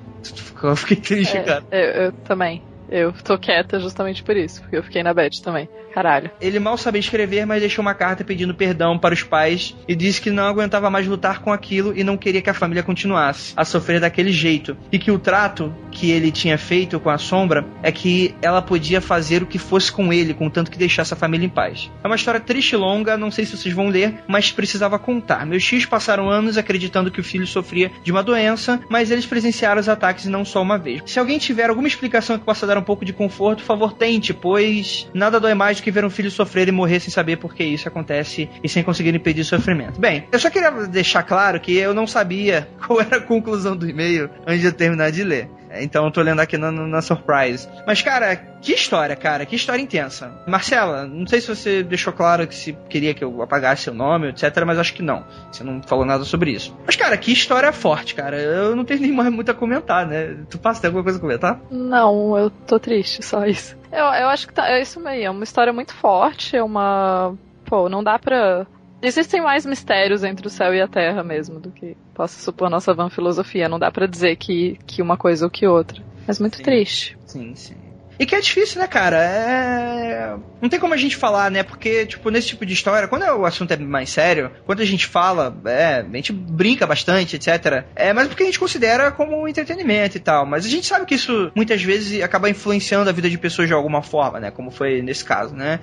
Eu 0.63 0.75
fiquei 0.75 0.97
triste, 0.97 1.37
É, 1.37 1.43
cara. 1.43 1.63
eu, 1.71 2.03
eu 2.05 2.11
também. 2.11 2.61
Eu 2.89 3.11
tô 3.11 3.37
quieta 3.39 3.79
justamente 3.79 4.21
por 4.21 4.37
isso, 4.37 4.61
porque 4.61 4.77
eu 4.77 4.83
fiquei 4.83 5.01
na 5.01 5.13
bad 5.13 5.41
também. 5.41 5.67
Caralho. 5.93 6.29
Ele 6.39 6.59
mal 6.59 6.77
sabia 6.77 6.99
escrever, 6.99 7.45
mas 7.45 7.61
deixou 7.61 7.81
uma 7.81 7.93
carta 7.93 8.23
pedindo 8.23 8.53
perdão 8.53 8.99
para 8.99 9.13
os 9.13 9.23
pais 9.23 9.75
e 9.87 9.95
disse 9.95 10.21
que 10.21 10.29
não 10.29 10.43
aguentava 10.45 10.89
mais 10.89 11.07
lutar 11.07 11.39
com 11.41 11.51
aquilo 11.51 11.97
e 11.97 12.03
não 12.03 12.17
queria 12.17 12.41
que 12.41 12.49
a 12.49 12.53
família 12.53 12.83
continuasse 12.83 13.53
a 13.55 13.65
sofrer 13.65 13.99
daquele 13.99 14.31
jeito. 14.31 14.77
E 14.91 14.99
que 14.99 15.11
o 15.11 15.17
trato 15.17 15.73
que 15.93 16.11
ele 16.11 16.31
tinha 16.31 16.57
feito 16.57 16.99
com 16.99 17.09
a 17.09 17.17
sombra 17.17 17.65
é 17.81 17.91
que 17.91 18.35
ela 18.41 18.61
podia 18.61 18.99
fazer 18.99 19.43
o 19.43 19.45
que 19.45 19.57
fosse 19.57 19.91
com 19.91 20.11
ele, 20.11 20.33
contanto 20.33 20.71
que 20.71 20.77
deixasse 20.77 21.13
a 21.13 21.17
família 21.17 21.45
em 21.45 21.49
paz. 21.49 21.91
É 22.03 22.07
uma 22.07 22.15
história 22.15 22.39
triste 22.39 22.73
e 22.73 22.75
longa, 22.75 23.17
não 23.17 23.31
sei 23.31 23.45
se 23.45 23.55
vocês 23.55 23.73
vão 23.73 23.87
ler, 23.87 24.15
mas 24.27 24.51
precisava 24.51 24.97
contar. 24.99 25.45
Meus 25.45 25.63
tios 25.63 25.85
passaram 25.85 26.29
anos 26.29 26.57
acreditando 26.57 27.11
que 27.11 27.19
o 27.19 27.23
filho 27.23 27.47
sofria 27.47 27.91
de 28.03 28.11
uma 28.11 28.23
doença, 28.23 28.79
mas 28.89 29.11
eles 29.11 29.25
presenciaram 29.25 29.79
os 29.79 29.89
ataques 29.89 30.25
e 30.25 30.29
não 30.29 30.43
só 30.43 30.61
uma 30.61 30.77
vez. 30.77 31.01
Se 31.05 31.19
alguém 31.19 31.37
tiver 31.37 31.69
alguma 31.69 31.87
explicação 31.87 32.37
que 32.37 32.45
possa 32.45 32.65
dar 32.65 32.77
um 32.77 32.83
pouco 32.83 33.05
de 33.05 33.13
conforto, 33.13 33.59
por 33.59 33.67
favor, 33.67 33.93
tente, 33.93 34.33
pois 34.33 35.07
nada 35.13 35.39
dói 35.39 35.53
mais 35.53 35.77
do 35.77 35.83
que 35.83 35.91
ver 35.91 36.03
um 36.03 36.09
filho 36.09 36.31
sofrer 36.31 36.67
e 36.67 36.71
morrer 36.71 36.99
sem 36.99 37.11
saber 37.11 37.37
por 37.37 37.53
que 37.53 37.63
isso 37.63 37.87
acontece 37.87 38.49
e 38.63 38.69
sem 38.69 38.83
conseguir 38.83 39.13
impedir 39.13 39.41
o 39.41 39.45
sofrimento. 39.45 39.99
Bem, 39.99 40.27
eu 40.31 40.39
só 40.39 40.49
queria 40.49 40.71
deixar 40.87 41.23
claro 41.23 41.59
que 41.59 41.75
eu 41.75 41.93
não 41.93 42.07
sabia 42.07 42.67
qual 42.85 43.01
era 43.01 43.17
a 43.17 43.21
conclusão 43.21 43.75
do 43.75 43.87
e-mail 43.87 44.29
antes 44.45 44.61
de 44.61 44.67
eu 44.67 44.73
terminar 44.73 45.11
de 45.11 45.23
ler. 45.23 45.49
Então 45.81 46.05
eu 46.05 46.11
tô 46.11 46.21
lendo 46.21 46.39
aqui 46.39 46.57
na, 46.57 46.71
na 46.71 47.01
Surprise. 47.01 47.67
Mas, 47.85 48.01
cara, 48.01 48.35
que 48.35 48.73
história, 48.73 49.15
cara. 49.15 49.45
Que 49.45 49.55
história 49.55 49.81
intensa. 49.81 50.31
Marcela, 50.47 51.05
não 51.05 51.25
sei 51.27 51.41
se 51.41 51.47
você 51.47 51.83
deixou 51.83 52.13
claro 52.13 52.47
que 52.47 52.55
se 52.55 52.73
queria 52.89 53.13
que 53.13 53.23
eu 53.23 53.41
apagasse 53.41 53.83
seu 53.83 53.93
nome, 53.93 54.29
etc. 54.29 54.63
Mas 54.65 54.79
acho 54.79 54.93
que 54.93 55.01
não. 55.01 55.25
Você 55.51 55.63
não 55.63 55.81
falou 55.81 56.05
nada 56.05 56.23
sobre 56.23 56.51
isso. 56.51 56.75
Mas, 56.85 56.95
cara, 56.95 57.17
que 57.17 57.31
história 57.31 57.71
forte, 57.73 58.15
cara. 58.15 58.39
Eu 58.39 58.75
não 58.75 58.85
tenho 58.85 59.01
nem 59.01 59.11
mais 59.11 59.31
muito 59.31 59.51
a 59.51 59.53
comentar, 59.53 60.05
né? 60.05 60.37
Tu 60.49 60.57
passa, 60.57 60.81
tem 60.81 60.87
alguma 60.89 61.03
coisa 61.03 61.17
a 61.17 61.21
comentar? 61.21 61.59
Não, 61.71 62.37
eu 62.37 62.49
tô 62.49 62.79
triste, 62.79 63.23
só 63.23 63.45
isso. 63.45 63.75
Eu, 63.91 64.05
eu 64.05 64.27
acho 64.27 64.47
que 64.47 64.53
tá, 64.53 64.69
é 64.69 64.81
isso 64.81 64.99
mesmo. 64.99 65.23
É 65.23 65.29
uma 65.29 65.43
história 65.43 65.71
muito 65.71 65.93
forte, 65.93 66.55
é 66.55 66.63
uma. 66.63 67.35
Pô, 67.65 67.87
não 67.89 68.03
dá 68.03 68.17
pra. 68.17 68.65
Existem 69.03 69.41
mais 69.41 69.65
mistérios 69.65 70.23
entre 70.23 70.47
o 70.47 70.49
céu 70.49 70.73
e 70.73 70.81
a 70.81 70.87
terra 70.87 71.21
mesmo 71.25 71.59
do 71.59 71.73
que 71.73 71.97
possa 72.13 72.39
supor 72.41 72.69
nossa 72.69 72.93
van 72.93 73.09
filosofia. 73.09 73.67
Não 73.67 73.77
dá 73.77 73.91
pra 73.91 74.07
dizer 74.07 74.37
que, 74.37 74.77
que 74.87 75.01
uma 75.01 75.17
coisa 75.17 75.45
ou 75.45 75.51
que 75.51 75.67
outra. 75.67 76.01
Mas 76.25 76.39
muito 76.39 76.55
Sim. 76.55 76.63
triste. 76.63 77.17
Sim, 77.25 77.53
sim. 77.53 77.82
E 78.19 78.25
que 78.25 78.35
é 78.35 78.39
difícil, 78.39 78.79
né, 78.79 78.87
cara? 78.87 79.17
É. 79.23 80.35
Não 80.61 80.69
tem 80.69 80.79
como 80.79 80.93
a 80.93 80.97
gente 80.97 81.15
falar, 81.15 81.51
né? 81.51 81.63
Porque, 81.63 82.05
tipo, 82.05 82.29
nesse 82.29 82.47
tipo 82.49 82.65
de 82.65 82.73
história, 82.73 83.07
quando 83.07 83.23
o 83.23 83.45
assunto 83.45 83.71
é 83.71 83.77
mais 83.77 84.09
sério, 84.09 84.51
quando 84.65 84.81
a 84.81 84.85
gente 84.85 85.05
fala, 85.07 85.55
é, 85.65 86.05
a 86.09 86.15
gente 86.15 86.31
brinca 86.31 86.85
bastante, 86.87 87.35
etc. 87.35 87.83
É, 87.95 88.13
mas 88.13 88.27
porque 88.27 88.43
a 88.43 88.45
gente 88.45 88.59
considera 88.59 89.11
como 89.11 89.41
um 89.41 89.47
entretenimento 89.47 90.15
e 90.17 90.19
tal. 90.19 90.45
Mas 90.45 90.65
a 90.65 90.69
gente 90.69 90.85
sabe 90.87 91.05
que 91.05 91.15
isso 91.15 91.51
muitas 91.55 91.81
vezes 91.81 92.21
acaba 92.21 92.49
influenciando 92.49 93.09
a 93.09 93.13
vida 93.13 93.29
de 93.29 93.37
pessoas 93.37 93.67
de 93.67 93.73
alguma 93.73 94.01
forma, 94.01 94.39
né? 94.39 94.51
Como 94.51 94.71
foi 94.71 95.01
nesse 95.01 95.25
caso, 95.25 95.53
né? 95.55 95.79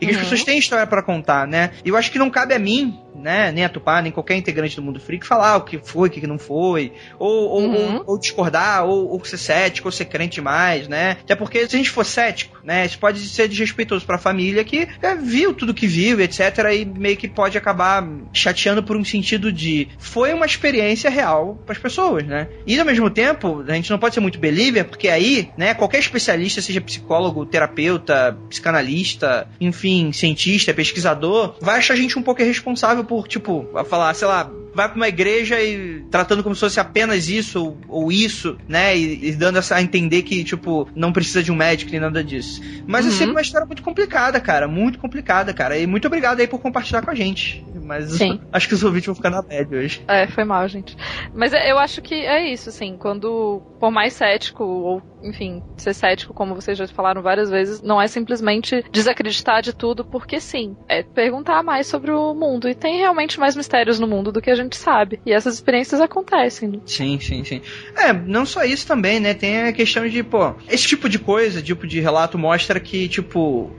E 0.00 0.06
que 0.06 0.10
as 0.10 0.16
Uhum. 0.16 0.22
pessoas 0.22 0.42
têm 0.44 0.58
história 0.58 0.86
pra 0.86 1.02
contar, 1.02 1.46
né? 1.46 1.70
E 1.84 1.88
eu 1.88 1.96
acho 1.96 2.10
que 2.10 2.18
não 2.18 2.28
cabe 2.30 2.54
a 2.54 2.58
mim, 2.58 2.98
né? 3.14 3.52
Nem 3.52 3.64
a 3.64 3.68
Tupá, 3.68 4.02
nem 4.02 4.10
qualquer 4.10 4.34
integrante 4.36 4.74
do 4.76 4.82
mundo 4.82 4.98
freak 4.98 5.24
falar 5.26 5.56
o 5.56 5.60
que 5.62 5.78
foi, 5.78 6.08
o 6.08 6.10
que 6.10 6.26
não 6.26 6.38
foi. 6.38 6.92
Ou, 7.18 7.48
ou, 7.48 7.60
Uhum. 7.62 7.94
ou, 7.98 8.02
ou 8.06 8.18
discordar, 8.18 8.84
ou, 8.84 9.10
ou 9.10 9.24
ser 9.24 9.38
cético, 9.38 9.88
ou 9.88 9.92
ser 9.92 10.06
crente 10.06 10.34
demais, 10.36 10.88
né? 10.88 11.18
Até 11.22 11.36
porque 11.36 11.66
se 11.74 11.76
a 11.76 11.78
gente 11.78 11.90
for 11.90 12.04
cético, 12.04 12.58
né, 12.62 12.86
isso 12.86 12.98
pode 12.98 13.18
ser 13.20 13.48
desrespeitoso 13.48 14.06
pra 14.06 14.16
família 14.16 14.64
que 14.64 14.88
é, 15.02 15.14
viu 15.14 15.52
tudo 15.52 15.74
que 15.74 15.86
viu, 15.86 16.20
etc, 16.20 16.40
e 16.72 16.84
meio 16.84 17.16
que 17.16 17.28
pode 17.28 17.58
acabar 17.58 18.06
chateando 18.32 18.82
por 18.82 18.96
um 18.96 19.04
sentido 19.04 19.52
de 19.52 19.88
foi 19.98 20.32
uma 20.32 20.46
experiência 20.46 21.10
real 21.10 21.60
para 21.66 21.74
as 21.74 21.78
pessoas, 21.78 22.24
né? 22.24 22.48
E 22.66 22.78
ao 22.78 22.86
mesmo 22.86 23.10
tempo, 23.10 23.64
a 23.66 23.74
gente 23.74 23.90
não 23.90 23.98
pode 23.98 24.14
ser 24.14 24.20
muito 24.20 24.38
believer, 24.38 24.84
porque 24.84 25.08
aí, 25.08 25.50
né, 25.56 25.74
qualquer 25.74 25.98
especialista, 25.98 26.62
seja 26.62 26.80
psicólogo, 26.80 27.44
terapeuta, 27.44 28.38
psicanalista, 28.48 29.48
enfim, 29.60 30.12
cientista, 30.12 30.72
pesquisador, 30.72 31.56
vai 31.60 31.78
achar 31.78 31.94
a 31.94 31.96
gente 31.96 32.18
um 32.18 32.22
pouco 32.22 32.40
irresponsável 32.40 33.04
por, 33.04 33.26
tipo, 33.26 33.68
falar, 33.88 34.14
sei 34.14 34.28
lá, 34.28 34.50
vai 34.74 34.88
pra 34.88 34.96
uma 34.96 35.08
igreja 35.08 35.62
e 35.62 36.04
tratando 36.10 36.42
como 36.42 36.54
se 36.54 36.60
fosse 36.60 36.80
apenas 36.80 37.28
isso 37.28 37.64
ou, 37.64 37.78
ou 37.88 38.12
isso, 38.12 38.58
né? 38.68 38.96
E, 38.96 39.28
e, 39.28 39.32
dando 39.32 39.58
essa, 39.58 39.76
a 39.76 39.82
entender 39.82 40.22
que, 40.22 40.42
tipo, 40.42 40.88
não 40.94 41.12
precisa 41.12 41.42
de 41.42 41.52
um 41.52 41.56
médico 41.64 41.90
nem 41.90 42.00
nada 42.00 42.22
disso. 42.22 42.60
Mas 42.86 43.04
é 43.04 43.08
uhum. 43.08 43.14
é 43.14 43.18
sempre 43.18 43.30
uma 43.32 43.40
história 43.40 43.66
muito 43.66 43.82
complicada, 43.82 44.40
cara. 44.40 44.68
Muito 44.68 44.98
complicada, 44.98 45.52
cara. 45.54 45.78
E 45.78 45.86
muito 45.86 46.06
obrigado 46.06 46.40
aí 46.40 46.46
por 46.46 46.60
compartilhar 46.60 47.02
com 47.02 47.10
a 47.10 47.14
gente. 47.14 47.64
Mas 47.82 48.12
Sim. 48.12 48.40
acho 48.52 48.68
que 48.68 48.74
os 48.74 48.84
ouvintes 48.84 49.06
vão 49.06 49.14
ficar 49.14 49.30
na 49.30 49.42
média 49.42 49.78
hoje. 49.78 50.02
É, 50.06 50.26
foi 50.26 50.44
mal, 50.44 50.66
gente. 50.68 50.96
Mas 51.34 51.52
é, 51.52 51.70
eu 51.70 51.78
acho 51.78 52.02
que 52.02 52.14
é 52.14 52.52
isso, 52.52 52.68
assim, 52.68 52.96
quando, 52.98 53.62
por 53.80 53.90
mais 53.90 54.12
cético, 54.12 54.64
ou, 54.64 55.02
enfim, 55.22 55.62
ser 55.76 55.94
cético, 55.94 56.34
como 56.34 56.54
vocês 56.54 56.76
já 56.76 56.86
falaram 56.88 57.22
várias 57.22 57.50
vezes, 57.50 57.82
não 57.82 58.00
é 58.00 58.06
simplesmente 58.06 58.84
desacreditar 58.90 59.62
de 59.62 59.74
tudo 59.74 60.04
porque 60.04 60.40
sim. 60.40 60.76
É 60.88 61.02
perguntar 61.02 61.62
mais 61.62 61.86
sobre 61.86 62.10
o 62.10 62.34
mundo. 62.34 62.68
E 62.68 62.74
tem 62.74 62.98
realmente 62.98 63.38
mais 63.38 63.56
mistérios 63.56 63.98
no 63.98 64.06
mundo 64.06 64.30
do 64.30 64.40
que 64.40 64.50
a 64.50 64.54
gente 64.54 64.76
sabe. 64.76 65.20
E 65.24 65.32
essas 65.32 65.54
experiências 65.54 66.00
acontecem. 66.00 66.68
Né? 66.68 66.78
Sim, 66.86 67.18
sim, 67.20 67.44
sim. 67.44 67.60
É, 67.96 68.12
não 68.12 68.44
só 68.44 68.64
isso 68.64 68.86
também, 68.86 69.20
né? 69.20 69.34
Tem 69.34 69.62
a 69.62 69.72
questão 69.72 70.06
de, 70.08 70.22
pô, 70.22 70.54
esse 70.68 70.86
tipo 70.86 71.08
de 71.08 71.18
coisa, 71.18 71.53
tipo 71.62 71.86
de 71.86 72.00
relato 72.00 72.38
mostra 72.38 72.80
que, 72.80 73.08
tipo, 73.08 73.70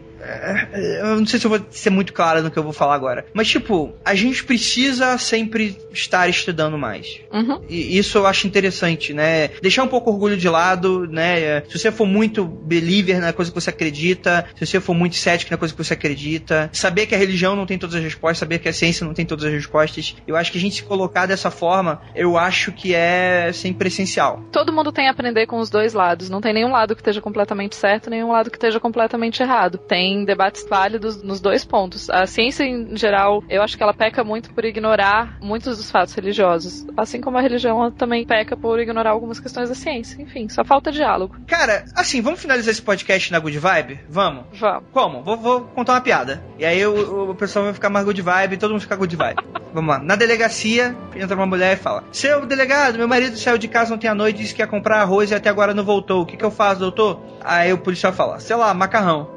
eu 0.73 1.17
não 1.17 1.25
sei 1.25 1.39
se 1.39 1.45
eu 1.45 1.49
vou 1.49 1.59
ser 1.69 1.89
muito 1.89 2.13
claro 2.13 2.41
no 2.41 2.51
que 2.51 2.57
eu 2.57 2.63
vou 2.63 2.73
falar 2.73 2.95
agora. 2.95 3.25
Mas, 3.33 3.47
tipo, 3.47 3.93
a 4.03 4.15
gente 4.15 4.43
precisa 4.43 5.17
sempre 5.17 5.77
estar 5.91 6.27
estudando 6.27 6.77
mais. 6.77 7.19
Uhum. 7.31 7.61
E 7.69 7.97
isso 7.97 8.17
eu 8.17 8.25
acho 8.25 8.47
interessante, 8.47 9.13
né? 9.13 9.49
Deixar 9.61 9.83
um 9.83 9.87
pouco 9.87 10.09
o 10.09 10.13
orgulho 10.13 10.37
de 10.37 10.49
lado, 10.49 11.07
né? 11.07 11.61
Se 11.69 11.77
você 11.77 11.91
for 11.91 12.05
muito 12.05 12.45
believer 12.45 13.19
na 13.19 13.33
coisa 13.33 13.51
que 13.51 13.59
você 13.59 13.69
acredita, 13.69 14.45
se 14.55 14.65
você 14.65 14.79
for 14.79 14.93
muito 14.93 15.15
cético 15.15 15.51
na 15.51 15.57
coisa 15.57 15.73
que 15.73 15.83
você 15.83 15.93
acredita, 15.93 16.69
saber 16.73 17.05
que 17.05 17.15
a 17.15 17.17
religião 17.17 17.55
não 17.55 17.65
tem 17.65 17.77
todas 17.77 17.95
as 17.95 18.03
respostas, 18.03 18.39
saber 18.39 18.59
que 18.59 18.69
a 18.69 18.73
ciência 18.73 19.05
não 19.05 19.13
tem 19.13 19.25
todas 19.25 19.45
as 19.45 19.51
respostas. 19.51 20.15
Eu 20.27 20.35
acho 20.35 20.51
que 20.51 20.57
a 20.57 20.61
gente 20.61 20.75
se 20.75 20.83
colocar 20.83 21.25
dessa 21.25 21.51
forma, 21.51 22.01
eu 22.15 22.37
acho 22.37 22.71
que 22.71 22.93
é 22.93 23.51
sempre 23.53 23.87
essencial. 23.87 24.43
Todo 24.51 24.73
mundo 24.73 24.91
tem 24.91 25.07
a 25.07 25.11
aprender 25.11 25.45
com 25.45 25.59
os 25.59 25.69
dois 25.69 25.93
lados. 25.93 26.29
Não 26.29 26.41
tem 26.41 26.53
nenhum 26.53 26.71
lado 26.71 26.95
que 26.95 27.01
esteja 27.01 27.21
completamente 27.21 27.75
certo, 27.75 28.09
nenhum 28.09 28.31
lado 28.31 28.49
que 28.49 28.57
esteja 28.57 28.79
completamente 28.79 29.41
errado. 29.41 29.77
Tem 29.77 30.14
debates 30.23 30.65
válidos 30.69 31.21
nos 31.21 31.41
dois 31.41 31.65
pontos. 31.65 32.09
A 32.09 32.25
ciência, 32.25 32.63
em 32.63 32.95
geral, 32.95 33.43
eu 33.49 33.61
acho 33.61 33.75
que 33.75 33.83
ela 33.83 33.93
peca 33.93 34.23
muito 34.23 34.53
por 34.53 34.63
ignorar 34.63 35.37
muitos 35.41 35.77
dos 35.77 35.91
fatos 35.91 36.13
religiosos. 36.13 36.85
Assim 36.95 37.19
como 37.19 37.37
a 37.37 37.41
religião 37.41 37.91
também 37.91 38.25
peca 38.25 38.55
por 38.55 38.79
ignorar 38.79 39.11
algumas 39.11 39.39
questões 39.39 39.69
da 39.69 39.75
ciência. 39.75 40.21
Enfim, 40.21 40.47
só 40.47 40.63
falta 40.63 40.91
diálogo. 40.91 41.35
Cara, 41.47 41.85
assim, 41.95 42.21
vamos 42.21 42.41
finalizar 42.41 42.71
esse 42.71 42.81
podcast 42.81 43.31
na 43.31 43.39
good 43.39 43.57
vibe? 43.57 43.99
Vamos? 44.09 44.45
Vamos. 44.53 44.83
Como? 44.91 45.23
Vou, 45.23 45.37
vou 45.37 45.61
contar 45.61 45.93
uma 45.93 46.01
piada. 46.01 46.43
E 46.57 46.65
aí 46.65 46.85
o, 46.85 47.31
o 47.31 47.35
pessoal 47.35 47.65
vai 47.65 47.73
ficar 47.73 47.89
mais 47.89 48.05
good 48.05 48.21
vibe 48.21 48.53
e 48.53 48.57
todo 48.57 48.71
mundo 48.71 48.81
ficar 48.81 48.95
good 48.95 49.15
vibe. 49.15 49.43
vamos 49.75 49.93
lá. 49.93 50.01
Na 50.01 50.15
delegacia, 50.15 50.95
entra 51.15 51.35
uma 51.35 51.45
mulher 51.45 51.73
e 51.73 51.79
fala: 51.79 52.03
Seu 52.11 52.45
delegado, 52.45 52.97
meu 52.97 53.07
marido 53.07 53.37
saiu 53.37 53.57
de 53.57 53.67
casa 53.67 53.93
ontem 53.93 54.07
à 54.07 54.15
noite 54.15 54.37
e 54.37 54.41
disse 54.43 54.55
que 54.55 54.61
ia 54.61 54.67
comprar 54.67 55.01
arroz 55.01 55.31
e 55.31 55.35
até 55.35 55.49
agora 55.49 55.73
não 55.73 55.83
voltou. 55.83 56.21
O 56.21 56.25
que, 56.25 56.37
que 56.37 56.45
eu 56.45 56.51
faço, 56.51 56.79
doutor? 56.79 57.21
Aí 57.43 57.71
o 57.73 57.77
policial 57.77 58.13
fala: 58.13 58.39
Sei 58.39 58.55
lá, 58.55 58.73
macarrão 58.73 59.34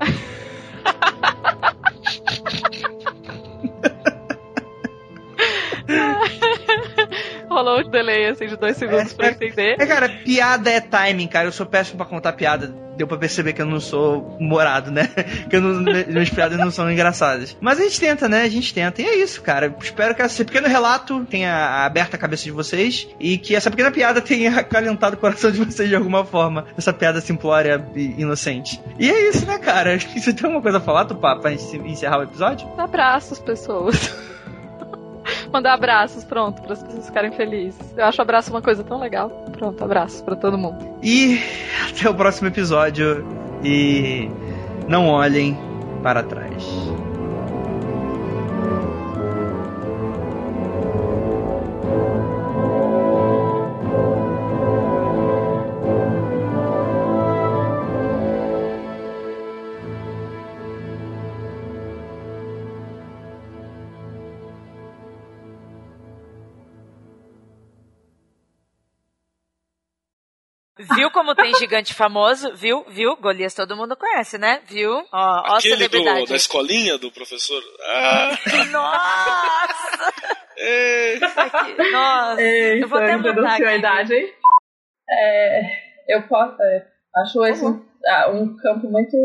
ah. 0.00 0.28
Rolou 7.58 7.80
um 7.80 7.90
delay 7.90 8.26
assim 8.28 8.46
de 8.46 8.56
dois 8.56 8.76
segundos 8.76 9.12
é, 9.12 9.16
pra 9.16 9.30
entender. 9.30 9.74
É, 9.80 9.84
cara, 9.86 10.08
piada 10.08 10.70
é 10.70 10.80
timing, 10.80 11.26
cara. 11.26 11.48
Eu 11.48 11.52
sou 11.52 11.66
péssimo 11.66 11.96
pra 11.96 12.06
contar 12.06 12.32
piada. 12.34 12.72
Deu 12.96 13.06
pra 13.06 13.16
perceber 13.16 13.52
que 13.52 13.60
eu 13.60 13.66
não 13.66 13.80
sou 13.80 14.36
morado, 14.38 14.92
né? 14.92 15.08
Que 15.50 15.56
eu 15.56 15.60
não, 15.60 15.80
minhas 15.82 16.30
piadas 16.30 16.56
não 16.56 16.70
são 16.70 16.90
engraçadas. 16.90 17.56
Mas 17.60 17.80
a 17.80 17.82
gente 17.82 17.98
tenta, 17.98 18.28
né? 18.28 18.42
A 18.42 18.48
gente 18.48 18.72
tenta. 18.72 19.02
E 19.02 19.04
é 19.04 19.16
isso, 19.16 19.42
cara. 19.42 19.74
Espero 19.82 20.14
que 20.14 20.22
esse 20.22 20.44
pequeno 20.44 20.68
relato 20.68 21.24
tenha 21.24 21.84
aberto 21.84 22.14
a 22.14 22.18
cabeça 22.18 22.44
de 22.44 22.52
vocês 22.52 23.08
e 23.18 23.38
que 23.38 23.56
essa 23.56 23.70
pequena 23.70 23.90
piada 23.90 24.20
tenha 24.20 24.54
acalentado 24.60 25.16
o 25.16 25.18
coração 25.18 25.50
de 25.50 25.58
vocês 25.58 25.88
de 25.88 25.96
alguma 25.96 26.24
forma. 26.24 26.66
Essa 26.76 26.92
piada 26.92 27.20
simplória 27.20 27.84
e 27.96 28.20
inocente. 28.20 28.80
E 29.00 29.10
é 29.10 29.30
isso, 29.30 29.44
né, 29.46 29.58
cara? 29.58 29.96
Acho 29.96 30.06
que 30.08 30.20
você 30.20 30.32
tem 30.32 30.44
alguma 30.44 30.62
coisa 30.62 30.78
a 30.78 30.80
falar, 30.80 31.06
Tupá, 31.06 31.34
pra 31.34 31.50
gente 31.50 31.76
encerrar 31.78 32.20
o 32.20 32.22
episódio? 32.22 32.68
Abraços, 32.78 33.40
pessoas. 33.40 34.16
Mandar 35.52 35.74
abraços, 35.74 36.24
pronto, 36.24 36.60
para 36.62 36.74
as 36.74 36.82
pessoas 36.82 37.06
ficarem 37.06 37.32
felizes. 37.32 37.80
Eu 37.96 38.04
acho 38.04 38.20
abraço 38.20 38.50
uma 38.50 38.62
coisa 38.62 38.84
tão 38.84 38.98
legal. 38.98 39.30
Pronto, 39.52 39.82
abraços 39.82 40.20
para 40.20 40.36
todo 40.36 40.58
mundo. 40.58 40.78
E 41.02 41.40
até 41.88 42.08
o 42.08 42.14
próximo 42.14 42.48
episódio. 42.48 43.26
E 43.64 44.30
não 44.86 45.08
olhem 45.08 45.58
para 46.02 46.22
trás. 46.22 46.64
Como 71.28 71.34
tem 71.34 71.54
gigante 71.56 71.92
famoso? 71.92 72.54
Viu? 72.54 72.84
Viu? 72.88 73.16
Golias 73.16 73.54
todo 73.54 73.76
mundo 73.76 73.96
conhece, 73.96 74.38
né? 74.38 74.62
Viu? 74.66 74.92
Ó, 74.92 75.04
ó 75.12 75.56
Aquele 75.56 75.88
do, 75.88 76.02
da 76.02 76.36
escolinha 76.36 76.96
do 76.98 77.10
professor. 77.12 77.62
Ah. 77.90 78.30
Nossa! 78.70 80.12
Nossa! 81.92 82.42
Ei, 82.42 82.82
eu 82.82 82.88
vou 82.88 82.98
até 82.98 83.16
mandar 83.16 83.54
aqui. 83.54 83.64
Idade. 83.64 84.14
É, 85.10 85.60
eu 86.08 86.22
posso, 86.28 86.60
é, 86.62 86.86
acho 87.16 87.44
esse 87.46 87.64
um, 87.64 87.84
ah, 88.06 88.30
um, 88.30 88.56
campo 88.56 88.90
muito 88.90 89.16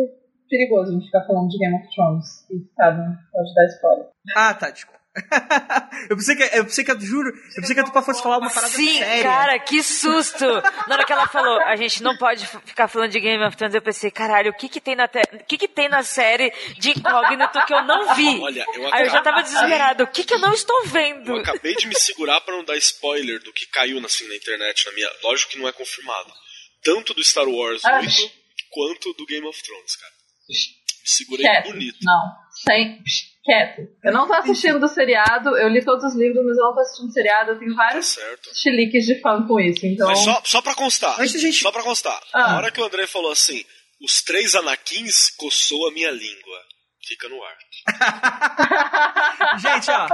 perigoso 0.49 0.91
a 0.91 0.93
gente 0.93 1.05
ficar 1.05 1.25
falando 1.25 1.49
de 1.49 1.57
Game 1.57 1.75
of 1.75 1.93
Thrones 1.93 2.49
e 2.49 2.63
sabe, 2.75 3.17
pode 3.31 3.55
dar 3.55 3.65
spoiler. 3.65 4.07
Ah, 4.35 4.53
tá, 4.53 4.69
desculpa. 4.69 5.02
eu 6.09 6.17
pensei 6.17 6.35
que, 6.35 6.43
eu 6.57 6.65
pensei 6.65 6.83
que, 6.83 6.91
eu 6.91 6.99
juro, 6.99 7.29
eu 7.29 7.61
pensei 7.61 7.75
que 7.75 7.81
a 7.81 7.83
Tupa 7.83 8.01
fosse 8.01 8.23
falar 8.23 8.39
uma 8.39 8.51
parada 8.51 8.73
Sim, 8.73 8.97
séria. 8.97 9.23
cara, 9.23 9.59
que 9.59 9.83
susto! 9.83 10.45
Na 10.87 10.95
hora 10.95 11.05
que 11.05 11.13
ela 11.13 11.27
falou, 11.27 11.61
a 11.61 11.75
gente 11.75 12.01
não 12.01 12.17
pode 12.17 12.47
ficar 12.65 12.87
falando 12.87 13.11
de 13.11 13.19
Game 13.19 13.43
of 13.43 13.55
Thrones, 13.55 13.75
eu 13.75 13.81
pensei, 13.81 14.09
caralho, 14.09 14.49
o 14.49 14.55
que 14.55 14.67
que 14.67 14.81
tem 14.81 14.95
na, 14.95 15.07
te... 15.07 15.21
o 15.33 15.45
que 15.45 15.57
que 15.59 15.67
tem 15.67 15.87
na 15.87 16.01
série 16.01 16.51
de 16.79 16.91
incógnito 16.91 17.63
que 17.65 17.73
eu 17.73 17.83
não 17.83 18.15
vi? 18.15 18.41
Olha, 18.41 18.65
eu 18.73 18.91
Aí 18.91 19.03
eu 19.03 19.09
já 19.11 19.21
tava 19.21 19.43
desesperado, 19.43 20.03
o 20.03 20.07
que 20.07 20.23
que 20.23 20.33
eu 20.33 20.39
não 20.39 20.51
estou 20.51 20.83
vendo? 20.85 21.33
Eu 21.33 21.41
acabei 21.41 21.75
de 21.75 21.87
me 21.87 21.95
segurar 21.95 22.41
para 22.41 22.55
não 22.55 22.63
dar 22.63 22.75
spoiler 22.77 23.39
do 23.43 23.53
que 23.53 23.67
caiu 23.67 24.03
assim, 24.03 24.27
na 24.27 24.35
internet, 24.35 24.83
na 24.87 24.91
minha, 24.93 25.11
lógico 25.21 25.51
que 25.51 25.59
não 25.59 25.67
é 25.67 25.71
confirmado. 25.71 26.33
Tanto 26.83 27.13
do 27.13 27.23
Star 27.23 27.47
Wars 27.47 27.83
8 27.85 27.95
ah. 27.95 28.01
quanto 28.71 29.13
do 29.13 29.25
Game 29.27 29.45
of 29.45 29.61
Thrones, 29.61 29.95
cara. 29.95 30.13
Me 30.49 30.55
segurei 31.05 31.45
Quieto. 31.45 31.71
bonito. 31.71 31.99
Não, 32.01 32.31
sem 32.65 32.99
quieto. 33.43 33.81
Eu 34.03 34.13
não 34.13 34.25
tô 34.25 34.33
assistindo 34.33 34.79
do 34.79 34.87
seriado, 34.87 35.55
eu 35.57 35.67
li 35.67 35.83
todos 35.83 36.03
os 36.03 36.15
livros, 36.15 36.43
mas 36.45 36.57
eu 36.57 36.63
não 36.63 36.73
tô 36.73 36.79
assistindo 36.79 37.07
do 37.07 37.13
seriado. 37.13 37.51
Eu 37.51 37.59
tenho 37.59 37.75
vários 37.75 38.15
tá 38.15 38.21
chiliques 38.53 39.05
de 39.05 39.19
fã 39.21 39.45
com 39.45 39.59
isso, 39.59 39.85
então... 39.85 40.07
Mas 40.07 40.19
só, 40.19 40.41
só 40.43 40.61
pra 40.61 40.73
constar, 40.73 41.19
Antes 41.19 41.39
gente... 41.39 41.61
só 41.61 41.71
pra 41.71 41.83
constar. 41.83 42.19
Ah. 42.33 42.55
hora 42.55 42.71
que 42.71 42.79
o 42.79 42.85
André 42.85 43.05
falou 43.05 43.31
assim, 43.31 43.63
os 44.01 44.21
três 44.21 44.55
anakins 44.55 45.29
coçou 45.37 45.89
a 45.89 45.91
minha 45.91 46.11
língua. 46.11 46.73
Fica 47.05 47.27
no 47.27 47.43
ar. 47.43 47.57
gente, 49.59 49.91
ó, 49.91 50.07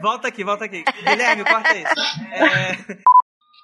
volta 0.00 0.26
aqui, 0.26 0.42
volta 0.42 0.64
aqui. 0.64 0.82
Guilherme, 0.82 1.44
corta 1.44 1.72
isso. 1.72 1.94
É... 2.32 2.96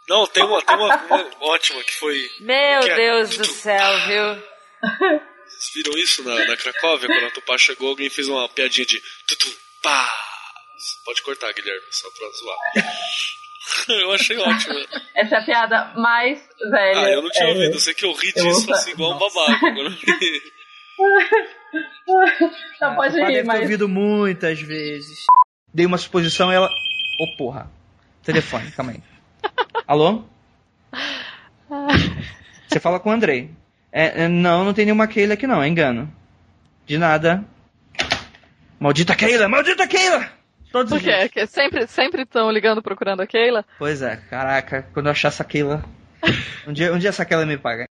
Não, 0.09 0.27
tem 0.29 0.45
uma, 0.45 0.63
tem 0.63 0.77
uma, 0.77 0.97
uma 0.97 1.31
ótima 1.41 1.83
que 1.83 1.93
foi... 1.95 2.17
Meu 2.41 2.81
que 2.81 2.91
é 2.91 2.95
Deus 2.95 3.35
é... 3.35 3.37
do 3.39 3.45
céu, 3.45 4.07
viu? 4.07 4.43
Vocês 5.59 5.73
viram 5.75 5.99
isso 5.99 6.23
na, 6.23 6.47
na 6.47 6.57
Cracóvia? 6.57 7.09
Quando 7.09 7.27
a 7.27 7.31
Tupá 7.33 7.59
chegou, 7.59 7.89
alguém 7.89 8.09
fez 8.09 8.29
uma 8.29 8.49
piadinha 8.49 8.87
de 8.87 9.03
tutu, 9.27 9.53
pá. 9.83 10.09
Pode 11.05 11.21
cortar, 11.23 11.53
Guilherme, 11.53 11.83
só 11.91 12.09
pra 12.11 12.29
zoar. 12.29 12.59
eu 14.01 14.13
achei 14.13 14.39
ótimo. 14.39 14.79
Essa 15.17 15.35
é 15.35 15.39
a 15.39 15.45
piada 15.45 15.85
mais 15.97 16.39
velha. 16.71 17.01
Ah, 17.01 17.11
eu 17.11 17.23
não 17.23 17.31
tinha 17.31 17.49
é, 17.49 17.53
ouvido. 17.53 17.75
Eu 17.75 17.81
sei 17.81 17.93
que 17.93 18.05
eu 18.05 18.13
ri 18.13 18.33
disso 18.33 18.73
assim, 18.73 18.93
igual 18.93 19.17
um 19.17 19.19
babaca 19.19 19.59
quando 19.59 19.79
eu 19.81 19.91
vi. 19.99 20.43
Não, 22.81 22.95
pode 22.95 23.21
rir, 23.21 23.45
mas... 23.45 23.63
ouvido 23.63 23.89
muitas 23.89 24.61
vezes. 24.61 25.25
Dei 25.75 25.87
uma 25.87 25.99
suposição 25.99 26.53
e 26.53 26.55
ela... 26.55 26.69
Ô, 27.21 27.25
oh, 27.25 27.37
porra. 27.37 27.69
Telefone, 28.23 28.71
calma 28.71 28.93
aí. 28.93 29.03
Alô? 29.89 30.25
Você 32.69 32.79
fala 32.79 33.01
com 33.01 33.11
o 33.11 33.13
Andrei. 33.13 33.51
É, 33.93 34.25
é, 34.25 34.29
não, 34.29 34.65
não 34.65 34.75
tem 34.75 34.85
nenhuma 34.85 35.07
Keila 35.07 35.35
aqui 35.35 35.47
não, 35.47 35.63
é 35.63 35.69
engano. 35.69 36.13
De 36.87 36.99
nada. 36.99 37.45
Maldita 38.79 39.15
Keila! 39.15 39.49
Maldita 39.49 39.87
Keila! 39.87 40.29
Todos 40.71 40.91
Por 40.91 40.97
os 40.97 41.03
dias. 41.03 41.23
quê? 41.23 41.29
Que 41.31 41.47
sempre 41.47 41.87
sempre 41.87 42.23
estão 42.23 42.51
ligando 42.51 42.83
procurando 42.83 43.21
a 43.23 43.27
Keila? 43.27 43.65
Pois 43.79 44.03
é, 44.03 44.17
caraca, 44.17 44.87
quando 44.93 45.07
eu 45.07 45.13
achar 45.13 45.29
essa 45.29 45.45
Keila. 45.45 45.85
Um 46.67 46.73
dia, 46.73 46.93
um 46.93 46.99
dia 46.99 47.09
essa 47.09 47.25
Keila 47.25 47.47
me 47.47 47.57
paga. 47.57 47.87